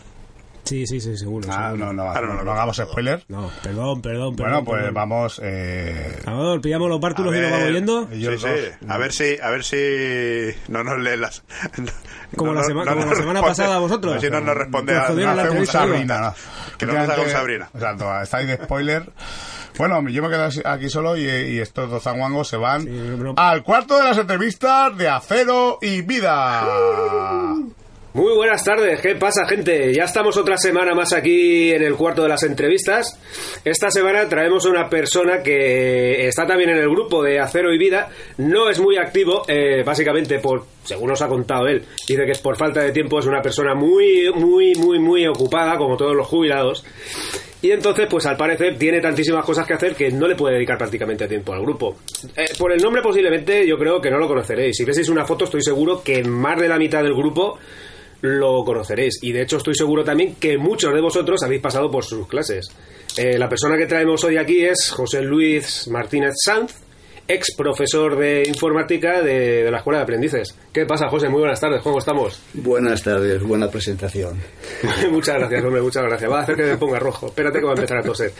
Sí, 0.65 0.85
sí, 0.85 0.99
sí, 0.99 1.17
seguro. 1.17 1.47
Ah, 1.51 1.71
seguro. 1.71 1.85
no, 1.87 1.93
no, 1.93 2.09
Ahora 2.09 2.21
no, 2.27 2.27
no 2.33 2.37
lo 2.39 2.43
no 2.45 2.51
hagamos 2.51 2.77
spoiler. 2.77 3.23
No, 3.27 3.49
perdón, 3.63 4.01
perdón, 4.03 4.35
perdón. 4.35 4.35
Bueno, 4.35 4.65
pues 4.65 4.77
perdón. 4.81 4.93
vamos. 4.93 5.41
Eh, 5.43 6.19
Vamos, 6.25 6.59
pillamos 6.59 6.89
los 6.89 6.99
bártulos 6.99 7.33
y 7.35 7.39
nos 7.39 7.49
ver, 7.51 7.59
vamos 7.59 7.73
yendo. 7.73 8.07
Sí, 8.11 8.37
sí. 8.37 8.87
A 8.87 8.97
ver 8.97 9.11
si, 9.13 9.37
a 9.41 9.49
ver 9.49 9.63
si 9.63 10.55
no 10.67 10.83
nos 10.83 10.99
leen 10.99 11.21
las. 11.21 11.43
Como 12.35 12.53
la 12.53 12.61
sema- 12.63 12.85
como 12.85 13.05
la 13.05 13.15
semana 13.15 13.39
responde- 13.41 13.47
pasada 13.47 13.75
a 13.77 13.79
vosotros. 13.79 14.11
A 14.11 14.15
ver 14.17 14.21
si 14.25 14.29
no 14.29 14.41
nos 14.41 14.55
responde 14.55 14.95
a. 14.95 15.07
Sabrina, 15.65 16.21
¿no? 16.21 16.33
Que 16.77 16.85
no 16.85 16.93
nos 16.93 17.09
haga 17.09 17.23
un 17.23 17.29
Sabrina. 17.29 17.69
Exacto, 17.73 18.21
estáis 18.21 18.47
de 18.47 18.55
spoiler. 18.63 19.11
Bueno, 19.77 20.07
yo 20.09 20.21
me 20.21 20.29
quedo 20.29 20.43
así- 20.45 20.61
aquí 20.65 20.89
solo 20.89 21.15
y, 21.17 21.21
y 21.25 21.59
estos 21.59 21.89
dos 21.89 22.03
zanguangos 22.03 22.47
se 22.47 22.57
van 22.57 22.81
Sí, 22.83 22.89
al 23.37 23.63
cuarto 23.63 23.97
de 23.97 24.03
las 24.03 24.17
entrevistas 24.17 24.97
de 24.97 25.07
Acero 25.07 25.77
y 25.81 26.01
Vida. 26.01 26.65
Muy 28.11 28.33
buenas 28.35 28.63
tardes, 28.63 28.99
¿qué 29.01 29.13
pasa 29.15 29.45
gente? 29.47 29.93
Ya 29.93 30.05
estamos 30.05 30.35
otra 30.35 30.57
semana 30.57 30.95
más 30.95 31.13
aquí 31.13 31.71
en 31.71 31.83
el 31.83 31.93
cuarto 31.95 32.23
de 32.23 32.29
las 32.29 32.41
entrevistas. 32.41 33.17
Esta 33.63 33.91
semana 33.91 34.27
traemos 34.27 34.65
a 34.65 34.69
una 34.69 34.89
persona 34.89 35.43
que 35.43 36.27
está 36.27 36.47
también 36.47 36.71
en 36.71 36.77
el 36.79 36.89
grupo 36.89 37.21
de 37.21 37.39
Acero 37.39 37.71
y 37.71 37.77
Vida. 37.77 38.09
No 38.37 38.67
es 38.67 38.79
muy 38.79 38.97
activo, 38.97 39.43
eh, 39.47 39.83
básicamente 39.85 40.39
por, 40.39 40.65
según 40.83 41.09
nos 41.09 41.21
ha 41.21 41.27
contado 41.27 41.67
él, 41.67 41.85
dice 42.07 42.25
que 42.25 42.31
es 42.31 42.39
por 42.39 42.57
falta 42.57 42.81
de 42.81 42.91
tiempo, 42.91 43.19
es 43.19 43.27
una 43.27 43.43
persona 43.43 43.75
muy, 43.75 44.31
muy, 44.33 44.73
muy, 44.75 44.97
muy 44.99 45.27
ocupada, 45.27 45.77
como 45.77 45.95
todos 45.95 46.15
los 46.15 46.27
jubilados. 46.27 46.83
Y 47.61 47.71
entonces, 47.71 48.07
pues 48.09 48.25
al 48.25 48.37
parecer 48.37 48.77
tiene 48.77 49.01
tantísimas 49.01 49.43
cosas 49.43 49.67
que 49.67 49.73
hacer 49.73 49.93
que 49.93 50.11
no 50.11 50.27
le 50.27 50.35
puede 50.35 50.55
dedicar 50.55 50.77
prácticamente 50.77 51.27
tiempo 51.27 51.53
al 51.53 51.61
grupo. 51.61 51.97
Eh, 52.35 52.45
por 52.57 52.71
el 52.71 52.81
nombre 52.81 53.01
posiblemente 53.01 53.67
yo 53.67 53.77
creo 53.77 53.99
que 53.99 54.09
no 54.09 54.17
lo 54.17 54.27
conoceréis. 54.27 54.77
Si 54.77 54.85
veis 54.85 55.09
una 55.09 55.25
foto 55.25 55.45
estoy 55.45 55.61
seguro 55.61 56.01
que 56.01 56.23
más 56.23 56.59
de 56.59 56.69
la 56.69 56.77
mitad 56.77 57.03
del 57.03 57.13
grupo 57.13 57.57
lo 58.21 58.63
conoceréis. 58.63 59.19
Y 59.21 59.31
de 59.31 59.41
hecho 59.41 59.57
estoy 59.57 59.75
seguro 59.75 60.03
también 60.03 60.35
que 60.35 60.57
muchos 60.57 60.93
de 60.93 61.01
vosotros 61.01 61.43
habéis 61.43 61.61
pasado 61.61 61.91
por 61.91 62.05
sus 62.05 62.27
clases. 62.27 62.69
Eh, 63.17 63.37
la 63.37 63.49
persona 63.49 63.77
que 63.77 63.87
traemos 63.87 64.23
hoy 64.23 64.37
aquí 64.37 64.63
es 64.63 64.91
José 64.91 65.21
Luis 65.21 65.87
Martínez 65.89 66.35
Sanz, 66.43 66.75
ex 67.29 67.55
profesor 67.55 68.17
de 68.17 68.43
informática 68.47 69.21
de, 69.21 69.63
de 69.63 69.71
la 69.71 69.77
Escuela 69.77 69.99
de 69.99 70.03
Aprendices. 70.03 70.57
¿Qué 70.73 70.85
pasa, 70.87 71.07
José? 71.09 71.29
Muy 71.29 71.41
buenas 71.41 71.61
tardes, 71.61 71.81
¿cómo 71.83 71.99
estamos? 71.99 72.41
Buenas 72.53 73.03
tardes, 73.03 73.41
buena 73.43 73.69
presentación. 73.69 74.41
muchas 75.11 75.37
gracias, 75.37 75.63
hombre, 75.63 75.81
muchas 75.81 76.03
gracias. 76.05 76.31
Va 76.31 76.39
a 76.39 76.41
hacer 76.41 76.55
que 76.55 76.63
me 76.63 76.77
ponga 76.77 76.97
rojo. 76.97 77.27
Espérate 77.27 77.59
que 77.59 77.65
va 77.65 77.71
a 77.71 77.75
empezar 77.75 77.99
a 77.99 78.01
toser. 78.01 78.33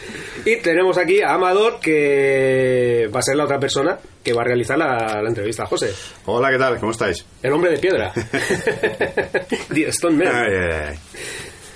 Y 0.43 0.55
tenemos 0.57 0.97
aquí 0.97 1.21
a 1.21 1.35
Amador, 1.35 1.79
que 1.79 3.07
va 3.13 3.19
a 3.19 3.23
ser 3.23 3.35
la 3.35 3.43
otra 3.43 3.59
persona 3.59 3.99
que 4.23 4.33
va 4.33 4.41
a 4.41 4.45
realizar 4.45 4.75
la, 4.75 5.21
la 5.21 5.29
entrevista. 5.29 5.67
José, 5.67 5.93
Hola, 6.25 6.49
¿qué 6.49 6.57
tal? 6.57 6.79
¿Cómo 6.79 6.91
estáis? 6.91 7.23
el 7.43 7.53
hombre 7.53 7.71
de 7.71 7.77
piedra. 7.77 8.11
Stone 9.69 10.17
Man. 10.17 10.35
Ay, 10.35 10.53
ay, 10.55 10.87
ay. 10.89 10.99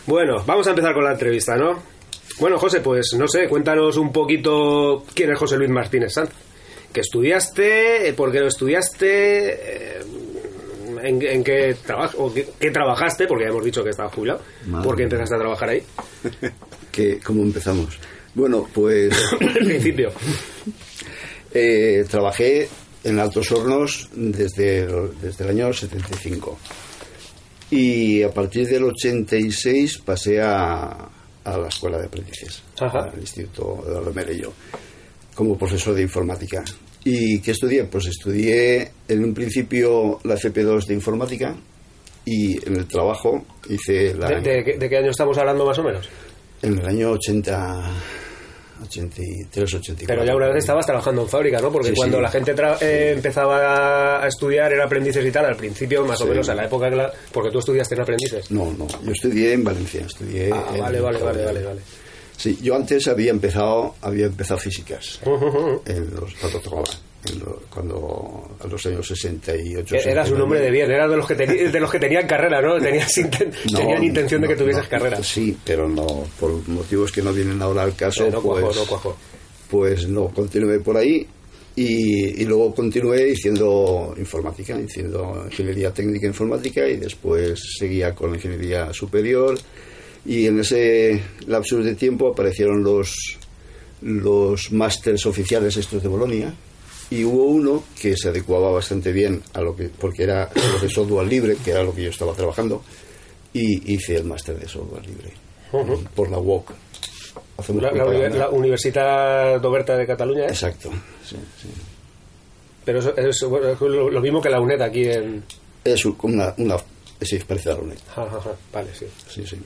Bueno, 0.08 0.44
vamos 0.46 0.66
a 0.66 0.72
empezar 0.72 0.94
con 0.96 1.04
la 1.04 1.12
entrevista, 1.12 1.56
¿no? 1.56 1.82
Bueno, 2.40 2.58
José, 2.58 2.82
pues 2.82 3.14
no 3.18 3.28
sé, 3.28 3.48
cuéntanos 3.48 3.98
un 3.98 4.12
poquito 4.12 5.06
quién 5.14 5.32
es 5.32 5.38
José 5.38 5.58
Luis 5.58 5.70
Martínez 5.70 6.14
Sanz. 6.14 6.32
¿Qué 6.94 7.02
estudiaste? 7.02 8.08
eh, 8.10 8.14
¿Por 8.14 8.32
qué 8.32 8.40
lo 8.40 8.48
estudiaste? 8.48 9.08
eh, 9.98 10.02
¿En, 11.04 11.22
en 11.22 11.44
qué, 11.44 11.76
trabajo, 11.86 12.26
o 12.26 12.34
qué, 12.34 12.48
qué 12.60 12.72
trabajaste? 12.72 13.28
Porque 13.28 13.44
ya 13.46 13.50
hemos 13.50 13.66
dicho 13.66 13.84
que 13.84 13.90
estaba 13.90 14.10
jubilado. 14.10 14.42
Madre 14.68 14.86
¿Por 14.86 14.96
qué 14.96 15.04
empezaste 15.04 15.36
a 15.36 15.40
trabajar 15.40 15.70
ahí? 15.70 15.84
¿Qué, 16.92 17.20
¿Cómo 17.20 17.42
empezamos? 17.44 17.98
Bueno, 18.36 18.68
pues 18.74 19.12
Al 19.42 19.66
principio. 19.66 20.12
eh, 21.54 22.06
trabajé 22.10 22.70
en 23.04 23.20
Altos 23.20 23.52
Hornos 23.52 24.10
desde, 24.14 24.80
el- 24.82 25.20
desde 25.22 25.44
el 25.44 25.50
año 25.50 25.74
75. 25.74 26.58
Y 27.72 28.22
a 28.24 28.32
partir 28.32 28.68
del 28.68 28.84
86 28.84 29.98
pasé 30.06 30.42
a, 30.42 31.10
a 31.44 31.58
la 31.58 31.68
Escuela 31.68 31.98
de 31.98 32.06
Aprendices, 32.06 32.62
Ajá. 32.80 33.10
al 33.12 33.20
Instituto 33.20 33.84
de 34.06 34.12
Merello, 34.14 34.54
como 35.36 35.58
profesor 35.58 35.96
de 35.96 36.04
informática. 36.04 36.64
¿Y 37.06 37.40
qué 37.42 37.52
estudié? 37.52 37.84
Pues 37.86 38.06
estudié 38.08 38.92
en 39.08 39.24
un 39.24 39.34
principio 39.34 40.20
la 40.24 40.36
FP2 40.36 40.86
de 40.86 40.94
informática 40.94 41.56
y 42.26 42.66
en 42.66 42.76
el 42.78 42.86
trabajo 42.88 43.46
hice 43.70 44.14
la... 44.16 44.28
¿De, 44.30 44.42
de 44.42 44.64
qué- 44.64 44.78
de 44.78 44.90
qué 44.90 44.98
año 44.98 45.10
estamos 45.12 45.38
hablando 45.38 45.66
más 45.66 45.78
o 45.80 45.84
menos? 45.84 46.08
En 46.62 46.80
el 46.80 46.86
año 46.86 47.12
80, 47.12 47.92
83, 48.84 49.74
84. 49.74 50.06
Pero 50.08 50.26
ya 50.26 50.34
una 50.36 50.48
vez 50.48 50.58
estabas 50.58 50.86
trabajando 50.86 51.24
en 51.24 51.28
fábrica, 51.28 51.60
¿no? 51.60 51.72
Porque 51.72 51.90
Sí, 51.90 51.96
cuando 51.96 52.18
sí. 52.18 52.24
la 52.24 52.32
gente 52.32 52.56
tra- 52.56 52.78
eh, 52.82 53.12
empezaba 53.12 54.24
a 54.24 54.28
estudiar, 54.28 54.72
era 54.72 54.86
aprendices 54.86 55.26
y 55.26 55.32
tal, 55.32 55.46
al 55.46 55.56
principio, 55.58 56.06
más 56.06 56.22
o 56.22 56.26
menos, 56.26 56.48
a 56.48 56.56
la 56.56 56.66
época 56.66 56.90
que 56.90 56.96
la... 56.96 57.12
Porque 57.34 57.52
tú 57.52 57.60
estudiaste 57.60 57.96
en 57.96 58.02
aprendices. 58.02 58.50
No, 58.52 58.72
no, 58.72 58.88
yo 58.88 59.12
estudié 59.12 59.54
en 59.54 59.64
Valencia, 59.66 60.06
estudié... 60.06 60.50
Ah, 60.54 60.72
en- 60.74 60.80
vale, 60.82 61.02
vale, 61.02 61.20
vale, 61.22 61.46
vale, 61.46 61.64
vale. 61.64 61.82
Sí, 62.38 62.58
yo 62.62 62.76
antes 62.76 63.08
había 63.08 63.32
empezado, 63.32 63.96
había 64.02 64.26
empezado 64.26 64.60
físicas, 64.60 65.20
en 65.86 66.14
los, 66.16 66.34
cuando 66.36 66.60
trabajaba, 66.60 66.98
en 67.32 67.40
lo- 67.40 67.62
cuando, 67.70 68.58
a 68.60 68.68
los 68.68 68.86
años 68.86 69.08
68. 69.08 69.96
Eras 69.96 70.30
un 70.30 70.38
69. 70.38 70.44
hombre 70.44 70.60
de 70.62 70.72
bien, 70.72 70.92
eras 70.92 71.10
de 71.10 71.16
los 71.18 71.28
que, 71.28 71.38
teni- 71.38 71.72
de 71.72 71.80
los 71.80 71.90
que 71.92 72.00
tenían 72.00 72.28
carrera, 72.28 72.62
¿no? 72.62 72.78
Tenías 72.80 73.12
inten- 73.18 73.54
No, 73.72 73.80
tenían 73.80 74.04
intención 74.04 74.42
de 74.42 74.48
que 74.50 74.56
tuvieses 74.56 74.84
no, 74.84 74.90
carrera. 74.90 75.24
Sí, 75.24 75.56
pero 75.64 75.88
no, 75.88 76.06
por 76.40 76.68
motivos 76.68 77.12
que 77.12 77.22
no 77.22 77.32
vienen 77.32 77.62
ahora 77.62 77.84
al 77.84 77.96
caso, 77.96 78.26
Eh, 78.26 78.32
no 78.32 78.42
pues, 78.42 78.62
cuajo, 78.64 78.80
no 78.80 78.86
cuajo. 78.88 79.18
pues 79.70 80.08
no, 80.10 80.28
continué 80.30 80.80
por 80.80 80.98
ahí 80.98 81.26
y, 81.76 82.42
y 82.42 82.46
luego 82.46 82.74
continué 82.76 83.32
haciendo 83.34 84.14
informática, 84.18 84.76
haciendo 84.76 85.44
ingeniería 85.46 85.92
técnica 85.94 86.28
informática 86.28 86.88
y 86.88 86.98
después 86.98 87.60
seguía 87.80 88.14
con 88.14 88.32
la 88.32 88.36
ingeniería 88.36 88.92
superior 88.94 89.58
y 90.26 90.48
en 90.48 90.60
ese 90.60 91.22
lapsus 91.48 91.84
de 91.86 91.96
tiempo 91.96 92.30
aparecieron 92.30 92.84
los 92.84 93.38
los 94.02 94.72
másters 94.72 95.26
oficiales 95.26 95.78
estos 95.78 96.02
de 96.04 96.10
Bolonia 96.10 96.54
y 97.10 97.24
hubo 97.24 97.46
uno 97.46 97.84
que 98.00 98.16
se 98.18 98.30
adecuaba 98.30 98.72
bastante 98.72 99.12
bien 99.12 99.42
a 99.54 99.62
lo 99.62 99.76
que 99.76 99.90
porque 99.90 100.24
era 100.24 100.50
lo 100.74 100.80
de 100.80 100.90
software 100.90 101.28
libre 101.28 101.58
que 101.64 101.72
era 101.72 101.84
lo 101.84 101.94
que 101.96 102.04
yo 102.04 102.10
estaba 102.10 102.34
trabajando 102.34 102.84
y 103.54 103.94
hice 103.94 104.16
el 104.18 104.24
máster 104.26 104.58
de 104.60 104.68
software 104.68 105.06
libre 105.06 105.32
por 106.16 106.30
la 106.30 106.38
UOC 106.40 106.72
La, 107.82 107.92
la, 107.92 108.30
la 108.30 108.50
Universitat 108.50 109.64
Oberta 109.64 109.96
de 109.98 110.06
Cataluña, 110.08 110.44
¿eh? 110.46 110.50
Exacto, 110.50 110.90
sí, 111.26 111.36
sí. 111.62 111.70
Pero 112.86 113.00
eso 113.00 113.14
es 113.16 113.44
bueno, 113.50 113.70
es 113.70 113.80
lo, 113.82 114.10
lo 114.10 114.22
mismo 114.22 114.42
que 114.42 114.50
la 114.50 114.60
UNED 114.60 114.82
aquí 114.82 115.06
en... 115.06 115.44
Es 115.86 116.04
un- 116.06 116.18
una, 116.24 116.54
una 116.58 116.78
sí, 117.22 117.38
es 117.38 117.46
parecida 117.46 117.74
a 117.74 117.78
la 117.78 117.82
UNED. 117.84 117.98
Ja. 118.14 118.28
Vale, 118.74 118.90
sí. 118.94 119.06
Sí, 119.30 119.46
sí. 119.48 119.58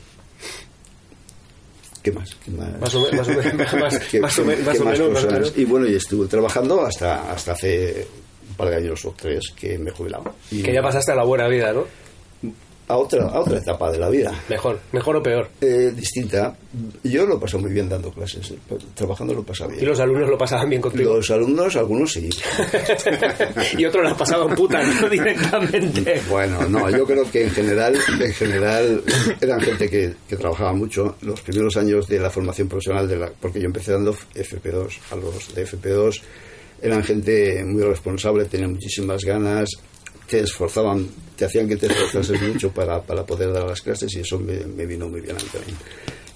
¿Qué 2.04 2.12
más? 2.12 2.30
¿Qué 2.46 2.52
más? 2.52 2.80
Más 2.80 2.96
o 2.96 3.02
me- 3.02 3.18
más 3.18 3.28
o 3.28 3.32
me- 3.32 3.54
más- 3.82 4.00
¿Qué- 4.00 4.20
más 4.22 4.40
o 4.40 4.46
me- 4.46 4.56
qué 4.56 4.64
más 4.64 4.80
o 4.80 4.84
más 4.86 5.00
menos, 5.00 5.14
más 5.14 5.26
menos. 5.34 5.54
Y 5.58 5.66
bueno, 5.66 5.88
y 5.88 5.96
estuve 5.96 6.28
trabajando 6.28 6.86
hasta, 6.86 7.32
hasta 7.32 7.52
hace 7.54 8.08
un 8.50 8.56
par 8.56 8.70
de 8.70 8.76
años 8.78 9.04
o 9.06 9.14
tres 9.18 9.52
que 9.56 9.78
me 9.78 9.90
he 9.90 9.94
jubilado. 9.94 10.34
Y 10.52 10.64
Que 10.64 10.74
ya 10.74 10.82
pasaste 10.82 11.12
a 11.12 11.16
la 11.16 11.24
buena 11.24 11.48
vida, 11.48 11.74
¿no? 11.74 11.86
A 12.90 12.96
otra, 12.98 13.26
a 13.26 13.40
otra 13.42 13.58
etapa 13.58 13.92
de 13.92 14.00
la 14.00 14.10
vida. 14.10 14.34
Mejor, 14.50 14.80
mejor 14.94 15.18
o 15.18 15.24
peor. 15.24 15.50
Eh, 15.60 15.92
distinta. 15.96 16.56
Yo 17.04 17.26
lo 17.26 17.40
paso 17.40 17.60
muy 17.60 17.72
bien 17.74 17.90
dando 17.90 18.12
clases. 18.12 18.52
eh, 18.52 18.56
Trabajando 18.96 19.34
lo 19.34 19.44
pasa 19.44 19.68
bien. 19.68 19.82
Y 19.82 19.86
los 19.86 20.00
alumnos 20.00 20.30
lo 20.30 20.38
pasaban 20.38 20.70
bien 20.70 20.82
contigo. 20.82 21.16
Los 21.16 21.30
alumnos, 21.32 21.76
algunos 21.76 22.12
sí. 22.14 22.30
y 23.78 23.86
otros 23.86 24.04
las 24.04 24.14
pasaban 24.18 24.56
putas, 24.56 24.86
¿no? 25.02 25.10
Directamente. 25.10 26.22
Bueno, 26.30 26.68
no, 26.70 26.90
yo 26.90 27.06
creo 27.06 27.30
que 27.30 27.44
en 27.44 27.52
general, 27.52 27.96
en 28.20 28.34
general 28.34 29.04
eran 29.42 29.60
gente 29.60 29.90
que, 29.90 30.14
que 30.28 30.36
trabajaba 30.38 30.74
mucho. 30.74 31.16
Los 31.22 31.42
primeros 31.42 31.76
años 31.78 32.08
de 32.08 32.20
la 32.20 32.30
formación 32.30 32.68
profesional, 32.68 33.08
de 33.08 33.18
la, 33.18 33.32
porque 33.42 33.60
yo 33.60 33.66
empecé 33.66 33.92
dando 33.92 34.14
FP2, 34.14 34.98
a 35.12 35.16
los 35.18 35.54
de 35.54 35.66
FP2 35.68 36.22
eran 36.82 37.04
gente 37.04 37.64
muy 37.66 37.82
responsable, 37.82 38.46
tenían 38.46 38.74
muchísimas 38.74 39.24
ganas, 39.26 39.68
te 40.30 40.42
esforzaban, 40.42 41.08
te 41.38 41.46
hacían 41.46 41.68
que 41.68 41.78
te 41.78 41.86
esforzases 41.88 42.42
mucho 42.42 42.72
para, 42.72 43.02
para 43.02 43.26
poder 43.26 43.54
dar 43.54 43.64
las 43.68 43.82
clases 43.82 44.14
y 44.16 44.20
eso 44.22 44.40
me, 44.40 44.58
me 44.66 44.86
vino 44.86 45.08
muy 45.08 45.22
bien 45.22 45.36
a 45.38 45.40
mí 45.40 45.48
también. 45.52 45.78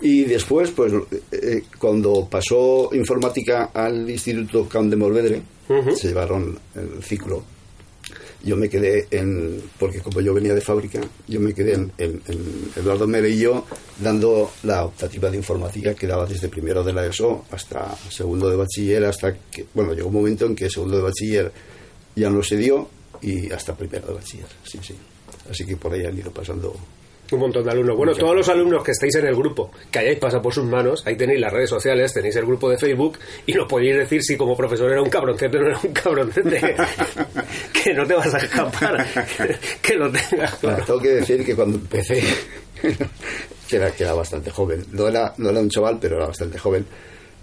Y 0.04 0.24
después, 0.24 0.72
pues, 0.72 0.94
eh, 1.32 1.64
cuando 1.78 2.28
pasó 2.30 2.90
informática 2.94 3.72
al 3.74 4.10
Instituto 4.10 4.68
Camp 4.70 4.90
de 4.90 4.96
Morvedre, 4.96 5.42
Ujú. 5.70 5.96
se 5.96 6.08
llevaron 6.10 6.58
el 6.76 7.04
ciclo 7.04 7.44
yo 8.44 8.58
me 8.58 8.68
quedé 8.70 9.06
en, 9.12 9.62
porque 9.78 10.00
como 10.00 10.20
yo 10.20 10.34
venía 10.34 10.56
de 10.56 10.62
fábrica, 10.62 11.00
yo 11.28 11.40
me 11.40 11.54
quedé 11.54 11.74
en, 11.76 11.92
en- 12.00 12.24
en 12.28 12.72
Eduardo 12.76 13.06
Merello 13.08 13.66
dando 14.00 14.52
la 14.64 14.84
optativa 14.86 15.30
de 15.30 15.38
informática 15.38 15.94
que 15.94 16.08
daba 16.08 16.26
desde 16.26 16.50
primero 16.50 16.84
de 16.84 16.92
la 16.92 17.06
ESO 17.06 17.46
hasta 17.52 17.96
segundo 18.10 18.50
de 18.50 18.56
bachiller, 18.56 19.06
hasta 19.06 19.36
que, 19.38 19.68
bueno, 19.76 19.94
llegó 19.94 20.08
un 20.08 20.16
momento 20.16 20.48
en 20.48 20.56
que 20.56 20.72
segundo 20.72 20.98
de 20.98 21.04
bachiller 21.04 21.52
ya 22.16 22.32
no 22.32 22.42
se 22.42 22.58
dio 22.58 22.90
y 23.22 23.52
hasta 23.52 23.76
primero 23.76 24.08
de 24.08 24.14
bachiller, 24.14 24.48
sí, 24.64 24.80
sí. 24.82 24.96
Así 25.50 25.66
que 25.66 25.78
por 25.78 25.94
ahí 25.94 26.06
han 26.06 26.18
ido 26.18 26.32
pasando. 26.32 26.76
Un 27.32 27.40
montón 27.40 27.64
de 27.64 27.72
alumnos. 27.72 27.96
Bueno, 27.96 28.14
todos 28.14 28.36
los 28.36 28.50
alumnos 28.50 28.84
que 28.84 28.92
estéis 28.92 29.16
en 29.16 29.26
el 29.26 29.36
grupo, 29.36 29.72
que 29.90 30.00
hayáis 30.00 30.20
pasado 30.20 30.42
por 30.42 30.54
sus 30.54 30.66
manos, 30.66 31.02
ahí 31.08 31.16
tenéis 31.16 31.40
las 31.40 31.54
redes 31.54 31.70
sociales, 31.70 32.14
tenéis 32.14 32.36
el 32.36 32.46
grupo 32.46 32.70
de 32.70 32.78
Facebook 32.78 33.20
y 33.46 33.54
nos 33.54 33.70
podéis 33.70 33.96
decir 33.96 34.22
si 34.22 34.36
como 34.36 34.56
profesor 34.58 34.92
era 34.92 35.02
un 35.02 35.10
cabroncete 35.10 35.58
o 35.58 35.62
no 35.62 35.68
era 35.68 35.80
un 35.82 35.94
cabroncete. 35.94 36.76
que 37.84 37.94
no 37.94 38.06
te 38.06 38.14
vas 38.16 38.34
a 38.34 38.38
escapar. 38.38 39.08
que, 39.82 39.96
lo 39.96 40.12
tengas 40.12 40.62
Bueno, 40.62 40.84
tengo 40.86 41.00
que 41.00 41.10
decir 41.10 41.46
que 41.46 41.56
cuando 41.56 41.78
empecé, 41.78 42.22
que 43.70 43.76
era, 43.78 43.92
que 43.92 44.04
era 44.04 44.14
bastante 44.14 44.52
joven, 44.52 44.86
no 44.92 45.08
era, 45.08 45.34
no 45.38 45.52
era 45.52 45.62
un 45.62 45.70
chaval, 45.70 46.00
pero 46.02 46.18
era 46.18 46.28
bastante 46.28 46.58
joven, 46.58 46.86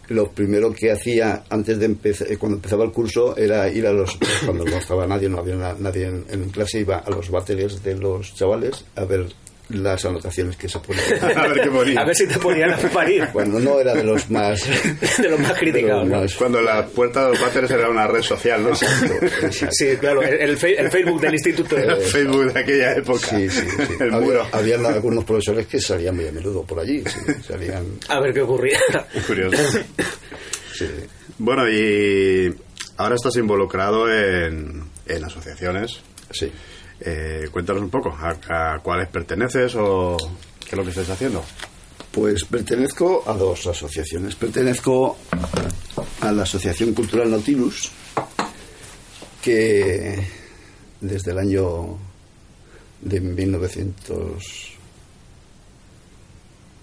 lo 0.09 0.31
primero 0.31 0.73
que 0.73 0.91
hacía 0.93 1.45
antes 1.51 1.79
de 1.79 1.87
empezar, 1.87 2.29
cuando 2.39 2.57
empezaba 2.57 2.85
el 2.85 2.93
curso, 2.93 3.37
era 3.37 3.69
ir 3.69 3.87
a 3.87 3.93
los, 3.93 4.17
cuando 4.45 4.65
no 4.65 4.77
estaba 4.77 5.07
nadie, 5.07 5.29
no 5.29 5.39
había 5.39 5.55
na- 5.57 5.77
nadie 5.79 6.07
en, 6.07 6.49
clase, 6.51 6.81
iba 6.81 6.99
a 6.99 7.11
los 7.11 7.31
váteres 7.31 7.83
de 7.83 7.95
los 7.97 8.35
chavales 8.35 8.85
a 8.97 9.05
ver 9.05 9.27
las 9.71 10.05
anotaciones 10.05 10.57
que 10.57 10.69
se 10.69 10.79
ponían. 10.79 11.05
A 11.37 11.49
ver 11.49 11.61
qué 11.63 11.71
ponía. 11.71 12.01
A 12.01 12.05
ver 12.05 12.17
si 12.17 12.27
te 12.27 12.39
ponían 12.39 12.73
a 12.73 12.77
parir. 12.77 13.29
Bueno, 13.33 13.59
no 13.61 13.81
era 13.81 13.95
de 13.95 14.05
los 14.05 14.31
más... 14.31 14.63
De 15.19 15.29
los 15.29 15.41
más 15.41 15.59
criticados, 15.59 16.35
Cuando 16.35 16.61
la 16.61 16.87
puerta 16.87 17.25
de 17.25 17.31
los 17.33 17.41
váteres 17.41 17.71
era 17.71 17.89
una 17.89 18.07
red 18.07 18.23
social, 18.23 18.63
¿no? 18.63 18.71
Exacto. 18.71 19.69
Sí, 19.73 19.97
claro, 19.99 20.23
el, 20.23 20.57
Facebook 20.57 21.21
del 21.21 21.35
instituto. 21.35 21.77
El 21.77 21.97
Facebook 21.97 22.53
de 22.53 22.61
aquella 22.61 22.93
época. 22.95 23.27
Sí, 23.27 23.49
sí, 23.51 23.63
sí. 23.69 23.83
El 24.01 24.15
Había, 24.15 24.27
muro. 24.27 24.47
habían 24.53 24.87
algunos 24.87 25.25
profesores 25.25 25.67
que 25.67 25.81
salían 25.81 26.15
muy 26.17 26.27
a 26.29 26.33
menudo 26.33 26.63
por 26.63 26.79
allí, 26.79 27.03
sí, 27.07 27.19
salían... 27.47 27.85
A 28.09 28.21
ver 28.21 28.33
qué 28.33 28.43
ocurría. 28.43 28.79
Curioso. 29.27 29.79
sí. 30.75 30.87
Bueno, 31.39 31.69
y 31.69 32.55
ahora 32.97 33.17
estás 33.17 33.37
involucrado 33.37 34.13
en, 34.13 34.85
en 35.07 35.25
asociaciones. 35.25 36.01
Sí. 36.31 36.51
Eh, 37.01 37.49
cuéntanos 37.53 37.83
un 37.83 37.91
poco, 37.91 38.11
¿a, 38.11 38.75
a 38.75 38.79
cuáles 38.81 39.09
perteneces 39.09 39.75
o 39.77 40.17
qué 40.61 40.71
es 40.71 40.77
lo 40.77 40.83
que 40.85 40.91
estás 40.91 41.11
haciendo? 41.11 41.45
Pues 42.11 42.45
pertenezco 42.45 43.23
a 43.27 43.35
dos 43.35 43.67
asociaciones. 43.67 44.35
Pertenezco 44.35 45.17
a 46.21 46.33
la 46.33 46.43
Asociación 46.43 46.95
Cultural 46.95 47.31
Nautilus, 47.31 47.91
que 49.43 50.27
desde 51.01 51.31
el 51.31 51.39
año 51.39 51.99
de 53.03 53.21
1900, 53.21 54.45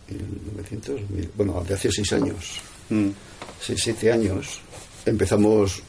1900 0.10 1.02
bueno, 1.36 1.64
de 1.68 1.74
hace 1.74 1.92
seis 1.92 2.14
años, 2.14 2.60
Mm. 2.90 3.10
seis, 3.60 3.80
siete 3.84 4.12
años, 4.12 4.62
empezamos 5.08 5.82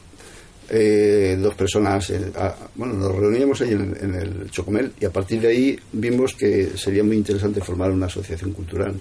eh, 0.69 1.37
dos 1.39 1.55
personas, 1.55 2.09
eh, 2.09 2.31
a- 2.35 2.55
bueno, 2.75 2.93
nos 2.93 3.15
reuníamos 3.15 3.61
ahí 3.61 3.71
en, 3.71 3.95
en 4.01 4.15
el 4.15 4.51
Chocomel 4.51 4.91
y 4.99 5.05
a 5.05 5.11
partir 5.11 5.41
de 5.41 5.47
ahí 5.49 5.79
vimos 5.93 6.33
que 6.35 6.77
sería 6.77 7.03
muy 7.03 7.15
interesante 7.17 7.61
formar 7.61 7.91
una 7.91 8.07
asociación 8.07 8.51
cultural. 8.53 8.93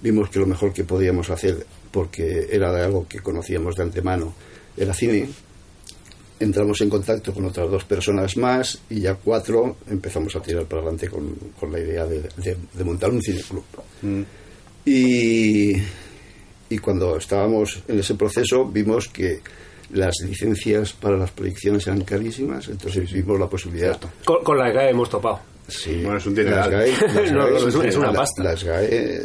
Vimos 0.00 0.30
que 0.30 0.38
lo 0.38 0.46
mejor 0.46 0.72
que 0.72 0.84
podíamos 0.84 1.28
hacer, 1.30 1.66
porque 1.90 2.48
era 2.50 2.72
de 2.72 2.82
algo 2.82 3.06
que 3.08 3.18
conocíamos 3.20 3.74
de 3.76 3.82
antemano, 3.82 4.32
era 4.76 4.94
cine. 4.94 5.28
Entramos 6.40 6.80
en 6.82 6.88
contacto 6.88 7.34
con 7.34 7.44
otras 7.46 7.68
dos 7.68 7.82
personas 7.84 8.36
más 8.36 8.78
y 8.90 9.00
ya 9.00 9.14
cuatro 9.14 9.76
empezamos 9.90 10.36
a 10.36 10.40
tirar 10.40 10.66
para 10.66 10.82
adelante 10.82 11.08
con, 11.08 11.34
con 11.58 11.72
la 11.72 11.80
idea 11.80 12.06
de, 12.06 12.20
de- 12.36 12.56
de 12.74 12.84
montar 12.84 13.10
un 13.10 13.20
cineclub. 13.20 13.64
Y, 14.84 15.72
y 16.70 16.78
cuando 16.78 17.16
estábamos 17.16 17.82
en 17.88 17.98
ese 17.98 18.14
proceso 18.14 18.64
vimos 18.66 19.08
que 19.08 19.40
las 19.90 20.14
licencias 20.24 20.92
para 20.92 21.16
las 21.16 21.30
proyecciones 21.30 21.86
eran 21.86 22.02
carísimas, 22.02 22.68
entonces 22.68 23.10
vimos 23.12 23.38
la 23.40 23.48
posibilidad. 23.48 23.98
Con, 24.24 24.42
con 24.44 24.58
la 24.58 24.70
GAE 24.70 24.90
hemos 24.90 25.08
topado. 25.08 25.40
Sí, 25.66 26.00
Bueno, 26.02 26.16
es 26.18 26.26
un 26.26 26.34
las. 26.34 26.68
GAE, 26.68 26.92
las 27.14 27.32
No, 27.32 27.46
GAE- 27.46 27.50
no, 27.62 27.68
es 27.68 27.74
un- 27.74 27.84
es 27.86 27.96
una 27.96 28.06
la- 28.12 28.18
pasta. 28.18 28.42
Las 28.44 28.64
GAE 28.64 29.24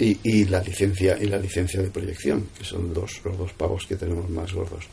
y, 0.00 0.18
y 0.22 0.44
la 0.44 0.60
licencia 0.62 1.18
y 1.20 1.26
la 1.26 1.38
licencia 1.38 1.82
de 1.82 1.88
proyección, 1.90 2.48
que 2.56 2.64
son 2.64 2.94
dos, 2.94 3.20
los 3.24 3.36
dos 3.36 3.52
pagos 3.54 3.86
que 3.86 3.96
tenemos 3.96 4.28
más 4.30 4.52
gordos. 4.52 4.84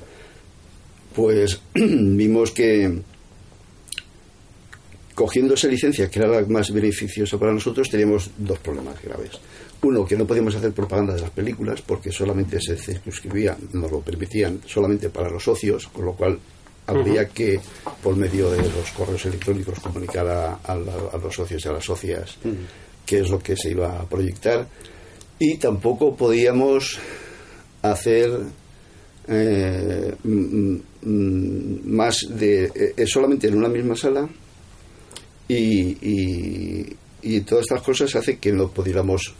Pues 1.15 1.59
vimos 1.73 2.51
que 2.51 3.01
cogiendo 5.13 5.53
esa 5.53 5.67
licencia, 5.67 6.09
que 6.09 6.19
era 6.19 6.27
la 6.27 6.41
más 6.47 6.71
beneficiosa 6.73 7.37
para 7.37 7.53
nosotros, 7.53 7.89
teníamos 7.89 8.29
dos 8.37 8.59
problemas 8.59 9.01
graves. 9.01 9.31
Uno, 9.83 10.05
que 10.05 10.15
no 10.17 10.25
podíamos 10.25 10.55
hacer 10.55 10.71
propaganda 10.73 11.13
de 11.13 11.21
las 11.21 11.29
películas 11.29 11.81
porque 11.81 12.11
solamente 12.11 12.59
se 12.59 12.75
circunscribía, 12.75 13.55
nos 13.73 13.91
lo 13.91 13.99
permitían, 14.01 14.61
solamente 14.65 15.09
para 15.09 15.29
los 15.29 15.43
socios, 15.43 15.87
con 15.87 16.05
lo 16.05 16.13
cual 16.13 16.39
habría 16.87 17.27
que, 17.29 17.59
por 18.01 18.15
medio 18.15 18.49
de 18.51 18.57
los 18.57 18.91
correos 18.95 19.25
electrónicos, 19.25 19.79
comunicar 19.79 20.27
a, 20.27 20.53
a 20.55 20.75
la- 20.75 21.09
a 21.13 21.17
los 21.17 21.33
socios 21.35 21.63
y 21.65 21.67
a 21.67 21.71
las 21.73 21.83
socias 21.85 22.37
qué 23.05 23.19
es 23.19 23.29
lo 23.29 23.39
que 23.39 23.55
se 23.55 23.69
iba 23.71 23.99
a 23.99 24.09
proyectar. 24.09 24.67
Y 25.37 25.57
tampoco 25.57 26.15
podíamos 26.15 26.97
hacer 27.83 28.31
eh, 29.27 30.15
mm, 30.23 30.75
mm, 31.03 31.79
más 31.95 32.25
de 32.29 32.71
eh, 32.97 33.05
solamente 33.07 33.47
en 33.47 33.55
una 33.57 33.67
misma 33.69 33.95
sala 33.95 34.27
y, 35.47 35.55
y, 36.01 36.95
y 37.21 37.41
todas 37.41 37.63
estas 37.65 37.81
cosas 37.81 38.15
hace 38.15 38.37
que 38.37 38.51
no 38.51 38.69
pudiéramos 38.69 39.33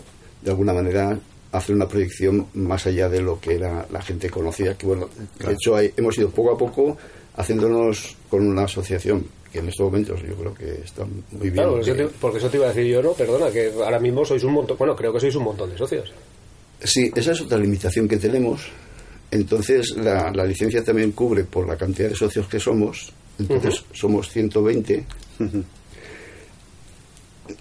de 0.45 0.51
alguna 0.51 0.73
manera 0.73 1.19
hacer 1.51 1.75
una 1.75 1.87
proyección 1.87 2.47
más 2.53 2.85
allá 2.87 3.09
de 3.09 3.21
lo 3.21 3.39
que 3.41 3.57
la 3.59 4.01
gente 4.01 4.29
conocida 4.29 4.77
que 4.77 4.85
bueno 4.85 5.09
de 5.39 5.53
hecho 5.53 5.75
hay- 5.75 5.91
hemos 5.97 6.17
ido 6.17 6.29
poco 6.29 6.51
a 6.53 6.57
poco 6.57 6.97
haciéndonos 7.35 8.15
con 8.29 8.45
una 8.47 8.63
asociación 8.63 9.25
que 9.51 9.59
en 9.59 9.69
estos 9.69 9.85
momentos 9.85 10.21
yo 10.21 10.35
creo 10.35 10.53
que 10.53 10.81
está 10.83 11.05
muy 11.05 11.41
bien 11.49 11.53
Claro, 11.53 11.71
porque 11.75 11.93
que- 11.93 12.01
eso 12.01 12.09
te- 12.09 12.15
porque 12.19 12.37
eso 12.39 12.49
te 12.49 12.57
iba 12.57 12.65
a 12.65 12.69
decir 12.73 12.85
yo, 12.91 13.01
no, 13.01 13.13
perdona, 13.13 13.49
que 13.51 13.71
ahora 13.83 13.99
mismo 13.99 14.23
sois 14.25 14.43
un 14.43 14.53
montón, 14.53 14.77
bueno, 14.77 14.95
creo 14.95 15.13
que 15.13 15.19
sois 15.21 15.35
un 15.35 15.43
montón 15.43 15.69
de 15.69 15.77
socios. 15.77 16.11
Sí, 16.83 17.09
esa 17.15 17.31
es 17.31 17.39
otra 17.41 17.57
limitación 17.57 18.05
que 18.07 18.17
tenemos. 18.17 18.67
Entonces, 19.31 19.95
la, 19.97 20.29
la 20.31 20.45
licencia 20.45 20.83
también 20.83 21.13
cubre 21.13 21.45
por 21.45 21.67
la 21.67 21.77
cantidad 21.77 22.09
de 22.09 22.15
socios 22.15 22.47
que 22.47 22.59
somos. 22.59 23.11
Entonces, 23.39 23.83
somos 23.93 24.29
120. 24.29 25.05
Mm, 25.39 25.45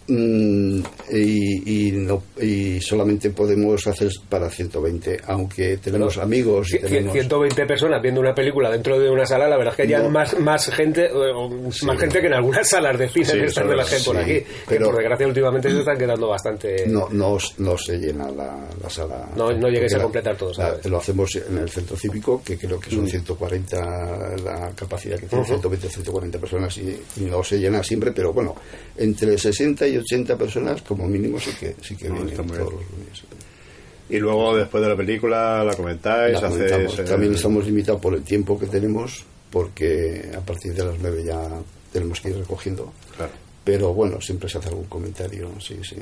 y, 0.09 1.89
y, 1.89 1.93
no, 1.93 2.23
y 2.41 2.81
solamente 2.81 3.31
podemos 3.31 3.87
hacer 3.87 4.11
para 4.29 4.49
120, 4.51 5.21
aunque 5.27 5.77
tenemos 5.79 6.19
amigos 6.19 6.73
y 6.75 6.79
tenemos... 6.79 7.13
120 7.13 7.67
personas 7.67 8.01
viendo 8.03 8.21
una 8.21 8.35
película 8.35 8.71
dentro 8.71 8.99
de 8.99 9.11
una 9.11 9.27
sala, 9.27 9.49
la 9.49 9.57
verdad 9.57 9.73
es 9.73 9.77
que 9.89 9.95
hay 9.95 10.03
No. 10.03 10.11
más, 10.11 10.39
más 10.39 10.71
gente 10.71 11.07
eh, 11.07 11.33
más 11.85 11.99
gente 11.99 12.21
que 12.21 12.27
en 12.27 12.35
algunas 12.35 12.69
salas 12.69 12.99
de 12.99 13.09
cine 13.09 13.25
Sí, 13.27 13.39
están 13.41 13.69
de 13.69 13.77
la 13.77 13.85
gente 13.85 14.05
por 14.05 14.17
aquí. 14.17 14.33
Que 14.33 14.47
pero- 14.69 14.87
por 14.87 14.97
desgracia 14.97 15.27
últimamente 15.27 15.71
se 15.71 15.79
están 15.79 15.99
quedando 15.99 16.29
bastante... 16.29 16.87
No, 16.87 17.09
no, 17.11 17.39
no 17.59 17.79
se 17.79 17.99
llena 17.99 18.31
la, 18.31 18.69
la 18.83 18.91
sala. 18.91 19.29
No- 19.37 19.53
no 19.53 19.69
lleguéis 19.69 19.95
a 19.95 20.03
completar 20.03 20.37
todo, 20.37 20.51
la- 20.51 20.55
¿sabes? 20.55 20.87
Lo 20.87 20.99
hacemos 20.99 21.35
en 21.37 21.59
el 21.59 21.69
centro 21.69 21.97
cívico, 21.97 22.43
que 22.45 22.57
creo 22.59 22.79
que 22.81 22.91
Mm. 22.95 22.99
son 22.99 23.09
140 23.09 24.37
la 24.45 24.71
capacidad 24.77 25.19
que 25.19 25.27
tiene, 25.27 25.45
120, 25.45 25.89
140 25.89 26.39
personas, 26.39 26.77
y, 26.79 26.97
y 27.17 27.21
no 27.25 27.43
se 27.43 27.59
llena 27.59 27.83
siempre, 27.83 28.13
pero 28.13 28.33
bueno, 28.33 28.55
entre 28.97 29.37
60 29.39 29.74
y 29.87 29.97
80 29.99 30.37
personas 30.39 30.83
como 30.83 31.07
mínimo 31.07 31.39
sí 31.41 31.51
que, 31.59 31.75
sí 31.83 31.97
que 31.97 32.09
No, 32.09 32.17
vienen 32.17 32.37
todos 32.37 32.59
los 32.59 32.73
lunes. 32.91 33.23
Y 34.09 34.19
luego, 34.19 34.55
después 34.57 34.83
de 34.83 34.89
la 34.91 34.97
película, 34.97 35.65
la 35.65 35.75
comentáis, 35.75 36.41
La 36.41 36.49
hacéis... 36.49 36.99
eh, 36.99 37.05
También 37.05 37.35
estamos 37.35 37.65
limitados 37.67 38.01
por 38.01 38.15
el 38.15 38.23
tiempo 38.23 38.59
que 38.59 38.67
tenemos, 38.67 39.25
porque 39.51 40.31
a 40.37 40.41
partir 40.41 40.75
de 40.75 40.85
las 40.85 40.99
9 41.01 41.25
ya 41.25 41.49
tenemos 41.93 42.21
que 42.21 42.29
ir 42.31 42.37
recogiendo. 42.37 42.93
Claro. 43.17 43.33
pero 43.65 43.95
bueno, 43.95 44.21
siempre 44.21 44.49
se 44.49 44.59
hace 44.59 44.69
algún 44.69 44.85
comentario, 44.87 45.51
sí, 45.59 45.77
sí. 45.83 45.97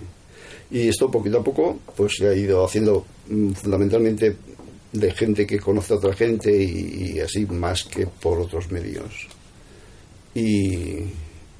Y 0.72 0.88
esto 0.88 1.10
poquito 1.10 1.38
a 1.38 1.44
poco, 1.44 1.78
pues 1.96 2.14
se 2.18 2.28
ha 2.28 2.34
ido 2.34 2.64
haciendo 2.64 3.04
mm, 3.28 3.52
fundamentalmente 3.52 4.36
de 4.92 5.10
gente 5.12 5.46
que 5.46 5.60
conoce 5.60 5.92
a 5.92 5.96
otra 5.96 6.12
gente 6.12 6.50
y, 6.52 7.12
y 7.14 7.20
así 7.20 7.46
más 7.46 7.84
que 7.84 8.06
por 8.06 8.40
otros 8.40 8.70
medios. 8.72 9.28
Y, 10.34 11.04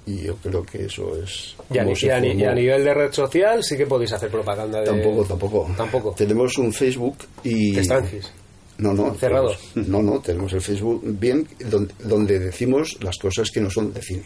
y 0.06 0.22
yo 0.24 0.36
creo 0.36 0.64
que 0.64 0.84
eso 0.86 1.16
es. 1.22 1.54
Y 1.70 1.78
a, 1.78 1.84
y 1.84 2.10
a 2.10 2.18
y 2.34 2.44
a 2.44 2.54
nivel 2.54 2.84
de 2.84 2.94
red 2.94 3.12
social 3.12 3.62
sí 3.62 3.76
que 3.76 3.86
podéis 3.86 4.12
hacer 4.12 4.30
propaganda 4.30 4.80
de... 4.80 4.86
Tampoco, 4.86 5.24
tampoco. 5.24 5.70
Tampoco. 5.76 6.14
Tenemos 6.16 6.58
un 6.58 6.72
Facebook 6.72 7.16
y. 7.44 7.72
De 7.74 7.80
Estanquis. 7.82 8.30
No, 8.78 8.92
no. 8.94 9.14
Cerrado. 9.14 9.54
tenemos- 9.74 9.88
no, 9.88 10.02
no, 10.02 10.20
tenemos 10.20 10.52
el 10.54 10.60
Facebook 10.60 11.02
bien, 11.04 11.46
donde, 11.68 11.94
donde 12.04 12.38
decimos 12.40 12.98
las 13.02 13.16
cosas 13.18 13.50
que 13.50 13.60
no 13.60 13.70
son 13.70 13.92
de 13.92 14.02
cine. 14.02 14.24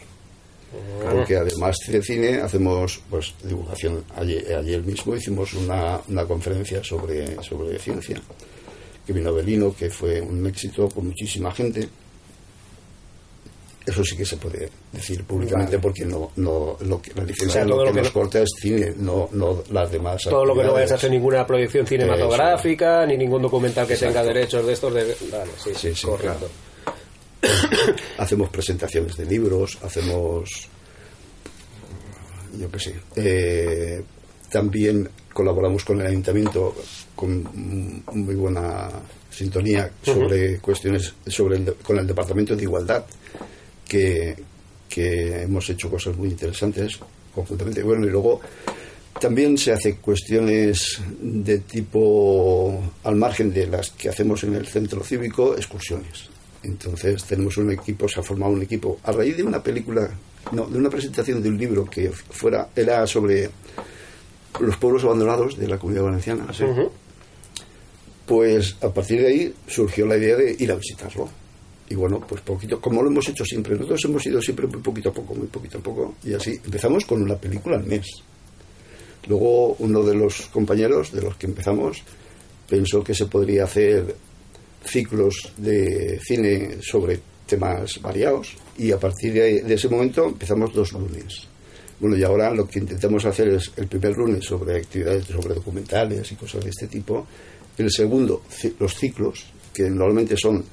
Porque 1.11 1.37
además 1.37 1.77
de 1.87 2.01
cine 2.01 2.41
hacemos 2.41 2.99
pues 3.09 3.33
divulgación. 3.43 4.03
Ayer, 4.15 4.53
ayer 4.55 4.83
mismo 4.83 5.15
hicimos 5.15 5.53
una, 5.53 5.99
una 6.09 6.25
conferencia 6.25 6.83
sobre, 6.83 7.41
sobre 7.41 7.79
ciencia, 7.79 8.21
que 9.05 9.13
vino 9.13 9.33
Belino, 9.33 9.73
que 9.75 9.89
fue 9.89 10.19
un 10.21 10.45
éxito 10.45 10.89
con 10.89 11.07
muchísima 11.07 11.51
gente. 11.53 11.87
Eso 13.87 14.03
sí 14.03 14.17
que 14.17 14.25
se 14.25 14.35
puede 14.35 14.69
decir 14.91 15.23
públicamente 15.23 15.79
porque 15.79 16.03
no, 16.03 16.31
no 16.35 16.75
lo 16.81 17.01
que, 17.01 17.13
la 17.15 17.23
licencia 17.23 17.47
O 17.47 17.51
sea, 17.51 17.65
todo 17.65 17.77
lo 17.77 17.85
lo 17.85 17.91
que 17.91 17.95
que 17.95 18.01
nos 18.01 18.13
no- 18.13 18.19
corta 18.21 18.41
es 18.41 18.49
cine, 18.59 18.93
no, 18.97 19.29
no 19.31 19.63
las 19.71 19.89
demás. 19.89 20.23
Todo 20.23 20.43
lo 20.43 20.53
que 20.55 20.63
no 20.65 20.73
vayas 20.73 20.91
a 20.91 20.95
hacer 20.95 21.09
ninguna 21.09 21.47
proyección 21.47 21.87
cinematográfica, 21.87 23.05
ni 23.05 23.15
ningún 23.15 23.41
documental 23.43 23.87
que 23.87 23.95
tenga 23.95 24.21
derechos 24.23 24.65
de 24.67 24.73
estos 24.73 24.93
de... 24.93 25.15
Vale, 25.31 25.51
sí, 25.63 25.71
Sí, 25.73 25.95
sí, 25.95 26.05
correcto. 26.05 26.49
hacemos 28.17 28.49
presentaciones 28.49 29.15
de 29.15 29.25
libros, 29.25 29.77
hacemos, 29.81 30.67
yo 32.59 32.69
qué 32.71 32.79
sé, 32.79 32.95
eh, 33.15 34.03
también 34.51 35.09
colaboramos 35.33 35.85
con 35.85 36.01
el 36.01 36.07
ayuntamiento 36.07 36.75
con 37.15 38.03
muy 38.13 38.35
buena 38.35 38.89
sintonía 39.29 39.89
sobre 40.01 40.57
cuestiones, 40.59 41.13
sobre 41.27 41.57
el 41.57 41.73
con 41.75 41.97
el 41.99 42.07
departamento 42.07 42.55
de 42.55 42.63
igualdad, 42.63 43.05
que, 43.87 44.35
que 44.89 45.43
hemos 45.43 45.69
hecho 45.69 45.89
cosas 45.89 46.15
muy 46.17 46.29
interesantes 46.29 46.99
conjuntamente. 47.33 47.83
Bueno, 47.83 48.05
y 48.05 48.09
luego 48.09 48.41
también 49.19 49.57
se 49.57 49.71
hace 49.71 49.95
cuestiones 49.95 51.01
de 51.19 51.59
tipo, 51.59 52.81
al 53.03 53.15
margen 53.15 53.51
de 53.53 53.67
las 53.67 53.89
que 53.91 54.09
hacemos 54.09 54.43
en 54.43 54.55
el 54.55 54.67
centro 54.67 55.03
cívico, 55.03 55.55
excursiones. 55.55 56.29
Entonces 56.63 57.23
tenemos 57.23 57.57
un 57.57 57.71
equipo, 57.71 58.07
se 58.07 58.19
ha 58.19 58.23
formado 58.23 58.53
un 58.53 58.61
equipo 58.61 58.99
a 59.03 59.11
raíz 59.11 59.37
de 59.37 59.43
una 59.43 59.61
película, 59.61 60.09
no, 60.51 60.67
de 60.67 60.77
una 60.77 60.89
presentación 60.89 61.41
de 61.41 61.49
un 61.49 61.57
libro 61.57 61.85
que 61.85 62.11
fuera, 62.11 62.69
era 62.75 63.05
sobre 63.07 63.49
los 64.59 64.77
pueblos 64.77 65.03
abandonados 65.03 65.57
de 65.57 65.67
la 65.67 65.77
comunidad 65.77 66.05
valenciana. 66.05 66.47
Pues 68.25 68.75
a 68.81 68.89
partir 68.89 69.21
de 69.21 69.27
ahí 69.27 69.53
surgió 69.67 70.05
la 70.05 70.17
idea 70.17 70.35
de 70.35 70.55
ir 70.59 70.71
a 70.71 70.75
visitarlo. 70.75 71.29
Y 71.89 71.95
bueno, 71.95 72.19
pues 72.19 72.41
poquito, 72.41 72.81
como 72.81 73.01
lo 73.01 73.09
hemos 73.09 73.29
hecho 73.29 73.45
siempre, 73.45 73.75
nosotros 73.75 74.03
hemos 74.05 74.25
ido 74.25 74.41
siempre 74.41 74.67
muy 74.67 74.81
poquito 74.81 75.09
a 75.09 75.13
poco, 75.13 75.35
muy 75.35 75.47
poquito 75.47 75.77
a 75.77 75.81
poco, 75.81 76.15
y 76.23 76.33
así 76.33 76.59
empezamos 76.63 77.05
con 77.05 77.21
una 77.21 77.35
película 77.35 77.77
al 77.77 77.85
mes. 77.85 78.07
Luego 79.27 79.75
uno 79.79 80.03
de 80.03 80.15
los 80.15 80.47
compañeros 80.47 81.11
de 81.11 81.21
los 81.21 81.35
que 81.37 81.47
empezamos 81.47 82.03
pensó 82.67 83.03
que 83.03 83.13
se 83.13 83.25
podría 83.25 83.65
hacer 83.65 84.15
ciclos 84.83 85.53
de 85.57 86.19
cine 86.23 86.77
sobre 86.81 87.19
temas 87.45 88.01
variados 88.01 88.55
y 88.77 88.91
a 88.91 88.99
partir 88.99 89.33
de, 89.33 89.73
ese 89.73 89.89
momento 89.89 90.25
empezamos 90.25 90.73
dos 90.73 90.91
lunes. 90.93 91.47
Bueno, 91.99 92.15
y 92.15 92.23
ahora 92.23 92.53
lo 92.53 92.67
que 92.67 92.79
intentamos 92.79 93.25
hacer 93.25 93.49
es 93.49 93.71
el 93.75 93.87
primer 93.87 94.15
lunes 94.15 94.45
sobre 94.45 94.77
actividades, 94.77 95.25
sobre 95.25 95.55
documentales 95.55 96.31
y 96.31 96.35
cosas 96.35 96.63
de 96.63 96.69
este 96.69 96.87
tipo. 96.87 97.25
El 97.77 97.91
segundo, 97.91 98.43
los 98.79 98.95
ciclos, 98.95 99.45
que 99.73 99.89
normalmente 99.89 100.37
son 100.37 100.63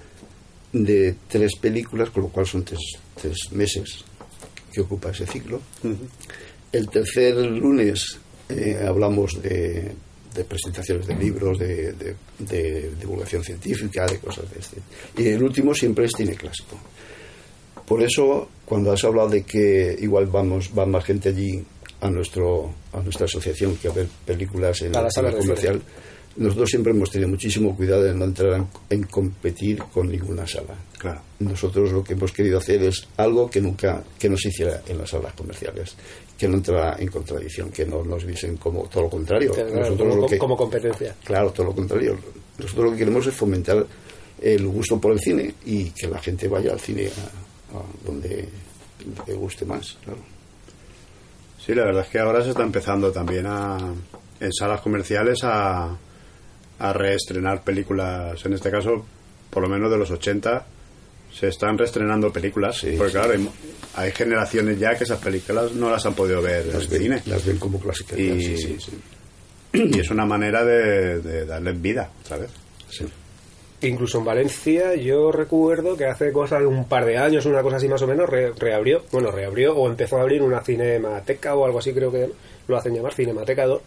de 0.74 1.14
tres 1.28 1.52
películas, 1.56 2.10
con 2.10 2.24
lo 2.24 2.28
cual 2.28 2.46
son 2.46 2.64
tres, 2.64 2.80
tres 3.20 3.36
meses 3.52 4.04
que 4.72 4.80
ocupa 4.82 5.10
ese 5.10 5.26
ciclo. 5.26 5.60
El 6.72 6.88
tercer 6.90 7.36
lunes 7.36 8.18
eh, 8.48 8.84
hablamos 8.86 9.40
de, 9.40 9.92
de 10.34 10.44
presentaciones 10.44 11.06
de 11.06 11.14
libros, 11.14 11.58
de, 11.58 11.92
de- 11.92 12.16
de 12.40 12.90
divulgación 13.00 13.42
científica, 13.44 14.04
de 14.06 14.18
cosas 14.18 14.50
de 14.50 14.58
este. 14.58 14.76
Y 15.16 15.28
el 15.28 15.42
último 15.42 15.72
siempre 15.74 16.06
es 16.06 16.12
cine 16.16 16.34
clásico. 16.34 16.76
Por 17.86 18.02
eso, 18.02 18.48
cuando 18.64 18.90
has 18.92 19.04
hablado 19.04 19.28
de 19.28 19.42
que 19.44 19.96
igual 20.00 20.26
vamos 20.26 20.70
va 20.76 20.84
más 20.86 21.04
gente 21.04 21.28
allí 21.28 21.62
a 22.00 22.10
nuestro 22.10 22.74
a 22.92 23.00
nuestra 23.00 23.26
asociación 23.26 23.76
que 23.76 23.88
a 23.88 23.92
ver 23.92 24.08
películas 24.26 24.82
en 24.82 24.92
la 24.92 25.10
sala 25.10 25.30
comercial, 25.32 25.80
nosotros 26.37 26.68
siempre 26.70 26.93
hemos 26.93 27.11
tenido 27.11 27.28
muchísimo 27.30 27.76
cuidado 27.76 28.03
de 28.03 28.14
no 28.14 28.24
entrar 28.24 28.55
en, 28.55 28.66
en 28.91 29.03
competir 29.05 29.78
con 29.93 30.09
ninguna 30.11 30.47
sala. 30.47 30.74
Claro. 30.99 31.20
Nosotros 31.41 31.93
lo 31.93 32.03
que 32.03 32.14
hemos 32.14 32.32
querido 32.32 32.59
hacer 32.59 32.82
es 32.82 33.07
algo 33.16 33.49
que 33.49 33.61
nunca 33.61 34.03
que 34.18 34.28
no 34.28 34.37
se 34.37 34.49
hiciera 34.49 34.82
en 34.89 34.99
las 34.99 35.11
salas 35.11 35.32
comerciales, 35.35 35.95
que 36.37 36.49
no 36.49 36.55
entrara 36.57 36.97
en 36.99 37.09
contradicción, 37.09 37.70
que 37.70 37.85
no 37.87 38.03
nos 38.03 38.24
viesen 38.24 38.57
como 38.57 38.89
todo 38.89 39.05
lo 39.05 39.11
contrario. 39.11 39.53
Claro, 39.53 39.70
Nosotros 39.74 40.09
como, 40.09 40.20
lo 40.22 40.26
que- 40.28 40.39
como 40.39 40.57
competencia. 40.57 41.14
Claro, 41.24 41.51
todo 41.53 41.66
lo 41.66 41.74
contrario. 41.74 42.18
Nosotros 42.59 42.85
lo 42.87 42.93
que 42.93 42.99
queremos 42.99 43.26
es 43.26 43.35
fomentar 43.35 43.87
el 44.41 44.66
gusto 44.66 45.01
por 45.01 45.12
el 45.12 45.20
cine 45.20 45.55
y 45.66 45.91
que 45.91 46.09
la 46.09 46.18
gente 46.20 46.49
vaya 46.49 46.72
al 46.72 46.80
cine 46.80 47.07
a, 47.09 47.78
a 47.78 47.82
donde 48.05 48.49
le 49.26 49.35
guste 49.35 49.64
más, 49.64 49.97
claro. 50.05 50.20
Sí, 51.64 51.74
la 51.74 51.85
verdad 51.85 52.03
es 52.05 52.09
que 52.11 52.18
ahora 52.18 52.43
se 52.43 52.51
está 52.51 52.62
empezando 52.62 53.11
también 53.11 53.47
a, 53.47 53.78
en 54.41 54.53
salas 54.53 54.80
comerciales 54.82 55.41
a, 55.45 55.97
a 56.78 56.92
reestrenar 56.92 57.62
películas, 57.62 58.44
en 58.44 58.52
este 58.54 58.70
caso, 58.70 59.04
por 59.50 59.62
lo 59.62 59.68
menos 59.68 59.90
de 59.90 59.98
los 59.98 60.10
80, 60.10 60.66
se 61.32 61.48
están 61.48 61.76
reestrenando 61.78 62.32
películas, 62.32 62.78
Sí, 62.78 62.94
porque 62.96 63.12
sí. 63.12 63.18
claro, 63.18 63.32
hay, 63.32 63.48
hay 63.96 64.12
generaciones 64.12 64.78
ya 64.78 64.96
que 64.96 65.04
esas 65.04 65.18
películas 65.20 65.72
no 65.72 65.90
las 65.90 66.04
han 66.06 66.14
podido 66.14 66.40
ver 66.42 66.66
en 66.66 66.72
Las 66.74 66.88
ven, 66.88 67.02
cine. 67.02 67.22
las 67.26 67.44
ven 67.44 67.58
como 67.58 67.78
clásicas. 67.80 68.18
Y- 68.18 68.40
sí, 68.42 68.56
sí, 68.56 68.76
sí. 68.80 68.92
Y 69.96 69.98
es 70.00 70.10
una 70.10 70.24
manera 70.24 70.64
de, 70.64 71.20
de 71.20 71.44
darles 71.46 71.80
vida, 71.82 72.08
otra 72.24 72.36
vez. 72.38 72.50
Sí. 72.88 73.04
Incluso 73.82 74.18
en 74.18 74.24
Valencia 74.24 74.94
yo 74.94 75.30
recuerdo 75.32 75.96
que 75.96 76.06
hace 76.06 76.30
cosa 76.32 76.58
de 76.60 76.66
un 76.66 76.86
par 76.88 77.04
de 77.04 77.18
años, 77.18 77.44
una 77.44 77.60
cosa 77.62 77.76
así 77.76 77.88
más 77.88 78.00
o 78.02 78.06
menos, 78.06 78.28
re- 78.30 78.52
reabrió, 78.52 79.02
bueno, 79.12 79.30
reabrió 79.32 79.76
o 79.76 79.88
empezó 79.88 80.16
a 80.18 80.22
abrir 80.22 80.40
una 80.42 80.60
cinemateca 80.62 81.54
o 81.56 81.66
algo 81.66 81.80
así 81.80 81.92
creo 81.92 82.10
que 82.12 82.30
lo 82.68 82.76
hacen 82.78 82.94
llamar, 82.94 83.12
Cinemateca 83.14 83.66
2, 83.66 83.82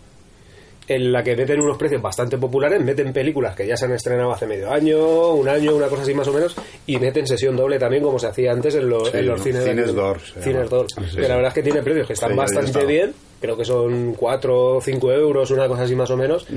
en 0.87 1.11
la 1.11 1.21
que 1.21 1.35
meten 1.35 1.59
unos 1.59 1.77
precios 1.77 2.01
bastante 2.01 2.37
populares, 2.37 2.81
meten 2.81 3.11
películas 3.11 3.55
que 3.55 3.67
ya 3.67 3.75
se 3.75 3.85
han 3.85 3.91
estrenado 3.91 4.31
hace 4.31 4.47
medio 4.47 4.71
año, 4.71 5.33
un 5.33 5.49
año, 5.49 5.75
una 5.75 5.87
cosa 5.87 6.03
así 6.03 6.13
más 6.13 6.27
o 6.27 6.33
menos, 6.33 6.55
y 6.85 6.97
meten 6.97 7.27
sesión 7.27 7.55
doble 7.57 7.77
también 7.77 8.03
como 8.03 8.17
se 8.17 8.27
hacía 8.27 8.51
antes 8.53 8.75
en 8.75 8.89
los, 8.89 9.09
Sí, 9.09 9.17
en 9.17 9.27
los 9.27 9.41
cines. 9.41 9.63
Cines 9.63 9.93
d'Or 9.93 10.19
se 10.21 10.41
Cines. 10.41 10.69
Ah, 10.71 10.85
sí, 11.09 11.15
que 11.17 11.27
la 11.27 11.35
verdad 11.35 11.49
es 11.49 11.53
que 11.53 11.63
tiene 11.63 11.81
precios 11.81 12.07
que 12.07 12.13
están 12.13 12.35
bastante 12.35 12.85
bien, 12.85 13.13
creo 13.41 13.57
que 13.57 13.65
son 13.65 14.13
4 14.13 14.75
o 14.77 14.81
5 14.81 15.11
euros, 15.11 15.51
una 15.51 15.67
cosa 15.67 15.83
así 15.83 15.95
más 15.95 16.09
o 16.09 16.17
menos, 16.17 16.47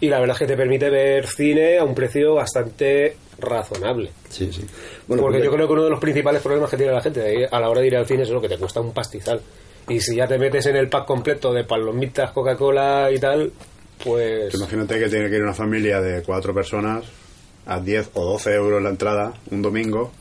y 0.00 0.08
la 0.08 0.18
verdad 0.18 0.34
es 0.34 0.40
que 0.40 0.46
te 0.46 0.56
permite 0.56 0.90
ver 0.90 1.26
cine 1.26 1.78
a 1.78 1.84
un 1.84 1.94
precio 1.94 2.34
bastante 2.34 3.16
razonable. 3.38 4.10
Sí, 4.28 4.50
sí. 4.52 4.64
Bueno, 5.06 5.22
Porque 5.22 5.38
pues, 5.38 5.44
yo 5.44 5.52
creo 5.54 5.66
que 5.66 5.72
uno 5.74 5.84
de 5.84 5.90
los 5.90 6.00
principales 6.00 6.42
problemas 6.42 6.70
que 6.70 6.76
tiene 6.76 6.92
la 6.92 7.00
gente 7.00 7.46
a 7.50 7.60
la 7.60 7.68
hora 7.68 7.80
de 7.80 7.86
ir 7.86 7.96
al 7.96 8.06
cine 8.06 8.22
es 8.24 8.30
lo 8.30 8.40
que 8.40 8.48
te 8.48 8.58
cuesta 8.58 8.80
un 8.80 8.92
pastizal. 8.92 9.40
Y 9.88 10.00
si 10.00 10.16
ya 10.16 10.26
te 10.26 10.36
metes 10.38 10.66
en 10.66 10.76
el 10.76 10.88
pack 10.88 11.06
completo 11.06 11.52
de 11.52 11.62
palomitas, 11.62 12.32
Coca-Cola 12.32 13.08
y 13.12 13.20
tal, 13.20 13.52
pues... 14.02 14.50
Tú 14.52 14.58
imagínate 14.58 14.98
que 14.98 15.08
tiene 15.08 15.28
que 15.30 15.36
ir 15.36 15.42
una 15.42 15.54
familia 15.54 16.00
de 16.00 16.22
cuatro 16.22 16.54
personas 16.54 17.04
a 17.66 17.80
10 17.80 18.10
o 18.14 18.24
12 18.24 18.52
euros 18.54 18.82
la 18.82 18.90
entrada 18.90 19.32
un 19.50 19.60
domingo, 19.62 20.12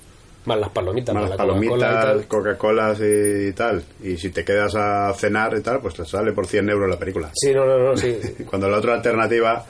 Más 0.46 0.60
las 0.60 0.70
palomitas, 0.70 1.14
más 1.14 1.24
más 1.24 1.30
las 1.32 1.40
la 1.40 1.46
Coca-Cola 1.46 1.66
y 1.66 1.80
palomitas. 1.96 2.26
Coca-Colas 2.28 3.00
y 3.02 3.52
tal. 3.54 3.84
Y 4.04 4.18
si 4.18 4.30
te 4.30 4.44
quedas 4.44 4.74
a 4.76 5.14
cenar 5.14 5.56
y 5.58 5.62
tal, 5.62 5.80
pues 5.82 5.94
te 5.96 6.06
sale 6.06 6.32
por 6.34 6.48
100 6.48 6.70
euros 6.70 6.90
la 6.90 6.98
película. 6.98 7.30
Sí, 7.36 7.54
no, 7.54 7.66
no, 7.66 7.78
no, 7.78 7.96
sí. 7.98 8.18
Cuando 8.50 8.70
la 8.70 8.78
otra 8.78 8.94
alternativa, 8.96 9.64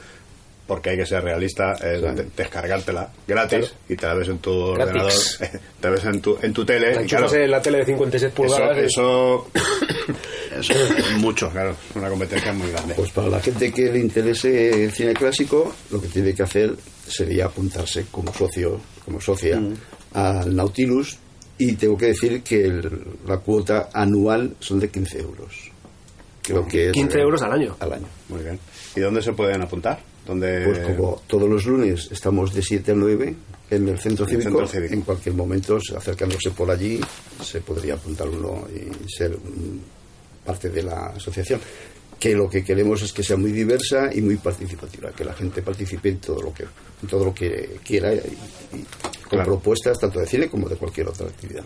porque 0.67 0.91
hay 0.91 0.97
que 0.97 1.05
ser 1.05 1.23
realista, 1.23 1.73
es 1.73 2.01
de- 2.01 2.27
descargártela 2.35 3.09
gratis 3.27 3.59
Claro. 3.69 3.75
y 3.89 3.95
te 3.95 4.05
la 4.07 4.13
ves 4.15 4.27
en 4.29 4.37
tu 4.39 4.73
Gratis. 4.73 5.37
ordenador, 5.39 5.61
te 5.81 5.89
ves 5.89 6.05
en 6.05 6.21
tu, 6.21 6.37
en 6.41 6.53
tu 6.53 6.65
tele. 6.65 6.95
La 6.95 7.01
y 7.03 7.05
claro, 7.07 7.33
en 7.35 7.51
la 7.51 7.61
tele 7.61 7.77
de 7.79 7.85
56 7.85 8.31
eso, 8.33 8.35
pulgadas. 8.41 8.77
eso, 8.77 9.47
eso 9.53 10.15
es 10.59 10.69
mucho, 11.19 11.49
claro. 11.49 11.75
Una 11.95 12.09
competencia 12.09 12.53
muy 12.53 12.69
grande. 12.71 12.93
Pues 12.95 13.11
para 13.11 13.29
la 13.29 13.39
gente 13.39 13.71
que 13.71 13.91
le 13.91 13.99
interese 13.99 14.85
el 14.85 14.91
cine 14.91 15.13
clásico, 15.13 15.73
lo 15.91 16.01
que 16.01 16.07
tiene 16.07 16.33
que 16.33 16.43
hacer 16.43 16.75
sería 17.07 17.45
apuntarse 17.45 18.05
como 18.11 18.33
socio, 18.33 18.79
como 19.03 19.19
socia 19.21 19.61
al 20.13 20.55
Nautilus 20.55 21.17
y 21.57 21.73
tengo 21.73 21.97
que 21.97 22.07
decir 22.07 22.41
que 22.43 22.65
el- 22.65 23.01
la 23.27 23.37
cuota 23.37 23.89
anual 23.93 24.55
son 24.59 24.79
de 24.79 24.89
15 24.89 25.19
euros. 25.19 25.71
Creo 26.41 26.67
que 26.67 26.87
es 26.87 26.91
15 26.93 27.19
euros 27.19 27.41
al 27.41 27.53
año. 27.53 27.75
Al 27.79 27.93
año. 27.93 28.07
Muy 28.29 28.43
bien. 28.43 28.59
¿Y 28.95 28.99
dónde 28.99 29.21
se 29.21 29.33
pueden 29.33 29.61
apuntar? 29.61 29.99
¿Dónde... 30.25 30.63
Pues 30.65 30.79
como 30.79 31.21
todos 31.27 31.49
los 31.49 31.65
lunes 31.65 32.09
estamos 32.11 32.53
de 32.53 32.61
7 32.61 32.91
a 32.91 32.95
9 32.95 33.35
en 33.69 33.87
el 33.89 33.97
centro 33.99 34.25
En 34.27 34.35
el 34.35 34.41
cívico, 34.41 34.59
centro 34.59 34.67
cívico. 34.67 34.93
en 34.93 35.01
cualquier 35.01 35.35
momento 35.35 35.77
acercándose 35.97 36.51
por 36.51 36.69
allí 36.69 36.99
se 37.43 37.61
podría 37.61 37.95
apuntar 37.95 38.27
uno 38.29 38.67
y 38.73 39.09
ser 39.11 39.31
mm, 39.31 39.79
parte 40.45 40.69
de 40.69 40.83
la 40.83 41.07
asociación. 41.07 41.59
Que 42.19 42.33
lo 42.33 42.49
que 42.49 42.63
queremos 42.63 43.01
es 43.01 43.11
que 43.11 43.23
sea 43.23 43.35
muy 43.35 43.51
diversa 43.51 44.09
y 44.13 44.21
muy 44.21 44.37
participativa, 44.37 45.11
que 45.11 45.25
la 45.25 45.33
gente 45.33 45.61
participe 45.61 46.09
en 46.09 46.19
todo 46.19 46.41
lo 46.41 46.53
que, 46.53 46.63
en 46.63 47.09
todo 47.09 47.25
lo 47.25 47.33
que 47.33 47.77
quiera 47.83 48.13
y, 48.13 48.17
y 48.17 48.83
con 49.23 49.29
Claro. 49.29 49.45
propuestas 49.45 49.99
tanto 49.99 50.19
de 50.19 50.25
cine 50.27 50.47
como 50.47 50.69
de 50.69 50.75
cualquier 50.77 51.07
otra 51.09 51.27
actividad. 51.27 51.63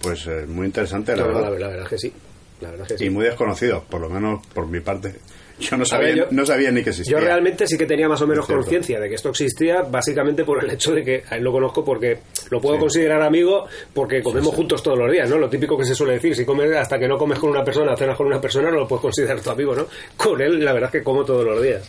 Pues 0.00 0.26
eh, 0.26 0.44
muy 0.48 0.66
interesante, 0.66 1.14
la 1.14 1.22
No, 1.22 1.28
verdad. 1.28 1.42
la, 1.52 1.58
la 1.58 1.68
verdad 1.68 1.86
que 1.88 1.98
sí. 1.98 2.12
La 2.60 2.70
verdad 2.70 2.86
que 2.88 2.98
sí. 2.98 3.04
Y 3.04 3.10
muy 3.10 3.24
desconocido, 3.26 3.84
por 3.88 4.00
lo 4.00 4.08
menos 4.08 4.44
por 4.48 4.66
mi 4.66 4.80
parte. 4.80 5.14
Yo 5.60 5.76
no 5.76 5.84
sabía, 5.84 6.08
ver, 6.08 6.16
yo- 6.16 6.26
no 6.30 6.44
sabía 6.46 6.70
ni 6.70 6.82
que 6.82 6.90
existía. 6.90 7.18
Yo 7.18 7.24
realmente 7.24 7.66
sí 7.66 7.78
que 7.78 7.86
tenía 7.86 8.08
más 8.08 8.20
o 8.22 8.26
menos 8.26 8.46
conciencia 8.46 8.98
de 8.98 9.08
que 9.08 9.14
esto 9.14 9.28
existía, 9.30 9.82
básicamente 9.82 10.44
por 10.44 10.62
el 10.64 10.70
hecho 10.70 10.92
de 10.92 11.04
que 11.04 11.22
a 11.28 11.36
él 11.36 11.44
lo 11.44 11.52
conozco 11.52 11.84
porque 11.84 12.18
lo 12.50 12.60
puedo 12.60 12.76
Sí. 12.76 12.80
considerar 12.80 13.22
amigo 13.22 13.66
porque 13.94 14.22
comemos 14.22 14.54
juntos 14.54 14.82
todos 14.82 14.98
los 14.98 15.10
días, 15.12 15.28
¿no? 15.30 15.38
Lo 15.38 15.48
típico 15.48 15.76
que 15.78 15.84
se 15.84 15.94
suele 15.94 16.14
decir, 16.14 16.34
si 16.34 16.44
comes 16.44 16.74
hasta 16.74 16.98
que 16.98 17.06
no 17.06 17.16
comes 17.18 17.38
con 17.38 17.50
una 17.50 17.62
persona, 17.64 17.96
cenas 17.96 18.16
con 18.16 18.26
una 18.26 18.40
persona, 18.40 18.70
no 18.70 18.78
lo 18.78 18.88
puedes 18.88 19.02
considerar 19.02 19.40
tu 19.40 19.50
amigo, 19.50 19.74
¿no? 19.74 19.86
Con 20.16 20.40
él, 20.40 20.64
la 20.64 20.72
verdad 20.72 20.90
es 20.92 21.00
que 21.00 21.04
como 21.04 21.24
todos 21.24 21.44
los 21.44 21.62
días. 21.62 21.88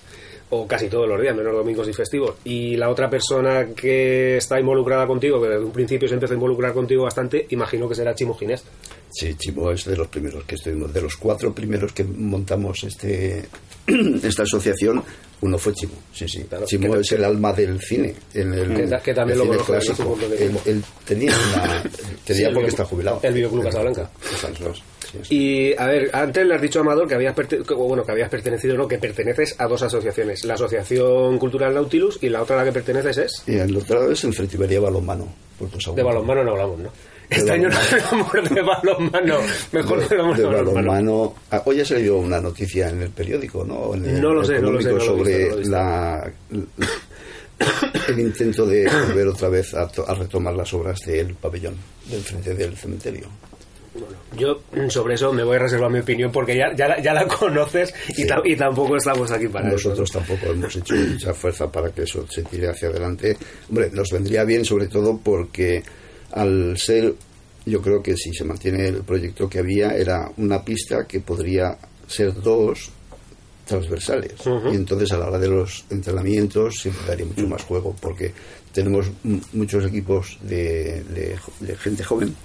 O 0.50 0.68
casi 0.68 0.88
todos 0.88 1.08
los 1.10 1.20
días, 1.20 1.36
menos 1.36 1.52
domingos 1.54 1.88
y 1.88 1.94
festivos. 1.94 2.36
Y 2.44 2.76
la 2.78 2.90
otra 2.90 3.10
persona 3.10 3.68
que 3.76 4.38
está 4.38 4.60
involucrada 4.60 5.08
contigo, 5.08 5.42
que 5.42 5.48
desde 5.48 5.64
un 5.64 5.72
principio 5.72 6.08
se 6.08 6.14
empezó 6.14 6.34
a 6.34 6.36
involucrar 6.36 6.74
contigo 6.74 7.04
bastante, 7.04 7.48
imagino 7.50 7.90
que 7.90 7.96
será 7.96 8.14
Chimo 8.14 8.36
Ginés. 8.36 8.64
Sí, 9.12 9.34
Chimo 9.36 9.72
es 9.72 9.86
de 9.86 9.96
los 9.98 10.08
primeros 10.10 10.44
que 10.44 10.56
estuvimos, 10.56 10.94
de 10.94 11.02
los 11.02 11.16
cuatro 11.18 11.54
primeros 11.54 11.92
que 11.94 12.04
montamos 12.04 12.84
este 12.84 13.46
esta 14.24 14.44
asociación, 14.44 15.04
uno 15.42 15.58
fue 15.58 15.74
Chimo. 15.74 15.94
Sí, 16.14 16.28
sí. 16.28 16.44
Claro, 16.44 16.66
Chimo 16.68 16.96
es 16.98 17.12
el 17.12 17.24
alma 17.24 17.52
del 17.54 17.80
cine, 17.82 18.14
en 18.34 18.54
el, 18.54 18.76
Que 18.76 18.88
ta- 18.88 19.00
que 19.02 19.14
también 19.14 19.40
el 19.42 19.48
lo 19.48 19.54
cine 19.54 19.66
clásico. 19.66 20.18
Él, 20.40 20.58
él 20.66 20.84
tenía 21.06 21.32
una, 21.36 21.84
tenía 22.26 22.48
el 22.50 22.54
porque 22.54 22.68
video- 22.68 22.68
está 22.68 22.86
jubilado. 22.86 23.20
el 23.24 23.34
videoclub 23.34 23.64
Casablanca. 23.64 24.10
Y 25.30 25.74
a 25.78 25.86
ver, 25.88 26.10
antes 26.14 26.46
le 26.46 26.56
has 26.56 26.62
dicho 26.62 26.80
a 26.80 26.82
Amador 26.82 27.08
que 27.08 27.16
habías, 27.16 27.36
que, 27.36 27.74
bueno, 27.74 28.04
que 28.04 28.12
habías 28.12 28.30
pertenecido, 28.30 28.76
no, 28.78 28.88
que 28.88 28.98
perteneces 28.98 29.56
a 29.60 29.68
dos 29.68 29.82
asociaciones, 29.84 30.44
la 30.46 30.56
Asociación 30.56 31.38
Cultural 31.40 31.74
Nautilus 31.74 32.20
y 32.22 32.30
la 32.30 32.42
otra 32.42 32.56
a 32.56 32.60
la 32.60 32.66
que 32.66 32.72
perteneces 32.74 33.18
es 33.18 33.44
Y 33.48 33.56
el 33.56 33.76
otro 33.78 34.12
es 34.12 34.24
el 34.24 34.34
Fretibería 34.34 34.80
Balonmano. 34.80 35.28
De 35.96 36.04
balonmano 36.04 36.44
no 36.44 36.52
hablamos, 36.52 36.80
¿no? 36.80 36.90
Este 37.30 37.52
año 37.52 37.70
no 37.70 37.76
hablamos 37.78 38.34
de 38.54 38.62
balonmano, 38.62 39.38
mejor 39.72 39.98
no 40.00 40.04
hablamos 40.06 40.38
de 40.38 40.44
de 40.44 40.50
balonmano. 40.50 41.34
Ah, 41.52 41.62
Hoy 41.66 41.80
ha 41.80 41.86
salido 41.86 42.18
una 42.18 42.40
noticia 42.42 42.90
en 42.90 43.02
el 43.02 43.10
periódico, 43.10 43.64
¿no? 43.64 43.96
En 43.96 44.06
el 44.06 44.22
No 44.22 44.34
lo 44.34 44.44
sé, 44.44 44.60
no 44.60 44.72
lo 44.72 44.82
sé, 44.82 44.90
no 44.90 44.96
lo 44.98 45.02
sobre 45.06 45.50
no 45.50 45.56
lo 45.56 45.62
la, 45.70 46.32
el 48.10 48.20
intento 48.20 48.66
de 48.66 48.84
volver 48.90 49.28
otra 49.28 49.50
vez 49.50 49.74
a, 49.74 49.88
to- 49.88 50.08
a 50.08 50.14
retomar 50.16 50.54
las 50.56 50.74
obras 50.74 51.00
del 51.06 51.34
pabellón 51.36 51.76
del 52.10 52.22
frente 52.22 52.54
del 52.56 52.76
cementerio. 52.76 53.28
Yo 54.38 54.62
sobre 54.90 55.14
eso 55.16 55.32
me 55.32 55.44
voy 55.44 55.58
a 55.58 55.60
reservar 55.60 55.92
mi 55.92 56.00
opinión 56.00 56.32
porque 56.32 56.56
ya, 56.58 56.74
ya, 56.76 56.88
la, 56.88 57.00
ya 57.02 57.14
la 57.14 57.28
conoces 57.40 57.94
y, 58.10 58.14
Sí. 58.14 58.28
ta- 58.28 58.42
y 58.44 58.56
tampoco 58.56 58.98
estamos 58.98 59.32
aquí 59.32 59.48
para 59.48 59.68
eso. 59.70 59.90
Nosotros 59.90 60.12
tampoco 60.12 60.48
hemos 60.48 60.76
hecho 60.76 60.96
mucha 60.96 61.34
fuerza 61.34 61.72
para 61.72 61.92
que 61.92 62.04
eso 62.04 62.26
se 62.30 62.42
tire 62.44 62.70
hacia 62.70 62.88
adelante. 62.90 63.38
Hombre, 63.70 63.90
nos 63.92 64.10
vendría 64.12 64.44
bien 64.44 64.66
sobre 64.66 64.88
todo 64.88 65.18
porque 65.24 65.84
al 66.32 66.76
ser, 66.78 67.14
yo 67.66 67.82
creo 67.82 68.02
que 68.02 68.18
si 68.18 68.34
se 68.34 68.44
mantiene 68.44 68.88
el 68.88 69.04
proyecto 69.04 69.48
que 69.48 69.60
había, 69.60 69.90
era 69.96 70.32
una 70.38 70.64
pista 70.66 71.06
que 71.08 71.20
podría 71.20 71.78
ser 72.08 72.34
dos 72.34 72.90
transversales. 73.66 74.34
Y 74.72 74.76
entonces 74.76 75.12
a 75.14 75.18
la 75.18 75.28
hora 75.28 75.40
de 75.40 75.48
los 75.48 75.86
entrenamientos 75.90 76.76
siempre 76.82 77.06
daría 77.08 77.26
mucho 77.26 77.48
más 77.48 77.64
juego 77.64 77.96
porque 78.02 78.34
tenemos 78.74 79.10
muchos 79.54 79.86
equipos 79.86 80.38
de, 80.42 81.04
de 81.60 81.76
gente 81.78 82.04
joven. 82.04 82.36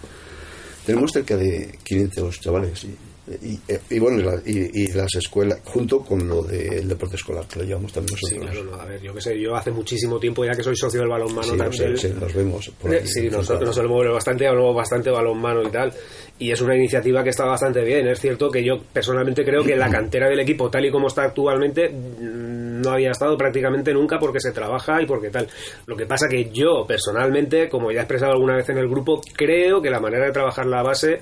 Tenemos 0.88 1.12
cerca 1.12 1.36
de 1.36 1.78
500 1.84 2.40
chavales 2.40 2.84
y, 2.84 2.94
Y, 3.30 3.60
y 3.90 3.98
bueno, 3.98 4.18
y, 4.20 4.22
la- 4.22 4.40
y- 4.46 4.70
y 4.84 4.92
las 4.94 5.14
escuelas, 5.16 5.60
junto 5.62 6.00
con 6.00 6.26
lo 6.26 6.42
del 6.44 6.88
deporte 6.88 7.16
escolar, 7.16 7.44
que 7.46 7.58
lo 7.58 7.64
llevamos 7.66 7.92
también 7.92 8.16
Sí, 8.16 8.36
nosotros. 8.38 8.50
claro, 8.50 8.64
no, 8.70 8.80
a 8.82 8.86
ver, 8.86 9.02
yo 9.02 9.12
qué 9.12 9.20
sé, 9.20 9.38
yo 9.38 9.54
hace 9.54 9.70
muchísimo 9.70 10.18
tiempo 10.18 10.46
ya 10.46 10.52
que 10.52 10.62
soy 10.62 10.74
socio 10.74 11.00
del 11.00 11.10
balonmano 11.10 11.42
Sí, 11.42 11.58
también. 11.58 11.94
sé, 11.98 12.08
sí, 12.08 12.14
nos 12.18 12.32
vemos. 12.32 12.70
por 12.80 12.90
ahí, 12.90 13.06
Sí, 13.06 13.24
nos, 13.26 13.46
juntados. 13.46 13.64
nos 13.66 13.74
solemos 13.76 14.00
ver 14.02 14.12
bastante, 14.12 14.46
hablamos 14.46 14.74
bastante 14.74 15.10
balonmano 15.10 15.62
y 15.62 15.70
tal. 15.70 15.92
Y 16.38 16.50
es 16.52 16.60
una 16.62 16.74
iniciativa 16.74 17.22
que 17.22 17.28
está 17.28 17.44
bastante 17.44 17.84
bien. 17.84 18.08
Es 18.08 18.18
cierto 18.18 18.50
que 18.50 18.64
yo 18.64 18.78
personalmente 18.94 19.44
creo 19.44 19.62
que 19.62 19.76
la 19.76 19.90
cantera 19.90 20.26
del 20.30 20.40
equipo, 20.40 20.70
tal 20.70 20.86
y 20.86 20.90
como 20.90 21.08
está 21.08 21.24
actualmente, 21.24 21.90
mm, 21.90 22.67
no 22.88 22.94
había 22.94 23.10
estado 23.10 23.36
prácticamente 23.36 23.92
nunca 23.92 24.18
porque 24.18 24.40
se 24.40 24.52
trabaja 24.52 25.00
y 25.02 25.06
porque 25.06 25.30
tal. 25.30 25.46
Lo 25.86 25.96
que 25.96 26.06
pasa 26.06 26.26
que 26.28 26.50
yo 26.50 26.84
personalmente, 26.86 27.68
como 27.68 27.90
ya 27.92 27.98
he 28.00 28.02
expresado 28.02 28.32
alguna 28.32 28.56
vez 28.56 28.68
en 28.70 28.78
el 28.78 28.88
grupo, 28.88 29.20
creo 29.36 29.80
que 29.82 29.90
la 29.90 30.00
manera 30.00 30.24
de 30.26 30.32
trabajar 30.32 30.66
la 30.66 30.82
base 30.82 31.20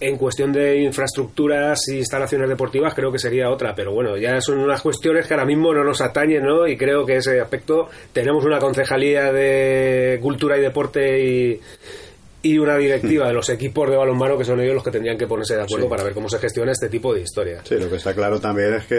en 0.00 0.16
cuestión 0.16 0.52
de 0.52 0.76
infraestructuras 0.82 1.88
e 1.88 1.96
instalaciones 1.96 2.48
deportivas 2.48 2.94
creo 2.94 3.10
que 3.10 3.18
sería 3.18 3.50
otra, 3.50 3.74
pero 3.74 3.92
bueno, 3.92 4.16
ya 4.16 4.40
son 4.40 4.58
unas 4.58 4.80
cuestiones 4.80 5.26
que 5.26 5.34
ahora 5.34 5.44
mismo 5.44 5.74
no 5.74 5.82
nos 5.82 6.00
atañen, 6.00 6.44
¿no? 6.44 6.68
Y 6.68 6.76
creo 6.76 7.04
que 7.04 7.16
ese 7.16 7.40
aspecto 7.40 7.88
tenemos 8.12 8.44
una 8.44 8.60
concejalía 8.60 9.32
de 9.32 10.20
cultura 10.22 10.56
y 10.56 10.60
deporte 10.60 11.18
y, 11.24 11.60
y 12.42 12.58
una 12.58 12.76
directiva 12.76 13.26
de 13.26 13.32
los 13.32 13.48
equipos 13.50 13.90
de 13.90 13.96
balonmano 13.96 14.38
que 14.38 14.44
son 14.44 14.60
ellos 14.60 14.74
los 14.76 14.84
que 14.84 14.92
tendrían 14.92 15.18
que 15.18 15.26
ponerse 15.26 15.56
de 15.56 15.62
acuerdo 15.62 15.86
Sí. 15.86 15.90
para 15.90 16.04
ver 16.04 16.14
cómo 16.14 16.28
se 16.28 16.38
gestiona 16.38 16.70
este 16.70 16.88
tipo 16.88 17.12
de 17.12 17.22
historias. 17.22 17.66
Sí, 17.66 17.74
lo 17.74 17.90
que 17.90 17.96
está 17.96 18.14
claro 18.14 18.38
también 18.38 18.74
es 18.74 18.86
que 18.86 18.98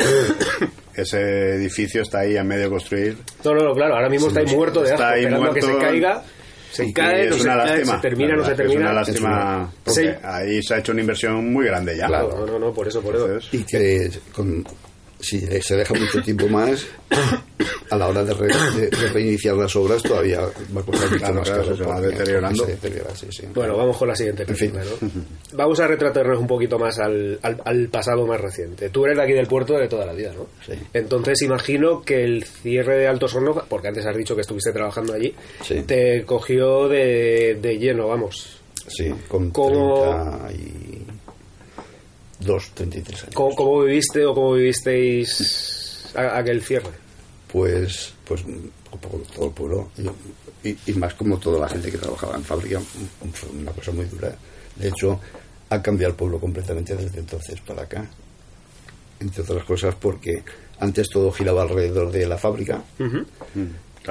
ese 1.01 1.55
edificio 1.55 2.01
está 2.01 2.19
ahí 2.19 2.37
a 2.37 2.43
medio 2.43 2.63
de 2.63 2.69
construir. 2.69 3.17
No, 3.43 3.53
no, 3.53 3.63
no, 3.63 3.73
claro, 3.73 3.95
ahora 3.95 4.09
mismo 4.09 4.27
está 4.27 4.39
ahí 4.41 4.45
muerto 4.47 4.81
de 4.81 4.91
asco, 4.91 4.95
Está 5.01 5.09
ahí 5.13 5.21
esperando 5.23 5.51
a 5.51 5.53
que 5.53 5.61
se 5.61 5.67
muerto. 5.67 5.85
caiga, 5.85 6.23
se 6.71 6.85
Y 6.85 6.93
cae, 6.93 7.23
es 7.23 7.29
no 7.31 7.35
se 7.37 7.43
una 7.43 7.57
cae, 7.57 7.65
lástima. 7.67 7.95
se 7.95 8.01
termina, 8.01 8.35
no 8.35 8.45
se 8.45 8.55
termina. 8.55 8.79
Es 8.79 8.85
una 8.85 8.93
lástima 8.93 9.71
porque 9.83 10.01
Sí. 10.01 10.07
ahí 10.23 10.63
se 10.63 10.73
ha 10.73 10.77
hecho 10.77 10.91
una 10.91 11.01
inversión 11.01 11.51
muy 11.53 11.65
grande 11.65 11.97
ya. 11.97 12.07
Claro, 12.07 12.35
no, 12.39 12.45
no, 12.45 12.59
no, 12.59 12.73
por 12.73 12.87
eso, 12.87 13.01
por 13.01 13.15
eso. 13.15 13.25
Entonces, 13.25 13.53
Y 13.53 13.63
que 13.63 14.09
con, 14.33 14.63
si 15.19 15.39
se 15.61 15.75
deja 15.75 15.93
mucho 15.93 16.21
tiempo 16.21 16.47
más, 16.47 16.85
a 17.89 17.97
la 17.97 18.07
hora 18.07 18.23
de, 18.23 18.33
re- 18.33 18.47
de- 18.75 18.89
de 18.89 19.09
reiniciar 19.09 19.55
las 19.55 19.75
obras 19.75 20.01
todavía 20.03 20.39
va 20.41 20.81
a 20.81 20.83
costar 20.85 21.07
mucho 21.09 21.17
Claro, 21.19 21.35
más 21.35 21.49
claro, 21.49 21.63
caro 21.63 21.75
se 21.77 21.83
va 21.83 22.01
deteriorando. 22.01 22.65
se 22.65 22.71
deteriora, 22.71 23.15
sí, 23.15 23.27
sí. 23.31 23.43
Bueno, 23.53 23.75
vamos 23.77 23.97
con 23.97 24.07
la 24.07 24.15
siguiente 24.15 24.43
En 24.47 24.55
fin. 24.55 24.71
película, 24.71 24.97
¿no? 25.01 25.09
Vamos 25.57 25.79
a 25.79 25.87
retratarnos 25.87 26.39
un 26.39 26.47
poquito 26.47 26.77
más 26.79 26.99
al, 26.99 27.39
al- 27.41 27.61
al 27.65 27.87
pasado 27.89 28.25
más 28.27 28.39
reciente. 28.39 28.89
Tú 28.89 29.05
eres 29.05 29.17
de 29.17 29.23
aquí 29.23 29.33
del 29.33 29.47
puerto 29.47 29.73
de 29.73 29.87
toda 29.87 30.05
la 30.05 30.13
vida, 30.13 30.31
¿no? 30.33 30.47
Sí. 30.65 30.73
Entonces 30.93 31.41
imagino 31.41 32.01
que 32.01 32.23
el 32.23 32.43
cierre 32.45 32.97
de 32.99 33.07
Altos 33.07 33.35
Hornos, 33.35 33.63
porque 33.67 33.89
antes 33.89 34.05
has 34.05 34.15
dicho 34.15 34.35
que 34.35 34.41
estuviste 34.41 34.71
trabajando 34.71 35.13
allí, 35.13 35.33
Sí. 35.63 35.81
te 35.81 36.23
cogió 36.25 36.87
de, 36.87 37.57
de 37.61 37.77
lleno, 37.77 38.07
vamos. 38.07 38.55
Sí, 38.87 39.13
con 39.27 39.51
¿Cómo- 39.51 40.39
32, 42.39 42.71
33 42.73 43.23
años. 43.23 43.35
¿Cómo, 43.35 43.55
cómo 43.55 43.81
viviste 43.83 44.25
o 44.25 44.33
cómo 44.33 44.53
vivisteis 44.53 46.11
aquel 46.15 46.61
cierre? 46.61 46.89
Pues, 47.51 48.13
pues 48.25 48.43
un 48.43 48.71
poco 49.01 49.17
todo 49.35 49.45
el 49.47 49.51
pueblo 49.53 49.91
y, 50.63 50.69
y- 50.69 50.77
y 50.87 50.93
más 50.93 51.13
como 51.15 51.37
toda 51.37 51.59
la 51.59 51.69
gente 51.69 51.91
que 51.91 51.97
trabajaba 51.97 52.35
en 52.35 52.43
fábrica, 52.43 52.79
fue 53.33 53.49
una 53.49 53.71
cosa 53.71 53.91
muy 53.91 54.05
dura. 54.05 54.33
De 54.75 54.87
hecho, 54.89 55.19
ha 55.69 55.81
cambiado 55.81 56.11
el 56.11 56.17
pueblo 56.17 56.39
completamente 56.39 56.95
desde 56.95 57.19
entonces 57.19 57.59
para 57.61 57.83
acá. 57.83 58.07
Entre 59.19 59.41
otras 59.43 59.63
cosas 59.65 59.95
porque 59.95 60.43
antes 60.79 61.09
todo 61.09 61.31
giraba 61.31 61.63
alrededor 61.63 62.09
de 62.11 62.25
la 62.25 62.37
fábrica 62.37 62.81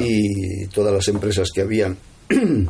y 0.00 0.66
todas 0.66 0.92
las 0.92 1.08
empresas 1.08 1.48
que 1.54 1.62
habían 1.62 1.96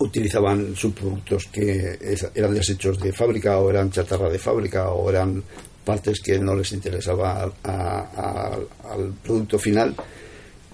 utilizaban 0.00 0.74
subproductos 0.76 1.46
que 1.46 1.98
eran 2.34 2.54
desechos 2.54 2.98
de 3.00 3.12
fábrica 3.12 3.58
o 3.58 3.68
eran 3.70 3.90
chatarra 3.90 4.28
de 4.30 4.38
fábrica 4.38 4.90
o 4.90 5.10
eran 5.10 5.42
partes 5.84 6.20
que 6.20 6.38
no 6.38 6.54
les 6.54 6.70
interesaba 6.72 7.50
a- 7.64 8.58
al 8.90 9.12
producto 9.24 9.58
final. 9.58 9.94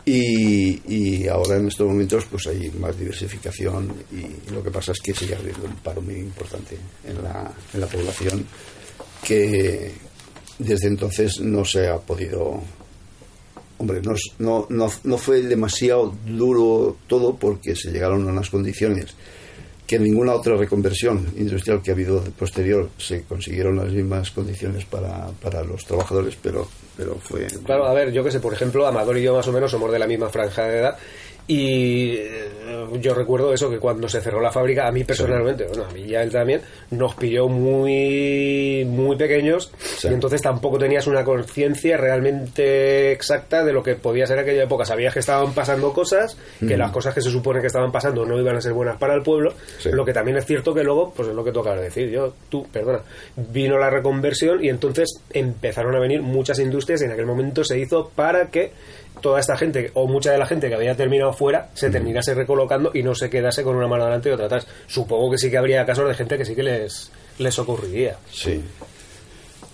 Y, 0.07 0.83
y 0.87 1.29
ahora 1.29 1.57
en 1.57 1.69
estos 1.69 1.87
momentos 1.89 2.27
pues 2.31 2.47
hay 2.49 2.71
más 2.79 2.99
diversificación 2.99 3.91
y 4.13 4.53
lo 4.53 4.63
que 4.63 4.71
pasa 4.71 4.93
es 4.93 5.01
que 5.01 5.15
sigue 5.15 5.35
habiendo 5.35 5.65
un 5.65 5.77
paro 5.77 6.03
muy 6.03 6.17
importante 6.17 6.77
en 7.07 7.23
la, 7.23 7.51
en 7.73 7.81
la 7.81 7.87
población 7.87 8.45
que 9.23 9.93
desde 10.59 10.89
entonces 10.89 11.41
no 11.41 11.65
se 11.65 11.89
ha 11.89 11.97
podido 11.97 12.63
Hombre, 13.79 14.01
no, 14.03 14.15
no, 14.39 14.67
no, 14.71 14.93
no 15.03 15.19
fue 15.19 15.43
demasiado 15.43 16.15
duro 16.27 16.97
todo 17.07 17.37
porque 17.37 17.75
se 17.75 17.91
llegaron 17.91 18.29
a 18.29 18.33
unas 18.33 18.51
condiciones 18.51 19.15
que 19.87 19.99
ninguna 19.99 20.35
otra 20.35 20.57
reconversión 20.57 21.27
industrial 21.37 21.83
que 21.83 21.91
ha 21.91 21.95
habido 21.95 22.23
posterior 22.39 22.89
se 22.97 23.25
consiguieron 23.25 23.77
las 23.77 23.93
mismas 23.93 24.31
condiciones 24.31 24.85
para, 24.87 25.27
para 25.43 25.63
los 25.63 25.85
trabajadores, 25.85 26.37
pero, 26.41 26.67
pero 26.97 27.17
fue... 27.17 27.47
Claro, 27.65 27.87
a 27.87 27.93
ver, 27.93 28.11
yo 28.11 28.25
que 28.25 28.31
sé, 28.31 28.41
por 28.41 28.55
ejemplo, 28.55 28.87
Amador 28.87 29.19
y 29.19 29.23
yo 29.23 29.35
más 29.35 29.47
o 29.47 29.53
menos 29.53 29.71
somos 29.71 29.93
de 29.93 29.99
la 29.99 30.07
misma 30.07 30.31
franja 30.31 30.65
de 30.65 30.79
edad 30.79 30.99
y 31.47 32.13
eh, 32.17 32.49
yo 33.01 33.15
recuerdo 33.15 33.53
eso, 33.53 33.69
que 33.71 33.79
cuando 33.79 34.09
se 34.09 34.21
cerró 34.21 34.41
la 34.41 34.51
fábrica, 34.51 34.87
a 34.87 34.93
mí 34.93 35.05
personalmente, 35.05 35.65
bueno, 35.67 35.85
a 35.85 35.93
mí 35.93 36.03
y 36.03 36.15
a 36.15 36.23
él 36.23 36.31
también, 36.31 36.61
nos 36.91 37.15
pilló 37.15 37.49
muy, 37.49 38.85
muy 38.87 39.17
pequeños 39.17 39.71
Sí. 39.79 40.09
y 40.09 40.13
entonces 40.15 40.41
tampoco 40.43 40.79
tenías 40.79 41.07
una 41.07 41.25
conciencia 41.25 41.97
realmente 41.97 43.13
exacta 43.13 43.65
de 43.65 43.73
lo 43.73 43.83
que 43.83 43.95
podía 43.95 44.27
ser 44.27 44.39
aquella 44.39 44.65
época. 44.65 44.85
Sabías 44.85 45.13
que 45.13 45.21
estaban 45.21 45.53
pasando 45.55 45.93
cosas, 45.93 46.37
que 46.67 46.77
las 46.77 46.91
cosas 46.91 47.15
que 47.15 47.21
se 47.21 47.31
supone 47.31 47.61
que 47.61 47.67
estaban 47.69 47.93
pasando 47.93 48.25
no 48.25 48.39
iban 48.41 48.57
a 48.57 48.61
ser 48.61 48.73
buenas 48.73 48.97
para 48.97 49.15
el 49.15 49.23
pueblo, 49.23 49.53
Sí. 49.79 49.91
lo 49.93 50.05
que 50.05 50.13
también 50.13 50.37
es 50.39 50.47
cierto 50.47 50.73
que 50.75 50.83
luego, 50.83 51.13
pues 51.15 51.29
es 51.29 51.35
lo 51.35 51.45
que 51.45 51.53
tú 51.53 51.61
acabas 51.61 51.79
de 51.81 51.85
decir, 51.87 52.11
yo, 52.11 52.35
tú, 52.49 52.67
perdona, 52.73 53.01
vino 53.37 53.79
la 53.79 53.91
reconversión 53.91 54.65
y 54.65 54.69
entonces 54.69 55.21
empezaron 55.33 55.95
a 55.95 56.01
venir 56.01 56.23
muchas 56.23 56.59
industrias 56.59 57.03
y 57.03 57.05
en 57.05 57.13
aquel 57.13 57.27
momento 57.27 57.65
se 57.65 57.79
hizo 57.79 58.11
para 58.15 58.47
que 58.51 58.73
toda 59.21 59.41
esta 59.41 59.57
gente, 59.57 59.91
o 59.95 60.07
mucha 60.07 60.31
de 60.33 60.39
la 60.39 60.47
gente 60.47 60.69
que 60.69 60.75
había 60.75 60.97
terminado 60.97 61.33
fuera, 61.33 61.71
se 61.75 61.91
terminase 61.91 62.35
recolocando 62.35 62.91
y 62.95 63.03
no 63.03 63.15
se 63.15 63.31
quedase 63.31 63.63
con 63.63 63.77
una 63.77 63.87
mano 63.89 64.03
adelante 64.05 64.29
y 64.29 64.33
otra 64.33 64.47
atrás. 64.47 64.67
Supongo 64.87 65.31
que 65.31 65.39
sí 65.39 65.51
que 65.51 65.59
habría 65.59 65.85
casos 65.87 66.09
de 66.09 66.15
gente 66.15 66.37
que 66.39 66.45
sí 66.45 66.55
que 66.55 66.63
les, 66.63 67.11
les 67.39 67.59
ocurriría. 67.59 68.17
Sí. 68.31 68.63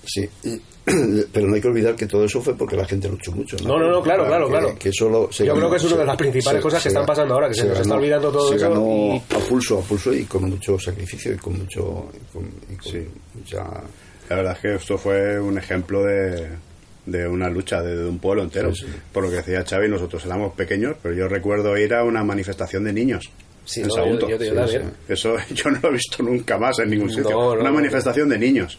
Sí. 0.04 0.28
Y- 0.44 0.60
pero 1.32 1.46
no 1.46 1.54
hay 1.54 1.60
que 1.60 1.68
olvidar 1.68 1.94
que 1.94 2.06
todo 2.06 2.24
eso 2.24 2.40
fue 2.40 2.56
porque 2.56 2.74
la 2.74 2.86
gente 2.86 3.06
luchó 3.08 3.30
mucho. 3.32 3.56
No, 3.62 3.78
no, 3.78 3.90
no, 3.90 4.02
claro, 4.02 4.26
claro, 4.26 4.46
que, 4.46 4.50
claro. 4.50 4.74
que 4.78 4.90
solo 4.92 5.28
se 5.30 5.44
Yo 5.44 5.52
ganó- 5.54 5.68
creo 5.68 5.70
que 5.72 5.76
es 5.76 5.92
una 5.92 5.96
de 6.00 6.06
las 6.06 6.16
principales 6.16 6.62
cosas 6.62 6.82
que 6.82 6.88
están 6.88 7.04
pasando 7.06 7.34
ahora, 7.34 7.48
que 7.48 7.54
se 7.54 7.66
nos 7.66 7.78
está 7.78 7.94
olvidando 7.94 8.32
todo 8.32 8.48
se 8.48 8.56
eso 8.56 8.68
ganó 8.70 9.14
y- 9.14 9.22
a 9.34 9.38
pulso, 9.40 9.78
a 9.78 9.82
pulso 9.82 10.12
y 10.12 10.24
con 10.24 10.48
mucho 10.48 10.78
sacrificio 10.78 11.32
y 11.34 11.36
con 11.36 11.58
mucho... 11.58 12.08
y 12.14 12.32
con- 12.32 12.50
y 12.70 12.76
con 12.76 12.92
Sí. 12.92 13.06
mucha- 13.34 13.82
La 14.30 14.36
verdad 14.36 14.52
es 14.54 14.58
que 14.60 14.74
esto 14.76 14.96
fue 14.96 15.38
un 15.38 15.58
ejemplo 15.58 16.02
de, 16.02 16.48
de 17.06 17.26
una 17.26 17.48
lucha 17.48 17.82
de, 17.82 17.96
de 17.96 18.06
un 18.06 18.18
pueblo 18.18 18.42
entero. 18.42 18.74
Sí, 18.74 18.86
sí. 18.86 18.92
Por 19.12 19.24
lo 19.24 19.30
que 19.30 19.36
decía 19.36 19.64
Xavi, 19.68 19.88
nosotros 19.88 20.24
éramos 20.26 20.54
pequeños, 20.54 20.96
pero 21.02 21.14
yo 21.14 21.28
recuerdo 21.28 21.76
ir 21.78 21.94
a 21.94 22.04
una 22.04 22.22
manifestación 22.24 22.84
de 22.84 22.92
niños 22.92 23.30
Sí, 23.64 23.82
en 23.82 23.88
no, 23.88 23.94
Sagunto. 23.94 24.28
yo- 24.28 24.38
sí. 24.68 24.78
Eso 25.08 25.36
yo 25.54 25.70
no 25.70 25.78
lo 25.82 25.88
he 25.90 25.92
visto 25.92 26.22
nunca 26.22 26.58
más 26.58 26.78
en 26.80 26.90
ningún 26.90 27.10
sitio. 27.10 27.30
No, 27.30 27.54
no, 27.54 27.60
una 27.60 27.70
manifestación 27.70 28.28
de 28.28 28.38
niños. 28.38 28.78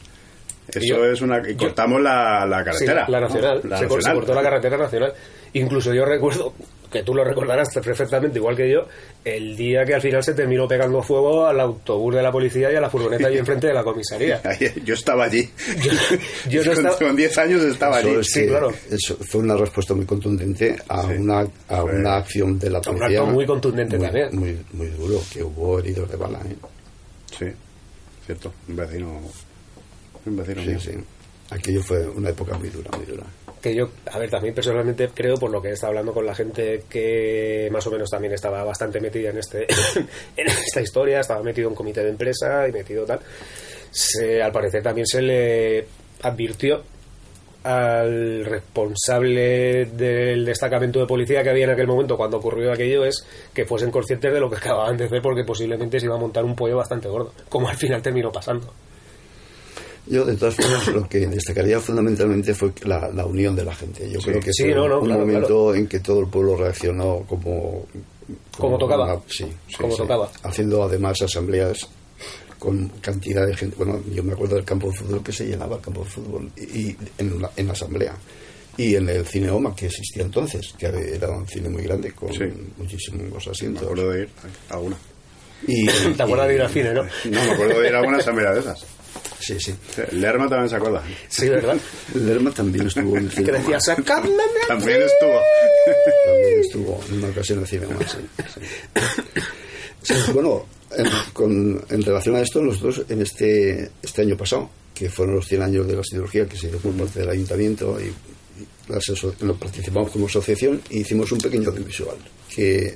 Eso 0.68 0.86
Yo- 0.86 1.06
es 1.06 1.22
una... 1.22 1.42
Y 1.50 1.56
cortamos 1.56 2.02
la, 2.02 2.46
la 2.46 2.64
carretera. 2.64 3.06
la 3.10 3.20
nacional. 3.22 3.62
La 3.68 3.78
se, 3.78 3.88
cor- 3.88 4.02
se 4.02 4.10
nacional. 4.10 4.16
cortó 4.16 4.34
la 4.34 4.42
carretera 4.44 4.78
nacional. 4.78 5.14
Incluso 5.54 5.94
yo 5.94 6.06
recuerdo, 6.06 6.54
que 6.92 7.04
tú 7.04 7.14
lo 7.16 7.24
recordarás 7.24 7.70
perfectamente, 7.74 8.38
igual 8.40 8.56
que 8.58 8.70
yo, 8.70 8.82
el 9.24 9.56
día 9.56 9.86
que 9.86 9.94
al 9.94 10.02
final 10.02 10.22
se 10.24 10.34
terminó 10.34 10.68
pegando 10.68 11.02
fuego 11.02 11.46
al 11.48 11.60
autobús 11.60 12.14
de 12.16 12.22
la 12.22 12.32
policía 12.32 12.72
y 12.72 12.76
a 12.76 12.82
la 12.82 12.90
furgoneta 12.90 13.28
allí 13.28 13.38
enfrente 13.38 13.68
de 13.68 13.74
la 13.74 13.84
comisaría. 13.84 14.42
Ahí- 14.46 14.74
Yo 14.84 14.94
estaba 14.94 15.24
allí. 15.26 15.50
Yo, 15.82 15.92
yo 16.50 16.64
no 16.66 16.72
Con- 16.76 16.86
estaba... 16.86 16.98
Con 17.08 17.16
10 17.16 17.38
años 17.38 17.62
estaba 17.64 18.00
Eso 18.00 18.10
allí. 18.10 18.20
es 18.20 18.28
Sí, 18.32 18.46
claro. 18.48 18.72
eso 18.90 19.16
fue 19.22 19.42
una 19.42 19.56
respuesta 19.56 19.94
muy 19.94 20.06
contundente 20.06 20.76
a, 20.90 21.04
Sí. 21.08 21.14
una, 21.18 21.40
a 21.70 21.82
Fue- 21.82 21.96
una 21.96 22.16
acción 22.18 22.60
de 22.60 22.70
la 22.70 22.80
un 22.80 22.84
policía. 22.84 23.20
acto 23.20 23.26
muy 23.28 23.46
contundente 23.46 23.98
muy- 23.98 24.06
también. 24.08 24.30
Muy, 24.38 24.58
muy 24.74 24.88
duro, 24.88 25.22
que 25.32 25.44
hubo 25.44 25.80
heridos 25.80 26.12
de 26.12 26.18
bala. 26.18 26.40
¿eh? 26.40 26.56
Sí, 27.40 27.46
cierto. 28.26 28.54
Un 28.68 28.76
vecino... 28.76 29.22
Un 30.26 30.38
vecino 30.38 30.62
Sí, 30.62 30.68
mío. 30.70 30.80
sí. 30.80 30.92
Aquello 31.52 31.84
fue 31.84 32.08
una 32.08 32.30
época 32.30 32.58
muy 32.58 32.70
dura, 32.70 32.90
muy 32.96 33.06
dura. 33.06 33.24
que 33.62 33.76
yo, 33.76 33.90
a 34.10 34.18
ver, 34.18 34.30
también 34.30 34.56
personalmente 34.56 35.10
creo, 35.14 35.36
por 35.36 35.52
lo 35.52 35.62
que 35.62 35.68
he 35.68 35.74
estado 35.74 35.90
hablando 35.90 36.14
con 36.14 36.26
la 36.26 36.34
gente 36.34 36.86
que 36.90 37.68
más 37.72 37.86
o 37.88 37.92
menos 37.92 38.10
también 38.10 38.34
estaba 38.34 38.64
bastante 38.64 39.02
metida 39.02 39.32
en 39.32 39.38
este 39.38 39.68
en 40.38 40.48
esta 40.48 40.82
historia, 40.82 41.20
estaba 41.20 41.44
metido 41.44 41.68
en 41.68 41.76
comité 41.76 42.04
de 42.04 42.10
empresa 42.10 42.68
y 42.70 42.72
metido 42.72 43.06
tal, 43.06 43.20
se, 43.92 44.42
al 44.42 44.54
parecer 44.54 44.82
también 44.82 45.06
se 45.06 45.22
le 45.22 45.86
advirtió 46.24 46.84
al 47.64 48.46
responsable 48.46 49.86
del 49.86 50.46
destacamento 50.46 51.00
de 51.00 51.06
policía 51.06 51.44
que 51.44 51.50
había 51.50 51.66
en 51.66 51.72
aquel 51.72 51.86
momento 51.86 52.18
cuando 52.18 52.38
ocurrió 52.38 52.72
aquello 52.72 53.06
es 53.06 53.28
que 53.54 53.66
fuesen 53.66 53.92
conscientes 53.92 54.34
de 54.34 54.40
lo 54.40 54.50
que 54.50 54.56
acababan 54.56 54.98
de 54.98 55.06
hacer 55.06 55.22
porque 55.22 55.44
posiblemente 55.44 56.00
se 56.00 56.06
iba 56.06 56.16
a 56.16 56.20
montar 56.20 56.46
un 56.46 56.56
pollo 56.56 56.78
bastante 56.78 57.10
gordo, 57.10 57.34
como 57.50 57.68
al 57.68 57.78
final 57.78 58.02
terminó 58.02 58.32
pasando. 58.32 58.74
Yo, 60.08 60.26
de 60.26 60.36
todas 60.36 60.56
formas, 60.56 60.88
lo 60.88 61.08
que 61.08 61.28
destacaría 61.28 61.80
fundamentalmente 61.80 62.54
fue 62.56 62.74
la, 62.84 63.10
la 63.14 63.26
unión 63.26 63.56
de 63.56 63.64
la 63.64 63.74
gente. 63.76 64.10
Yo 64.10 64.20
creo 64.20 64.40
que 64.40 64.52
Sí, 64.52 64.64
fue 64.64 64.74
no, 64.76 64.88
no, 64.88 65.00
un 65.00 65.06
claro, 65.06 65.20
momento 65.22 65.48
claro. 65.48 65.76
en 65.76 65.88
que 65.88 66.00
todo 66.00 66.20
el 66.22 66.28
pueblo 66.28 66.58
reaccionó 66.58 67.24
como... 67.28 67.86
Como 68.58 68.78
tocaba. 68.78 69.22
sí, 69.28 69.46
sí, 69.68 69.76
Como 69.78 69.92
sí. 69.94 69.98
tocaba. 70.00 70.32
Haciendo 70.44 70.84
además 70.84 71.22
asambleas 71.22 71.88
con 72.58 72.88
cantidad 73.02 73.46
de 73.46 73.56
gente. 73.56 73.76
Bueno, 73.78 74.02
yo 74.14 74.24
me 74.24 74.34
acuerdo 74.34 74.56
del 74.56 74.66
campo 74.66 74.88
de 74.90 74.94
fútbol 74.98 75.24
que 75.24 75.32
se 75.32 75.46
llenaba 75.48 75.76
el 75.78 75.82
campo 75.82 76.04
de 76.04 76.10
fútbol 76.10 76.52
y 76.58 76.96
en 77.18 77.42
la, 77.42 77.52
en 77.56 77.68
la 77.68 77.74
asamblea. 77.74 78.16
Y 78.78 78.96
en 78.96 79.10
el 79.10 79.26
Cineoma 79.26 79.76
que 79.76 79.88
existía 79.88 80.24
entonces, 80.24 80.74
que 80.78 80.86
era 80.86 81.30
un 81.30 81.46
cine 81.48 81.70
muy 81.70 81.84
grande 81.84 82.12
con 82.14 82.32
Sí. 82.34 82.46
muchísimos 82.78 83.46
Me 83.46 83.52
asientos. 83.52 83.84
acuerdo 83.84 84.10
de 84.12 84.22
ir 84.24 84.30
a 84.70 84.74
alguna. 84.76 84.98
Y, 85.68 85.86
¿Te 86.18 86.24
acuerdas 86.24 86.48
de 86.48 86.56
ir 86.56 86.62
al 86.62 86.70
cine, 86.70 86.94
no? 86.94 87.04
No, 87.26 87.46
me 87.46 87.52
acuerdo 87.52 87.80
de 87.82 87.88
ir 87.90 87.96
a 87.96 88.00
alguna 88.00 88.18
asamblea 88.18 88.52
de 88.54 88.60
esas. 88.62 88.86
Sí, 89.40 89.60
sí. 89.60 89.74
Lerma 90.12 90.48
también 90.48 90.70
se 90.70 90.76
acuerda. 90.76 91.02
Sí, 91.28 91.50
¿verdad? 91.50 91.76
Lerma 92.14 92.52
también 92.52 92.86
estuvo 92.88 93.18
en 93.18 93.24
el 93.26 93.30
Que 93.30 93.36
Cineoma. 93.38 93.58
decía, 93.60 93.80
sacadme 93.80 94.30
de 94.30 94.38
También 94.68 95.02
estuvo. 95.02 95.40
También 96.26 96.60
estuvo 96.60 97.04
en 97.10 97.16
una 97.18 97.28
ocasión 97.30 97.58
en 97.58 97.64
el 97.64 97.68
Cineoma, 97.68 98.00
sí. 98.08 98.18
sí. 98.54 98.62
Sí, 100.04 100.32
bueno, 100.34 100.66
en, 100.96 101.06
con- 101.34 101.86
en 101.90 102.02
relación 102.04 102.36
a 102.36 102.42
esto, 102.42 102.62
nosotros 102.62 103.04
en 103.10 103.22
este, 103.22 103.92
este 104.02 104.22
año 104.24 104.36
pasado, 104.38 104.70
que 104.94 105.10
fueron 105.10 105.36
los 105.36 105.48
100 105.48 105.62
años 105.62 105.88
de 105.88 105.96
la 105.96 106.04
cirugía 106.04 106.46
que 106.48 106.58
se 106.58 106.68
hizo 106.68 106.78
por 106.80 106.92
parte 106.94 107.20
del 107.20 107.30
ayuntamiento 107.30 108.00
y, 108.00 108.06
y 108.06 108.92
las 108.92 109.04
lo 109.42 109.56
participamos 109.56 110.12
como 110.12 110.26
asociación 110.28 110.82
e 110.90 110.98
hicimos 111.00 111.32
un 111.32 111.40
pequeño 111.40 111.70
audiovisual 111.70 112.18
que 112.54 112.96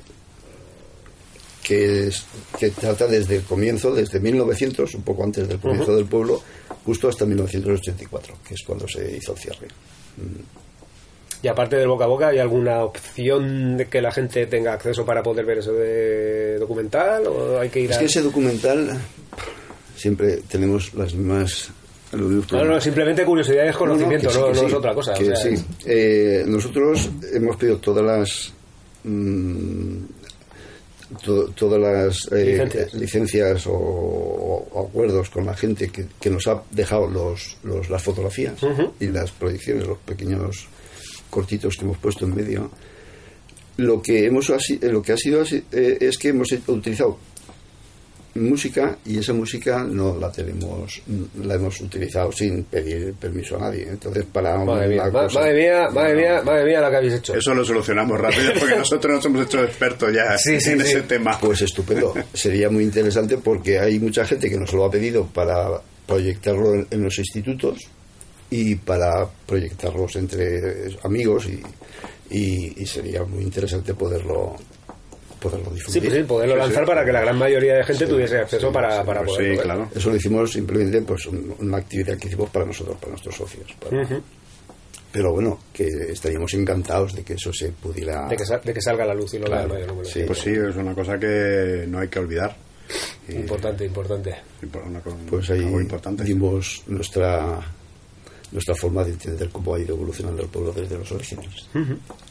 que, 1.66 2.06
es- 2.08 2.24
que 2.58 2.70
trata 2.70 3.06
desde 3.06 3.36
el 3.36 3.42
comienzo, 3.42 3.92
desde 3.92 4.20
1900, 4.20 4.94
un 4.94 5.02
poco 5.02 5.24
antes 5.24 5.48
del 5.48 5.58
comienzo 5.58 5.96
del 5.96 6.04
pueblo, 6.06 6.40
justo 6.84 7.08
hasta 7.08 7.24
1984, 7.26 8.34
que 8.46 8.54
es 8.54 8.62
cuando 8.64 8.86
se 8.86 9.16
hizo 9.16 9.32
el 9.32 9.38
cierre. 9.38 9.66
Y 11.42 11.48
aparte 11.48 11.76
del 11.76 11.88
boca 11.88 12.04
a 12.04 12.08
boca, 12.08 12.28
¿hay 12.28 12.38
alguna 12.38 12.82
opción 12.84 13.76
de 13.76 13.86
que 13.86 14.00
la 14.00 14.10
gente 14.10 14.46
tenga 14.46 14.72
acceso 14.72 15.04
para 15.04 15.22
poder 15.22 15.44
ver 15.44 15.58
eso 15.58 15.72
de 15.72 16.56
documental? 16.58 17.26
¿O 17.26 17.58
hay 17.60 17.68
que 17.68 17.80
ir 17.80 17.90
Es 17.90 17.96
a.? 17.96 18.00
que 18.00 18.04
ese 18.06 18.22
documental 18.22 18.98
siempre 19.96 20.38
tenemos 20.48 20.94
las 20.94 21.14
mismas... 21.14 21.70
No, 22.12 22.40
problemas. 22.46 22.74
no, 22.76 22.80
simplemente 22.80 23.24
curiosidad 23.24 23.64
y 23.64 23.66
desconocimiento, 23.66 24.26
no, 24.32 24.46
que 24.48 24.54
sí, 24.54 24.60
no 24.60 24.60
sí, 24.60 24.66
es 24.66 24.74
otra 24.74 24.94
cosa. 24.94 25.12
o 25.12 25.16
sea, 25.16 25.36
sí. 25.36 25.54
Eh, 25.84 26.44
nosotros 26.46 27.10
hemos 27.34 27.56
pedido 27.56 27.78
todas 27.78 28.04
las 28.04 28.52
mm, 29.04 29.96
to- 31.24 31.48
todas 31.50 31.80
las 31.80 32.32
eh, 32.32 32.44
Licencias. 32.52 32.94
licencias 32.94 33.66
o, 33.66 33.72
o 33.72 34.86
acuerdos 34.88 35.30
con 35.30 35.46
la 35.46 35.54
gente 35.54 35.88
que, 35.88 36.06
que 36.20 36.30
nos 36.30 36.46
ha 36.46 36.62
dejado 36.70 37.06
los, 37.08 37.56
los- 37.62 37.88
las 37.90 38.02
fotografías 38.02 38.54
y 39.00 39.06
las 39.06 39.30
proyecciones, 39.32 39.86
los 39.86 39.98
pequeños 39.98 40.66
cortitos 41.30 41.76
que 41.76 41.84
hemos 41.84 41.98
puesto 41.98 42.24
en 42.24 42.34
medio. 42.34 42.70
Lo 43.78 44.00
que 44.00 44.24
hemos 44.26 44.50
lo 44.80 45.02
que 45.02 45.12
ha 45.12 45.16
sido 45.18 45.42
eh, 45.72 45.98
es 46.00 46.16
que 46.18 46.28
hemos 46.28 46.48
utilizado 46.66 47.18
música 48.36 48.96
y 49.04 49.18
esa 49.18 49.32
música 49.32 49.82
no 49.84 50.16
la 50.18 50.30
tenemos 50.32 51.02
la 51.42 51.54
hemos 51.54 51.80
utilizado 51.80 52.30
sin 52.32 52.64
pedir 52.64 53.14
permiso 53.14 53.56
a 53.56 53.60
nadie 53.60 53.88
entonces 53.88 54.24
para 54.32 54.56
Madre 54.64 54.88
mía, 54.88 55.10
cosa- 55.10 55.40
madre 55.40 55.54
mía, 55.54 55.88
madre 55.92 56.14
mía, 56.16 56.42
madre 56.44 56.64
mía 56.64 56.80
lo 56.80 56.90
que 56.90 56.96
habéis 56.96 57.14
hecho. 57.14 57.34
Eso 57.34 57.54
lo 57.54 57.64
solucionamos 57.64 58.20
rápido 58.20 58.52
porque 58.58 58.76
nosotros 58.78 59.14
nos 59.16 59.24
hemos 59.26 59.46
hecho 59.46 59.62
expertos 59.64 60.12
ya 60.14 60.36
Sí, 60.38 60.60
sí, 60.60 60.70
en 60.70 60.80
sí. 60.80 60.86
ese 60.88 61.02
tema. 61.02 61.38
pues 61.40 61.62
estupendo 61.62 62.14
sería 62.32 62.70
muy 62.70 62.84
interesante 62.84 63.38
porque 63.38 63.78
hay 63.78 63.98
mucha 63.98 64.24
gente 64.24 64.48
que 64.50 64.56
nos 64.58 64.72
lo 64.72 64.84
ha 64.84 64.90
pedido 64.90 65.26
para 65.26 65.68
proyectarlo 66.06 66.74
en, 66.74 66.86
en 66.90 67.02
los 67.02 67.18
institutos 67.18 67.80
y 68.50 68.76
para 68.76 69.26
proyectarlos 69.46 70.14
entre 70.16 70.96
amigos 71.02 71.46
y, 71.48 71.60
y- 72.30 72.74
y 72.82 72.86
sería 72.86 73.24
muy 73.24 73.42
interesante 73.42 73.94
poderlo 73.94 74.54
poderlo 75.50 75.70
Sí, 75.70 75.74
difundir 75.76 76.02
pues 76.02 76.14
sí, 76.14 76.22
poderlo 76.24 76.56
lanzar 76.56 76.84
para 76.84 77.04
que 77.04 77.12
la 77.12 77.20
gran 77.20 77.38
mayoría 77.38 77.74
de 77.76 77.84
gente 77.84 78.04
Sí, 78.06 78.10
tuviese 78.12 78.38
acceso 78.38 78.68
sí, 78.68 78.72
para, 78.74 79.00
sí, 79.00 79.06
para 79.06 79.22
Pues 79.22 79.36
sí, 79.38 79.58
claro. 79.62 79.90
Eso 79.94 80.10
lo 80.10 80.16
hicimos 80.16 80.52
simplemente 80.52 81.02
pues 81.02 81.26
un- 81.26 81.54
una 81.58 81.78
actividad 81.78 82.16
que 82.18 82.28
hicimos 82.28 82.50
para 82.50 82.64
nosotros, 82.64 82.96
para 82.98 83.10
nuestros 83.10 83.34
socios. 83.36 83.72
para-. 83.80 84.06
Pero 85.12 85.32
bueno, 85.32 85.58
que 85.72 85.86
estaríamos 86.10 86.52
encantados 86.54 87.14
de 87.14 87.22
que 87.22 87.34
eso 87.34 87.50
se 87.52 87.70
pudiera... 87.70 88.28
de, 88.28 88.36
que 88.36 88.44
sal- 88.44 88.60
de 88.62 88.74
que 88.74 88.80
salga 88.82 89.04
a 89.04 89.06
la 89.06 89.14
luz 89.14 89.32
y 89.34 89.38
lo 89.38 89.46
Claro, 89.46 89.74
vea 89.74 89.86
sí. 90.04 90.24
Pues 90.26 90.38
sí, 90.40 90.50
es 90.50 90.76
una 90.76 90.94
cosa 90.94 91.18
que 91.18 91.84
no 91.88 92.00
hay 92.00 92.08
que 92.08 92.18
olvidar. 92.18 92.54
Y- 93.28 93.36
Importante, 93.36 93.84
importante. 93.84 94.34
una 94.84 95.00
cosa- 95.00 95.16
Pues 95.30 95.50
ahí 95.50 95.66
dimos 96.24 96.82
nuestra 96.86 97.60
nuestra 98.52 98.74
forma 98.74 99.02
de 99.04 99.10
entender 99.12 99.48
cómo 99.50 99.74
ha 99.74 99.80
ido 99.80 99.94
evolucionando 99.94 100.42
el 100.42 100.48
pueblo 100.48 100.72
desde 100.72 100.96
los 100.98 101.10
orígenes. 101.12 101.66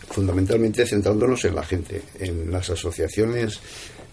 Fundamentalmente 0.10 0.86
centrándonos 0.86 1.44
en 1.46 1.56
la 1.56 1.64
gente, 1.64 2.02
en 2.20 2.52
las 2.52 2.70
asociaciones 2.70 3.60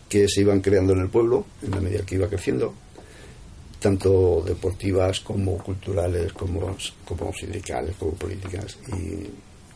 que 0.08 0.28
se 0.28 0.40
iban 0.42 0.60
creando 0.60 0.92
en 0.92 1.00
el 1.00 1.08
pueblo, 1.08 1.46
en 1.62 1.70
la 1.70 1.80
medida 1.80 2.04
que 2.04 2.16
iba 2.16 2.28
creciendo, 2.28 2.74
tanto 3.80 4.42
deportivas 4.46 5.20
como 5.20 5.58
culturales, 5.58 6.32
como, 6.32 6.76
como 7.04 7.32
sindicales, 7.32 7.96
como 7.98 8.12
políticas. 8.12 8.76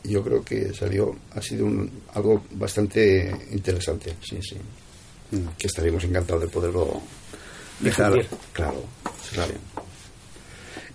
Y 0.04 0.08
yo 0.10 0.22
creo 0.22 0.44
que 0.44 0.72
salió, 0.72 1.16
ha 1.32 1.42
sido 1.42 1.66
un- 1.66 1.90
algo 2.14 2.44
bastante 2.52 3.34
interesante, 3.52 4.14
sí, 4.22 4.38
sí. 4.40 4.56
Que 5.58 5.66
estaríamos 5.66 6.04
encantados 6.04 6.42
de 6.42 6.48
poderlo 6.48 7.00
dejar 7.80 8.12
claro. 8.52 8.82
claro. 9.32 9.54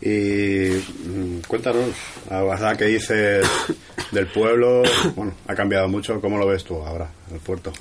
Y 0.01 0.69
mm, 1.07 1.41
cuéntanos, 1.47 1.89
la 2.29 2.41
verdad 2.43 2.75
que 2.77 2.85
dices 2.85 3.45
del 4.11 4.27
pueblo, 4.27 4.81
bueno, 5.15 5.33
ha 5.47 5.53
cambiado 5.55 5.87
mucho. 5.87 6.19
¿Cómo 6.19 6.37
lo 6.37 6.47
ves 6.47 6.63
tú 6.63 6.75
ahora, 6.81 7.09
el 7.31 7.39
puerto? 7.39 7.71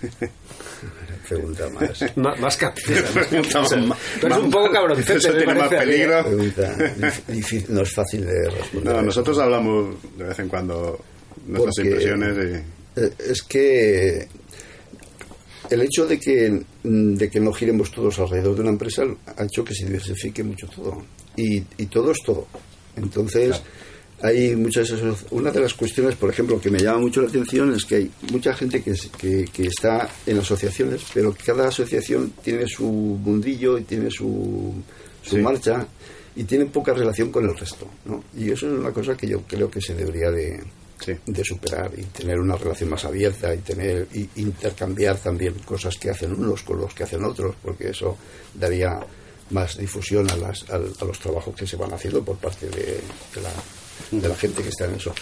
Pregunta 1.28 1.68
más. 1.70 2.04
Más 2.16 2.56
capciosa. 2.56 3.20
Pregunta 3.28 3.60
O 3.60 3.64
sea, 3.66 3.78
más- 3.78 3.98
tú 4.20 4.26
eres 4.26 4.38
un 4.38 4.50
poco 4.50 4.70
cabroncete, 4.70 5.18
Eso 5.18 5.32
tiene 5.36 5.54
más 5.54 5.68
peligro. 5.68 6.24
Pregunta 6.24 6.76
dif- 6.76 7.24
difícil- 7.28 7.66
no 7.70 7.80
es 7.82 7.92
fácil 7.94 8.26
de 8.26 8.50
responder. 8.50 8.94
No, 8.94 9.02
nosotros 9.02 9.38
hablamos 9.38 9.96
de 10.18 10.24
vez 10.24 10.38
en 10.38 10.48
cuando 10.48 11.00
nuestras 11.46 11.74
Porque- 11.76 11.88
impresiones 11.90 12.36
y... 12.36 13.00
Eh, 13.00 13.10
Es 13.30 13.42
que 13.42 14.28
el 15.70 15.82
hecho 15.82 16.06
de 16.06 16.20
que, 16.20 16.62
de 16.82 17.30
que 17.30 17.40
no 17.40 17.52
giremos 17.52 17.90
todos 17.90 18.18
alrededor 18.18 18.54
de 18.56 18.60
una 18.60 18.70
empresa 18.70 19.02
ha 19.36 19.44
hecho 19.44 19.64
que 19.64 19.74
se 19.74 19.86
diversifique 19.86 20.44
mucho 20.44 20.66
todo. 20.68 21.02
Y, 21.36 21.62
y 21.78 21.86
todo 21.86 22.12
es 22.12 22.18
todo. 22.24 22.46
Entonces, 22.96 23.60
hay 24.22 24.54
muchas. 24.56 24.92
Una 25.30 25.50
de 25.50 25.60
las 25.60 25.74
cuestiones, 25.74 26.14
por 26.14 26.30
ejemplo, 26.30 26.60
que 26.60 26.70
me 26.70 26.78
llama 26.78 27.00
mucho 27.00 27.20
la 27.22 27.28
atención 27.28 27.74
es 27.74 27.84
que 27.84 27.96
hay 27.96 28.10
mucha 28.32 28.54
gente 28.54 28.82
que, 28.82 28.94
que, 29.18 29.44
que 29.52 29.62
está 29.66 30.08
en 30.26 30.38
asociaciones, 30.38 31.02
pero 31.12 31.34
cada 31.44 31.68
asociación 31.68 32.32
tiene 32.42 32.66
su 32.66 32.84
mundillo 32.86 33.78
y 33.78 33.82
tiene 33.84 34.10
su, 34.10 34.72
su 35.22 35.36
Sí. 35.36 35.42
marcha 35.42 35.86
y 36.36 36.44
tiene 36.44 36.66
poca 36.66 36.94
relación 36.94 37.30
con 37.30 37.44
el 37.48 37.56
resto. 37.56 37.88
¿no? 38.04 38.24
Y 38.36 38.50
eso 38.50 38.66
es 38.72 38.78
una 38.78 38.92
cosa 38.92 39.16
que 39.16 39.26
yo 39.28 39.42
creo 39.42 39.70
que 39.70 39.80
se 39.80 39.94
debería 39.94 40.30
de, 40.30 40.62
Sí. 41.00 41.12
de 41.26 41.44
superar 41.44 41.90
y 41.98 42.02
tener 42.04 42.38
una 42.38 42.56
relación 42.56 42.88
más 42.90 43.04
abierta 43.04 43.52
y 43.54 43.58
tener 43.58 44.06
y 44.14 44.28
intercambiar 44.36 45.18
también 45.18 45.54
cosas 45.64 45.96
que 45.98 46.08
hacen 46.10 46.32
unos 46.32 46.62
con 46.62 46.78
los 46.78 46.94
que 46.94 47.02
hacen 47.02 47.24
otros 47.24 47.56
porque 47.62 47.90
eso 47.90 48.16
daría 48.54 49.00
más 49.54 49.78
difusión 49.78 50.28
a, 50.30 50.36
las, 50.36 50.68
al- 50.70 50.92
a 51.00 51.04
los 51.04 51.18
trabajos 51.18 51.54
que 51.56 51.66
se 51.66 51.76
van 51.76 51.92
haciendo 51.92 52.22
por 52.24 52.36
parte 52.36 52.66
de, 52.68 53.00
la, 53.42 54.18
de 54.20 54.28
la 54.28 54.34
gente 54.36 54.62
que 54.62 54.68
está 54.68 54.84
en 54.86 54.94
eso. 54.96 55.14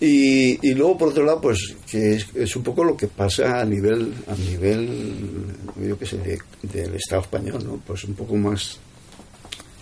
Y, 0.00 0.58
y 0.68 0.74
luego 0.74 0.98
por 0.98 1.08
otro 1.10 1.24
lado 1.24 1.40
pues 1.40 1.76
que 1.88 2.14
es, 2.34 2.56
un 2.56 2.62
poco 2.64 2.82
lo 2.82 2.96
que 2.96 3.06
pasa 3.06 3.60
a 3.60 3.64
nivel 3.64 4.12
a 4.26 4.34
nivel 4.34 5.46
yo 5.80 5.96
qué 5.96 6.06
sé 6.06 6.16
de- 6.18 6.40
del 6.62 6.94
Estado 6.96 7.22
español 7.22 7.64
no 7.64 7.80
pues 7.86 8.02
un 8.04 8.14
poco 8.14 8.34
más 8.34 8.78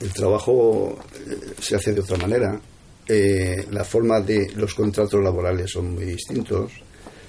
el 0.01 0.12
trabajo 0.12 0.99
eh, 1.27 1.39
se 1.61 1.77
hace 1.77 1.93
de 1.93 2.01
otra 2.01 2.16
manera. 2.19 2.59
Eh, 3.07 3.66
la 3.70 3.82
forma 3.85 4.20
de 4.20 4.51
los 4.55 4.73
contratos 4.74 5.20
laborales 5.23 5.70
son 5.73 5.93
muy 5.95 6.05
distintos. 6.05 6.70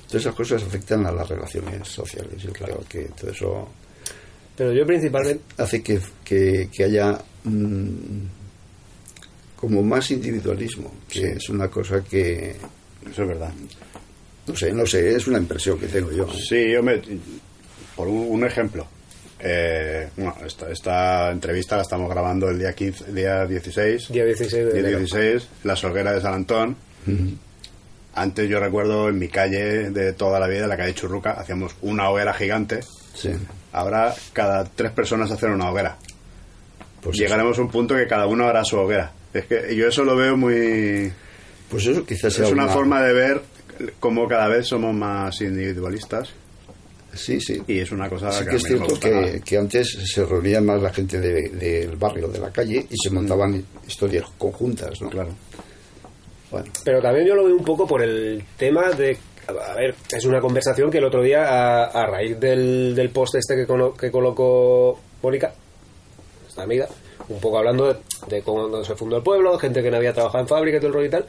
Todas 0.08 0.22
esas 0.24 0.36
cosas 0.36 0.62
afectan 0.64 1.06
a 1.08 1.12
las 1.12 1.28
relaciones 1.28 1.88
sociales 1.88 2.42
yo 2.44 2.52
creo 2.54 2.82
que 2.88 3.10
todo 3.20 3.32
eso 3.32 3.68
Pero 4.56 4.74
yo 4.74 4.86
principalmente... 4.86 5.42
hace 5.58 5.82
que, 5.82 6.00
que, 6.24 6.70
que 6.72 6.84
haya 6.84 7.18
mm, 7.44 8.26
como 9.56 9.82
más 9.84 10.12
individualismo 10.12 10.94
que 11.08 11.34
es 11.34 11.50
una 11.50 11.68
cosa 11.68 12.04
que 12.04 12.56
Eso 13.10 13.22
es 13.24 13.28
verdad. 13.28 13.52
no 14.48 14.56
sé 14.56 14.72
no 14.74 14.86
sé 14.86 15.16
es 15.16 15.28
una 15.28 15.38
impresión 15.38 15.80
que 15.80 15.88
tengo 15.88 16.12
yo 16.12 16.28
Sí, 16.34 16.72
yo 16.72 16.82
me... 16.84 17.02
Por 17.96 18.08
un, 18.08 18.28
un 18.32 18.46
ejemplo. 18.46 18.88
eh, 19.40 20.08
bueno, 20.18 20.36
esta, 20.46 20.70
esta 20.72 21.32
entrevista 21.32 21.76
la 21.76 21.82
estamos 21.84 22.10
grabando 22.10 22.50
el 22.50 22.58
día 22.60 22.74
15, 22.74 23.06
el 23.10 23.16
día 23.16 23.46
16. 23.46 24.08
Día 24.12 24.26
16 24.26 24.66
de 24.66 24.72
día 24.72 24.80
enero. 24.82 25.00
16, 25.00 25.48
la 25.64 25.76
solguera 25.76 26.14
de 26.14 26.22
San 26.22 26.34
Antón. 26.34 26.76
Antes 28.14 28.50
yo 28.50 28.60
recuerdo 28.60 29.10
en 29.10 29.18
mi 29.20 29.28
calle 29.30 29.90
de 29.90 30.14
toda 30.14 30.40
la 30.40 30.48
vida, 30.48 30.64
en 30.64 30.70
la 30.70 30.78
calle 30.78 30.94
Churruca, 30.94 31.32
hacíamos 31.32 31.76
una 31.82 32.10
hoguera 32.10 32.34
gigante. 32.34 32.82
sí 33.14 33.30
Ahora 33.74 34.14
cada 34.34 34.64
tres 34.66 34.92
personas 34.92 35.32
hacen 35.32 35.52
una 35.52 35.70
hoguera. 35.72 35.98
pues 37.02 37.18
Llegaremos 37.18 37.58
a 37.58 37.62
un 37.62 37.70
punto 37.70 37.96
que 37.96 38.08
cada 38.08 38.28
uno 38.28 38.46
hará 38.48 38.64
su 38.64 38.78
hoguera. 38.78 39.12
Es 39.34 39.46
que 39.46 39.76
yo 39.76 39.88
eso 39.88 40.04
lo 40.04 40.16
veo 40.16 40.36
muy... 40.36 41.12
pues 41.70 41.86
eso 41.86 42.06
quizás 42.06 42.34
sea 42.34 42.46
Es 42.46 42.52
una 42.52 42.68
forma 42.68 43.02
de 43.02 43.14
ver 43.14 43.42
cómo 44.00 44.28
cada 44.28 44.48
vez 44.50 44.68
somos 44.68 44.94
más 44.94 45.40
individualistas. 45.42 46.30
Sí, 47.14 47.40
sí. 47.42 47.62
Y 47.68 47.80
es 47.80 47.92
una 47.92 48.10
cosa 48.10 48.32
Sí 48.32 48.44
que, 48.46 48.50
que 48.52 48.56
es 48.58 48.64
cierto 48.64 49.00
que, 49.00 49.42
que 49.44 49.58
antes 49.58 49.98
se 50.14 50.26
reunía 50.26 50.62
más 50.62 50.82
la 50.82 50.94
gente 50.94 51.20
de- 51.20 51.50
del 51.50 51.96
barrio, 51.98 52.28
de 52.30 52.40
la 52.40 52.52
calle, 52.52 52.86
y 52.90 52.96
se 53.02 53.10
montaban 53.10 53.64
historias 53.88 54.26
conjuntas, 54.38 55.02
¿no? 55.02 55.10
Claro. 55.10 55.30
Bueno, 56.52 56.68
Pero 56.84 57.02
también 57.02 57.26
yo 57.28 57.36
lo 57.36 57.46
veo 57.46 57.56
un 57.56 57.64
poco 57.66 57.86
por 57.88 58.02
el 58.02 58.44
tema 58.58 58.92
de. 58.92 59.18
A 59.60 59.76
ver, 59.76 59.96
es 60.12 60.26
una 60.26 60.40
conversación 60.40 60.90
que 60.90 61.00
el 61.00 61.06
otro 61.06 61.22
día, 61.22 61.84
a, 61.86 62.06
raíz 62.06 62.40
del, 62.40 62.96
del 62.96 63.10
post 63.10 63.36
este 63.36 63.56
que, 63.56 63.66
que 64.00 64.12
colocó 64.12 65.00
Mónica, 65.22 65.54
esta 66.48 66.64
amiga, 66.64 66.88
un 67.30 67.40
poco 67.40 67.58
hablando 67.58 67.88
de, 67.88 68.00
de 68.30 68.86
se 68.86 68.96
fundó 68.96 69.18
el 69.18 69.24
pueblo, 69.24 69.58
gente 69.58 69.82
que 69.82 69.90
no 69.90 69.98
había 69.98 70.14
trabajado 70.14 70.44
en 70.44 70.48
fábrica 70.48 70.78
y 70.78 70.80
todo 70.80 70.88
el 70.88 70.94
rollo 70.94 71.08
y 71.08 71.12
tal, 71.12 71.26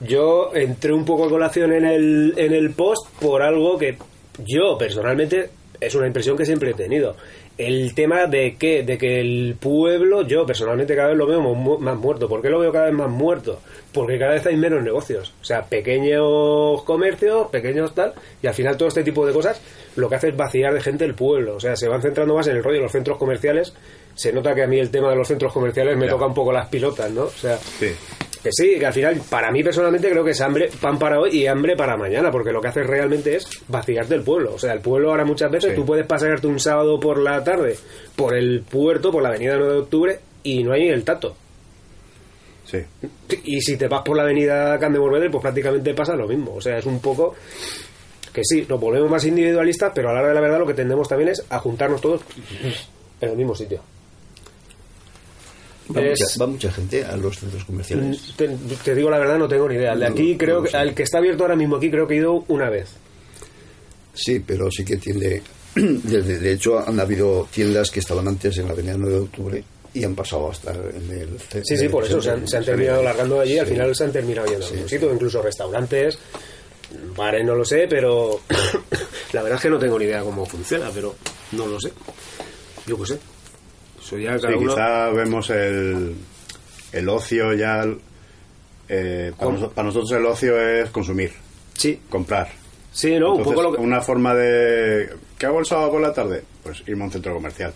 yo 0.00 0.54
entré 0.54 0.92
un 0.92 1.04
poco 1.04 1.24
a 1.24 1.28
colación 1.28 1.72
en 1.72 1.84
el, 1.84 2.34
en 2.36 2.52
el 2.52 2.72
post 2.74 3.08
por 3.20 3.42
algo 3.42 3.78
que 3.78 3.96
yo 4.38 4.76
personalmente 4.78 5.50
es 5.80 5.94
una 5.94 6.06
impresión 6.06 6.36
que 6.36 6.44
siempre 6.44 6.70
he 6.70 6.74
tenido. 6.74 7.16
El 7.56 7.94
tema 7.94 8.26
de 8.26 8.56
que, 8.56 8.82
de 8.82 8.98
que 8.98 9.20
el 9.20 9.56
pueblo, 9.60 10.22
yo 10.22 10.44
personalmente 10.44 10.96
cada 10.96 11.10
vez 11.10 11.16
lo 11.16 11.26
veo 11.26 11.40
más 11.78 11.96
muerto. 11.96 12.28
¿Por 12.28 12.42
qué 12.42 12.50
lo 12.50 12.58
veo 12.58 12.72
cada 12.72 12.86
vez 12.86 12.94
más 12.94 13.08
muerto? 13.08 13.60
Porque 13.92 14.18
cada 14.18 14.32
vez 14.32 14.44
hay 14.46 14.56
menos 14.56 14.82
negocios. 14.82 15.32
O 15.40 15.44
sea, 15.44 15.62
pequeños 15.64 16.82
comercios, 16.82 17.48
pequeños 17.48 17.94
tal, 17.94 18.12
y 18.42 18.46
al 18.48 18.54
final 18.54 18.76
todo 18.76 18.88
este 18.88 19.04
tipo 19.04 19.24
de 19.24 19.32
cosas 19.32 19.60
lo 19.96 20.08
que 20.08 20.16
hace 20.16 20.28
es 20.30 20.36
vaciar 20.36 20.74
de 20.74 20.80
gente 20.80 21.04
el 21.04 21.14
pueblo. 21.14 21.54
O 21.56 21.60
sea, 21.60 21.76
se 21.76 21.86
van 21.88 22.02
centrando 22.02 22.34
más 22.34 22.48
en 22.48 22.56
el 22.56 22.64
rollo 22.64 22.78
de 22.78 22.82
los 22.82 22.92
centros 22.92 23.18
comerciales. 23.18 23.72
Se 24.16 24.32
nota 24.32 24.52
que 24.54 24.64
a 24.64 24.66
mí 24.66 24.78
el 24.80 24.90
tema 24.90 25.10
de 25.10 25.16
los 25.16 25.28
centros 25.28 25.52
comerciales 25.52 25.96
me 25.96 26.06
Ya. 26.06 26.10
toca 26.12 26.26
un 26.26 26.34
poco 26.34 26.52
las 26.52 26.68
pilotas, 26.68 27.10
¿no? 27.12 27.22
O 27.24 27.30
sea, 27.30 27.56
Sí. 27.58 27.92
Que 28.44 28.50
sí, 28.52 28.78
que 28.78 28.84
al 28.86 28.92
final, 28.92 29.20
para 29.28 29.50
mí 29.50 29.64
personalmente 29.64 30.10
creo 30.10 30.22
que 30.22 30.32
es 30.32 30.40
hambre, 30.42 30.68
pan 30.80 30.98
para 30.98 31.18
hoy 31.18 31.30
y 31.32 31.46
hambre 31.46 31.74
para 31.76 31.96
mañana, 31.96 32.30
porque 32.30 32.52
lo 32.52 32.60
que 32.60 32.68
hace 32.68 32.82
realmente 32.82 33.36
es 33.36 33.48
vaciarte 33.68 34.14
el 34.14 34.22
pueblo. 34.22 34.54
O 34.54 34.58
sea, 34.58 34.74
el 34.74 34.80
pueblo 34.80 35.10
ahora 35.10 35.24
muchas 35.24 35.50
veces 35.50 35.70
Sí. 35.70 35.76
tú 35.76 35.86
puedes 35.86 36.06
pasearte 36.06 36.46
un 36.46 36.60
sábado 36.60 37.00
por 37.00 37.18
la 37.18 37.42
tarde 37.42 37.76
por 38.14 38.36
el 38.36 38.60
puerto, 38.62 39.10
por 39.10 39.22
la 39.22 39.30
avenida 39.30 39.56
9 39.56 39.72
de 39.72 39.78
octubre, 39.80 40.20
y 40.42 40.62
no 40.62 40.72
hay 40.74 40.82
ni 40.82 40.88
el 40.90 41.02
tato. 41.04 41.34
Sí. 42.66 42.78
Y 43.44 43.60
si 43.62 43.76
te 43.76 43.88
vas 43.88 44.02
por 44.02 44.16
la 44.16 44.22
avenida 44.24 44.78
Candemorvede, 44.78 45.30
pues 45.30 45.40
prácticamente 45.42 45.94
pasa 45.94 46.14
lo 46.14 46.28
mismo. 46.28 46.54
O 46.54 46.60
sea, 46.60 46.76
es 46.78 46.84
un 46.86 47.00
poco 47.00 47.34
que 48.32 48.42
sí, 48.44 48.66
nos 48.68 48.78
volvemos 48.80 49.10
más 49.10 49.24
individualistas, 49.24 49.92
pero 49.94 50.10
a 50.10 50.12
la 50.12 50.20
hora 50.20 50.28
de 50.28 50.34
la 50.34 50.40
verdad 50.40 50.58
lo 50.58 50.66
que 50.66 50.74
tendemos 50.74 51.08
también 51.08 51.30
es 51.30 51.44
a 51.48 51.58
juntarnos 51.60 52.00
todos 52.00 52.20
en 53.20 53.28
el 53.30 53.36
mismo 53.36 53.54
sitio. 53.54 53.80
Va, 55.94 56.00
Es- 56.02 56.20
mucha, 56.20 56.38
va 56.40 56.46
mucha 56.46 56.72
gente 56.72 57.04
a 57.04 57.16
los 57.16 57.38
centros 57.38 57.64
comerciales. 57.64 58.34
Te, 58.36 58.48
te 58.84 58.94
digo 58.94 59.10
la 59.10 59.18
verdad, 59.18 59.38
no 59.38 59.48
tengo 59.48 59.68
ni 59.68 59.74
idea. 59.76 59.94
De 59.94 60.06
No, 60.06 60.12
aquí 60.12 60.32
no 60.32 60.38
creo 60.38 60.60
lo 60.60 60.62
que, 60.70 60.76
al 60.76 60.94
que 60.94 61.02
está 61.02 61.18
abierto 61.18 61.44
ahora 61.44 61.56
mismo 61.56 61.76
aquí 61.76 61.90
creo 61.90 62.06
que 62.06 62.14
he 62.14 62.18
ido 62.18 62.44
una 62.48 62.70
vez. 62.70 62.88
Sí, 64.14 64.40
pero 64.40 64.70
sí 64.70 64.84
que 64.84 64.96
tiende. 64.96 65.42
De, 65.74 66.52
hecho, 66.52 66.78
han 66.78 67.00
habido 67.00 67.48
tiendas 67.52 67.90
que 67.90 67.98
estaban 68.00 68.28
antes 68.28 68.56
en 68.58 68.66
la 68.66 68.72
Avenida 68.72 68.94
9 68.96 69.12
de 69.14 69.20
Octubre 69.22 69.64
y 69.92 70.04
han 70.04 70.14
pasado 70.14 70.48
a 70.48 70.52
estar 70.52 70.76
en 70.76 71.10
el. 71.18 71.38
ce- 71.40 71.64
Sí, 71.64 71.76
sí, 71.76 71.88
por 71.88 72.04
eso 72.04 72.20
se 72.22 72.28
centro 72.30 72.42
han, 72.42 72.48
se 72.48 72.56
han 72.58 72.64
terminado 72.64 73.02
largando 73.02 73.34
de 73.36 73.40
allí, 73.42 73.58
al 73.58 73.66
Sí. 73.66 73.72
final 73.72 73.94
se 73.96 74.04
han 74.04 74.12
terminado 74.12 74.46
yendo 74.46 74.64
a 74.64 74.68
Sí, 74.68 74.76
sí. 74.84 74.88
sitio, 74.88 75.12
incluso 75.12 75.42
restaurantes, 75.42 76.16
bares, 77.16 77.44
no 77.44 77.56
lo 77.56 77.64
sé, 77.64 77.86
pero 77.90 78.40
la 79.32 79.42
verdad 79.42 79.56
es 79.56 79.62
que 79.62 79.70
no 79.70 79.78
tengo 79.80 79.98
ni 79.98 80.04
idea 80.04 80.22
cómo 80.22 80.46
funciona, 80.46 80.90
pero 80.94 81.16
no 81.52 81.66
lo 81.66 81.80
sé. 81.80 81.90
Yo 82.86 82.96
qué 83.00 83.06
sé. 83.06 83.18
Eso 84.04 84.18
ya 84.18 84.36
cada 84.38 84.48
Sí, 84.52 84.58
uno... 84.58 84.70
quizá 84.74 85.08
vemos 85.10 85.50
el, 85.50 86.14
el 86.92 87.08
ocio 87.08 87.52
ya. 87.54 87.84
eh, 88.88 89.32
para, 89.38 89.82
nosotros 89.86 90.12
el 90.12 90.26
ocio 90.26 90.60
es 90.60 90.90
consumir, 90.90 91.32
Sí, 91.76 91.98
comprar. 92.08 92.48
sí, 92.92 93.18
no, 93.18 93.34
un 93.36 93.42
poco 93.42 93.62
lo 93.62 93.72
que... 93.72 93.80
Una 93.80 94.00
forma 94.00 94.34
de. 94.34 95.08
¿Qué 95.38 95.46
hago 95.46 95.58
el 95.60 95.66
sábado 95.66 95.90
por 95.92 96.00
la 96.02 96.12
tarde? 96.12 96.42
Pues 96.62 96.82
irme 96.86 97.02
a 97.02 97.06
un 97.06 97.12
centro 97.12 97.34
comercial. 97.34 97.72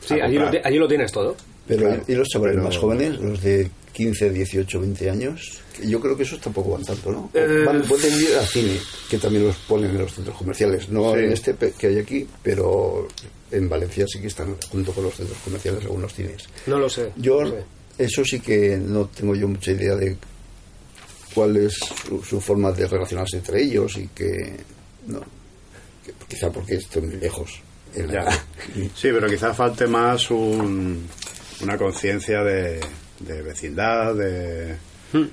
Sí, 0.00 0.20
allí 0.20 0.36
lo, 0.36 0.48
allí 0.64 0.78
lo 0.78 0.88
tienes 0.88 1.12
todo. 1.12 1.36
Pero, 1.66 1.86
Claro, 1.86 2.02
¿y 2.08 2.14
los 2.16 2.28
chavales 2.28 2.56
pero- 2.56 2.66
más 2.66 2.76
jóvenes, 2.76 3.18
los 3.20 3.40
de 3.40 3.70
15, 3.92 4.30
18, 4.30 4.80
20 4.80 5.10
años? 5.10 5.60
Que 5.76 5.88
Yo 5.88 6.00
creo 6.00 6.16
que 6.16 6.24
esos 6.24 6.40
tampoco 6.40 6.72
van 6.72 6.82
tanto, 6.84 7.12
¿no? 7.12 7.30
Eh, 7.32 7.62
Van, 7.64 7.82
pueden 7.82 8.12
ir 8.20 8.34
al 8.36 8.44
cine, 8.46 8.76
que 9.08 9.16
también 9.18 9.46
los 9.46 9.56
ponen 9.58 9.90
en 9.90 9.98
los 9.98 10.12
centros 10.12 10.36
comerciales. 10.36 10.88
No 10.88 11.12
Sí. 11.14 11.20
en 11.20 11.32
este 11.32 11.54
pe- 11.54 11.72
que 11.78 11.86
hay 11.86 11.98
aquí, 12.00 12.26
pero 12.42 13.06
en 13.52 13.68
Valencia 13.68 14.04
sí 14.08 14.20
que 14.20 14.26
están 14.28 14.56
junto 14.70 14.92
con 14.92 15.04
los 15.04 15.14
centros 15.14 15.38
comerciales 15.44 15.84
algunos 15.84 16.12
cines. 16.14 16.44
No 16.66 16.78
lo 16.78 16.88
sé. 16.88 17.12
Yo, 17.16 17.42
no 17.44 17.50
sé. 17.50 17.64
eso 17.98 18.24
sí 18.24 18.40
que 18.40 18.76
no 18.76 19.06
tengo 19.06 19.34
yo 19.36 19.46
mucha 19.48 19.70
idea 19.72 19.94
de 19.94 20.16
cuál 21.34 21.56
es 21.56 21.74
su, 21.74 22.22
su 22.22 22.40
forma 22.40 22.72
de 22.72 22.86
relacionarse 22.86 23.36
entre 23.36 23.62
ellos 23.62 23.96
y 23.96 24.08
que. 24.08 24.56
No. 25.06 25.20
que 26.04 26.12
quizá 26.28 26.50
porque 26.50 26.74
estoy 26.76 27.02
muy 27.02 27.16
lejos. 27.16 27.60
en 27.94 28.06
la- 28.08 28.24
Ya. 28.24 28.44
Sí, 28.94 29.08
pero 29.12 29.26
quizá 29.28 29.52
falte 29.54 29.86
más 29.86 30.30
un- 30.30 31.06
una 31.62 31.76
conciencia 31.76 32.42
de, 32.42 32.80
de 33.20 33.42
vecindad, 33.42 34.14
de 34.14 34.76
Hmm. 35.12 35.26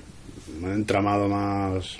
un 0.64 0.72
entramado 0.72 1.26
más, 1.28 1.96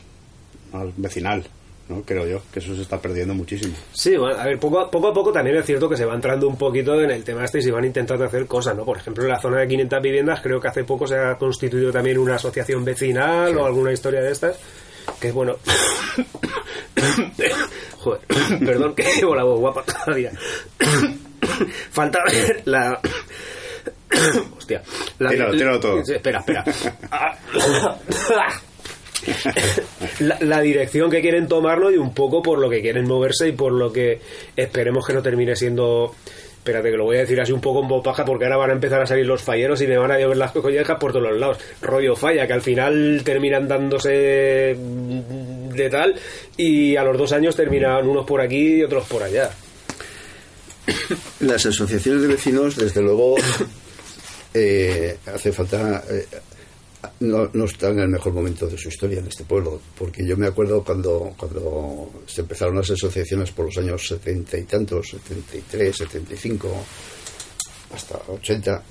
más 0.73 0.89
vecinal, 0.99 1.47
¿no? 1.91 2.03
Creo 2.03 2.27
yo, 2.27 2.41
que 2.53 2.61
eso 2.61 2.75
se 2.75 2.83
está 2.83 2.99
perdiendo 3.01 3.35
muchísimo. 3.35 3.75
Sí, 3.93 4.17
bueno, 4.17 4.39
a 4.39 4.45
ver, 4.45 4.59
poco 4.59 4.81
a, 4.81 4.91
poco 4.91 5.09
a 5.09 5.13
poco 5.13 5.33
también 5.33 5.57
es 5.57 5.67
cierto 5.67 5.89
que 5.89 5.97
se 5.97 6.05
va 6.05 6.15
entrando 6.15 6.49
un 6.49 6.57
poquito 6.57 7.01
en 7.01 7.11
el 7.11 7.25
tema 7.25 7.45
este 7.45 7.59
y 7.59 7.63
se 7.63 7.71
van 7.71 7.85
intentando 7.85 8.25
hacer 8.25 8.47
cosas, 8.47 8.77
¿no? 8.77 8.85
Por 8.85 8.97
ejemplo, 8.99 9.25
en 9.25 9.31
la 9.31 9.41
zona 9.41 9.59
de 9.59 9.69
500 9.69 10.01
viviendas 10.01 10.41
creo 10.41 10.61
que 10.61 10.69
hace 10.69 10.85
poco 10.85 11.07
se 11.07 11.17
ha 11.17 11.37
constituido 11.37 11.93
también 11.93 12.19
una 12.19 12.37
asociación 12.37 12.85
vecinal 12.85 13.57
o 13.59 13.67
alguna 13.67 13.93
historia 13.93 14.21
de 14.21 14.31
estas, 14.31 14.59
que 15.21 15.29
es 15.29 15.35
bueno... 15.35 15.57
Joder, 17.99 18.21
perdón 18.65 18.95
que 18.95 19.03
llevo 19.03 19.35
la 19.35 19.45
voz 19.45 19.61
guapa 19.61 19.83
todavía. 19.85 20.33
Falta 21.91 22.21
ver 22.25 22.63
la... 22.65 23.01
Hostia. 24.57 24.83
La, 25.19 25.31
Tíralo, 25.31 25.53
tíralo 25.53 25.81
todo. 25.81 26.01
Espera, 26.01 26.41
espera. 26.41 26.65
La, 30.21 30.61
dirección 30.61 31.11
que 31.11 31.21
quieren 31.21 31.49
tomarlo 31.49 31.91
y 31.91 31.97
un 31.97 32.15
poco 32.15 32.43
por 32.43 32.59
lo 32.59 32.69
que 32.69 32.81
quieren 32.81 33.07
moverse 33.07 33.49
y 33.49 33.53
por 33.53 33.73
lo 33.73 33.93
que 33.93 34.21
esperemos 34.57 35.07
que 35.07 35.13
no 35.13 35.23
termine 35.23 35.57
siendo 35.57 36.15
espérate 36.59 36.91
que 36.91 36.97
lo 36.97 37.05
voy 37.05 37.17
a 37.17 37.21
decir 37.21 37.41
así 37.41 37.53
un 37.53 37.61
poco 37.61 37.81
en 37.83 37.89
voz 37.89 38.03
porque 38.27 38.45
ahora 38.45 38.57
van 38.59 38.71
a 38.71 38.75
empezar 38.75 39.01
a 39.01 39.07
salir 39.07 39.27
los 39.27 39.43
falleros 39.43 39.81
y 39.81 39.87
me 39.87 39.97
van 39.97 40.11
a 40.11 40.19
llover 40.19 40.37
las 40.37 40.53
collejas 40.53 40.99
por 40.99 41.13
todos 41.13 41.31
los 41.31 41.39
lados 41.39 41.59
rollo 41.81 42.15
falla 42.17 42.47
que 42.47 42.53
al 42.53 42.63
final 42.63 43.23
terminan 43.25 43.67
dándose 43.67 44.11
de 44.11 45.89
tal 45.91 46.15
y 46.57 46.97
a 46.97 47.03
los 47.03 47.17
dos 47.17 47.33
años 47.33 47.57
terminan 47.57 48.07
unos 48.07 48.27
por 48.27 48.41
aquí 48.41 48.77
y 48.77 48.83
otros 48.83 49.07
por 49.07 49.23
allá 49.23 49.51
Las 51.41 51.67
asociaciones 51.67 52.23
de 52.23 52.29
vecinos, 52.29 52.77
desde 52.77 53.03
luego, 53.03 53.37
eh, 54.55 55.17
hace 55.27 55.53
falta. 55.53 56.03
eh, 56.11 56.27
no, 57.21 57.49
no 57.53 57.65
están 57.65 57.93
en 57.93 58.01
el 58.01 58.09
mejor 58.09 58.33
momento 58.33 58.67
de 58.67 58.77
su 58.79 58.89
historia 58.89 59.19
en 59.21 59.27
este 59.27 59.45
pueblo, 59.45 59.81
porque 59.99 60.27
yo 60.27 60.37
me 60.37 60.47
acuerdo 60.47 60.83
cuando, 60.85 61.35
cuando 61.37 62.11
se 62.27 62.43
empezaron 62.43 62.77
las 62.77 62.91
asociaciones 62.91 63.51
por 63.53 63.67
los 63.67 63.79
años 63.79 64.07
setenta 64.07 64.57
y 64.59 64.65
tantos, 64.65 65.09
73, 65.11 65.97
75, 65.97 66.69
hasta 67.95 68.21
80. 68.29 68.83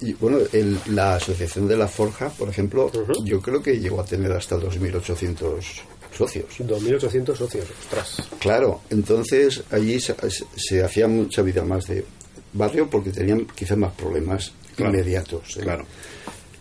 Y 0.00 0.14
bueno, 0.14 0.38
el- 0.52 0.78
la 0.94 1.16
asociación 1.16 1.68
de 1.68 1.76
la 1.76 1.88
Forja, 1.88 2.30
por 2.30 2.48
ejemplo, 2.48 2.90
yo 3.24 3.40
creo 3.40 3.62
que 3.62 3.78
llegó 3.78 4.00
a 4.00 4.04
tener 4.04 4.32
hasta 4.32 4.56
2.800 4.56 5.82
socios. 6.16 6.44
2.800 6.58 7.36
socios 7.36 7.66
ostras 7.82 8.16
Claro, 8.38 8.82
entonces 8.90 9.62
allí 9.70 10.00
se, 10.00 10.14
se 10.56 10.82
hacía 10.82 11.06
mucha 11.08 11.42
vida 11.42 11.64
más 11.64 11.86
de 11.86 12.04
barrio 12.52 12.88
porque 12.88 13.10
tenían 13.10 13.46
quizás 13.46 13.76
más 13.76 13.92
problemas 13.94 14.52
Claro, 14.76 14.92
inmediatos. 14.94 15.56
¿eh? 15.56 15.60
claro. 15.62 15.84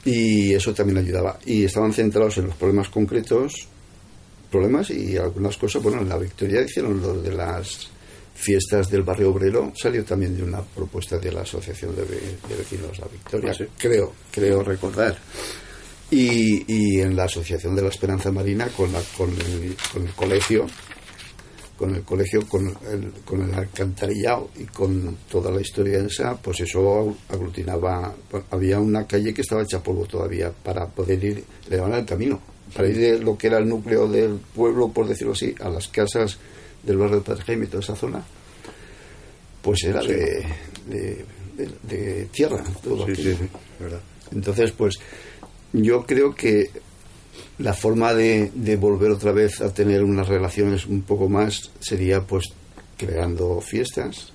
Y 0.06 0.54
eso 0.54 0.74
también 0.74 0.98
ayudaba. 0.98 1.40
Y 1.46 1.64
estaban 1.66 1.94
centrados 1.94 2.38
en 2.38 2.48
los 2.48 2.56
problemas 2.56 2.90
concretos, 2.90 3.68
problemas 4.52 4.90
y 4.92 5.18
algunas 5.18 5.56
cosas. 5.58 5.82
Bueno, 5.82 6.02
en 6.02 6.10
la 6.10 6.18
Victoria 6.18 6.62
hicieron 6.62 7.02
lo 7.02 7.22
de 7.22 7.32
las 7.34 7.88
fiestas 8.36 8.90
del 8.90 9.04
barrio 9.04 9.30
obrero, 9.32 9.72
salió 9.76 10.04
también 10.04 10.36
de 10.36 10.44
una 10.44 10.62
propuesta 10.62 11.18
de 11.20 11.32
la 11.32 11.42
Asociación 11.42 11.96
de, 11.96 12.02
de 12.04 12.56
Vecinos 12.58 12.98
La 13.00 13.08
Victoria, 13.08 13.52
Ah, 13.52 13.54
sí. 13.54 13.66
creo, 13.78 14.14
creo 14.32 14.64
recordar. 14.64 15.18
Y, 16.12 16.64
y 16.68 17.00
en 17.00 17.16
la 17.16 17.24
Asociación 17.26 17.76
de 17.76 17.84
la 17.84 17.90
Esperanza 17.90 18.32
Marina 18.32 18.68
con, 18.68 18.92
la, 18.92 19.02
con, 19.18 19.30
el, 19.30 19.76
con 19.92 20.06
el 20.06 20.14
colegio, 20.14 20.66
con 21.84 21.96
el 21.96 22.04
colegio, 22.04 22.48
con 22.48 22.66
el, 22.90 23.12
con 23.26 23.42
el 23.42 23.54
alcantarillado 23.54 24.50
y 24.58 24.64
con 24.64 25.18
toda 25.30 25.52
la 25.52 25.60
historia 25.60 26.00
esa, 26.00 26.34
pues 26.38 26.62
eso 26.62 27.14
aglutinaba, 27.28 28.16
había 28.52 28.80
una 28.80 29.06
calle 29.06 29.34
que 29.34 29.42
estaba 29.42 29.64
hecha 29.64 29.84
polvo 29.84 30.06
todavía 30.06 30.50
para 30.64 30.88
poder 30.88 31.22
ir, 31.22 31.44
le 31.70 31.76
daban 31.76 31.94
el 31.96 32.06
camino, 32.06 32.40
para 32.74 32.88
ir 32.88 32.98
de 32.98 33.20
lo 33.20 33.38
que 33.38 33.48
era 33.48 33.58
el 33.58 33.68
núcleo 33.68 34.08
del 34.08 34.40
pueblo, 34.56 34.88
por 34.94 35.08
decirlo 35.10 35.34
así, 35.34 35.54
a 35.60 35.68
las 35.68 35.90
casas 35.90 36.38
del 36.84 36.98
barrio 36.98 37.18
de 37.18 37.24
Padre 37.24 37.44
Jaime 37.44 37.66
y 37.66 37.68
toda 37.68 37.84
esa 37.84 37.98
zona, 37.98 38.24
pues 39.62 39.84
era 39.84 40.02
de, 40.04 40.46
de, 40.88 41.26
de- 41.58 41.70
de 41.84 42.26
tierra, 42.32 42.64
todo 42.82 43.06
sí, 43.08 43.16
sí, 43.16 43.38
verdad. 43.78 44.00
Entonces, 44.32 44.72
pues 44.72 44.96
yo 45.74 46.06
creo 46.06 46.34
que 46.34 46.70
la 47.58 47.74
forma 47.74 48.14
de, 48.14 48.52
de 48.54 48.76
volver 48.76 49.12
otra 49.12 49.32
vez 49.32 49.62
a 49.62 49.74
tener 49.74 50.04
unas 50.04 50.28
relaciones 50.28 50.86
un 50.86 51.02
poco 51.02 51.30
más 51.30 51.72
sería 51.80 52.22
pues 52.22 52.54
creando 52.98 53.60
fiestas, 53.62 54.34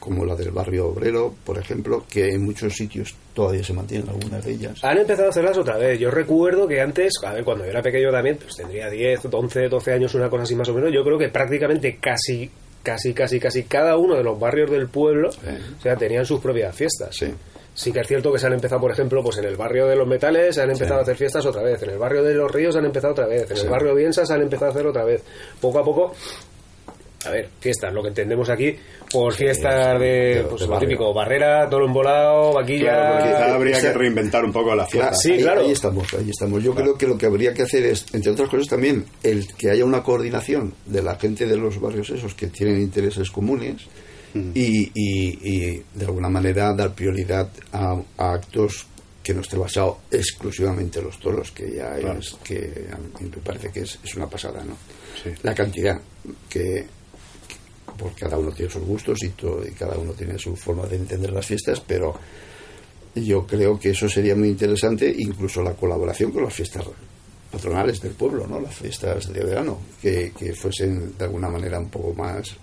como 0.00 0.24
la 0.24 0.34
del 0.34 0.50
barrio 0.50 0.88
obrero, 0.88 1.34
por 1.44 1.58
ejemplo, 1.58 2.04
que 2.08 2.30
en 2.30 2.42
muchos 2.42 2.74
sitios 2.74 3.14
todavía 3.34 3.62
se 3.62 3.74
mantienen 3.74 4.08
algunas 4.08 4.44
de 4.44 4.52
ellas. 4.52 4.82
Han 4.82 4.98
empezado 4.98 5.28
a 5.28 5.30
hacerlas 5.30 5.58
otra 5.58 5.76
vez. 5.76 6.00
Yo 6.00 6.10
recuerdo 6.10 6.66
que 6.66 6.80
antes, 6.80 7.12
a 7.22 7.34
ver, 7.34 7.44
cuando 7.44 7.64
yo 7.64 7.70
era 7.70 7.82
pequeño 7.82 8.10
también, 8.10 8.38
pues 8.38 8.56
tendría 8.56 8.88
10, 8.88 9.26
11, 9.30 9.68
12 9.68 9.92
años, 9.92 10.14
una 10.14 10.30
cosa 10.30 10.44
así 10.44 10.56
más 10.56 10.68
o 10.70 10.74
menos. 10.74 10.90
Yo 10.92 11.04
creo 11.04 11.18
que 11.18 11.28
prácticamente 11.28 11.98
casi, 12.00 12.50
casi, 12.82 13.12
casi, 13.12 13.38
casi 13.38 13.64
cada 13.64 13.96
uno 13.98 14.16
de 14.16 14.24
los 14.24 14.40
barrios 14.40 14.70
del 14.70 14.88
pueblo, 14.88 15.28
o 15.28 15.82
sea, 15.82 15.96
tenían 15.96 16.24
sus 16.24 16.40
propias 16.40 16.74
fiestas. 16.74 17.14
Sí. 17.14 17.26
Sí 17.80 17.92
que 17.92 18.00
es 18.00 18.06
cierto 18.06 18.30
que 18.30 18.38
se 18.38 18.46
han 18.46 18.52
empezado, 18.52 18.80
por 18.80 18.90
ejemplo, 18.92 19.22
pues 19.22 19.38
en 19.38 19.44
el 19.46 19.56
barrio 19.56 19.86
de 19.86 19.96
los 19.96 20.06
metales 20.06 20.54
se 20.54 20.60
han 20.60 20.70
empezado 20.70 20.98
a 21.00 21.02
hacer 21.02 21.16
fiestas 21.16 21.46
otra 21.46 21.62
vez, 21.62 21.82
en 21.82 21.90
el 21.90 21.98
barrio 21.98 22.22
de 22.22 22.34
los 22.34 22.50
ríos 22.52 22.74
se 22.74 22.78
han 22.78 22.84
empezado 22.84 23.12
otra 23.12 23.26
vez, 23.26 23.50
en 23.50 23.56
el 23.56 23.68
barrio 23.70 23.94
Biensa 23.94 24.26
se 24.26 24.34
han 24.34 24.42
empezado 24.42 24.66
a 24.66 24.74
hacer 24.74 24.86
otra 24.86 25.04
vez. 25.04 25.22
Poco 25.60 25.78
a 25.78 25.84
poco, 25.84 26.12
a 27.24 27.30
ver, 27.30 27.48
fiestas, 27.58 27.92
lo 27.92 28.02
que 28.02 28.08
entendemos 28.08 28.48
aquí 28.50 28.76
por 29.10 29.32
fiestas 29.32 29.98
de, 29.98 30.06
de- 30.06 30.42
pues 30.44 30.60
de 30.62 30.66
lo 30.68 30.78
típico, 30.78 31.12
barrera, 31.14 31.68
toro 31.70 31.86
embolado, 31.86 32.52
vaquilla... 32.52 32.92
Claro, 32.92 33.24
quizá 33.24 33.54
habría 33.54 33.80
que 33.80 33.92
reinventar 33.92 34.44
un 34.44 34.52
poco 34.52 34.74
la 34.74 34.86
fiesta. 34.86 35.14
Sí, 35.14 35.32
ahí, 35.32 35.42
claro. 35.42 35.60
ahí 35.62 35.70
estamos, 35.72 36.14
ahí 36.14 36.30
estamos. 36.30 36.62
Yo 36.62 36.74
creo 36.74 36.96
que 36.98 37.06
lo 37.06 37.16
que 37.18 37.26
habría 37.26 37.52
que 37.54 37.62
hacer 37.62 37.84
es, 37.86 38.06
entre 38.14 38.32
otras 38.32 38.48
cosas 38.50 38.68
también, 38.68 39.04
el 39.22 39.46
que 39.54 39.70
haya 39.70 39.84
una 39.86 40.02
coordinación 40.02 40.74
de 40.86 41.02
la 41.02 41.16
gente 41.16 41.46
de 41.46 41.56
los 41.56 41.80
barrios 41.80 42.10
esos 42.10 42.34
que 42.34 42.46
tienen 42.48 42.80
intereses 42.80 43.30
comunes 43.30 43.82
y, 44.34 44.90
y- 44.94 45.38
y, 45.42 45.84
de 45.94 46.04
alguna 46.04 46.28
manera 46.28 46.72
dar 46.74 46.94
prioridad 46.94 47.50
a, 47.72 48.00
a 48.16 48.32
actos 48.32 48.86
que 49.22 49.34
no 49.34 49.40
esté 49.42 49.56
basado 49.56 49.98
exclusivamente 50.10 50.98
en 50.98 51.06
los 51.06 51.18
toros, 51.20 51.50
que 51.50 51.74
ya 51.74 51.94
Claro. 51.96 52.18
es 52.20 52.36
que 52.42 52.88
a 52.92 52.96
mí 52.96 53.28
me 53.30 53.42
parece 53.42 53.70
que 53.70 53.80
es, 53.80 53.98
es 54.02 54.14
una 54.14 54.28
pasada, 54.28 54.64
¿no? 54.64 54.76
Sí. 55.22 55.30
La 55.42 55.54
cantidad 55.54 56.00
que 56.48 56.86
porque 57.98 58.20
cada 58.20 58.38
uno 58.38 58.50
tiene 58.52 58.70
sus 58.72 58.82
gustos 58.82 59.18
y, 59.22 59.30
todo, 59.30 59.66
y 59.66 59.72
cada 59.72 59.98
uno 59.98 60.12
tiene 60.12 60.38
su 60.38 60.56
forma 60.56 60.86
de 60.86 60.96
entender 60.96 61.32
las 61.32 61.44
fiestas, 61.44 61.80
pero 61.80 62.14
yo 63.14 63.46
creo 63.46 63.78
que 63.78 63.90
eso 63.90 64.08
sería 64.08 64.34
muy 64.34 64.48
interesante, 64.48 65.12
incluso 65.18 65.62
la 65.62 65.74
colaboración 65.74 66.30
con 66.32 66.44
las 66.44 66.54
fiestas 66.54 66.84
patronales 67.50 68.00
del 68.00 68.12
pueblo, 68.12 68.46
¿no? 68.46 68.58
Las 68.60 68.74
fiestas 68.76 69.30
de 69.30 69.44
verano, 69.44 69.78
que, 70.00 70.32
que 70.38 70.54
fuesen 70.54 71.18
de 71.18 71.24
alguna 71.24 71.48
manera 71.48 71.78
un 71.78 71.90
poco 71.90 72.14
más, 72.14 72.54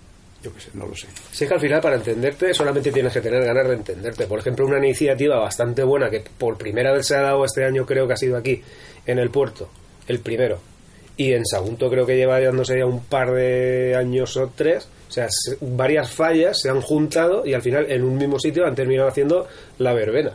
yo 0.42 0.52
qué 0.54 0.60
sé, 0.60 0.70
no 0.74 0.86
lo 0.86 0.94
sé. 0.94 1.08
Sí 1.32 1.46
que 1.46 1.54
al 1.54 1.60
final 1.60 1.80
para 1.80 1.96
entenderte 1.96 2.54
solamente 2.54 2.92
tienes 2.92 3.12
que 3.12 3.20
tener 3.20 3.44
ganas 3.44 3.66
de 3.68 3.74
entenderte. 3.74 4.26
Por 4.26 4.38
ejemplo, 4.38 4.66
una 4.66 4.78
iniciativa 4.78 5.38
bastante 5.38 5.82
buena 5.82 6.08
que 6.10 6.22
por 6.38 6.56
primera 6.56 6.92
vez 6.92 7.06
se 7.06 7.16
ha 7.16 7.22
dado 7.22 7.44
este 7.44 7.64
año, 7.64 7.84
creo 7.84 8.06
que 8.06 8.12
ha 8.12 8.16
sido 8.16 8.36
aquí, 8.36 8.62
en 9.06 9.18
el 9.18 9.30
puerto, 9.30 9.68
el 10.06 10.20
primero. 10.20 10.58
Y 11.16 11.32
en 11.32 11.44
Sagunto 11.44 11.90
creo 11.90 12.06
que 12.06 12.16
lleva 12.16 12.38
dándose 12.40 12.78
ya 12.78 12.86
un 12.86 13.04
par 13.04 13.32
de 13.32 13.96
años 13.96 14.36
o 14.36 14.52
tres. 14.54 14.88
O 15.08 15.10
sea, 15.10 15.26
se- 15.28 15.56
varias 15.60 16.10
fallas 16.12 16.60
se 16.60 16.68
han 16.70 16.80
juntado 16.80 17.44
y 17.44 17.54
al 17.54 17.62
final 17.62 17.90
en 17.90 18.04
un 18.04 18.16
mismo 18.16 18.38
sitio 18.38 18.64
han 18.64 18.74
terminado 18.76 19.08
haciendo 19.08 19.48
la 19.78 19.92
verbena. 19.94 20.30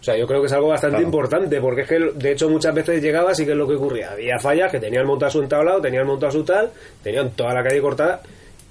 O 0.00 0.04
sea, 0.06 0.16
yo 0.16 0.26
creo 0.26 0.40
que 0.40 0.46
es 0.46 0.52
algo 0.52 0.68
bastante 0.68 0.96
Claro. 0.98 1.06
importante, 1.08 1.60
porque 1.60 1.82
es 1.82 1.88
que 1.88 1.98
de 2.14 2.32
hecho 2.32 2.48
muchas 2.48 2.72
veces 2.74 3.02
llegaba, 3.02 3.34
sí 3.34 3.44
que 3.44 3.50
es 3.50 3.56
lo 3.58 3.66
que 3.68 3.74
ocurría. 3.74 4.12
Había 4.12 4.38
fallas 4.38 4.70
que 4.70 4.78
tenían 4.80 5.04
montado 5.06 5.32
su 5.32 5.42
entablado, 5.42 5.80
tenían 5.82 6.06
montado 6.06 6.30
su 6.32 6.44
tal, 6.44 6.70
tenían 7.02 7.32
toda 7.32 7.52
la 7.52 7.62
calle 7.62 7.80
cortada 7.82 8.22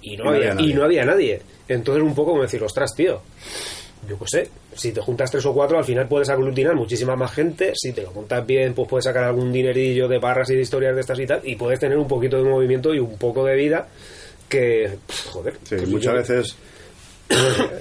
y 0.05 0.17
no, 0.17 0.25
Y 0.33 0.37
había, 0.47 0.55
y 0.61 0.73
no 0.73 0.83
había 0.83 1.05
nadie. 1.05 1.41
Entonces 1.67 2.03
un 2.03 2.13
poco 2.15 2.31
como 2.31 2.43
decir, 2.43 2.61
ostras, 2.63 2.93
tío, 2.95 3.21
yo 4.07 4.19
qué 4.19 4.25
sé, 4.27 4.49
si 4.75 4.91
te 4.91 5.01
juntas 5.01 5.31
tres 5.31 5.45
o 5.45 5.53
cuatro 5.53 5.77
al 5.79 5.83
final 5.83 6.07
puedes 6.07 6.29
aglutinar 6.29 6.75
muchísima 6.75 7.15
más 7.15 7.31
gente, 7.33 7.73
si 7.75 7.91
te 7.91 8.03
lo 8.03 8.11
montas 8.11 8.45
bien 8.45 8.73
pues 8.73 8.87
puedes 8.87 9.05
sacar 9.05 9.23
algún 9.23 9.51
dinerillo 9.51 10.07
de 10.07 10.19
barras 10.19 10.49
y 10.51 10.55
de 10.55 10.61
historias 10.61 10.93
de 10.95 11.01
estas 11.01 11.19
y 11.19 11.25
tal, 11.25 11.41
y 11.43 11.55
puedes 11.55 11.79
tener 11.79 11.97
un 11.97 12.07
poquito 12.07 12.37
de 12.37 12.43
movimiento 12.49 12.93
y 12.93 12.99
un 12.99 13.17
poco 13.17 13.43
de 13.45 13.55
vida 13.55 13.87
que, 14.47 14.97
pff, 15.07 15.27
joder, 15.29 15.53
Sí, 15.63 15.75
pues 15.77 15.89
muchas 15.89 16.13
yo- 16.13 16.17
veces 16.17 16.55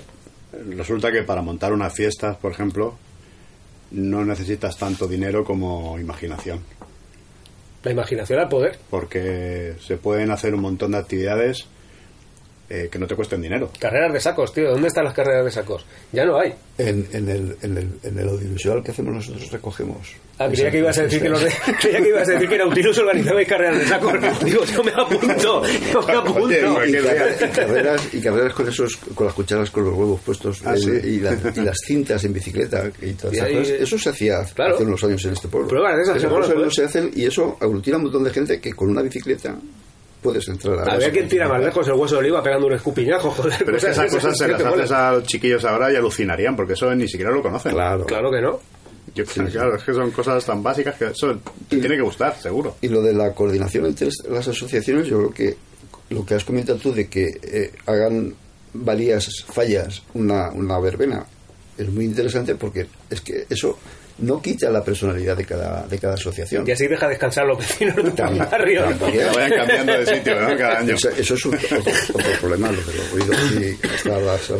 resulta 0.70 1.12
que 1.12 1.22
para 1.22 1.42
montar 1.42 1.72
una 1.72 1.90
fiesta, 1.90 2.38
por 2.38 2.52
ejemplo, 2.52 2.94
no 3.90 4.24
necesitas 4.24 4.76
tanto 4.78 5.06
dinero 5.06 5.44
como 5.44 5.98
imaginación, 5.98 6.60
La 7.82 7.90
imaginación 7.92 8.38
al 8.40 8.48
poder. 8.48 8.78
porque 8.88 9.74
se 9.86 9.96
pueden 9.98 10.30
hacer 10.30 10.54
un 10.54 10.62
montón 10.62 10.92
de 10.92 10.98
actividades 10.98 11.66
eh, 12.70 12.88
que 12.90 12.98
no 12.98 13.06
te 13.06 13.14
cuesten 13.14 13.40
dinero. 13.42 13.70
Carreras 13.78 14.12
de 14.12 14.20
sacos, 14.20 14.52
tío, 14.52 14.70
¿dónde 14.70 14.88
están 14.88 15.04
las 15.04 15.14
carreras 15.14 15.44
de 15.44 15.50
sacos? 15.50 15.84
Ya 16.12 16.24
no 16.24 16.38
hay. 16.38 16.54
En, 16.78 17.06
en, 17.12 17.28
el, 17.28 17.56
en, 17.62 17.76
el, 17.78 17.88
en 18.02 18.18
el 18.18 18.28
audiovisual 18.28 18.82
que 18.82 18.90
hacemos 18.90 19.14
nosotros 19.14 19.50
recogemos. 19.52 20.08
Ah, 20.38 20.48
creía 20.48 20.68
que 20.72 20.78
ibas 20.78 20.98
a 20.98 21.02
decir 21.04 21.22
que 21.22 21.28
los 21.28 21.40
de, 21.44 21.52
creía 21.80 21.98
que 22.02 22.08
ibas 22.08 22.28
a 22.28 22.32
decir 22.32 22.48
que 22.48 22.58
Nautilus 22.58 22.98
organizaba 22.98 23.44
carreras 23.44 23.78
de 23.78 23.86
sacos. 23.86 24.14
Digo, 24.44 24.64
yo 24.64 24.82
me 24.82 24.90
apunto, 24.90 25.62
yo 25.92 26.02
me 26.06 26.12
apunto. 26.12 26.42
Oye, 26.42 26.98
y, 26.98 27.02
carreras, 27.04 27.40
y 27.40 27.48
carreras 27.54 28.14
y 28.14 28.20
carreras 28.20 28.54
con 28.54 28.68
esos 28.68 28.96
con 29.14 29.26
las 29.26 29.34
cucharas 29.36 29.70
con 29.70 29.84
los 29.84 29.94
huevos 29.94 30.20
puestos 30.22 30.60
Ah, 30.64 30.74
eh, 30.74 30.78
sí. 30.78 30.90
y, 30.90 31.20
la- 31.20 31.38
y 31.54 31.60
las 31.60 31.76
cintas 31.86 32.24
en 32.24 32.32
bicicleta 32.32 32.90
y 33.00 33.12
todas 33.12 33.34
Y 33.34 33.36
esas 33.36 33.48
ahí- 33.48 33.54
cosas. 33.58 33.74
eso 33.80 33.98
se 33.98 34.08
hacía 34.10 34.44
Claro. 34.54 34.74
hace 34.74 34.84
unos 34.84 35.04
años 35.04 35.24
en 35.26 35.32
este 35.34 35.46
pueblo 35.48 35.68
Pruebas 35.68 35.96
de 35.96 36.02
esas, 36.02 36.16
esas 36.16 36.30
cosas 36.32 36.48
no 36.50 36.54
joder. 36.56 36.72
se 36.72 36.84
hacen 36.84 37.10
y 37.14 37.26
eso 37.26 37.56
aglutina 37.60 37.98
un 37.98 38.02
montón 38.04 38.24
de 38.24 38.30
gente 38.30 38.60
que 38.60 38.72
con 38.72 38.90
una 38.90 39.02
bicicleta 39.02 39.56
puedes 40.24 40.48
entrar 40.48 40.78
a 40.88 40.94
A 40.94 40.96
ver 40.96 41.12
quién 41.12 41.28
tira 41.28 41.46
más 41.48 41.62
lejos 41.62 41.86
el 41.86 41.92
hueso 41.94 42.14
de 42.14 42.20
oliva 42.22 42.42
pegando 42.42 42.66
un 42.66 42.72
escupiñajo, 42.72 43.30
joder. 43.30 43.62
Pero 43.64 43.76
es 43.76 43.84
que 43.84 43.90
esas 43.90 44.10
cosas 44.10 44.36
se 44.38 44.48
las 44.48 44.60
haces 44.62 44.90
a 44.90 45.12
los 45.12 45.24
chiquillos 45.24 45.64
ahora 45.66 45.92
y 45.92 45.96
alucinarían, 45.96 46.56
porque 46.56 46.72
eso 46.72 46.92
ni 46.94 47.06
siquiera 47.06 47.30
lo 47.30 47.42
conocen. 47.42 47.72
claro 47.72 48.06
Claro 48.06 48.30
que 48.30 48.40
no. 48.40 48.58
Yo- 49.14 49.24
claro, 49.26 49.76
es 49.76 49.84
que 49.84 49.92
son 49.92 50.10
cosas 50.10 50.44
tan 50.44 50.62
básicas 50.62 50.96
que 50.96 51.04
eso 51.08 51.38
te 51.68 51.76
tiene 51.76 51.94
que 51.96 52.02
gustar, 52.02 52.34
seguro. 52.40 52.76
Y 52.80 52.88
lo 52.88 53.02
de 53.02 53.12
la 53.12 53.32
coordinación 53.32 53.84
entre 53.86 54.08
las 54.28 54.48
asociaciones, 54.48 55.06
yo 55.06 55.18
creo 55.18 55.30
que 55.30 55.56
lo 56.08 56.24
que 56.26 56.34
has 56.34 56.44
comentado 56.44 56.78
tú 56.78 56.92
de 56.92 57.06
que 57.08 57.38
eh, 57.42 57.72
hagan 57.86 58.34
varias 58.72 59.44
fallas 59.44 60.02
una, 60.14 60.50
una 60.50 60.78
verbena 60.80 61.24
es 61.78 61.88
muy 61.90 62.04
interesante 62.06 62.54
porque 62.56 62.86
es 63.10 63.20
que 63.20 63.46
eso 63.48 63.78
no 64.18 64.40
quita 64.40 64.70
la 64.70 64.82
personalidad 64.84 65.36
de 65.36 65.44
cada, 65.44 65.86
de 65.86 65.98
cada 65.98 66.14
asociación. 66.14 66.64
Y 66.66 66.70
así 66.70 66.86
deja 66.86 67.08
descansar 67.08 67.46
los 67.46 67.58
vecinos 67.58 67.96
de 67.96 68.02
tu 68.02 68.10
También, 68.12 68.46
barrio. 68.50 68.84
también. 68.84 69.12
Que 69.12 69.24
vayan 69.24 69.50
cambiando 69.58 69.92
de 69.98 70.06
sitio, 70.06 70.40
¿no? 70.40 70.56
Cada 70.56 70.78
año. 70.78 70.94
Eso, 70.94 71.08
eso 71.10 71.34
es 71.34 71.44
un- 71.46 71.54
otro, 71.54 71.78
otro 72.14 72.32
problema, 72.40 72.70
lo 72.70 72.80
de 72.80 72.94
los 72.94 73.10
ruidos 73.12 73.36
y 73.82 73.86
hasta 73.86 74.18
las, 74.20 74.50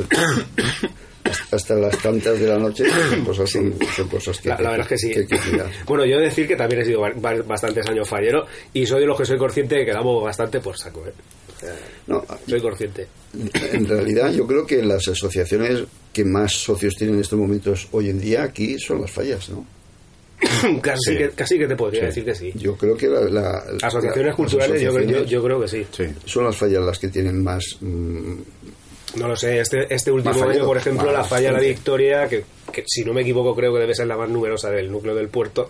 hasta 1.52 1.74
las 1.74 1.98
tantas 1.98 2.38
de 2.38 2.46
la 2.46 2.58
noche 2.58 2.84
son 3.10 3.24
cosas, 3.24 3.50
son, 3.50 3.74
son 3.96 4.08
cosas 4.08 4.38
que, 4.40 4.48
La, 4.50 4.60
la 4.60 4.70
verdad 4.72 4.86
es 4.92 5.00
que 5.02 5.08
sí. 5.08 5.10
que 5.14 5.26
que 5.26 5.38
bueno, 5.86 6.04
yo 6.04 6.16
he 6.16 6.18
de 6.18 6.24
decir 6.26 6.46
que 6.46 6.56
también 6.56 6.82
he 6.82 6.84
sido 6.84 7.00
ba- 7.00 7.12
ba- 7.16 7.42
bastantes 7.46 7.86
años 7.88 8.08
fallero 8.08 8.46
y 8.72 8.86
soy 8.86 9.00
de 9.00 9.06
los 9.06 9.16
que 9.18 9.24
soy 9.24 9.38
consciente 9.38 9.76
de 9.76 9.84
que 9.86 9.92
damos 9.92 10.22
bastante 10.22 10.60
por 10.60 10.76
saco. 10.76 11.04
¿eh? 11.06 11.12
No, 12.06 12.24
soy 12.46 12.60
consciente. 12.60 13.06
En 13.72 13.86
realidad, 13.88 14.30
yo 14.32 14.46
creo 14.46 14.66
que 14.66 14.82
las 14.82 15.08
asociaciones 15.08 15.84
que 16.14 16.24
más 16.24 16.52
socios 16.52 16.94
tienen 16.96 17.16
en 17.16 17.20
estos 17.20 17.38
momentos 17.38 17.88
hoy 17.92 18.08
en 18.08 18.18
día 18.20 18.44
aquí 18.44 18.78
son 18.78 19.02
las 19.02 19.10
fallas, 19.10 19.50
¿no? 19.50 19.66
casi, 20.82 21.12
Sí. 21.12 21.16
que, 21.18 21.28
casi 21.30 21.58
que 21.58 21.66
te 21.66 21.76
podría 21.76 22.00
Sí. 22.02 22.06
decir 22.06 22.24
que 22.24 22.34
sí. 22.34 22.52
Yo 22.54 22.76
creo 22.76 22.96
que 22.96 23.08
la, 23.08 23.20
la- 23.22 23.64
Asociaciones 23.82 24.34
culturales, 24.34 24.80
yo, 24.80 24.94
creo- 24.94 25.06
yo, 25.08 25.24
yo 25.24 25.42
creo 25.42 25.60
que 25.60 25.68
sí. 25.68 25.86
Sí. 25.90 26.04
son 26.24 26.44
las 26.44 26.56
fallas 26.56 26.82
las 26.82 26.98
que 26.98 27.08
tienen 27.08 27.42
más. 27.44 27.76
mm, 27.80 28.34
No 29.16 29.28
lo 29.28 29.36
sé, 29.36 29.60
este, 29.60 29.92
este 29.94 30.10
último 30.10 30.42
año, 30.44 30.64
por 30.64 30.76
ejemplo, 30.76 31.04
Más 31.06 31.12
la 31.14 31.24
falla 31.24 31.52
La. 31.52 31.60
Victoria, 31.60 32.26
que, 32.28 32.44
que 32.72 32.82
si 32.86 33.04
no 33.04 33.12
me 33.12 33.20
equivoco 33.22 33.54
creo 33.54 33.72
que 33.72 33.78
debe 33.80 33.94
ser 33.94 34.06
la 34.08 34.16
más 34.16 34.28
numerosa 34.28 34.70
del 34.70 34.90
núcleo 34.90 35.14
del 35.14 35.28
puerto, 35.28 35.68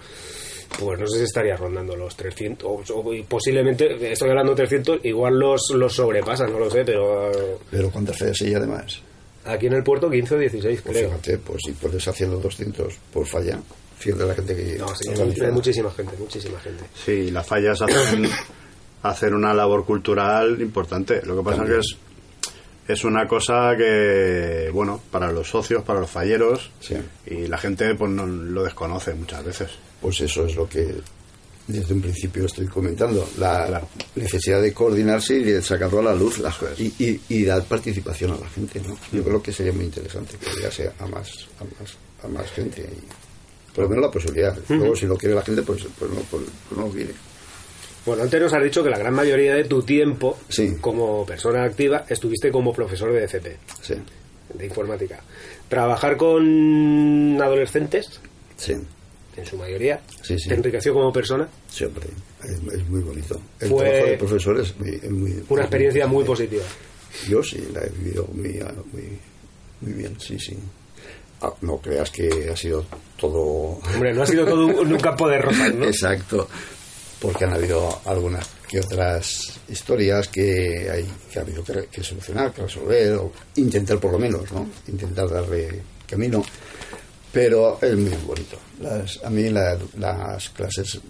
pues 0.79 0.99
no 0.99 1.07
sé 1.07 1.19
si 1.19 1.25
estaría 1.25 1.55
rondando 1.55 1.95
los 1.95 2.16
300, 2.16 2.66
o, 2.91 3.05
posiblemente, 3.29 4.11
estoy 4.12 4.31
hablando 4.31 4.53
de 4.53 4.57
300, 4.57 5.05
igual 5.05 5.39
los, 5.39 5.61
los 5.75 5.93
sobrepasan, 5.95 6.51
no 6.53 6.59
lo 6.59 6.71
sé, 6.71 6.85
pero 6.87 7.31
pero 7.71 7.91
¿cuántas 7.91 8.19
fallas 8.19 8.41
hay 8.41 8.55
además? 8.55 9.01
Aquí 9.45 9.66
en 9.66 9.75
el 9.75 9.83
puerto 9.83 10.11
15 10.11 10.35
o 10.35 10.39
16 10.39 10.81
Pues 10.83 10.97
creo. 10.97 11.09
fíjate, 11.11 11.39
pues 11.39 11.59
si 11.65 11.73
puedes 11.73 12.07
haciendo 12.09 12.39
200 12.39 12.95
por 13.12 13.27
falla, 13.27 13.59
fíjate 13.99 14.27
la 14.27 14.35
gente 14.35 14.57
que. 14.57 14.79
No, 14.79 14.89
sí, 14.95 15.11
hay 15.43 15.53
muchísima 15.53 15.91
gente, 15.91 16.16
muchísima 16.19 16.59
gente. 16.61 16.85
Sí, 16.95 17.31
las 17.31 17.47
fallas 17.47 17.81
hacen, 17.83 18.29
hacen 19.03 19.35
una 19.35 19.53
labor 19.55 19.85
cultural 19.85 20.61
importante. 20.61 21.21
Lo 21.25 21.37
que 21.37 21.43
pasa 21.43 21.62
es 21.65 21.69
que 21.71 21.79
es, 21.79 21.97
es 22.87 23.05
una 23.05 23.27
cosa 23.27 23.75
que, 23.77 24.71
bueno, 24.73 25.01
para 25.11 25.33
los 25.33 25.49
socios, 25.49 25.83
para 25.85 26.01
los 26.01 26.11
falleros, 26.11 26.71
Sí. 26.81 26.97
y 27.27 27.47
la 27.47 27.59
gente 27.59 27.95
pues 27.95 28.11
no 28.11 28.27
lo 28.27 28.62
desconoce 28.65 29.15
muchas 29.15 29.45
veces. 29.45 29.71
Pues 30.01 30.21
eso 30.21 30.45
es 30.47 30.55
lo 30.55 30.69
que 30.69 30.95
desde 31.66 31.95
un 31.95 32.01
principio 32.03 32.45
estoy 32.47 32.66
comentando, 32.66 33.28
la 33.39 33.66
Claro. 33.66 33.89
necesidad 34.16 34.61
de 34.61 34.73
coordinarse 34.74 35.35
y 35.36 35.45
de 35.45 35.62
sacarlo 35.62 36.01
a 36.01 36.03
la 36.03 36.15
luz 36.15 36.39
las 36.39 36.57
cosas 36.57 36.78
y, 36.81 36.93
y- 36.99 37.20
y 37.28 37.45
dar 37.45 37.65
participación 37.65 38.32
a 38.32 38.36
la 38.39 38.49
gente. 38.49 38.81
¿no? 38.86 38.97
Yo 39.12 39.24
creo 39.24 39.43
que 39.43 39.53
sería 39.53 39.73
muy 39.73 39.85
interesante 39.86 40.36
que 40.36 40.51
llegase 40.57 40.91
a 40.99 41.07
más, 41.07 41.31
a 41.61 41.65
más, 41.65 41.97
a 42.23 42.28
más 42.28 42.51
gente. 42.53 42.82
Y 42.82 43.73
por 43.74 43.85
lo 43.85 43.91
menos 43.91 44.05
la 44.05 44.11
posibilidad. 44.11 44.57
Luego, 44.69 44.95
si 44.95 45.07
no 45.07 45.16
quiere 45.16 45.35
la 45.35 45.43
gente, 45.43 45.62
pues, 45.62 45.85
pues 45.99 46.11
no, 46.11 46.20
pues, 46.31 46.43
pues 46.69 46.81
no 46.81 46.89
quiere. 46.91 47.15
Bueno, 48.07 48.23
antes 48.24 48.39
nos 48.39 48.53
has 48.53 48.62
dicho 48.62 48.85
que 48.85 48.91
la 48.91 48.99
gran 48.99 49.15
mayoría 49.15 49.55
de 49.55 49.65
tu 49.65 49.82
tiempo 49.82 50.39
Sí. 50.51 50.77
como 50.81 51.24
persona 51.24 51.65
activa 51.65 52.05
estuviste 52.09 52.51
como 52.53 52.73
profesor 52.74 53.11
de 53.12 53.20
DCP, 53.20 53.57
Sí, 53.81 53.95
de 54.53 54.66
informática. 54.66 55.20
Trabajar 55.69 56.19
con 56.19 57.41
adolescentes, 57.41 58.20
sí, 58.59 58.74
en 59.36 59.47
su 59.47 59.56
mayoría, 59.56 60.01
Sí, 60.23 60.39
sí. 60.39 60.48
te 60.48 60.55
enriqueció 60.55 60.93
como 60.94 61.12
persona. 61.12 61.48
sí, 61.70 61.85
hombre. 61.85 62.06
Es, 62.43 62.51
es 62.51 62.89
muy 62.89 63.01
bonito. 63.01 63.40
El 63.61 63.69
Fue 63.70 63.85
trabajo 63.85 64.06
de 64.11 64.19
profesor 64.19 64.61
es 64.61 64.77
muy. 64.78 64.90
es 64.90 65.11
muy- 65.11 65.44
Una 65.48 65.62
experiencia 65.62 66.06
muy 66.06 66.24
positiva. 66.24 66.62
positiva. 66.62 67.31
Yo 67.31 67.43
sí, 67.43 67.69
la 67.73 67.81
he 67.82 67.90
vivido 67.90 68.27
muy, 68.32 68.61
muy, 68.93 69.19
muy 69.81 69.93
bien, 69.93 70.16
sí, 70.20 70.39
sí. 70.39 70.56
Ah, 71.40 71.52
no 71.62 71.78
creas 71.78 72.11
que 72.11 72.48
ha 72.52 72.56
sido 72.56 72.85
todo 73.19 73.78
Hombre, 73.94 74.12
no 74.15 74.23
ha 74.23 74.27
sido 74.27 74.44
todo 74.47 74.66
un, 74.66 74.93
un 74.93 74.98
campo 75.01 75.28
de 75.28 75.39
rosas, 75.39 75.74
¿no? 75.74 75.85
Exacto, 75.89 76.48
porque 77.20 77.44
han 77.44 77.52
habido 77.52 78.01
algunas 78.06 78.48
que 78.69 78.81
otras 78.81 79.61
historias 79.69 80.28
que 80.28 80.89
hay 80.90 81.06
que 81.32 81.39
ha 81.39 81.43
habido 81.43 81.62
que, 81.62 81.86
que 81.90 82.02
solucionar, 82.02 82.52
que 82.52 82.62
resolver, 82.62 83.12
o 83.15 83.32
intentar 83.56 83.98
por 83.98 84.12
lo 84.12 84.19
menos, 84.19 84.51
¿no? 84.52 84.66
Intentar 84.89 85.28
darle 85.28 85.82
camino. 86.06 86.43
Pero 87.35 87.78
es 87.82 87.97
muy 87.97 88.12
bonito. 88.27 88.56
Las- 88.81 89.23
a 89.24 89.28
mí 89.31 89.51
la- 89.51 89.77
las 89.98 90.48
clases 90.51 91.01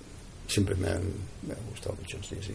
siempre 0.48 0.74
me 0.74 0.88
han, 0.88 1.02
me 1.46 1.52
han 1.55 1.70
gustado 1.70 1.94
mucho, 2.01 2.18
sí, 2.28 2.36
sí. 2.40 2.55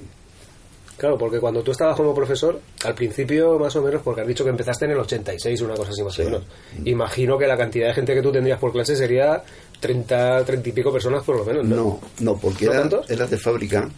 Claro, 0.98 1.18
porque 1.18 1.40
cuando 1.40 1.62
tú 1.64 1.72
estabas 1.72 1.96
como 1.96 2.14
profesor, 2.14 2.60
al 2.84 2.94
principio 2.94 3.58
más 3.58 3.74
o 3.78 3.82
menos, 3.82 4.02
porque 4.02 4.20
has 4.22 4.28
dicho 4.28 4.44
que 4.44 4.50
empezaste 4.50 4.84
en 4.84 4.92
el 4.92 4.98
86, 4.98 5.62
una 5.62 5.74
cosa 5.76 5.92
así 5.92 6.04
más 6.04 6.14
Sí. 6.14 6.24
o 6.24 6.26
menos. 6.26 6.44
Imagino 6.84 7.38
que 7.38 7.48
la 7.48 7.56
cantidad 7.56 7.88
de 7.88 7.94
gente 7.94 8.14
que 8.14 8.22
tú 8.22 8.34
tendrías 8.34 8.60
por 8.60 8.74
clase 8.74 8.98
sería 8.98 9.42
30, 9.80 10.44
30 10.44 10.68
y 10.68 10.72
pico 10.74 10.92
personas 10.92 11.24
por 11.24 11.38
lo 11.38 11.46
menos, 11.46 11.66
¿no? 11.66 11.76
No, 11.78 12.00
no, 12.20 12.38
porque 12.38 12.66
¿No 12.66 12.72
era, 12.74 12.82
tantos? 12.82 13.10
era 13.10 13.28
de 13.28 13.38
fábrica 13.38 13.90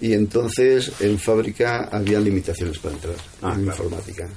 y 0.00 0.14
entonces 0.14 0.90
en 1.00 1.18
fábrica 1.18 1.88
había 1.92 2.18
limitaciones 2.18 2.78
para 2.78 2.94
entrar 2.94 3.14
Ah, 3.42 3.52
en 3.54 3.64
claro. 3.64 3.84
informática. 3.84 4.28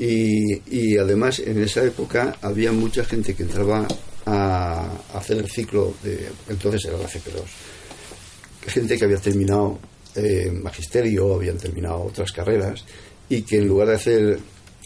Y, 0.00 0.62
y 0.66 0.96
además 0.96 1.38
en 1.40 1.62
esa 1.62 1.84
época 1.84 2.36
había 2.40 2.72
mucha 2.72 3.04
gente 3.04 3.34
que 3.34 3.42
entraba 3.42 3.86
a, 4.26 4.88
hacer 5.14 5.38
el 5.38 5.50
ciclo 5.50 5.94
de 6.02 6.28
entonces 6.48 6.86
era 6.86 6.96
la 6.96 7.06
CP2. 7.06 7.44
Gente 8.66 8.96
que 8.96 9.04
había 9.04 9.18
terminado 9.18 9.78
eh, 10.14 10.50
magisterio, 10.50 11.34
habían 11.34 11.58
terminado 11.58 12.02
otras 12.02 12.32
carreras 12.32 12.84
y 13.28 13.42
que 13.42 13.58
en 13.58 13.68
lugar 13.68 13.88
de 13.88 13.94
hacer, 13.94 14.38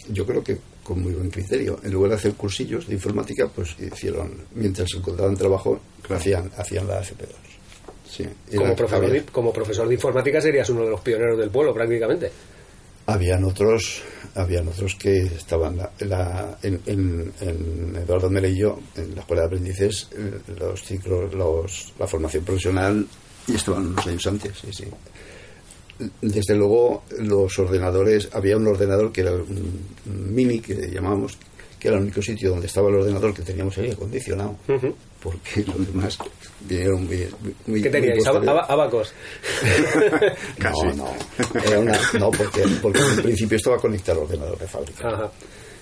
yo 0.09 0.25
creo 0.25 0.43
que 0.43 0.57
con 0.83 1.01
muy 1.01 1.13
buen 1.13 1.31
criterio, 1.31 1.79
en 1.83 1.91
lugar 1.91 2.11
de 2.11 2.17
hacer 2.17 2.33
cursillos 2.33 2.87
de 2.87 2.93
informática, 2.93 3.47
pues 3.47 3.75
hicieron, 3.79 4.45
mientras 4.53 4.87
encontraban 4.95 5.35
trabajo, 5.35 5.79
hacían, 6.09 6.51
hacían 6.55 6.87
la 6.87 7.01
FP2. 7.01 7.55
Sí, 8.07 8.23
Como 8.55 8.75
profesor, 8.75 9.09
de, 9.09 9.23
como 9.23 9.51
profesor 9.51 9.87
de 9.87 9.95
informática 9.95 10.39
serías 10.39 10.69
uno 10.69 10.83
de 10.83 10.91
los 10.91 11.01
pioneros 11.01 11.39
del 11.39 11.49
pueblo, 11.49 11.73
prácticamente. 11.73 12.31
Habían 13.07 13.43
otros, 13.45 14.03
habían 14.35 14.67
otros 14.67 14.95
que 14.95 15.23
estaban 15.23 15.77
la- 15.77 15.91
la- 15.99 16.57
en, 16.61 16.79
en- 16.85 17.31
en 17.41 17.95
Eduardo 17.95 18.29
Merello, 18.29 18.79
en 18.95 19.15
la 19.15 19.21
escuela 19.21 19.41
de 19.43 19.47
aprendices, 19.47 20.09
eh, 20.11 20.39
los 20.59 20.83
ciclos, 20.83 21.33
los, 21.33 21.93
la 21.97 22.05
formación 22.07 22.43
profesional, 22.43 23.07
y 23.47 23.55
estaban 23.55 23.87
unos 23.87 24.05
años 24.07 24.25
antes, 24.27 24.57
sí, 24.59 24.67
sí. 24.71 24.85
Desde 26.21 26.55
luego, 26.55 27.03
los 27.19 27.57
ordenadores, 27.57 28.27
había 28.33 28.57
un 28.57 28.67
ordenador 28.67 29.13
que 29.13 29.21
era 29.21 29.31
un, 29.31 29.85
mini, 30.05 30.59
que 30.59 30.75
llamábamos, 30.91 31.37
que 31.79 31.87
era 31.87 31.97
el 31.97 32.03
único 32.03 32.21
sitio 32.21 32.49
donde 32.49 32.67
estaba 32.67 32.89
el 32.89 32.95
ordenador 32.95 33.33
que 33.33 33.43
teníamos 33.43 33.77
ahí 33.77 33.91
acondicionado. 33.91 34.57
Porque 35.25 35.63
los 35.65 35.87
demás 35.87 36.17
vinieron 36.61 37.03
muy, 37.05 37.27
muy 37.67 37.81
¿Qué 37.81 37.89
teníais? 37.89 38.25
Aba- 38.27 38.61
Abacos. 38.65 39.11
Casi. 40.59 40.87
No, 40.87 40.93
no. 40.93 41.07
Era 41.65 41.79
una, 41.79 41.99
no, 42.19 42.31
porque, 42.31 42.63
porque 42.81 42.99
en 42.99 43.23
principio 43.23 43.57
estaba 43.57 43.77
conectado 43.77 44.19
al 44.21 44.25
ordenador 44.27 44.57
de 44.59 44.67
fábrica. 44.67 45.07
Ajá. 45.09 45.31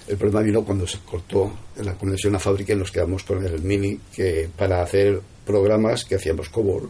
El 0.08 0.18
problema 0.18 0.42
vino 0.42 0.64
cuando 0.66 0.86
se 0.88 0.98
cortó 1.00 1.52
la 1.78 1.94
conexión 1.96 2.36
a 2.36 2.40
fábrica 2.40 2.74
y 2.74 2.76
nos 2.78 2.92
quedamos 2.92 3.24
con 3.24 3.46
el 3.46 3.62
mini 3.62 4.00
que 4.16 4.50
para 4.58 4.82
hacer 4.82 5.22
programas 5.46 6.04
que 6.06 6.16
hacíamos 6.16 6.50
COBOL 6.50 6.90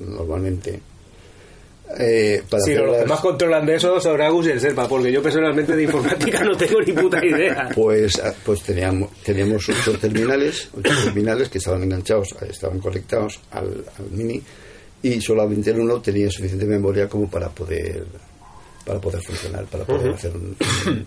normalmente. 0.00 0.80
Eh, 1.98 2.42
para 2.48 2.62
Sí, 2.62 2.74
no, 2.74 2.84
los 2.86 2.94
que 2.94 3.00
las- 3.00 3.08
más 3.08 3.20
controlan 3.20 3.66
de 3.66 3.74
eso 3.76 4.00
sobre 4.00 4.24
Agus 4.26 4.46
y 4.46 4.50
el 4.50 4.60
Serpa, 4.60 4.88
porque 4.88 5.10
yo 5.12 5.22
personalmente 5.22 5.74
de 5.76 5.82
informática 5.84 6.42
no 6.44 6.56
tengo 6.56 6.80
ni 6.80 6.92
puta 6.92 7.24
idea. 7.24 7.68
Pues, 7.74 8.20
ah, 8.24 8.32
pues 8.44 8.62
teníamos, 8.62 9.10
teníamos 9.22 9.68
ocho 9.68 9.98
terminales, 9.98 10.68
ocho 10.76 10.92
terminales 11.04 11.48
que 11.48 11.58
estaban 11.58 11.82
enganchados, 11.82 12.32
eh, 12.42 12.46
estaban 12.50 12.78
conectados 12.78 13.40
al, 13.50 13.84
al 13.98 14.10
mini 14.10 14.42
y 15.02 15.20
solamente 15.20 15.70
el 15.70 15.80
uno 15.80 16.00
tenía 16.00 16.30
suficiente 16.30 16.66
memoria 16.66 17.08
como 17.08 17.28
para 17.30 17.48
poder 17.48 18.04
para 18.84 18.98
poder 18.98 19.22
funcionar, 19.22 19.64
para 19.66 19.84
poder 19.84 20.14
hacer 20.14 20.32
un, 20.34 20.56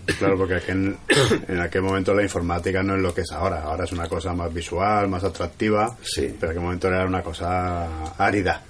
Claro, 0.18 0.38
porque 0.38 0.56
es 0.56 0.64
que 0.64 0.72
en, 0.72 0.96
en 1.48 1.60
aquel 1.60 1.82
momento 1.82 2.14
la 2.14 2.22
informática 2.22 2.82
no 2.82 2.94
es 2.96 3.02
lo 3.02 3.12
que 3.12 3.22
es 3.22 3.32
ahora. 3.32 3.62
Ahora 3.62 3.84
es 3.84 3.92
una 3.92 4.08
cosa 4.08 4.32
más 4.32 4.52
visual, 4.54 5.08
más 5.08 5.22
atractiva. 5.24 5.94
Sí. 6.02 6.34
Pero 6.38 6.52
en 6.52 6.56
aquel 6.58 6.62
momento 6.62 6.88
era 6.88 7.04
una 7.04 7.22
cosa 7.22 8.14
árida. 8.16 8.62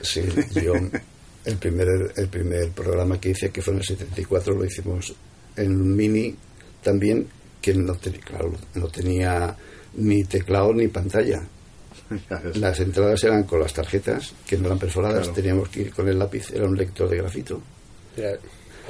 Sí, 0.00 0.22
yo 0.62 0.74
el 1.44 1.56
primer, 1.56 1.88
el 2.16 2.28
primer 2.28 2.70
programa 2.70 3.20
que 3.20 3.30
hice, 3.30 3.50
que 3.50 3.60
fue 3.62 3.72
en 3.74 3.80
el 3.80 3.84
74, 3.84 4.54
lo 4.54 4.64
hicimos 4.64 5.14
en 5.56 5.72
un 5.72 5.94
mini 5.96 6.34
también, 6.82 7.26
que 7.60 7.74
no, 7.74 7.94
te- 7.96 8.10
claro, 8.12 8.52
no 8.74 8.88
tenía 8.88 9.56
ni 9.94 10.24
teclado 10.24 10.72
ni 10.72 10.88
pantalla. 10.88 11.42
Las 12.54 12.80
entradas 12.80 13.22
eran 13.24 13.44
con 13.44 13.60
las 13.60 13.72
tarjetas, 13.72 14.34
que 14.46 14.58
no 14.58 14.66
eran 14.66 14.78
perforadas, 14.78 15.20
Claro. 15.28 15.32
teníamos 15.34 15.68
que 15.68 15.82
ir 15.82 15.92
con 15.92 16.08
el 16.08 16.18
lápiz, 16.18 16.50
era 16.50 16.66
un 16.66 16.76
lector 16.76 17.08
de 17.08 17.16
grafito. 17.18 17.62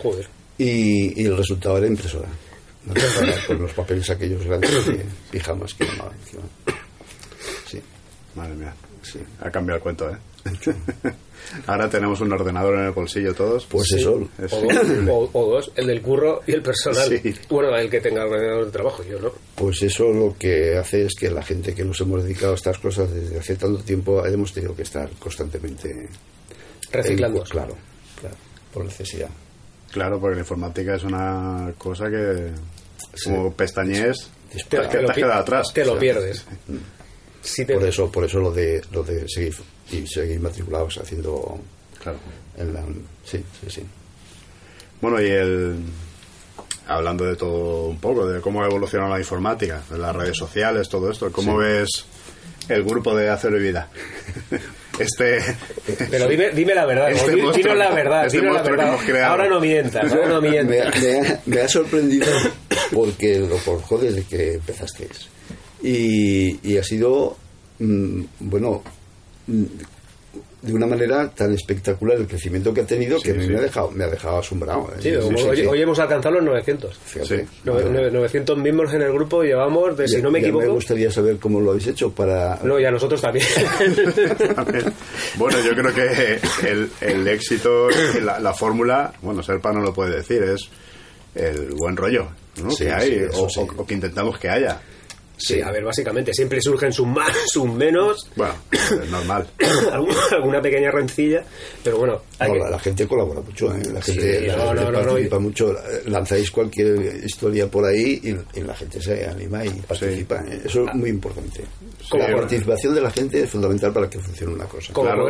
Joder. 0.03 0.27
Y, 0.59 1.21
y 1.23 1.27
el 1.27 1.37
resultado 1.37 1.79
era 1.79 1.87
impresora. 1.87 2.29
Con 3.47 3.63
los 3.63 3.73
papeles 3.73 4.11
aquellos 4.11 4.45
grandes 4.45 4.87
de 4.87 5.05
pijamas 5.31 5.73
que 5.75 5.85
llamaban 5.87 6.13
encima. 6.21 6.43
Sí, 7.67 7.81
Madre 8.35 8.55
mía. 8.55 8.75
sí. 9.03 9.21
Ha 9.41 9.51
cambiado 9.51 9.77
el 9.79 9.83
cuento, 9.83 10.11
¿eh? 10.11 10.17
Ahora 11.67 11.89
tenemos 11.89 12.21
un 12.21 12.33
ordenador 12.33 12.75
en 12.75 12.87
el 12.87 12.91
bolsillo 12.93 13.35
todos. 13.35 13.67
Pues 13.67 13.89
Sí. 13.89 13.97
eso, 14.01 14.29
Es- 14.43 14.53
O 14.53 14.61
dos, 14.63 14.73
o- 15.09 15.31
o 15.33 15.51
dos, 15.55 15.73
el 15.77 15.87
del 15.87 16.03
curro 16.03 16.43
y 16.47 16.53
el 16.53 16.63
personal. 16.63 17.09
Sí. 17.23 17.35
Bueno, 17.49 17.77
el 17.77 17.89
que 17.91 18.01
tenga 18.01 18.25
ordenador 18.25 18.67
de 18.67 18.71
trabajo, 18.73 19.03
yo 19.05 19.19
no. 19.21 19.33
Pues 19.55 19.83
eso 19.83 20.13
lo 20.13 20.37
que 20.39 20.77
hace 20.77 21.07
es 21.07 21.15
que 21.15 21.31
la 21.31 21.43
gente 21.43 21.75
que 21.75 21.85
nos 21.85 22.01
hemos 22.01 22.23
dedicado 22.25 22.53
a 22.53 22.57
estas 22.57 22.79
cosas 22.79 23.13
desde 23.13 23.39
hace 23.39 23.57
tanto 23.57 23.83
tiempo 23.83 24.25
hemos 24.27 24.53
tenido 24.53 24.75
que 24.75 24.83
estar 24.83 25.09
constantemente 25.19 26.09
Reciclando. 26.93 27.43
claro, 27.45 27.77
claro, 28.21 28.37
por 28.73 28.85
necesidad. 28.85 29.29
Claro, 29.93 30.19
porque 30.21 30.35
la 30.37 30.41
informática 30.43 30.97
es 30.97 31.05
una 31.05 31.73
cosa 31.79 32.11
que, 32.11 32.51
como 33.25 33.53
te, 33.53 33.65
Dispara. 34.55 34.85
has- 34.87 34.91
te 34.91 35.05
has 35.05 35.17
quedado 35.17 35.41
atrás. 35.41 35.73
Te 35.73 35.85
lo 35.85 35.93
O 35.93 35.95
sea, 35.95 36.01
pierdes. 36.01 36.45
Sí 37.43 37.65
te- 37.65 37.75
Por 37.75 37.85
eso, 37.87 38.11
por 38.11 38.25
eso 38.25 38.39
lo 38.41 38.51
de 38.51 38.83
lo 38.93 39.03
de 39.03 39.29
seguir 39.29 39.55
y 39.91 40.07
seguir 40.07 40.41
matriculados 40.41 40.99
haciendo 40.99 41.59
Claro. 42.03 42.19
en 42.59 42.73
la 42.75 42.81
sí, 43.25 43.39
sí, 43.61 43.71
sí. 43.71 43.83
Bueno, 45.01 45.21
y 45.21 45.27
el. 45.31 45.77
Hablando 46.87 47.25
de 47.25 47.35
todo 47.37 47.87
un 47.87 47.99
poco, 47.99 48.27
de 48.27 48.41
cómo 48.43 48.63
ha 48.63 48.67
evolucionado 48.67 49.11
la 49.11 49.19
informática, 49.19 49.83
de 49.91 49.97
las 49.99 50.15
redes 50.15 50.37
sociales, 50.37 50.89
todo 50.91 51.11
esto, 51.11 51.33
¿cómo 51.33 51.57
ves 51.57 51.89
el 52.69 52.85
grupo 52.85 53.17
de 53.17 53.31
Acero 53.31 53.59
y 53.59 53.63
Vida? 53.63 53.89
Este. 54.97 55.41
Pero 56.09 56.29
dime, 56.29 56.51
dime 56.51 56.73
la 56.73 56.87
verdad, 56.87 57.11
Este 57.11 57.33
di- 57.35 57.41
monstruo- 57.43 57.57
dinos 57.57 57.77
la 57.79 57.91
verdad, 57.91 58.27
este 58.27 58.41
la 58.43 58.63
verdad. 58.63 59.23
Ahora 59.25 59.49
no 59.49 59.59
mientas, 59.61 60.13
ahora 60.13 60.29
no 60.29 60.41
me, 60.41 60.51
mientas. 60.51 61.01
me 61.03 61.19
ha, 61.29 61.41
me 61.47 61.61
ha 61.63 61.69
sorprendido 61.69 62.27
porque 62.93 63.41
lo 63.41 63.57
conozco 63.59 63.99
desde 63.99 64.23
que 64.23 64.53
empezasteis. 64.55 65.29
Y, 65.83 66.61
y 66.63 66.79
ha 66.79 66.85
sido, 66.85 67.37
mm, 67.81 68.23
bueno, 68.39 68.85
de 69.47 70.73
una 70.73 70.87
manera 70.87 71.29
tan 71.31 71.53
espectacular 71.53 72.17
el 72.17 72.27
crecimiento 72.27 72.73
que 72.73 72.81
ha 72.81 72.87
tenido 72.87 73.21
que 73.21 73.33
sí. 73.39 73.49
me, 73.51 73.59
ha 73.59 73.61
dejado, 73.61 73.91
me 73.91 74.05
ha 74.05 74.09
dejado 74.09 74.39
asombrado. 74.39 74.89
¿eh? 74.99 75.01
Sí, 75.03 75.67
hoy, 75.67 75.83
hemos 75.83 75.99
alcanzado 75.99 76.37
los 76.37 76.45
900. 76.45 76.99
fíjate, 76.99 77.39
Sí. 77.45 77.49
No- 77.65 77.79
nueve- 77.79 78.11
900 78.11 78.57
miembros 78.57 78.95
en 78.95 79.03
el 79.03 79.13
grupo 79.13 79.43
llevamos, 79.43 79.95
de, 79.97 80.09
si 80.09 80.23
no 80.23 80.31
me 80.31 80.39
equivoco... 80.39 80.73
gustaría 80.73 81.11
saber 81.11 81.37
cómo 81.37 81.61
lo 81.61 81.73
habéis 81.73 81.89
hecho 81.89 82.11
para... 82.13 82.59
No, 82.63 82.81
y 82.81 82.85
a 82.87 82.91
nosotros 82.91 83.21
también. 83.21 83.47
bueno, 85.37 85.59
yo 85.61 85.73
creo 85.75 85.95
que 85.95 86.41
el, 86.69 86.91
el 87.01 87.29
éxito, 87.29 87.89
la, 88.23 88.39
la 88.41 88.55
fórmula, 88.55 89.13
bueno, 89.23 89.43
Serpa 89.43 89.73
no 89.73 89.81
lo 89.81 89.93
puede 89.93 90.17
decir, 90.17 90.43
es 90.43 90.69
el 91.35 91.73
buen 91.75 91.97
rollo 91.97 92.29
¿no? 92.63 92.71
Sí, 92.71 92.85
que 92.85 92.93
hay, 92.93 93.09
sí, 93.11 93.15
eso 93.17 93.45
o, 93.45 93.49
sí. 93.51 93.61
o- 93.61 93.83
o 93.83 93.87
que 93.87 93.95
intentamos 93.95 94.39
que 94.39 94.49
haya. 94.49 94.81
Sí, 95.37 95.61
a 95.61 95.71
ver, 95.73 95.83
básicamente, 95.85 96.33
siempre 96.33 96.61
surgen 96.63 96.93
sus 96.93 97.07
más, 97.07 97.31
sus 97.53 97.67
menos, 97.67 98.31
Bueno, 98.37 98.55
es 98.71 99.11
normal. 99.11 99.47
alguna, 100.31 100.63
pequeña 100.63 100.91
rencilla, 100.93 101.43
pero 101.83 101.99
bueno, 101.99 102.23
hay 102.39 102.49
No, 102.49 102.55
que- 102.55 102.61
la, 102.61 102.71
la 102.71 102.79
gente 102.79 103.07
colabora 103.09 103.41
mucho, 103.41 103.75
¿eh? 103.75 103.83
la 103.93 104.01
Sí, 104.01 104.13
gente, 104.13 104.47
la 104.47 104.57
no, 104.57 104.63
gente 104.69 104.85
no, 104.85 104.91
no, 104.93 104.99
participa 105.05 105.37
no, 105.37 105.41
mucho. 105.43 105.77
Lanzáis 106.07 106.51
cualquier 106.51 107.25
historia 107.25 107.67
por 107.69 107.85
ahí 107.85 108.21
y, 108.23 108.59
y 108.61 108.63
la 108.63 108.75
gente 108.77 109.03
se 109.03 109.27
anima 109.27 109.65
y 109.65 109.71
participa. 109.71 110.37
¿eh? 110.49 110.63
Eso 110.65 110.87
es 110.89 110.95
muy 110.95 111.11
importante. 111.11 111.65
Como 112.09 112.27
la 112.29 112.37
participación 112.37 112.95
de 112.95 113.01
la 113.01 113.11
gente 113.11 113.43
es 113.43 113.51
fundamental 113.51 113.93
para 113.93 114.09
que 114.09 114.19
funcione 114.21 114.55
una 114.55 114.67
cosa. 114.67 114.93
Claro. 114.93 115.29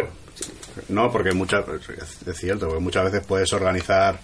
No, 0.88 1.10
porque 1.10 1.32
muchas 1.32 1.64
es 2.26 2.36
cierto, 2.36 2.66
porque 2.66 2.82
muchas 2.82 3.04
veces 3.10 3.26
puedes 3.26 3.52
organizar 3.52 4.18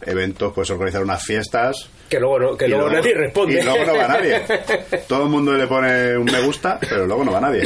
eventos, 0.00 0.52
puedes 0.54 0.70
organizar 0.70 1.02
unas 1.02 1.22
fiestas 1.22 1.88
Que 2.12 2.20
luego, 2.20 2.38
no, 2.38 2.56
que 2.58 2.66
Y 2.66 2.68
luego, 2.68 2.90
nadie 2.90 3.14
responde. 3.14 3.58
Y 3.58 3.62
luego 3.64 3.86
no 3.86 3.96
va 3.96 4.06
nadie. 4.08 4.42
Todo 5.08 5.22
el 5.22 5.28
mundo 5.30 5.54
le 5.54 5.66
pone 5.66 6.14
un 6.18 6.26
me 6.26 6.42
gusta, 6.42 6.78
pero 6.78 7.06
luego 7.06 7.24
no 7.24 7.32
va 7.32 7.40
nadie. 7.40 7.62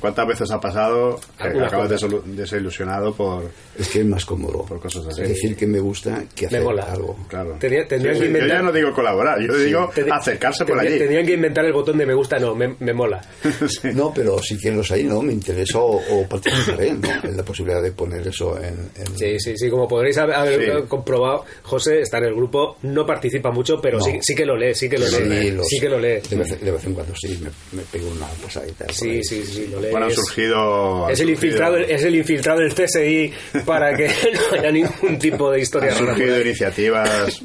¿Cuántas 0.00 0.26
veces 0.26 0.50
ha 0.50 0.58
pasado 0.58 1.20
que 1.38 1.44
Algunas 1.44 1.68
acabas 1.68 2.04
desilusionado 2.24 3.14
por, 3.14 3.44
Es 3.78 3.88
que 3.88 4.00
es 4.00 4.06
más 4.06 4.24
cómodo 4.24 4.64
por 4.64 4.80
cosas 4.80 5.06
así? 5.06 5.22
decir 5.22 5.56
que 5.56 5.66
me 5.68 5.78
gusta 5.78 6.24
que 6.34 6.46
hacer 6.46 6.62
mola. 6.62 6.82
algo. 6.90 7.16
Claro. 7.28 7.56
Tenía- 7.60 7.82
Sí, 7.82 7.88
que 7.88 7.98
sí, 8.00 8.04
Yo 8.20 8.24
inventar- 8.26 8.48
ya 8.48 8.62
no 8.62 8.72
digo 8.72 8.92
colaborar, 8.92 9.40
yo 9.40 9.54
digo 9.56 9.90
acercarse 10.10 10.64
por 10.64 10.78
allí. 10.80 10.98
Tendrían 10.98 11.24
que 11.26 11.34
inventar 11.34 11.64
el 11.64 11.72
botón 11.72 11.96
de 11.98 12.06
me 12.06 12.14
gusta, 12.14 12.38
no, 12.40 12.54
me, 12.56 12.74
me 12.80 12.92
mola. 12.92 13.20
Sí. 13.68 13.90
No, 13.94 14.12
pero 14.14 14.38
si 14.42 14.58
tienes 14.58 14.78
los 14.78 14.90
ahí, 14.90 15.04
¿no? 15.04 15.22
Me 15.22 15.32
interesa 15.32 15.78
o, 15.78 16.26
participaré 16.28 16.92
¿no? 16.92 17.08
en 17.22 17.36
la 17.36 17.42
posibilidad 17.44 17.82
de 17.82 17.92
poner 17.92 18.26
eso 18.26 18.58
en... 18.58 18.90
en- 18.96 19.16
Sí, 19.16 19.38
sí, 19.38 19.56
sí, 19.56 19.70
como 19.70 19.86
podréis 19.86 20.18
haber, 20.18 20.34
haber 20.34 20.56
Sí. 20.82 20.86
comprobado, 20.88 21.44
José 21.62 22.00
está 22.00 22.18
en 22.18 22.24
el 22.24 22.34
grupo, 22.34 22.76
no 22.82 23.04
participa 23.06 23.50
mucho, 23.50 23.75
pero 23.80 23.98
No. 23.98 24.04
sí, 24.04 24.18
sí 24.22 24.34
que 24.34 24.44
lo 24.46 24.56
lee, 24.56 24.74
sí 24.74 24.88
que 24.88 24.98
lo 24.98 25.06
Sí, 25.06 25.22
lee, 25.24 25.50
los- 25.52 25.66
sí 25.66 25.80
que 25.80 25.88
lo 25.88 25.98
lee. 25.98 26.20
De 26.28 26.36
vez, 26.36 26.60
de 26.60 26.70
vez 26.70 26.84
en 26.84 26.94
cuando 26.94 27.14
sí, 27.16 27.38
me, 27.42 27.50
me 27.78 27.82
pego 27.84 28.08
una 28.10 28.26
pasadita. 28.42 28.86
Sí, 28.92 29.22
sí, 29.24 29.42
sí, 29.44 29.66
lo 29.70 29.80
lee. 29.80 29.88
Bueno, 29.90 30.08
Es- 30.08 30.14
surgido. 30.14 31.08
Es 31.08 31.20
el, 31.20 31.26
surgido- 31.28 31.30
infiltrado, 31.34 31.76
es 31.78 32.02
el 32.02 32.14
infiltrado 32.16 32.60
del 32.60 32.74
CSI 32.74 33.32
para 33.64 33.96
que 33.96 34.06
no 34.52 34.58
haya 34.58 34.70
ningún 34.72 35.18
tipo 35.18 35.50
de 35.50 35.60
historia. 35.60 35.92
Han 35.92 35.98
surgido 35.98 36.40
iniciativas, 36.40 37.40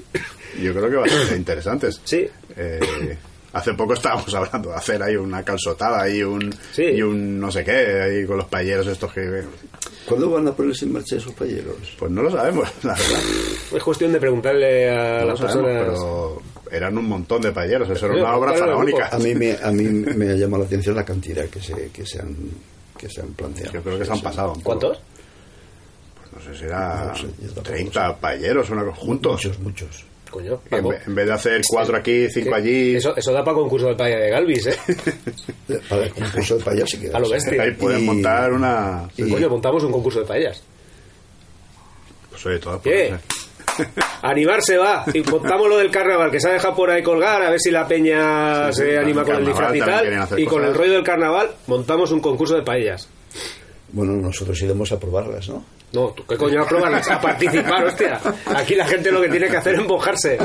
yo 0.62 0.74
creo 0.74 0.90
que 0.90 0.96
bastante 0.98 1.36
interesantes. 1.36 2.02
Sí. 2.04 2.28
Eh, 2.58 2.80
hace 3.54 3.74
poco 3.74 3.94
estábamos 3.94 4.34
hablando 4.36 4.70
de 4.70 4.76
hacer 4.76 5.02
ahí 5.04 5.16
una 5.16 5.44
calzotada 5.44 6.08
y 6.10 6.24
un, 6.24 6.54
Sí. 6.74 6.84
y 6.84 7.02
un 7.02 7.40
no 7.40 7.52
sé 7.52 7.64
qué, 7.64 8.02
ahí 8.02 8.26
con 8.26 8.38
los 8.38 8.48
payeros 8.48 8.88
estos 8.88 9.12
que... 9.14 9.44
¿Cuándo 10.06 10.30
van 10.32 10.48
a 10.48 10.52
ponerse 10.52 10.86
en 10.86 10.94
marcha 10.94 11.16
esos 11.16 11.34
payeros? 11.34 11.76
Pues 12.00 12.12
no 12.12 12.24
lo 12.24 12.32
sabemos, 12.32 12.68
la 12.84 12.94
verdad. 12.94 13.20
Es 13.76 13.84
cuestión 13.84 14.12
de 14.12 14.20
preguntarle 14.20 14.90
a 14.90 15.22
No 15.22 15.28
las 15.28 15.40
sabemos, 15.40 15.64
personas. 15.64 16.00
pero 16.00 16.42
eran 16.72 16.98
un 16.98 17.06
montón 17.06 17.42
de 17.42 17.52
payeros, 17.52 17.90
eso 17.90 18.06
era 18.08 18.16
una 18.16 18.36
obra 18.36 18.54
faraónica. 18.54 19.10
A 19.12 19.20
mí 19.20 19.36
me, 19.36 19.52
a 19.64 19.72
mí 19.72 19.84
me 19.84 20.30
ha 20.32 20.36
llamado 20.36 20.64
la 20.64 20.68
atención 20.68 20.96
la 20.96 21.06
cantidad 21.06 21.46
que 21.46 21.62
se, 21.62 21.90
que 21.92 22.06
se, 22.06 22.20
han, 22.20 22.36
que 22.98 23.10
se 23.10 23.22
han 23.22 23.28
planteado. 23.34 23.74
Yo 23.74 23.84
creo 23.84 24.00
que 24.00 24.06
se 24.06 24.12
han 24.12 24.22
pasado. 24.22 24.54
un 24.54 24.62
poco. 24.62 24.80
¿Cuántos? 24.80 25.02
No 26.34 26.42
sé 26.42 26.58
si 26.58 26.64
era 26.66 27.06
No 27.08 27.16
sé, 27.16 27.24
yo 27.24 27.48
tampoco 27.48 27.62
30 27.64 28.16
payeros, 28.18 28.70
una 28.70 28.92
juntos. 28.94 29.34
Muchos, 29.46 29.60
muchos. 29.60 30.06
Coño, 30.32 30.54
En, 30.66 30.70
Paco. 30.70 30.90
ve- 30.90 31.00
en 31.06 31.14
vez 31.16 31.28
de 31.28 31.34
hacer 31.34 31.62
cuatro 31.70 31.98
aquí, 31.98 32.28
cinco 32.30 32.56
allí, 32.56 32.96
Eso, 32.96 33.14
eso 33.18 33.34
da 33.34 33.44
para 33.44 33.56
concurso 33.56 33.88
de 33.88 33.96
paya 33.96 34.18
de 34.18 34.30
Galvis, 34.30 34.66
¿eh? 34.68 34.78
Para 35.90 36.04
el 36.06 36.12
concurso 36.14 36.58
de 36.58 36.64
payaso, 36.64 36.88
si 36.88 36.98
quieres. 36.98 37.16
A 37.16 37.20
lo 37.20 37.30
bestia. 37.30 37.62
ahí 37.62 37.72
pueden 37.72 38.02
Y- 38.02 38.06
montar 38.06 38.54
una... 38.54 39.10
y- 39.18 39.30
Coño, 39.30 39.50
montamos 39.50 39.84
un 39.84 39.92
concurso 39.92 40.22
de 40.22 40.26
payas. 40.26 40.64
Pues 42.30 42.46
oye, 42.46 42.60
todo 42.60 42.82
¿Qué? 42.82 43.14
Animarse 44.22 44.78
va. 44.78 45.04
Y 45.14 45.22
montamos 45.22 45.68
lo 45.68 45.78
del 45.78 45.92
carnaval, 45.92 46.32
que 46.32 46.40
se 46.40 46.50
ha 46.50 46.54
dejado 46.54 46.76
por 46.76 46.90
ahí 46.90 47.04
colgar, 47.04 47.42
a 47.42 47.50
ver 47.50 47.60
si 47.60 47.72
la 47.72 47.88
peña 47.88 48.72
Sí, 48.72 48.82
sí, 48.84 48.90
se 48.90 48.98
anima 48.98 49.24
con 49.24 49.36
el 49.36 49.46
disfraz 49.46 49.76
y 49.76 49.80
tal. 49.80 50.40
Y 50.40 50.46
con 50.46 50.64
el 50.64 50.74
rollo 50.74 50.94
del 50.94 51.04
carnaval 51.04 51.52
montamos 51.68 52.12
un 52.12 52.20
concurso 52.22 52.56
de 52.56 52.62
paellas. 52.64 53.08
Bueno, 53.92 54.14
nosotros 54.14 54.62
iremos 54.62 54.92
a 54.94 55.00
probarlas, 55.00 55.50
¿no? 55.50 55.64
No, 55.94 56.10
¿tú 56.10 56.26
qué 56.26 56.38
coño 56.38 56.62
a 56.62 56.68
probarlas? 56.68 57.10
A 57.10 57.20
participar, 57.20 57.84
hostia. 57.86 58.20
Aquí 58.56 58.76
la 58.76 58.86
gente 58.88 59.12
lo 59.12 59.22
que 59.22 59.30
tiene 59.30 59.50
que 59.50 59.58
hacer 59.58 59.76
es 59.76 59.86
mojarse. 59.86 60.38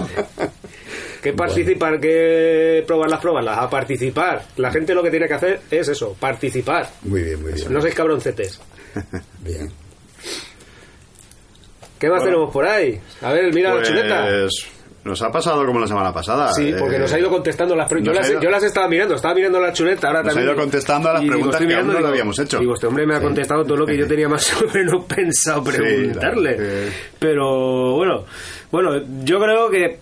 ¿Qué 1.23 1.33
participar? 1.33 2.01
¿Qué 2.01 2.85
probarlas? 2.87 3.21
Probarlas. 3.21 3.59
A 3.59 3.71
participar. 3.71 4.45
La 4.57 4.71
gente 4.71 4.95
lo 4.95 5.03
que 5.03 5.11
tiene 5.11 5.27
que 5.29 5.35
hacer 5.35 5.61
es 5.71 5.89
eso, 5.89 6.17
participar. 6.19 6.89
Muy 7.03 7.23
bien, 7.23 7.43
muy 7.43 7.53
bien. 7.53 7.73
No 7.73 7.81
seis 7.81 7.95
cabroncetes. 7.95 8.61
Bien. 9.41 9.71
¿Qué 11.99 12.09
más 12.09 12.23
tenemos 12.25 12.53
por 12.53 12.67
ahí? 12.67 13.01
A 13.23 13.33
ver, 13.33 13.53
mira 13.55 13.75
la 13.75 13.83
chuleta. 13.83 14.27
Nos 15.07 15.23
ha 15.23 15.31
pasado 15.31 15.65
como 15.65 15.79
la 15.79 15.87
semana 15.87 16.13
pasada. 16.13 16.53
Sí, 16.53 16.75
porque 16.79 16.97
eh, 16.97 16.99
nos 16.99 17.13
ha 17.13 17.19
ido 17.21 17.31
contestando 17.31 17.77
las 17.77 17.89
preguntas. 17.89 18.13
Yo 18.15 18.21
las, 18.21 18.31
ido- 18.31 18.41
yo 18.43 18.51
las 18.51 18.63
estaba 18.65 18.89
mirando, 18.89 19.15
estaba 19.15 19.35
mirando 19.35 19.61
la 19.61 19.73
chuleta. 19.73 20.09
Ahora 20.09 20.23
Nos 20.25 20.33
ha 20.33 20.35
también. 20.35 20.55
ido 20.55 20.63
contestando 20.63 21.09
a 21.09 21.13
las 21.13 21.23
Y 21.23 21.25
digo, 21.27 21.35
preguntas 21.37 21.61
estoy 21.61 21.69
que 21.73 21.75
aún 21.79 21.87
no 21.87 21.93
le 21.93 21.99
digo- 21.99 22.09
habíamos 22.09 22.39
hecho. 22.41 22.59
Digo, 22.59 22.75
este 22.75 22.87
hombre 22.89 23.07
me 23.07 23.15
ha 23.15 23.21
contestado 23.21 23.65
todo 23.65 23.77
lo 23.77 23.87
que 23.87 23.97
yo 23.97 24.07
tenía 24.09 24.29
más 24.29 24.53
o 24.63 24.67
menos 24.75 25.05
pensado 25.05 25.63
preguntarle. 25.63 26.91
Pero 27.21 27.95
bueno, 27.95 28.25
bueno, 28.73 28.91
yo 29.23 29.39
creo 29.41 29.71
que 29.71 29.99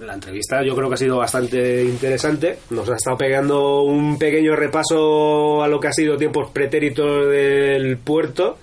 la 0.00 0.14
entrevista 0.14 0.62
yo 0.64 0.74
creo 0.76 0.88
que 0.88 0.94
ha 0.94 0.98
sido 0.98 1.16
bastante 1.18 1.82
interesante. 1.84 2.58
Nos 2.70 2.88
ha 2.90 2.94
estado 2.96 3.16
pegando 3.16 3.82
un 3.82 4.18
pequeño 4.18 4.54
repaso 4.54 5.62
a 5.62 5.68
lo 5.68 5.80
que 5.80 5.88
ha 5.88 5.92
sido 5.92 6.16
tiempos 6.16 6.50
pretéritos 6.50 7.28
del 7.28 7.98
puerto. 7.98 8.58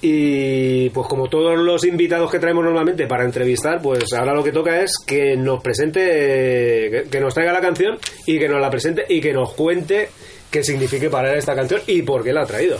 Y 0.00 0.90
pues 0.90 1.08
como 1.08 1.28
todos 1.28 1.58
los 1.58 1.84
invitados 1.84 2.30
que 2.30 2.38
traemos 2.38 2.64
normalmente 2.64 3.06
para 3.08 3.24
entrevistar, 3.24 3.82
pues 3.82 4.04
ahora 4.12 4.32
lo 4.32 4.44
que 4.44 4.52
toca 4.52 4.80
es 4.82 4.92
que 5.04 5.36
nos 5.36 5.60
presente, 5.62 7.06
que, 7.10 7.20
nos 7.20 7.34
traiga 7.34 7.52
la 7.52 7.60
canción 7.60 7.98
y 8.26 8.38
que 8.38 8.48
nos 8.48 8.60
la 8.60 8.70
presente 8.70 9.04
y 9.08 9.20
que 9.20 9.32
nos 9.32 9.54
cuente 9.54 10.08
qué 10.50 10.62
significa 10.62 11.10
para 11.10 11.32
él 11.32 11.38
esta 11.38 11.54
canción 11.56 11.80
y 11.86 12.02
por 12.02 12.22
qué 12.22 12.32
la 12.32 12.42
ha 12.42 12.46
traído. 12.46 12.78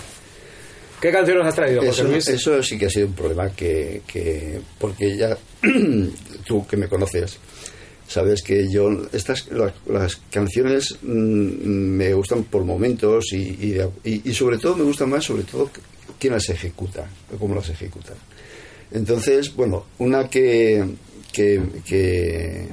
¿Qué 1.01 1.11
canción 1.13 1.39
nos 1.39 1.47
has 1.47 1.55
traído, 1.55 1.81
José 1.81 1.91
Eso, 2.03 2.05
Luis? 2.05 2.29
eso 2.29 2.63
sí 2.63 2.79
que 2.79 2.87
ha 2.87 2.91
sido 2.91 3.07
un 3.09 3.13
problema 3.15 3.51
que, 3.51 4.03
que 4.07 4.61
porque 4.79 5.17
ya 5.17 5.37
tú 6.47 6.67
que 6.67 6.77
me 6.77 6.89
conoces 6.89 7.39
sabes 8.07 8.43
que 8.43 8.67
yo 8.73 8.89
estas 9.13 9.49
las, 9.53 9.73
las 9.87 10.17
canciones 10.31 10.97
mm, 11.03 11.07
me 11.09 12.15
gustan 12.15 12.45
por 12.45 12.65
momentos 12.65 13.27
y, 13.33 13.37
y, 14.05 14.23
y- 14.25 14.33
sobre 14.33 14.57
todo 14.59 14.77
me 14.77 14.85
gusta 14.85 15.05
más 15.07 15.25
sobre 15.25 15.43
todo 15.43 15.71
quién 16.19 16.33
las 16.35 16.49
ejecuta 16.49 17.09
cómo 17.39 17.55
las 17.55 17.69
ejecuta 17.69 18.15
entonces 18.91 19.55
bueno 19.55 19.87
una 19.99 20.29
que 20.29 20.85
que, 21.33 21.63
que 21.85 22.67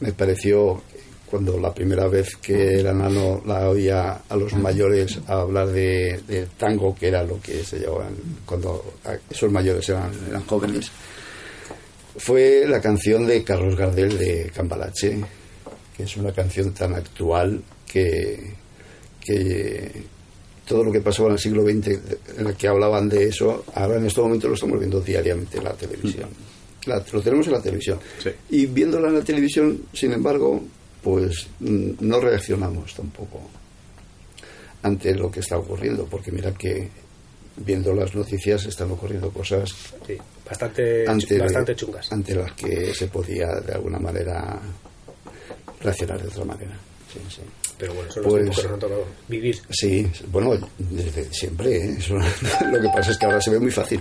me 0.00 0.12
pareció 0.12 0.82
cuando 1.30 1.58
la 1.58 1.74
primera 1.74 2.08
vez 2.08 2.36
que 2.36 2.80
era 2.80 2.92
nano 2.92 3.42
la 3.44 3.68
oía 3.68 4.22
a 4.28 4.36
los 4.36 4.54
mayores 4.54 5.20
hablar 5.26 5.68
de, 5.68 6.22
de 6.26 6.46
tango, 6.56 6.94
que 6.94 7.08
era 7.08 7.22
lo 7.22 7.40
que 7.40 7.62
se 7.64 7.80
llevaban 7.80 8.14
cuando 8.46 8.94
esos 9.30 9.52
mayores 9.52 9.88
eran, 9.88 10.10
eran 10.28 10.46
jóvenes, 10.46 10.90
fue 12.16 12.64
la 12.66 12.80
canción 12.80 13.26
de 13.26 13.44
Carlos 13.44 13.76
Gardel 13.76 14.16
de 14.18 14.50
Cambalache, 14.54 15.20
que 15.96 16.02
es 16.02 16.16
una 16.16 16.32
canción 16.32 16.72
tan 16.72 16.94
actual 16.94 17.62
que, 17.86 18.54
que 19.20 20.02
todo 20.68 20.84
lo 20.84 20.92
que 20.92 21.00
pasaba 21.00 21.28
en 21.28 21.32
el 21.34 21.38
siglo 21.40 21.62
XX, 21.64 21.86
en 22.38 22.46
el 22.46 22.54
que 22.54 22.68
hablaban 22.68 23.08
de 23.08 23.24
eso, 23.24 23.64
ahora 23.74 23.96
en 23.96 24.06
estos 24.06 24.22
momentos 24.24 24.48
lo 24.50 24.54
estamos 24.54 24.78
viendo 24.78 25.00
diariamente 25.00 25.58
en 25.58 25.64
la 25.64 25.72
televisión. 25.72 26.28
La- 26.86 27.02
lo 27.12 27.20
tenemos 27.22 27.46
en 27.46 27.52
la 27.54 27.62
televisión. 27.62 27.98
Sí. 28.22 28.30
Y 28.50 28.66
viéndola 28.66 29.08
en 29.08 29.14
la 29.14 29.24
televisión, 29.24 29.82
sin 29.92 30.12
embargo, 30.12 30.62
pues 31.02 31.46
mm, 31.60 31.90
no 32.00 32.20
reaccionamos 32.20 32.94
tampoco 32.94 33.40
ante 34.82 35.14
lo 35.14 35.30
que 35.30 35.40
está 35.40 35.58
ocurriendo, 35.58 36.04
porque 36.06 36.30
mira 36.30 36.52
que 36.52 36.88
viendo 37.56 37.92
las 37.92 38.14
noticias 38.14 38.64
están 38.66 38.90
ocurriendo 38.92 39.30
cosas 39.30 39.70
Sí, 40.06 40.16
bastante, 40.48 41.04
ante, 41.08 41.38
bastante 41.38 41.74
chungas. 41.74 42.12
ante 42.12 42.34
las 42.34 42.52
que 42.52 42.94
se 42.94 43.08
podía 43.08 43.48
de 43.60 43.72
alguna 43.72 43.98
manera 43.98 44.60
reaccionar 45.80 46.20
de 46.22 46.28
otra 46.28 46.44
manera. 46.44 46.76
Sí, 47.12 47.18
sí. 47.28 47.42
Pero 47.78 47.94
bueno, 47.94 48.10
son 48.10 48.22
los 48.24 48.32
Pues- 48.32 48.42
que 48.56 48.62
nos 48.64 48.72
han 48.72 48.78
tocado 48.80 49.04
vivir. 49.28 49.60
Sí, 49.70 50.10
bueno, 50.32 50.58
desde 50.78 51.32
siempre. 51.32 51.76
¿eh? 51.76 51.96
Eso- 51.98 52.14
lo 52.72 52.80
que 52.80 52.88
pasa 52.94 53.10
es 53.12 53.18
que 53.18 53.26
ahora 53.26 53.40
se 53.40 53.50
ve 53.50 53.60
muy 53.60 53.70
fácil. 53.70 54.00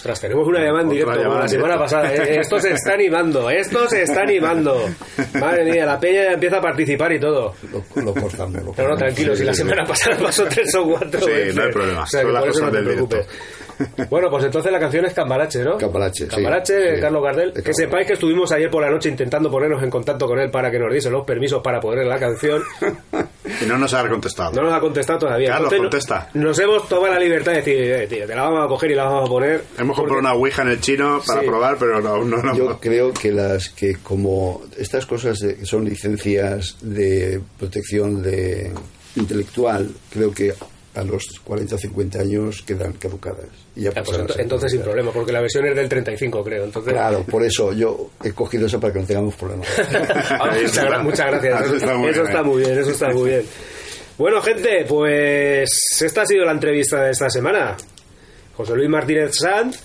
Ostras, 0.00 0.18
tenemos 0.18 0.48
una 0.48 0.60
llamada 0.60 0.82
en 0.84 0.88
directo 0.88 1.12
como 1.24 1.38
la 1.38 1.46
semana 1.48 1.74
directo. 1.74 1.96
pasada. 1.96 2.14
¿eh? 2.14 2.38
Esto 2.40 2.58
se 2.58 2.70
está 2.72 2.94
animando, 2.94 3.50
esto 3.50 3.86
se 3.86 4.02
está 4.02 4.22
animando. 4.22 4.82
Madre 5.38 5.64
mía, 5.70 5.84
la 5.84 6.00
peña 6.00 6.24
ya 6.24 6.32
empieza 6.32 6.56
a 6.56 6.60
participar 6.62 7.12
y 7.12 7.20
todo. 7.20 7.52
Lo, 7.70 8.02
lo 8.02 8.14
cortamos. 8.14 8.62
Lo 8.78 8.88
no, 8.88 8.96
tranquilo, 8.96 9.36
si 9.36 9.44
la 9.44 9.52
semana 9.52 9.84
pasada 9.84 10.16
pasó 10.18 10.46
tres 10.46 10.74
o 10.74 10.84
cuatro 10.88 11.20
Sí, 11.20 11.30
veces. 11.30 11.54
no 11.54 11.62
hay 11.64 11.70
problema. 11.70 12.02
O 12.02 12.06
sea, 12.06 12.20
que 12.20 12.24
Son 12.26 12.32
las 12.32 12.42
por 12.42 12.50
eso 12.50 12.60
no 12.60 12.66
cosas 12.68 12.72
te 12.72 12.88
del 12.88 12.94
preocupes. 12.94 13.28
Bueno, 14.10 14.28
pues 14.30 14.44
entonces 14.44 14.72
la 14.72 14.78
canción 14.80 15.04
es 15.06 15.12
Cambalache, 15.14 15.64
¿no? 15.64 15.76
Cambalache, 15.78 16.24
sí. 16.24 16.28
Cambalache, 16.30 16.72
de 16.74 16.94
Sí. 16.96 17.00
Carlos 17.02 17.22
Gardel. 17.22 17.52
De 17.52 17.62
Que 17.62 17.72
sepáis 17.74 18.06
que 18.06 18.12
estuvimos 18.14 18.50
ayer 18.52 18.70
por 18.70 18.82
la 18.82 18.90
noche 18.90 19.08
intentando 19.10 19.50
ponernos 19.50 19.82
en 19.82 19.90
contacto 19.90 20.26
con 20.26 20.38
él 20.38 20.50
para 20.50 20.70
que 20.70 20.78
nos 20.78 20.92
diese 20.92 21.10
los 21.10 21.24
permisos 21.26 21.62
para 21.62 21.78
poner 21.80 22.06
la 22.06 22.18
canción. 22.18 22.62
Y 23.62 23.66
no 23.66 23.78
nos 23.78 23.92
ha 23.94 24.08
contestado. 24.08 24.52
No 24.52 24.62
nos 24.62 24.72
ha 24.74 24.80
contestado 24.80 25.18
todavía. 25.20 25.50
Carlos, 25.50 25.72
Entonces, 25.72 26.06
contesta. 26.08 26.30
Nos 26.34 26.58
hemos 26.58 26.88
tomado 26.88 27.14
la 27.14 27.20
libertad 27.20 27.52
de 27.52 27.58
decir, 27.58 27.74
eh, 27.80 28.06
tío, 28.06 28.26
te 28.26 28.34
la 28.34 28.42
vamos 28.42 28.64
a 28.64 28.68
coger 28.68 28.90
y 28.90 28.94
la 28.94 29.04
vamos 29.04 29.28
a 29.28 29.32
poner. 29.32 29.64
Hemos 29.78 29.96
comprado 29.96 30.20
una 30.20 30.32
Ouija 30.34 30.62
en 30.62 30.68
el 30.68 30.80
chino 30.80 31.20
para 31.26 31.40
Sí. 31.40 31.46
probar, 31.46 31.76
pero 31.78 32.00
no, 32.00 32.24
no, 32.24 32.36
no. 32.42 32.56
Yo 32.56 32.78
creo 32.80 33.12
que 33.12 33.32
las 33.32 33.68
que 33.70 33.96
como 34.02 34.62
estas 34.78 35.06
cosas 35.06 35.38
de- 35.38 35.56
que 35.56 35.66
son 35.66 35.84
licencias 35.84 36.76
de 36.80 37.40
protección 37.58 38.22
de 38.22 38.72
intelectual, 39.16 39.90
creo 40.10 40.32
que 40.32 40.54
a 40.94 41.04
los 41.04 41.24
40 41.44 41.74
o 41.74 41.78
50 41.78 42.18
años 42.20 42.62
quedan 42.62 42.92
caducadas. 42.94 43.46
Y 43.76 43.82
ya 43.82 43.92
pues 43.92 44.18
entonces 44.38 44.72
sin 44.72 44.82
problema, 44.82 45.12
porque 45.12 45.30
la 45.32 45.40
versión 45.40 45.64
es 45.66 45.76
del 45.76 45.88
35, 45.88 46.42
creo. 46.42 46.64
Entonces, 46.64 46.92
Claro, 46.92 47.22
por 47.24 47.44
eso 47.44 47.72
yo 47.72 48.10
he 48.24 48.32
cogido 48.32 48.66
eso 48.66 48.80
para 48.80 48.92
que 48.92 49.00
no 49.00 49.06
tengamos 49.06 49.34
problemas. 49.36 49.68
Ah, 50.30 50.50
muchas, 50.60 50.84
gra- 50.84 51.02
muchas 51.02 51.26
gracias. 51.30 51.62
Eso 51.66 51.76
está 51.76 51.94
muy 51.96 52.08
Eso 52.10 52.20
bien. 52.22 52.30
está 52.32 52.42
muy 52.42 52.58
bien, 52.62 52.78
eso 52.78 52.90
está 52.90 53.08
muy 53.10 53.28
bien. 53.30 53.42
Bueno, 54.18 54.42
gente, 54.42 54.84
pues 54.88 55.70
esta 56.02 56.22
ha 56.22 56.26
sido 56.26 56.44
la 56.44 56.52
entrevista 56.52 57.02
de 57.04 57.10
esta 57.12 57.30
semana. 57.30 57.76
José 58.56 58.74
Luis 58.74 58.90
Martínez 58.90 59.30
Sanz, 59.40 59.78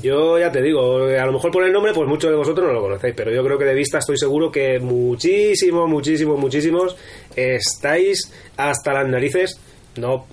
yo 0.00 0.38
ya 0.38 0.52
te 0.52 0.62
digo, 0.62 1.06
a 1.06 1.26
lo 1.26 1.32
mejor 1.32 1.50
por 1.50 1.64
el 1.64 1.72
nombre, 1.72 1.92
pues 1.92 2.06
muchos 2.08 2.30
de 2.30 2.36
vosotros 2.36 2.68
no 2.68 2.72
lo 2.72 2.80
conocéis, 2.82 3.14
pero 3.16 3.32
yo 3.34 3.42
creo 3.42 3.58
que 3.58 3.64
de 3.64 3.74
vista 3.74 3.98
estoy 3.98 4.16
seguro 4.16 4.52
que 4.52 4.78
muchísimos, 4.78 5.88
muchísimos, 5.88 6.38
muchísimos 6.38 6.94
estáis 7.34 8.30
hasta 8.56 8.92
las 8.92 9.08
narices, 9.08 9.58
no, 9.96 10.26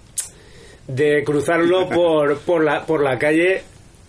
de 0.87 1.23
cruzarlo 1.23 1.87
por, 1.93 2.39
por, 2.39 2.63
la, 2.63 2.85
por 2.85 3.03
la 3.03 3.17
calle. 3.17 3.63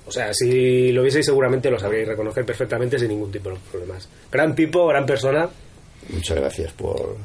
O 0.07 0.11
sea, 0.11 0.35
si 0.35 0.91
lo 0.93 1.03
vieseis 1.03 1.25
seguramente 1.25 1.71
lo 1.71 1.79
sabríais 1.79 2.09
reconocer 2.09 2.45
perfectamente 2.45 2.99
sin 2.99 3.09
ningún 3.09 3.31
tipo 3.31 3.51
de 3.51 3.57
problemas. 3.71 4.09
Gran 4.31 4.55
tipo, 4.55 4.87
gran 4.89 5.07
persona, 5.07 5.49
Muchas 6.09 6.37
gracias 6.37 6.73
por... 6.73 7.17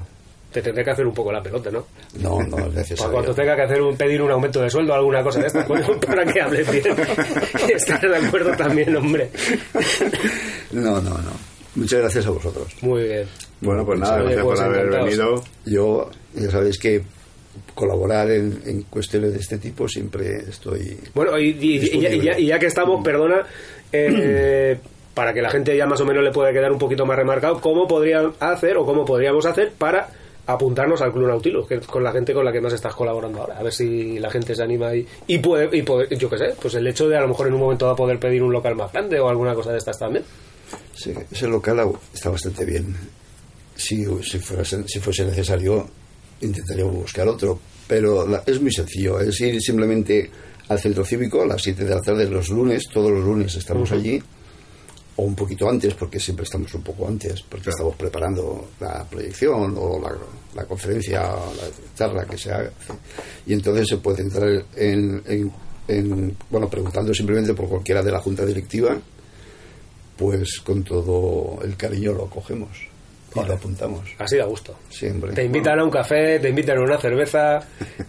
te 0.51 0.61
tendré 0.61 0.83
que 0.83 0.91
hacer 0.91 1.05
un 1.05 1.13
poco 1.13 1.31
la 1.31 1.41
pelota, 1.41 1.71
¿no? 1.71 1.87
No, 2.19 2.41
no 2.43 2.57
es 2.67 2.73
necesario. 2.73 2.97
Para 2.97 3.11
cuando 3.13 3.33
tenga 3.33 3.55
que 3.55 3.61
hacer 3.63 3.81
un, 3.81 3.97
pedir 3.97 4.21
un 4.21 4.31
aumento 4.31 4.61
de 4.61 4.69
sueldo 4.69 4.93
o 4.93 4.95
alguna 4.95 5.23
cosa 5.23 5.39
de 5.39 5.47
estas, 5.47 5.65
pues, 5.65 5.85
para 6.05 6.25
que 6.25 6.41
hables 6.41 6.71
bien. 6.71 6.85
Estar 7.73 8.01
de 8.01 8.27
acuerdo 8.27 8.55
también, 8.55 8.95
hombre. 8.95 9.29
No, 10.71 11.01
no, 11.01 11.09
no. 11.09 11.31
Muchas 11.75 11.99
gracias 11.99 12.25
a 12.25 12.31
vosotros. 12.31 12.67
Muy 12.81 13.03
bien. 13.03 13.27
Bueno, 13.61 13.85
pues 13.85 13.99
nada, 13.99 14.17
Oye, 14.17 14.35
gracias 14.35 14.45
pues 14.45 14.59
por 14.59 14.67
haber 14.67 14.89
venido. 14.89 15.43
Yo, 15.65 16.09
ya 16.33 16.51
sabéis 16.51 16.79
que 16.79 17.03
colaborar 17.75 18.29
en, 18.31 18.61
en 18.65 18.81
cuestiones 18.83 19.33
de 19.33 19.39
este 19.39 19.57
tipo 19.57 19.87
siempre 19.87 20.37
estoy... 20.49 20.97
Bueno, 21.13 21.37
y, 21.39 21.49
y- 21.49 21.97
y 21.97 22.21
ya, 22.21 22.37
y 22.39 22.59
que 22.59 22.65
estamos, 22.65 23.03
perdona, 23.03 23.43
eh, 23.91 24.77
para 25.13 25.33
que 25.33 25.41
la 25.41 25.49
gente 25.49 25.75
ya 25.75 25.85
más 25.87 25.99
o 26.01 26.05
menos 26.05 26.23
le 26.23 26.31
pueda 26.31 26.51
quedar 26.53 26.71
un 26.71 26.77
poquito 26.77 27.05
más 27.05 27.17
remarcado, 27.17 27.59
¿cómo 27.61 27.87
podrían 27.87 28.33
hacer 28.39 28.77
o 28.77 28.85
cómo 28.85 29.03
podríamos 29.05 29.45
hacer 29.45 29.71
para 29.77 30.09
apuntarnos 30.45 31.01
al 31.01 31.11
Club 31.11 31.27
Nautilus, 31.27 31.67
que 31.67 31.75
es 31.75 31.87
con 31.87 32.03
la 32.03 32.11
gente 32.13 32.33
con 32.33 32.45
la 32.45 32.51
que 32.53 32.61
más 32.61 32.71
estás 32.73 32.93
colaborando 32.95 33.41
ahora? 33.41 33.57
A 33.59 33.63
ver 33.63 33.73
si 33.73 34.19
la 34.19 34.29
gente 34.29 34.55
se 34.55 34.63
anima 34.63 34.93
y, 34.95 35.05
y 35.27 35.39
puede, 35.39 35.75
y 35.75 35.81
puede- 35.81 36.15
yo 36.17 36.29
qué 36.29 36.37
sé, 36.37 36.53
pues 36.61 36.75
el 36.75 36.85
hecho 36.87 37.09
de 37.09 37.17
a 37.17 37.21
lo 37.21 37.27
mejor 37.29 37.47
en 37.47 37.53
un 37.55 37.59
momento 37.61 37.85
va 37.87 37.93
a 37.93 37.95
poder 37.95 38.19
pedir 38.19 38.43
un 38.43 38.53
local 38.53 38.75
más 38.75 38.91
grande 38.93 39.19
o 39.19 39.27
alguna 39.27 39.53
cosa 39.55 39.71
de 39.71 39.79
estas 39.79 39.97
también. 39.97 40.23
Sí, 40.93 41.13
ese 41.31 41.47
local 41.47 41.91
está 42.13 42.29
bastante 42.29 42.63
bien. 42.65 42.95
Si, 43.75 44.05
si, 44.23 44.39
fuese, 44.39 44.87
si 44.87 44.99
fuese 44.99 45.25
necesario, 45.25 45.87
intentaríamos 46.41 46.95
buscar 46.95 47.27
otro. 47.27 47.59
Pero 47.87 48.27
la- 48.27 48.43
es 48.45 48.61
muy 48.61 48.71
sencillo. 48.71 49.19
Es 49.19 49.39
ir 49.41 49.61
simplemente 49.61 50.29
al 50.69 50.79
centro 50.79 51.05
cívico 51.05 51.41
a 51.41 51.45
las 51.45 51.61
7 51.61 51.85
de 51.85 51.95
la 51.95 52.01
tarde 52.01 52.29
los 52.29 52.49
lunes. 52.49 52.83
Todos 52.91 53.11
los 53.11 53.23
lunes 53.23 53.55
estamos 53.55 53.91
allí. 53.91 54.21
O 55.19 55.23
un 55.23 55.33
poquito 55.35 55.67
antes, 55.67 55.95
porque 55.95 56.19
siempre 56.19 56.43
estamos 56.43 56.71
un 56.75 56.83
poco 56.83 57.07
antes, 57.07 57.41
porque 57.41 57.71
estamos 57.71 57.95
preparando 57.95 58.69
la 58.79 59.03
proyección 59.09 59.73
o 59.75 59.99
la, 59.99 60.15
la 60.55 60.65
conferencia 60.65 61.33
o 61.33 61.53
la 61.55 61.63
charla 61.95 62.23
que 62.25 62.37
se 62.37 62.51
haga. 62.51 62.71
Y 63.47 63.53
entonces 63.53 63.87
se 63.87 63.97
puede 63.97 64.21
entrar 64.21 64.47
en, 64.75 65.23
en- 65.25 65.51
en- 65.87 66.37
bueno, 66.51 66.69
preguntando 66.69 67.11
simplemente 67.15 67.55
por 67.55 67.67
cualquiera 67.67 68.03
de 68.03 68.11
la 68.11 68.19
junta 68.19 68.45
directiva 68.45 68.95
pues 70.17 70.59
con 70.61 70.83
todo 70.83 71.59
el 71.63 71.77
cariño 71.77 72.11
lo 72.13 72.27
cogemos 72.27 72.86
y 73.43 73.47
lo 73.47 73.53
apuntamos 73.53 74.01
Así 74.17 74.37
da 74.37 74.45
gusto. 74.45 74.75
siempre. 74.89 75.31
Te 75.33 75.43
invitan 75.43 75.79
a 75.79 75.83
un 75.83 75.89
café, 75.91 76.39
te 76.39 76.49
invitan 76.49 76.77
a 76.77 76.81
una 76.81 76.97
cerveza, 76.97 77.59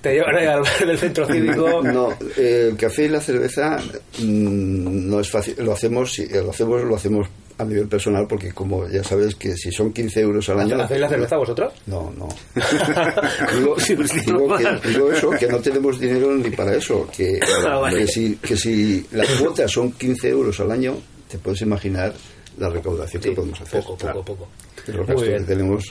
te 0.00 0.14
llevan 0.14 0.36
ahí 0.36 0.46
al 0.46 0.60
bar 0.62 0.86
del 0.86 0.98
centro 0.98 1.26
cívico. 1.26 1.82
No, 1.88 2.12
eh, 2.36 2.68
el 2.70 2.76
café 2.76 3.04
y 3.04 3.08
la 3.08 3.20
cerveza 3.20 3.76
mm, 4.18 5.08
no 5.10 5.20
es 5.20 5.30
fácil. 5.30 5.54
Lo 5.58 5.72
hacemos, 5.72 6.12
sí, 6.12 6.26
lo 6.28 6.50
hacemos, 6.50 6.82
lo 6.84 6.96
hacemos 6.96 7.26
a 7.58 7.64
nivel 7.64 7.88
personal 7.88 8.26
porque 8.28 8.52
como 8.52 8.88
ya 8.88 9.02
sabes 9.02 9.34
que 9.34 9.56
si 9.56 9.72
son 9.72 9.92
15 9.92 10.20
euros 10.20 10.48
al 10.48 10.60
año. 10.60 10.80
¿Hacéis 10.80 11.00
la 11.00 11.08
cerveza 11.08 11.36
vosotros? 11.38 11.72
No, 11.86 12.12
no. 12.16 12.28
digo, 13.56 13.76
digo 13.76 14.56
que, 14.56 14.88
digo 14.88 15.12
eso, 15.12 15.30
que 15.30 15.46
no 15.48 15.58
tenemos 15.58 15.98
dinero 15.98 16.34
ni 16.36 16.50
para 16.50 16.74
eso. 16.76 17.08
Que, 17.16 17.40
Ah, 17.66 17.78
vale. 17.78 17.98
que 18.00 18.06
si, 18.06 18.36
que 18.36 18.56
si 18.56 19.04
las 19.12 19.28
cuotas 19.40 19.70
son 19.70 19.92
15 19.92 20.28
euros 20.28 20.60
al 20.60 20.70
año, 20.70 20.96
te 21.28 21.38
puedes 21.38 21.60
imaginar 21.62 22.12
la 22.58 22.68
recaudación 22.70 23.22
que 23.22 23.32
podemos 23.32 23.60
hacer. 23.60 23.80
Poco, 23.82 23.96
Claro. 23.96 24.22
poco, 24.24 24.48
Que 24.90 24.96
los 24.96 25.06
Muy 25.06 25.14
gastos 25.16 25.28
bien. 25.28 25.44
que 25.44 25.52
tenemos 25.52 25.84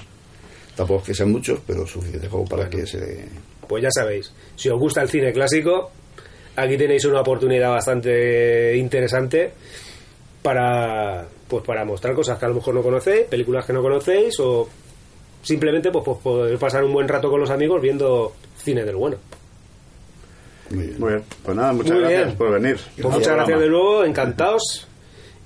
tampoco 0.76 1.02
es 1.02 1.06
que 1.06 1.14
sean 1.14 1.32
muchos, 1.32 1.60
pero 1.68 1.86
suficiente 1.86 2.28
como 2.28 2.46
para 2.46 2.68
que 2.68 2.86
se... 2.88 3.28
Pues 3.68 3.84
ya 3.84 3.90
sabéis, 3.92 4.32
si 4.56 4.70
os 4.70 4.80
gusta 4.80 5.04
el 5.04 5.10
cine 5.10 5.32
clásico, 5.32 5.92
aquí 6.56 6.78
tenéis 6.78 7.06
una 7.06 7.22
oportunidad 7.22 7.70
bastante 7.70 8.76
interesante 8.76 9.52
para 10.42 11.28
pues 11.48 11.64
para 11.64 11.86
mostrar 11.86 12.16
cosas 12.16 12.40
que 12.40 12.46
a 12.46 12.48
lo 12.50 12.56
mejor 12.56 12.74
no 12.74 12.82
conocéis, 12.82 13.26
películas 13.26 13.66
que 13.66 13.74
no 13.74 13.82
conocéis 13.84 14.40
o 14.40 14.68
simplemente 15.44 15.92
pues, 15.92 16.04
pues 16.04 16.18
poder 16.18 16.58
pasar 16.58 16.84
un 16.84 16.94
buen 16.94 17.08
rato 17.08 17.30
con 17.30 17.40
los 17.40 17.52
amigos 17.52 17.80
viendo 17.82 18.34
cine 18.58 18.84
del 18.84 18.96
bueno. 18.96 19.18
Muy 20.72 20.88
bien. 20.88 21.00
Muy 21.00 21.10
bien, 21.10 21.24
pues 21.44 21.56
nada, 21.56 21.72
muchas 21.72 21.92
Muy 21.92 22.02
gracias 22.02 22.26
bien. 22.26 22.38
por 22.38 22.52
venir. 22.52 22.80
Pues 23.00 23.14
muchas 23.14 23.36
gracias 23.36 23.60
de 23.60 23.70
nuevo, 23.70 24.04
encantados 24.04 24.87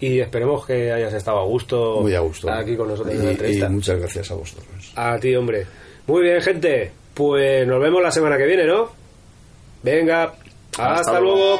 y 0.01 0.19
esperemos 0.19 0.65
que 0.65 0.91
hayas 0.91 1.13
estado 1.13 1.39
a 1.39 1.45
gusto, 1.45 1.99
Muy 2.01 2.13
a 2.15 2.19
gusto. 2.19 2.51
aquí 2.51 2.75
con 2.75 2.89
nosotros 2.89 3.13
en 3.15 3.19
la 3.19 3.23
Y- 3.25 3.27
y, 3.27 3.31
entrevista. 3.31 3.69
muchas 3.69 3.99
gracias 3.99 4.31
a 4.31 4.35
vosotros. 4.35 4.91
A 4.97 5.17
ti, 5.17 5.33
hombre. 5.35 5.65
Muy 6.07 6.23
bien, 6.23 6.41
gente. 6.41 6.91
Pues 7.13 7.65
nos 7.67 7.79
vemos 7.81 8.01
la 8.01 8.11
semana 8.11 8.37
que 8.37 8.45
viene, 8.45 8.65
¿no? 8.65 8.89
Venga, 9.83 10.33
hasta, 10.71 10.93
Hasta 10.95 11.19
luego. 11.19 11.35
luego. 11.37 11.59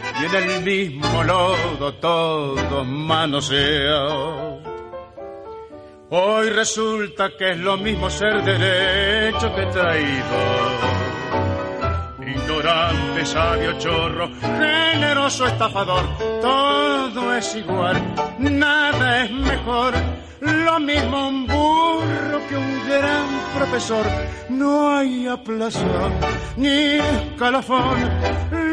y 0.21 0.25
en 0.25 0.35
el 0.35 0.61
mismo 0.61 1.23
lodo 1.23 1.93
todos 1.95 2.85
manoseados. 2.85 4.61
Hoy 6.09 6.49
resulta 6.49 7.29
que 7.37 7.51
es 7.51 7.57
lo 7.57 7.77
mismo 7.77 8.09
ser 8.09 8.43
derecho 8.43 9.55
que 9.55 9.65
traidor. 9.67 11.00
Ignorante, 12.35 13.25
sabio, 13.25 13.77
chorro, 13.77 14.29
generoso, 14.41 15.45
estafador, 15.47 16.05
todo 16.41 17.35
es 17.35 17.55
igual, 17.55 18.01
nada 18.39 19.23
es 19.25 19.31
mejor. 19.31 19.93
Lo 20.41 20.79
mismo 20.79 21.27
un 21.27 21.45
burro 21.45 22.47
que 22.49 22.57
un 22.57 22.87
gran 22.87 23.27
profesor. 23.55 24.05
No 24.49 24.95
hay 24.95 25.27
aplazón 25.27 26.13
ni 26.57 26.99
escalafón. 26.99 28.09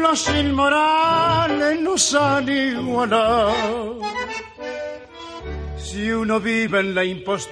Los 0.01 0.29
inmorales 0.29 1.79
nos 1.81 2.15
han 2.15 2.49
igualado. 2.49 3.99
Si 5.77 6.11
uno 6.11 6.39
vive 6.39 6.79
en 6.79 6.95
la 6.95 7.03
impostura 7.03 7.49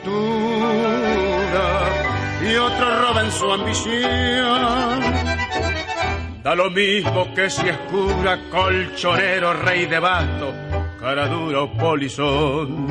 y 2.41 2.55
otro 2.55 3.01
roba 3.01 3.21
en 3.23 3.31
su 3.31 3.51
ambición, 3.51 5.36
da 6.48 6.56
lo 6.56 6.69
mismo 6.69 7.34
que 7.36 7.49
si 7.49 7.68
es 7.68 7.78
cura, 7.91 8.40
colchonero, 8.49 9.52
rey 9.52 9.86
de 9.86 9.99
basto, 9.99 10.53
cara 10.98 11.28
dura 11.28 11.64
o 11.64 11.74
polizón. 11.74 12.88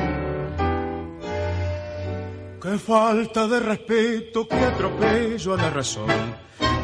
Qué 2.61 2.77
falta 2.77 3.47
de 3.47 3.59
respeto, 3.59 4.47
qué 4.47 4.57
atropello 4.57 5.55
a 5.55 5.57
la 5.57 5.69
razón. 5.71 6.35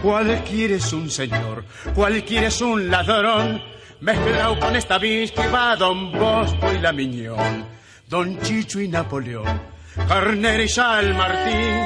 Cualquiera 0.01 0.73
es 0.73 0.91
un 0.93 1.11
señor, 1.11 1.63
cualquiera 1.93 2.47
es 2.47 2.59
un 2.59 2.89
ladrón, 2.89 3.61
mezclado 4.01 4.59
con 4.59 4.75
esta 4.75 4.99
que 4.99 5.47
va 5.53 5.75
Don 5.75 6.11
Bosco 6.11 6.73
y 6.73 6.79
la 6.79 6.91
Miñón, 6.91 7.67
Don 8.09 8.39
Chicho 8.39 8.81
y 8.81 8.87
Napoleón, 8.87 9.61
Carnera 9.95 10.63
y 10.63 10.67
San 10.67 11.15
Martín, 11.15 11.85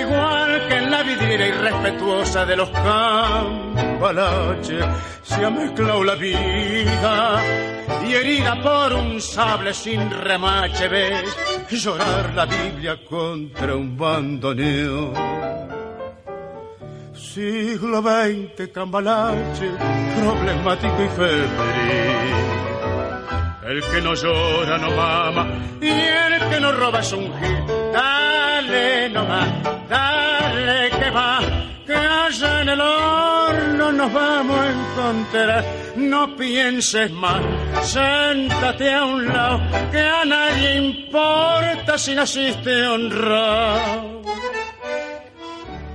igual 0.00 0.68
que 0.68 0.76
en 0.76 0.90
la 0.90 1.02
vidriera 1.02 1.48
irrespetuosa 1.48 2.44
de 2.44 2.56
los 2.56 2.68
cambalaches, 2.70 4.84
se 5.22 5.44
ha 5.44 5.50
mezclado 5.50 6.04
la 6.04 6.14
vida 6.14 7.42
y 8.06 8.12
herida 8.12 8.62
por 8.62 8.92
un 8.94 9.20
sable 9.20 9.74
sin 9.74 10.08
remache 10.10 10.86
ves 10.88 11.36
llorar 11.70 12.32
la 12.34 12.46
Biblia 12.46 13.04
contra 13.04 13.74
un 13.74 13.96
bandoneón. 13.96 15.14
Siglo 17.14 18.02
XX, 18.02 18.68
cambalache, 18.72 19.70
problemático 20.20 21.02
y 21.02 21.08
febril. 21.08 22.77
El 23.68 23.82
que 23.82 24.00
no 24.00 24.14
llora 24.14 24.78
no 24.78 24.90
mama 24.92 25.46
y 25.78 25.90
el 25.90 26.48
que 26.48 26.58
no 26.58 26.72
roba 26.72 27.00
es 27.00 27.12
un 27.12 27.24
gil. 27.38 27.64
Dale 27.92 29.10
nomás, 29.10 29.48
dale 29.90 30.88
que 30.88 31.10
va, 31.10 31.38
que 31.86 31.94
allá 31.94 32.62
en 32.62 32.68
el 32.70 32.80
horno 32.80 33.92
nos 33.92 34.10
vamos 34.10 34.58
a 34.58 34.70
encontrar. 34.70 35.64
No 35.96 36.34
pienses 36.34 37.10
más, 37.10 37.42
siéntate 37.82 38.90
a 38.90 39.04
un 39.04 39.28
lado, 39.28 39.60
que 39.92 40.00
a 40.00 40.24
nadie 40.24 40.76
importa 40.76 41.98
si 41.98 42.14
naciste 42.14 42.86
honrado. 42.86 44.22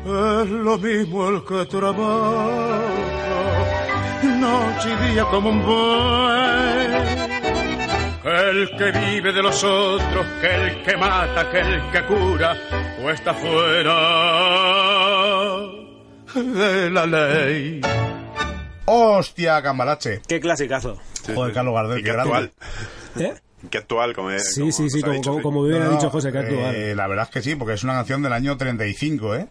Es 0.06 0.50
lo 0.50 0.78
mismo 0.78 1.30
el 1.30 1.44
que 1.44 1.66
trabaja, 1.66 2.82
noche 4.22 4.90
y 4.92 5.14
día 5.14 5.24
como 5.26 5.50
un 5.50 5.66
buey. 5.66 7.23
El 8.26 8.70
que 8.78 8.92
vive 8.92 9.34
de 9.34 9.42
los 9.42 9.62
otros, 9.64 10.26
que 10.40 10.48
el 10.56 10.84
que 10.84 10.96
mata, 10.96 11.50
que 11.52 11.60
el 11.60 11.92
que 11.92 12.04
cura, 12.06 12.56
o 13.04 13.10
está 13.10 13.34
fuera 13.34 14.00
de 16.36 16.90
la 16.90 17.06
ley. 17.06 17.82
¡Hostia, 18.86 19.62
Cambalache! 19.62 20.22
Qué 20.28 20.40
clasicazo. 20.40 20.98
Joder, 21.36 21.54
Carlos 21.54 21.74
Gardel, 21.74 21.98
qué 21.98 22.12
qué 22.12 22.12
actual. 22.18 22.52
¿Eh? 23.20 23.34
Qué 23.70 23.78
actual, 23.78 24.14
como, 24.14 24.30
Sí, 24.40 24.72
sí, 24.72 24.90
sí, 24.90 25.00
ha 25.00 25.02
como, 25.02 25.14
dicho, 25.14 25.30
como, 25.32 25.38
sí. 25.40 25.44
como 25.44 25.64
bien 25.64 25.80
No, 25.84 25.90
ha 25.90 25.94
dicho 25.94 26.10
José, 26.10 26.32
que 26.32 26.38
actual. 26.40 26.76
eh, 26.76 26.96
la 26.96 27.08
verdad 27.08 27.26
es 27.26 27.32
que 27.34 27.42
sí, 27.42 27.56
porque 27.56 27.74
es 27.74 27.84
una 27.84 27.94
canción 27.94 28.22
del 28.22 28.34
año 28.34 28.58
35, 28.58 29.36
¿eh? 29.36 29.48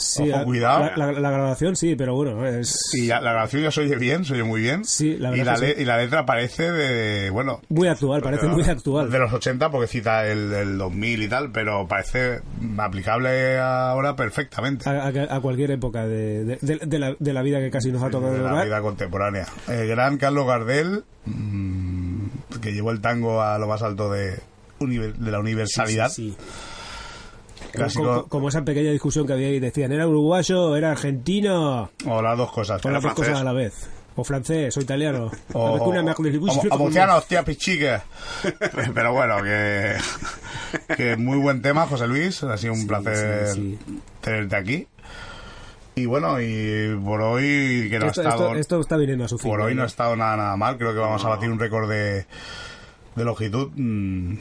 Sí, 0.00 0.30
ojo, 0.32 0.44
cuidado. 0.44 0.90
La, 0.96 1.12
la- 1.12 1.20
la 1.20 1.30
grabación 1.30 1.76
sí, 1.76 1.94
pero 1.94 2.14
bueno, 2.14 2.46
es 2.46 2.74
Y 2.94 3.06
ya- 3.06 3.20
la 3.20 3.32
grabación 3.32 3.62
ya 3.62 3.70
se 3.70 3.82
oye 3.82 3.96
bien, 3.96 4.24
se 4.24 4.32
oye 4.34 4.42
muy 4.44 4.60
bien. 4.62 4.84
Sí, 4.84 5.16
la 5.18 5.36
y, 5.36 5.44
la 5.44 5.56
sí. 5.56 5.66
y 5.76 5.84
la 5.84 5.98
letra 5.98 6.24
parece 6.24 6.70
de, 6.72 7.30
bueno, 7.30 7.60
muy 7.68 7.86
actual, 7.88 8.22
parece 8.22 8.46
muy 8.46 8.62
actual. 8.64 9.10
de 9.10 9.18
los 9.18 9.32
80 9.32 9.70
porque 9.70 9.86
cita 9.86 10.26
el, 10.26 10.52
el 10.52 10.78
2000 10.78 11.22
y 11.22 11.28
tal, 11.28 11.52
pero 11.52 11.86
parece 11.86 12.40
aplicable 12.78 13.58
ahora 13.58 14.16
perfectamente. 14.16 14.88
A, 14.88 15.08
a- 15.08 15.36
a 15.36 15.40
cualquier 15.40 15.70
época 15.72 16.06
de, 16.06 16.44
de- 16.44 16.58
de- 16.62 16.80
de 16.86 16.98
la, 16.98 17.14
de 17.18 17.32
la 17.32 17.42
vida 17.42 17.58
que 17.60 17.70
casi 17.70 17.92
nos 17.92 18.02
ha 18.02 18.10
tocado 18.10 18.32
de 18.32 18.40
la 18.42 18.64
vida 18.64 18.80
contemporánea. 18.80 19.46
El 19.68 19.86
gran 19.86 20.16
Carlos 20.16 20.46
Gardel, 20.46 21.04
mm, 21.26 22.26
que 22.62 22.72
llevó 22.72 22.90
el 22.90 23.00
tango 23.00 23.42
a 23.42 23.58
lo 23.58 23.66
más 23.66 23.82
alto 23.82 24.10
de, 24.10 24.38
de 24.80 25.30
la 25.30 25.38
universalidad. 25.40 26.08
Sí, 26.08 26.34
sí. 26.38 26.44
Clásico- 27.72 28.04
Como, 28.04 28.28
como 28.28 28.48
esa 28.48 28.64
pequeña 28.64 28.90
discusión 28.90 29.26
que 29.26 29.32
había 29.34 29.50
y 29.50 29.60
decían, 29.60 29.92
¿era 29.92 30.06
uruguayo? 30.06 30.76
¿Era 30.76 30.92
argentino? 30.92 31.90
O 32.06 32.22
las 32.22 32.36
dos 32.36 32.50
cosas. 32.52 32.84
O 32.84 32.90
las 32.90 33.02
dos 33.02 33.12
francés. 33.12 33.28
cosas 33.28 33.40
a 33.40 33.44
la 33.44 33.52
vez. 33.52 33.88
O 34.16 34.24
francés, 34.24 34.76
o 34.76 34.80
italiano. 34.80 35.30
O, 35.52 35.60
o- 35.60 35.84
hostia, 37.16 37.44
pichique. 37.44 37.98
Pero 38.94 39.12
bueno, 39.12 39.36
que, 39.42 39.96
que 40.96 41.16
muy 41.16 41.38
buen 41.38 41.62
tema, 41.62 41.86
José 41.86 42.06
Luis. 42.06 42.42
Ha 42.42 42.56
sido 42.58 42.72
un 42.74 42.86
placer 42.86 43.48
sí, 43.48 43.78
tenerte 44.20 44.56
aquí. 44.56 44.86
Y 45.94 46.06
bueno, 46.06 46.40
y 46.40 46.98
por 47.04 47.20
hoy 47.22 47.88
que 47.90 47.98
no 47.98 48.06
Esto, 48.06 48.20
ha 48.22 48.24
estado, 48.24 48.46
esto- 48.48 48.58
esto 48.60 48.80
está 48.80 48.96
viniendo 48.96 49.24
a 49.24 49.28
su 49.28 49.38
fin. 49.38 49.50
por 49.50 49.60
hoy 49.60 49.74
no 49.74 49.78
¿no? 49.80 49.84
ha 49.84 49.86
estado 49.86 50.16
nada, 50.16 50.36
nada 50.36 50.56
mal. 50.56 50.76
Creo 50.76 50.92
que 50.92 50.98
vamos 50.98 51.24
a 51.24 51.28
batir 51.28 51.50
un 51.50 51.58
récord 51.58 51.88
de, 51.88 52.26
de 53.16 53.24
longitud. 53.24 53.70
Mm, 53.76 54.34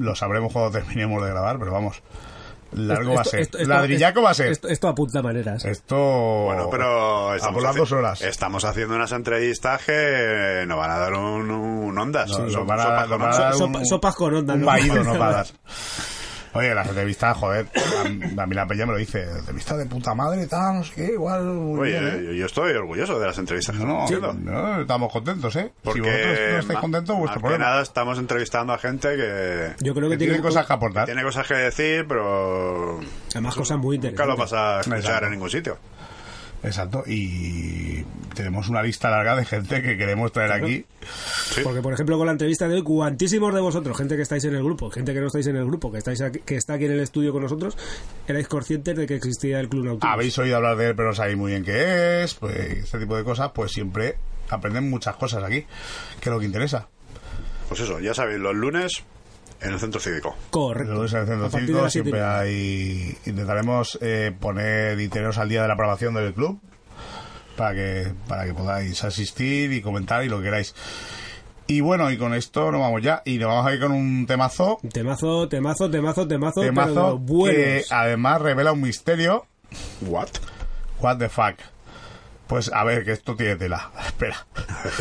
Lo 0.00 0.14
sabremos 0.14 0.52
cuando 0.52 0.70
terminemos 0.70 1.22
de 1.22 1.30
grabar, 1.30 1.58
pero 1.58 1.72
vamos. 1.72 2.02
Largo 2.72 3.14
va 3.14 3.22
a 3.22 3.24
ser. 3.24 3.40
esto- 3.40 3.58
esto- 3.58 3.68
Ladrillaco 3.72 4.22
va 4.22 4.30
a 4.30 4.34
ser. 4.34 4.52
Esto, 4.52 4.68
esto 4.68 4.88
apunta 4.88 5.22
maneras. 5.22 5.64
Esto. 5.64 5.96
Bueno, 6.44 6.68
pero 6.70 7.34
estamos, 7.34 7.76
dos 7.76 7.92
horas. 7.92 8.20
estamos 8.22 8.64
haciendo 8.64 8.94
unas 8.94 9.12
entrevistas 9.12 9.82
que 9.84 10.64
nos 10.66 10.76
van 10.78 10.90
a 10.90 10.98
dar 10.98 11.14
un, 11.14 11.50
un 11.50 11.98
ondas. 11.98 12.30
No, 12.30 12.38
nos 12.40 12.52
sopas 12.52 12.76
nos 12.76 13.08
con 13.08 13.22
ondas. 13.22 13.60
un- 13.60 13.86
sopas 13.86 14.14
con 14.14 14.34
onda, 14.34 14.54
Un 14.54 14.60
¿no? 14.60 14.66
Oye, 16.54 16.74
las 16.74 16.88
entrevistas, 16.88 17.36
joder, 17.36 17.66
a, 17.76 18.42
a 18.42 18.46
mí 18.46 18.54
la 18.54 18.66
peña 18.66 18.86
me 18.86 18.92
lo 18.92 18.98
dice, 18.98 19.22
entrevista 19.22 19.76
de 19.76 19.86
puta 19.86 20.14
madre, 20.14 20.46
tal, 20.46 20.76
no 20.76 20.84
sé 20.84 20.94
qué, 20.94 21.04
igual. 21.12 21.44
muy 21.44 21.80
Oye, 21.80 22.00
bien, 22.00 22.06
¿eh? 22.14 22.24
yo, 22.26 22.32
yo 22.32 22.46
estoy 22.46 22.72
orgulloso 22.72 23.18
de 23.20 23.26
las 23.26 23.38
entrevistas 23.38 23.76
que 23.76 23.84
No, 23.84 24.04
estamos 24.06 24.36
no, 24.36 24.50
no, 24.74 24.80
estamos 24.80 25.12
contentos, 25.12 25.54
¿eh? 25.56 25.70
Porque 25.82 26.00
si 26.00 26.06
vosotros 26.08 26.50
no 26.52 26.58
estáis 26.58 26.78
contentos, 26.80 27.16
vuestro 27.18 27.40
problema. 27.40 27.64
nada 27.66 27.82
estamos 27.82 28.18
entrevistando 28.18 28.72
a 28.72 28.78
gente 28.78 29.08
que, 29.16 29.72
Yo 29.80 29.94
creo 29.94 30.08
que 30.08 30.14
que 30.14 30.18
tiene 30.18 30.32
tiene 30.34 30.40
cosas 30.42 30.66
que 30.66 30.72
aportar. 30.72 31.04
tiene 31.06 31.22
cosas 31.22 31.46
que 31.46 31.54
decir, 31.54 32.06
pero 32.08 33.00
Además, 33.32 33.54
cosas 33.54 33.78
muy 33.78 33.98
nunca 33.98 34.24
lo 34.26 34.32
interesantes. 34.34 34.50
vas 34.50 34.52
a 34.52 34.80
escuchar 34.80 34.98
Exacto. 35.00 35.24
en 35.26 35.30
ningún 35.32 35.50
sitio. 35.50 35.78
Exacto, 36.62 37.04
y 37.06 38.02
tenemos 38.34 38.68
una 38.68 38.82
lista 38.82 39.08
larga 39.10 39.36
de 39.36 39.44
gente 39.44 39.80
que 39.80 39.96
queremos 39.96 40.32
traer 40.32 40.50
aquí. 40.52 40.84
Porque, 41.62 41.80
por 41.80 41.92
ejemplo, 41.92 42.18
con 42.18 42.26
la 42.26 42.32
entrevista 42.32 42.66
de 42.66 42.74
hoy, 42.74 42.82
cuantísimos 42.82 43.54
de 43.54 43.60
vosotros, 43.60 43.96
gente 43.96 44.16
que 44.16 44.22
estáis 44.22 44.44
en 44.44 44.56
el 44.56 44.64
grupo, 44.64 44.90
gente 44.90 45.14
que 45.14 45.20
no 45.20 45.28
estáis 45.28 45.46
en 45.46 45.54
el 45.56 45.64
grupo, 45.66 45.92
que 45.92 45.98
estáis 45.98 46.20
aquí- 46.20 46.40
que 46.44 46.56
está 46.56 46.74
aquí 46.74 46.86
en 46.86 46.92
el 46.92 47.00
estudio 47.00 47.32
con 47.32 47.42
nosotros, 47.42 47.76
erais 48.26 48.48
conscientes 48.48 48.96
de 48.96 49.06
que 49.06 49.14
existía 49.14 49.60
el 49.60 49.68
Club 49.68 49.84
Nautilus. 49.84 50.12
Habéis 50.12 50.36
oído 50.38 50.56
hablar 50.56 50.76
de 50.76 50.88
él, 50.88 50.96
pero 50.96 51.08
no 51.10 51.14
sabéis 51.14 51.36
muy 51.36 51.52
bien 51.52 51.64
qué 51.64 52.24
es, 52.24 52.34
pues 52.34 52.56
este 52.56 52.98
tipo 52.98 53.16
de 53.16 53.22
cosas, 53.22 53.52
pues 53.54 53.70
siempre 53.70 54.16
aprenden 54.50 54.90
muchas 54.90 55.14
cosas 55.14 55.44
aquí, 55.44 55.60
que 56.20 56.28
es 56.28 56.32
lo 56.32 56.40
que 56.40 56.46
interesa. 56.46 56.88
Pues 57.68 57.80
eso, 57.80 58.00
ya 58.00 58.14
sabéis, 58.14 58.40
los 58.40 58.56
lunes 58.56 59.04
en 59.60 59.72
el 59.72 59.80
centro 59.80 60.00
cívico. 60.00 60.36
Correcto. 60.50 60.94
En 60.94 61.02
el 61.02 61.08
centro 61.08 61.50
cívico 61.50 61.90
siempre 61.90 62.22
hay 62.22 63.16
intentaremos 63.26 63.98
eh, 64.00 64.32
poner 64.38 65.00
y 65.00 65.08
teneros 65.08 65.38
al 65.38 65.48
día 65.48 65.62
de 65.62 65.68
la 65.68 65.74
aprobación 65.74 66.14
del 66.14 66.32
club 66.34 66.60
para 67.56 67.74
que 67.74 68.12
para 68.28 68.44
que 68.44 68.54
podáis 68.54 69.02
asistir 69.04 69.72
y 69.72 69.80
comentar 69.82 70.24
y 70.24 70.28
lo 70.28 70.38
que 70.38 70.44
queráis. 70.44 70.74
Y 71.66 71.80
bueno, 71.82 72.10
y 72.10 72.16
con 72.16 72.32
esto 72.32 72.70
nos 72.72 72.80
vamos 72.80 73.02
ya 73.02 73.20
y 73.26 73.36
nos 73.36 73.48
vamos 73.48 73.66
a 73.66 73.74
ir 73.74 73.80
con 73.80 73.92
un 73.92 74.24
temazo, 74.26 74.78
Temazo, 74.90 75.48
temazo, 75.48 75.90
temazo, 75.90 76.26
temazo, 76.26 76.60
pero 76.62 76.72
temazo 76.72 77.18
buenos. 77.18 77.56
que 77.56 77.84
además 77.90 78.40
revela 78.40 78.72
un 78.72 78.80
misterio. 78.80 79.44
What? 80.00 80.28
What 81.00 81.18
the 81.18 81.28
fuck. 81.28 81.56
Pues 82.48 82.70
a 82.72 82.82
ver, 82.84 83.04
que 83.04 83.12
esto 83.12 83.36
tiene 83.36 83.56
tela. 83.56 83.90
Espera. 84.06 84.46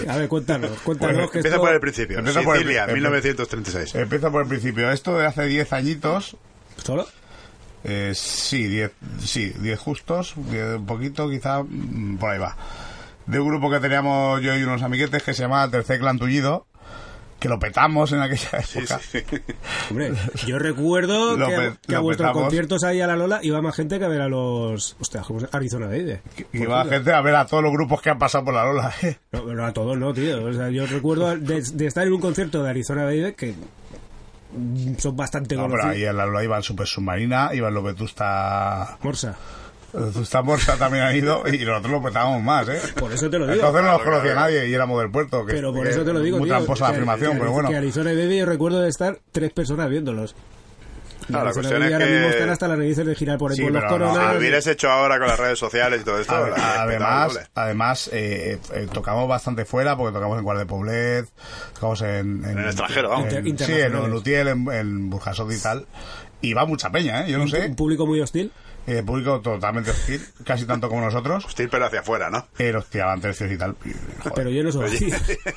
A 0.10 0.18
ver, 0.18 0.28
cuéntanos, 0.28 0.72
cuéntanos 0.84 1.15
Bueno, 1.15 1.32
que 1.32 1.38
Empieza 1.40 1.56
esto... 1.56 1.61
por 1.65 1.74
el 1.74 1.80
principio. 1.80 2.19
Empieza 2.19 2.41
por 2.41 2.56
el 2.56 2.61
Sicilia, 2.64 2.86
pri- 2.86 2.94
1936. 2.95 3.95
Empiezo 3.95 4.32
por 4.32 4.41
el 4.44 4.48
principio. 4.49 4.91
Esto 4.91 5.18
de 5.18 5.26
hace 5.26 5.45
10 5.45 5.74
añitos 5.74 6.38
¿Solo? 6.84 7.07
Eh, 7.84 8.11
sí, 8.15 8.68
10 8.68 8.91
sí, 9.24 9.53
10 9.60 9.80
justos, 9.80 10.34
10 10.36 10.78
un 10.80 10.86
poquito, 10.86 11.30
quizá 11.30 11.64
mm, 11.64 12.18
por 12.18 12.32
ahí 12.32 12.40
va. 12.40 12.57
De 13.28 13.40
un 13.40 13.48
grupo 13.48 13.69
que 13.72 13.80
teníamos 13.80 14.41
yo 14.41 14.56
y 14.56 14.64
unos 14.64 14.82
amiguetes 14.84 15.24
que 15.24 15.34
se 15.34 15.44
llamaba 15.44 15.69
Tercer 15.72 15.99
Clan 15.99 16.18
Tullido, 16.19 16.65
que 17.40 17.50
lo 17.50 17.60
petamos 17.60 18.12
en 18.14 18.22
aquella 18.22 18.60
época. 18.60 19.00
sí. 19.00 19.20
Hombre, 19.92 20.14
yo 20.46 20.58
recuerdo 20.58 21.38
Lo 21.38 21.46
que, 21.48 21.74
que 21.88 21.96
a 21.96 21.98
lo 22.00 22.04
vuestros 22.04 22.28
petamos. 22.30 22.44
conciertos 22.44 22.84
ahí 22.84 23.00
a 23.02 23.08
la 23.08 23.16
Lola 23.16 23.40
iba 23.44 23.62
más 23.62 23.76
gente 23.76 24.00
que 24.00 24.06
a 24.06 24.08
ver 24.08 24.22
a 24.22 24.28
los... 24.28 24.96
Hostia, 25.00 25.22
¿cómo 25.22 25.40
se- 25.40 25.48
Arizona 25.52 25.86
Baby. 25.88 26.18
Y 26.54 26.66
va 26.66 26.84
gente 26.86 27.14
a 27.14 27.22
ver 27.22 27.36
a 27.36 27.46
todos 27.46 27.62
los 27.64 27.72
grupos 27.72 28.02
que 28.02 28.10
han 28.10 28.18
pasado 28.18 28.46
por 28.46 28.54
la 28.56 28.66
Lola. 28.66 28.92
¿eh? 29.04 29.18
No, 29.32 29.46
pero 29.46 29.66
a 29.66 29.72
todos 29.74 29.98
no, 29.98 30.14
tío. 30.14 30.44
O 30.46 30.54
sea, 30.54 30.70
yo 30.70 30.86
recuerdo 30.88 31.36
de, 31.38 31.62
de 31.62 31.86
estar 31.86 32.08
en 32.08 32.14
un 32.14 32.22
concierto 32.22 32.64
de 32.64 32.70
Arizona 32.72 33.04
Baby 33.06 33.34
que 33.34 33.54
mm, 34.56 34.96
son 34.98 35.16
bastante 35.16 35.56
No, 35.56 35.64
pero 35.68 35.82
conocidos. 35.82 35.96
ahí 35.96 36.04
en 36.06 36.18
la 36.18 36.26
Lola 36.26 36.44
iban 36.44 36.64
Super 36.64 36.88
Submarina, 36.88 37.52
iban 37.54 37.74
los 37.74 37.84
Vetusta... 37.84 38.98
Morsa. 39.04 39.36
Vetusta 39.94 40.42
Morsa 40.42 40.78
también 40.78 41.04
han 41.06 41.16
ido 41.16 41.44
y 41.48 41.58
nosotros 41.66 41.92
lo 41.94 42.04
petábamos 42.04 42.44
más, 42.44 42.68
¿eh? 42.70 42.80
Por 43.00 43.12
eso 43.12 43.30
te 43.30 43.40
lo 43.40 43.46
digo. 43.46 43.56
Entonces 43.56 43.84
no 43.84 43.92
nos 43.94 44.02
conocía 44.02 44.36
nadie 44.36 44.68
y 44.68 44.74
éramos 44.74 45.00
del 45.02 45.10
puerto. 45.10 45.46
Que, 45.46 45.54
Pero 45.54 45.74
por 45.74 45.86
que 45.86 45.92
eso 45.92 46.04
te 46.04 46.14
lo 46.14 46.20
digo, 46.20 46.38
Muy 46.40 46.48
tío. 46.48 46.56
tramposa 46.58 46.84
la 46.86 46.90
que- 46.92 46.96
afirmación, 46.98 47.32
que- 47.34 47.40
pero 47.40 47.52
bueno. 47.52 47.70
Que 47.70 47.78
Arizona 47.78 48.12
Baby 48.12 48.38
yo 48.40 48.46
recuerdo 48.46 48.82
de 48.82 48.90
estar 48.90 49.20
tres 49.32 49.52
personas 49.54 49.90
viéndolos. 49.90 50.36
Y 51.24 51.32
Claro, 51.32 51.46
la 51.46 51.50
Arizona 51.50 51.54
cuestión 51.70 51.84
es 51.84 51.94
ahora 51.94 52.06
que- 52.06 52.12
mismo 52.14 52.28
están 52.30 52.50
hasta 52.50 52.68
las 52.70 52.78
narices 52.78 53.06
de 53.06 53.16
girar 53.16 53.38
por 53.38 53.52
ahí 53.52 53.58
Sí, 53.58 53.64
pero 53.66 53.98
no, 54.00 54.16
Ah, 54.18 54.34
lo 54.34 54.40
hubieras 54.40 54.68
hecho 54.68 54.90
ahora 54.90 55.18
con 55.20 55.28
las 55.28 55.40
redes 55.40 55.60
sociales 55.60 56.02
y 56.02 56.06
todo 56.06 56.20
esto, 56.22 56.48
la 56.48 56.82
además, 56.84 57.40
además 57.56 58.10
eh, 58.14 58.60
eh, 58.74 58.88
tocamos 58.94 59.28
bastante 59.28 59.66
fuera 59.66 59.98
porque 59.98 60.14
tocamos 60.14 60.38
en 60.38 60.44
Guardia 60.44 60.64
de 60.64 60.70
Poblet, 60.70 61.26
tocamos 61.74 62.02
en, 62.02 62.46
En 62.46 62.58
el 62.60 62.66
extranjero, 62.66 63.10
vamos. 63.10 63.34
en- 63.34 63.48
Inter- 63.48 63.68
sí, 63.68 63.74
en. 63.74 63.94
Lutiel, 64.12 64.48
en, 64.50 64.72
en 64.72 65.10
Burjasot 65.10 65.52
y 65.52 65.60
tal. 65.62 65.86
Y 66.40 66.54
va 66.54 66.66
mucha 66.66 66.92
peña, 66.92 67.26
¿eh? 67.26 67.32
Yo 67.32 67.38
no 67.40 67.44
Un 67.44 67.50
sé. 67.50 67.70
público 67.76 68.06
muy 68.06 68.22
hostil. 68.22 68.52
Eh, 68.90 69.04
público 69.04 69.42
totalmente 69.42 69.92
hostil, 69.92 70.26
casi 70.46 70.64
tanto 70.66 70.88
como 70.88 71.02
nosotros. 71.02 71.44
Hostil, 71.44 71.68
pero 71.68 71.86
hacia 71.88 72.00
afuera, 72.00 72.30
¿no? 72.30 72.48
Eh, 72.58 72.72
nos 72.72 72.90
tiraban 72.90 73.20
tercios 73.20 73.52
y 73.52 73.58
tal. 73.58 73.76
y, 73.84 73.92
joder, 74.24 74.34
Pero 74.34 74.72
soy 74.72 74.86
así. 74.86 75.12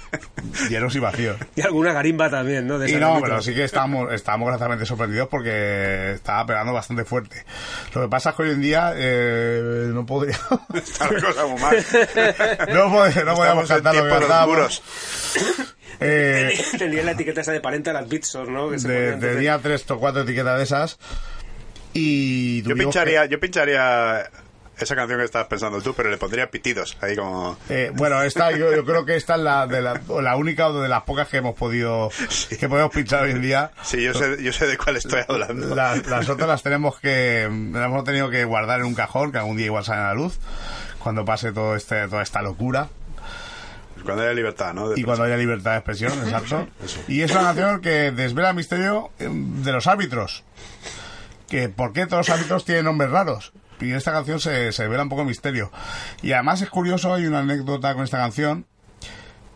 llenos 0.69 0.97
y 0.97 0.98
vacíos. 0.98 1.36
Y 1.55 1.61
alguna 1.62 1.93
garimba 1.93 2.28
también, 2.28 2.66
¿no? 2.66 2.77
De 2.81 2.90
Y 2.90 2.97
no, 2.97 3.20
pero 3.23 3.40
sí 3.40 3.55
que 3.55 3.62
estábamos, 3.62 4.12
estábamos 4.12 4.48
gratamente 4.48 4.85
sorprendidos 4.85 5.28
porque 5.28 6.12
estaba 6.15 6.44
pegando 6.44 6.73
bastante 6.73 7.05
fuerte. 7.05 7.44
Lo 7.94 8.02
que 8.02 8.09
pasa 8.09 8.31
es 8.31 8.36
que 8.36 8.43
hoy 8.43 8.51
en 8.51 8.61
día 8.62 8.93
eh, 8.97 9.90
no 9.93 10.05
podría, 10.05 10.36
Está 10.74 11.09
la 11.12 11.20
cosa 11.20 11.47
muy 11.47 11.61
mal. 11.61 11.77
no, 12.74 12.90
pod- 12.90 13.24
no 13.24 13.35
podíamos 13.36 13.69
cantar 13.69 13.94
lo 13.94 14.05
que 14.05 14.11
cantábamos. 14.11 14.82
Eh, 16.01 16.59
Tenía 16.78 17.02
la 17.05 17.12
etiqueta 17.12 17.43
esa 17.43 17.52
de 17.52 17.61
parental 17.61 18.05
Bitsos, 18.07 18.48
¿no? 18.48 18.70
Que 18.70 18.78
se 18.78 18.89
de- 18.89 19.12
tenía 19.19 19.59
tres 19.59 19.89
o 19.90 19.98
cuatro 19.98 20.23
etiquetas 20.23 20.57
de 20.59 20.65
esas 20.65 20.98
y 21.92 22.62
Yo 22.62 22.74
pincharía, 22.74 23.26
yo 23.26 23.40
pincharía 23.40 24.30
esa 24.78 24.96
canción 24.96 25.18
que 25.18 25.24
estabas 25.26 25.48
pensando 25.48 25.80
tú, 25.82 25.94
pero 25.94 26.10
le 26.10 26.16
pondría 26.16 26.50
pitidos, 26.50 26.96
ahí 27.00 27.14
como... 27.14 27.58
Eh, 27.68 27.92
bueno, 27.94 28.22
esta 28.22 28.50
yo, 28.52 28.74
yo 28.74 28.84
creo 28.84 29.04
que 29.04 29.16
esta 29.16 29.34
es 29.34 29.40
la, 29.40 29.66
de 29.66 29.82
la, 29.82 30.36
única 30.36 30.68
o 30.68 30.80
de 30.80 30.88
las 30.88 31.02
pocas 31.02 31.28
que 31.28 31.38
hemos 31.38 31.54
podido 31.54 32.10
que 32.58 32.68
podemos 32.68 32.92
pinchar 32.92 33.24
hoy 33.24 33.32
en 33.32 33.42
día. 33.42 33.72
Sí, 33.82 34.02
yo 34.02 34.14
sé, 34.14 34.42
yo 34.42 34.52
sé 34.52 34.66
de 34.66 34.78
cuál 34.78 34.96
estoy 34.96 35.22
hablando. 35.28 35.74
Las, 35.74 36.06
las 36.06 36.28
otras 36.28 36.48
las 36.48 36.62
tenemos 36.62 36.98
que 36.98 37.42
las 37.72 37.86
hemos 37.86 38.04
tenido 38.04 38.30
que 38.30 38.44
guardar 38.44 38.80
en 38.80 38.86
un 38.86 38.94
cajón 38.94 39.32
que 39.32 39.38
algún 39.38 39.56
día 39.56 39.66
igual 39.66 39.84
sale 39.84 40.00
a 40.00 40.06
la 40.08 40.14
luz 40.14 40.38
cuando 40.98 41.24
pase 41.24 41.52
todo 41.52 41.74
este 41.76 42.08
toda 42.08 42.22
esta 42.22 42.42
locura 42.42 42.88
Cuando 44.04 44.22
haya 44.22 44.32
libertad, 44.32 44.74
¿no? 44.74 44.90
De 44.90 45.00
y 45.00 45.04
cuando 45.04 45.24
haya 45.24 45.36
libertad 45.36 45.72
de 45.72 45.76
expresión, 45.78 46.12
exacto. 46.12 46.68
Y 47.08 47.22
es 47.22 47.30
una 47.32 47.42
canción 47.42 47.80
que 47.80 48.12
desvela 48.12 48.50
el 48.50 48.56
misterio 48.56 49.10
eh, 49.18 49.28
de 49.30 49.72
los 49.72 49.86
árbitros. 49.86 50.44
Que 51.51 51.68
por 51.68 51.93
qué 51.93 52.06
todos 52.06 52.28
los 52.28 52.36
árbitros 52.39 52.64
tienen 52.64 52.85
nombres 52.86 53.10
raros. 53.10 53.52
Y 53.81 53.90
en 53.90 53.97
esta 53.97 54.12
canción 54.12 54.40
se, 54.40 54.72
se 54.72 54.82
desvela 54.85 55.02
un 55.02 55.09
poco 55.09 55.22
el 55.22 55.28
misterio. 55.28 55.70
Y 56.22 56.32
además 56.32 56.62
es 56.62 56.70
curioso, 56.70 57.12
hay 57.12 57.27
una 57.27 57.40
anécdota 57.40 57.94
con 57.94 58.05
esta 58.05 58.18
canción, 58.18 58.66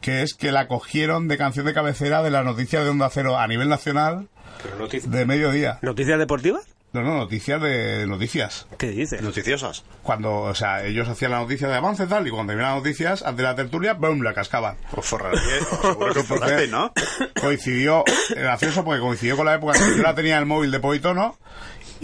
que 0.01 0.23
es 0.23 0.35
que 0.35 0.51
la 0.53 0.67
cogieron 0.69 1.29
de 1.29 1.39
canción 1.39 1.65
de 1.67 1.73
cabecera 1.75 2.23
de 2.23 2.31
las 2.31 2.45
noticias 2.45 2.85
de 2.85 2.91
Onda 2.91 3.09
Cero 3.11 3.39
a 3.39 3.47
nivel 3.47 3.69
nacional 3.69 4.29
Pero 4.63 4.77
noticia- 4.79 5.11
de 5.11 5.25
mediodía. 5.27 5.79
¿Noticias 5.83 6.19
deportivas? 6.19 6.63
No, 6.95 7.03
no, 7.03 7.17
noticias 7.17 7.61
de 7.61 8.07
noticias. 8.07 8.69
¿Qué 8.79 8.87
dices? 8.91 9.21
Noticiosas. 9.21 9.83
Cuando, 10.05 10.43
o 10.43 10.55
sea, 10.55 10.85
ellos 10.85 11.09
hacían 11.09 11.33
la 11.33 11.39
noticia 11.41 11.67
de 11.67 11.75
avance 11.75 12.05
y 12.05 12.07
tal, 12.07 12.25
y 12.27 12.31
cuando 12.31 12.53
terminaban 12.53 12.77
las 12.77 12.85
noticias, 12.85 13.23
antes 13.23 13.39
de 13.39 13.43
la 13.43 13.57
tertulia, 13.57 13.95
¡boom!, 13.95 14.23
la 14.23 14.33
cascaban. 14.33 14.77
Os 14.97 15.05
forraríais, 15.05 15.63
os 15.73 15.81
seguro 15.81 16.13
que 16.15 16.21
os 16.21 16.27
forrasteis, 16.27 16.71
¿no? 16.71 16.93
coincidió, 17.41 18.05
gracioso 18.31 18.85
porque 18.85 19.01
coincidió 19.01 19.37
con 19.37 19.47
la 19.47 19.55
época 19.55 19.73
que 19.77 19.97
yo 19.97 20.03
la 20.05 20.15
tenía 20.15 20.35
en 20.37 20.41
el 20.41 20.47
móvil 20.47 20.71
de 20.71 20.79
Poitono 20.79 21.37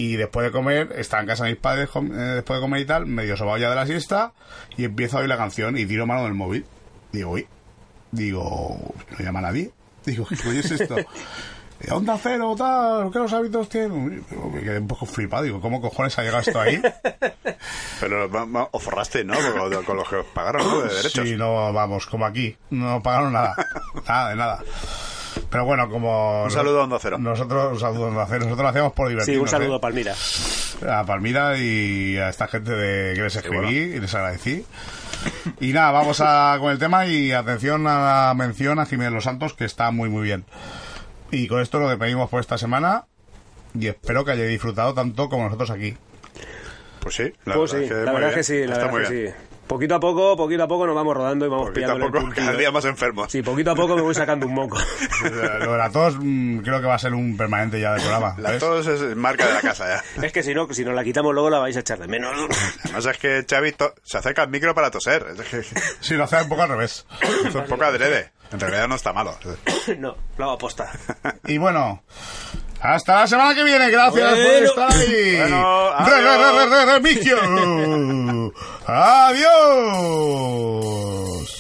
y 0.01 0.17
después 0.17 0.47
de 0.47 0.51
comer, 0.51 0.95
estaba 0.97 1.21
en 1.21 1.29
casa 1.29 1.45
de 1.45 1.51
mis 1.51 1.61
padres 1.61 1.91
eh, 1.95 2.11
después 2.37 2.57
de 2.59 2.63
comer 2.63 2.81
y 2.81 2.87
tal, 2.87 3.05
medio 3.05 3.37
sobado 3.37 3.59
ya 3.59 3.69
de 3.69 3.77
la 3.77 3.87
siesta 3.87 4.33
y 4.79 4.85
empiezo 4.85 5.19
a 5.19 5.21
oír 5.21 5.29
la 5.29 5.37
canción 5.37 5.77
y 5.77 5.85
tiro 5.85 6.07
mano 6.07 6.25
del 6.25 6.33
móvil. 6.33 6.65
Digo, 7.13 7.33
uy, 7.33 7.47
digo, 8.11 8.95
no 9.11 9.19
llama 9.19 9.43
nadie. 9.43 9.71
Digo, 10.07 10.25
¿qué 10.27 10.37
coño 10.37 10.61
es 10.61 10.71
esto? 10.71 10.97
Eh, 11.83 11.91
Onda 11.93 12.19
cero, 12.23 12.55
tal, 12.59 13.11
¿qué 13.11 13.19
los 13.21 13.33
hábitos 13.33 13.67
tienen? 13.71 14.23
Me 14.53 14.61
quedé 14.61 14.81
un 14.81 14.87
poco 14.87 15.07
flipado, 15.07 15.45
digo, 15.45 15.63
¿cómo 15.63 15.81
cojones 15.81 16.19
ha 16.19 16.23
llegado 16.23 16.41
esto 16.43 16.61
ahí? 16.61 16.79
Pero 18.01 18.29
os 18.71 18.83
forrasteis, 18.83 19.25
¿no? 19.25 19.33
Con, 19.35 19.85
con 19.85 19.97
los 19.97 20.07
que 20.07 20.17
os 20.17 20.27
pagaron, 20.27 20.63
¿no? 20.63 20.83
De 20.83 20.95
derechos. 20.95 21.27
Sí, 21.27 21.37
no, 21.37 21.73
vamos, 21.73 22.05
como 22.05 22.27
aquí. 22.27 22.55
No 22.69 23.03
pagaron 23.03 23.33
nada. 23.33 23.55
Nada, 24.07 24.29
de 24.29 24.37
nada. 24.37 24.63
Pero 25.49 25.65
bueno, 25.65 25.89
como... 25.89 26.45
Un 26.45 26.51
saludo 26.51 26.81
a 26.81 26.85
Onda 26.85 26.99
Cero. 27.01 27.19
Nosotros, 27.19 27.73
un 27.73 27.81
saludo 27.81 28.07
a 28.07 28.09
Onda 28.09 28.27
Cero. 28.29 28.45
Nosotros 28.45 28.63
lo 28.65 28.69
hacemos 28.69 28.93
por 28.93 29.07
Sí, 29.09 29.13
divertirnos. 29.13 29.43
un 29.43 29.49
saludo 29.49 29.75
¿eh? 29.75 29.77
a 29.77 29.81
Palmira. 29.81 30.15
a 30.89 31.05
Palmira 31.05 31.59
y 31.59 32.17
a 32.19 32.29
esta 32.29 32.47
gente 32.49 32.73
de 32.73 33.15
que 33.15 33.23
les 33.23 33.37
escribí 33.37 33.57
bueno. 33.57 33.71
y 33.97 34.01
les 34.01 34.15
agradecí. 34.15 34.65
Y 35.61 35.73
nada, 35.73 35.91
vamos 35.91 36.21
a, 36.25 36.57
con 36.61 36.71
el 36.73 36.79
tema 36.79 37.07
y 37.07 37.33
atención 37.33 37.87
a 37.87 38.29
la 38.29 38.35
mención 38.35 38.79
a 38.79 38.87
Jiménez 38.87 39.13
Los 39.13 39.25
Santos, 39.25 39.55
que 39.55 39.65
está 39.65 39.91
muy, 39.91 40.09
muy 40.09 40.23
bien. 40.23 40.45
Y 41.31 41.47
con 41.49 41.61
esto 41.61 41.79
nos 41.79 41.91
despedimos 41.91 42.29
por 42.31 42.41
esta 42.41 42.59
semana 42.59 43.05
y 43.75 43.87
espero 43.89 44.25
que 44.25 44.33
hayáis 44.33 44.49
disfrutado 44.51 44.95
tanto 44.95 45.29
como 45.29 45.45
nosotros 45.45 45.71
aquí. 45.71 45.97
Pues 47.01 47.15
sí, 47.17 47.33
la 47.45 47.55
Pues 47.55 47.73
verdad 47.73 47.79
sí, 47.79 47.85
es 47.85 47.89
que 47.91 48.05
la 48.05 48.13
muy 48.13 48.21
verdad 48.21 48.29
es 48.31 48.35
bien. 48.35 48.35
que 48.35 48.43
sí, 48.45 48.67
la 48.69 48.75
Está 48.77 48.87
verdad 48.93 49.09
que 49.09 49.15
bien. 49.15 49.33
sí. 49.33 49.35
Poquito 49.71 49.95
a 49.95 50.01
poco, 50.01 50.37
poquito 50.37 50.65
a 50.65 50.67
poco 50.67 50.85
nos 50.85 50.97
vamos 50.97 51.17
rodando 51.17 51.47
y 51.47 51.49
vamos 51.49 51.69
Poquito 51.69 51.87
a 51.87 51.95
pillando 51.95 52.07
el 52.07 52.11
poco, 52.13 52.25
puntillo. 52.25 52.47
cada 52.49 52.59
día 52.59 52.73
más 52.73 52.85
enfermos. 52.87 53.31
Sí, 53.31 53.41
poquito 53.41 53.71
a 53.71 53.77
poco 53.77 53.95
me 53.95 54.03
voy 54.03 54.17
sacando 54.17 54.49
un 54.49 54.55
moco. 54.55 54.77
Lo 55.61 55.71
de 55.71 55.79
la 55.79 55.89
tos 55.91 56.17
mm, 56.19 56.59
creo 56.59 56.81
que 56.81 56.89
va 56.89 56.97
a 56.97 56.99
ser 56.99 57.15
un 57.15 57.37
permanente 57.37 57.81
ya 57.81 57.93
del 57.93 58.01
programa. 58.01 58.35
La 58.39 58.51
¿ves? 58.51 58.59
tos 58.59 58.85
es 58.89 59.17
marca 59.17 59.47
de 59.47 59.53
la 59.53 59.61
casa 59.61 60.03
ya. 60.19 60.23
es 60.27 60.33
que 60.33 60.43
si 60.43 60.55
no, 60.55 60.67
si 60.73 60.85
nos 60.85 60.93
la 60.93 61.05
quitamos 61.05 61.33
luego 61.33 61.51
la 61.51 61.61
vais 61.61 61.77
a 61.77 61.81
echar 61.81 62.01
de 62.01 62.09
menos. 62.09 62.33
Además 62.87 63.07
es 63.07 63.19
que 63.19 63.47
Xavi 63.49 63.77
se 64.03 64.19
acerca 64.19 64.43
al 64.43 64.51
micro 64.51 64.75
para 64.75 64.91
toser. 64.91 65.25
Es 65.39 65.49
que 65.49 65.63
Sí, 66.01 66.15
lo 66.15 66.25
hace 66.25 66.43
un 66.43 66.49
poco 66.49 66.63
al 66.63 66.71
revés. 66.71 67.07
es 67.47 67.55
un 67.55 67.65
poco 67.67 67.85
adrede. 67.85 68.33
En 68.51 68.59
realidad 68.59 68.89
no 68.89 68.97
está 68.97 69.13
malo. 69.13 69.39
no, 69.99 70.17
lo 70.37 70.45
hago 70.47 70.55
aposta. 70.55 70.91
Y 71.47 71.59
bueno, 71.59 72.03
hasta 72.81 73.21
la 73.21 73.27
semana 73.27 73.55
que 73.55 73.63
viene. 73.65 73.91
Gracias 73.91 74.33
por 74.33 74.41
estar 74.41 74.93
ahí. 74.93 75.37
Bueno, 75.37 75.91
Re, 76.05 76.05
re, 76.05 76.23
re, 76.23 76.33
adiós. 76.33 76.71
re, 76.71 76.85
re, 76.87 76.93
remigio. 76.93 77.39
Adiós. 80.31 81.60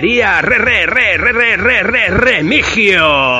Librería 0.00 0.40
Re 0.40 0.56
Re 0.56 0.86
Re 0.86 1.18
Re 1.18 1.56
Re 1.58 1.82
Re 1.82 2.08
Remigio. 2.08 3.39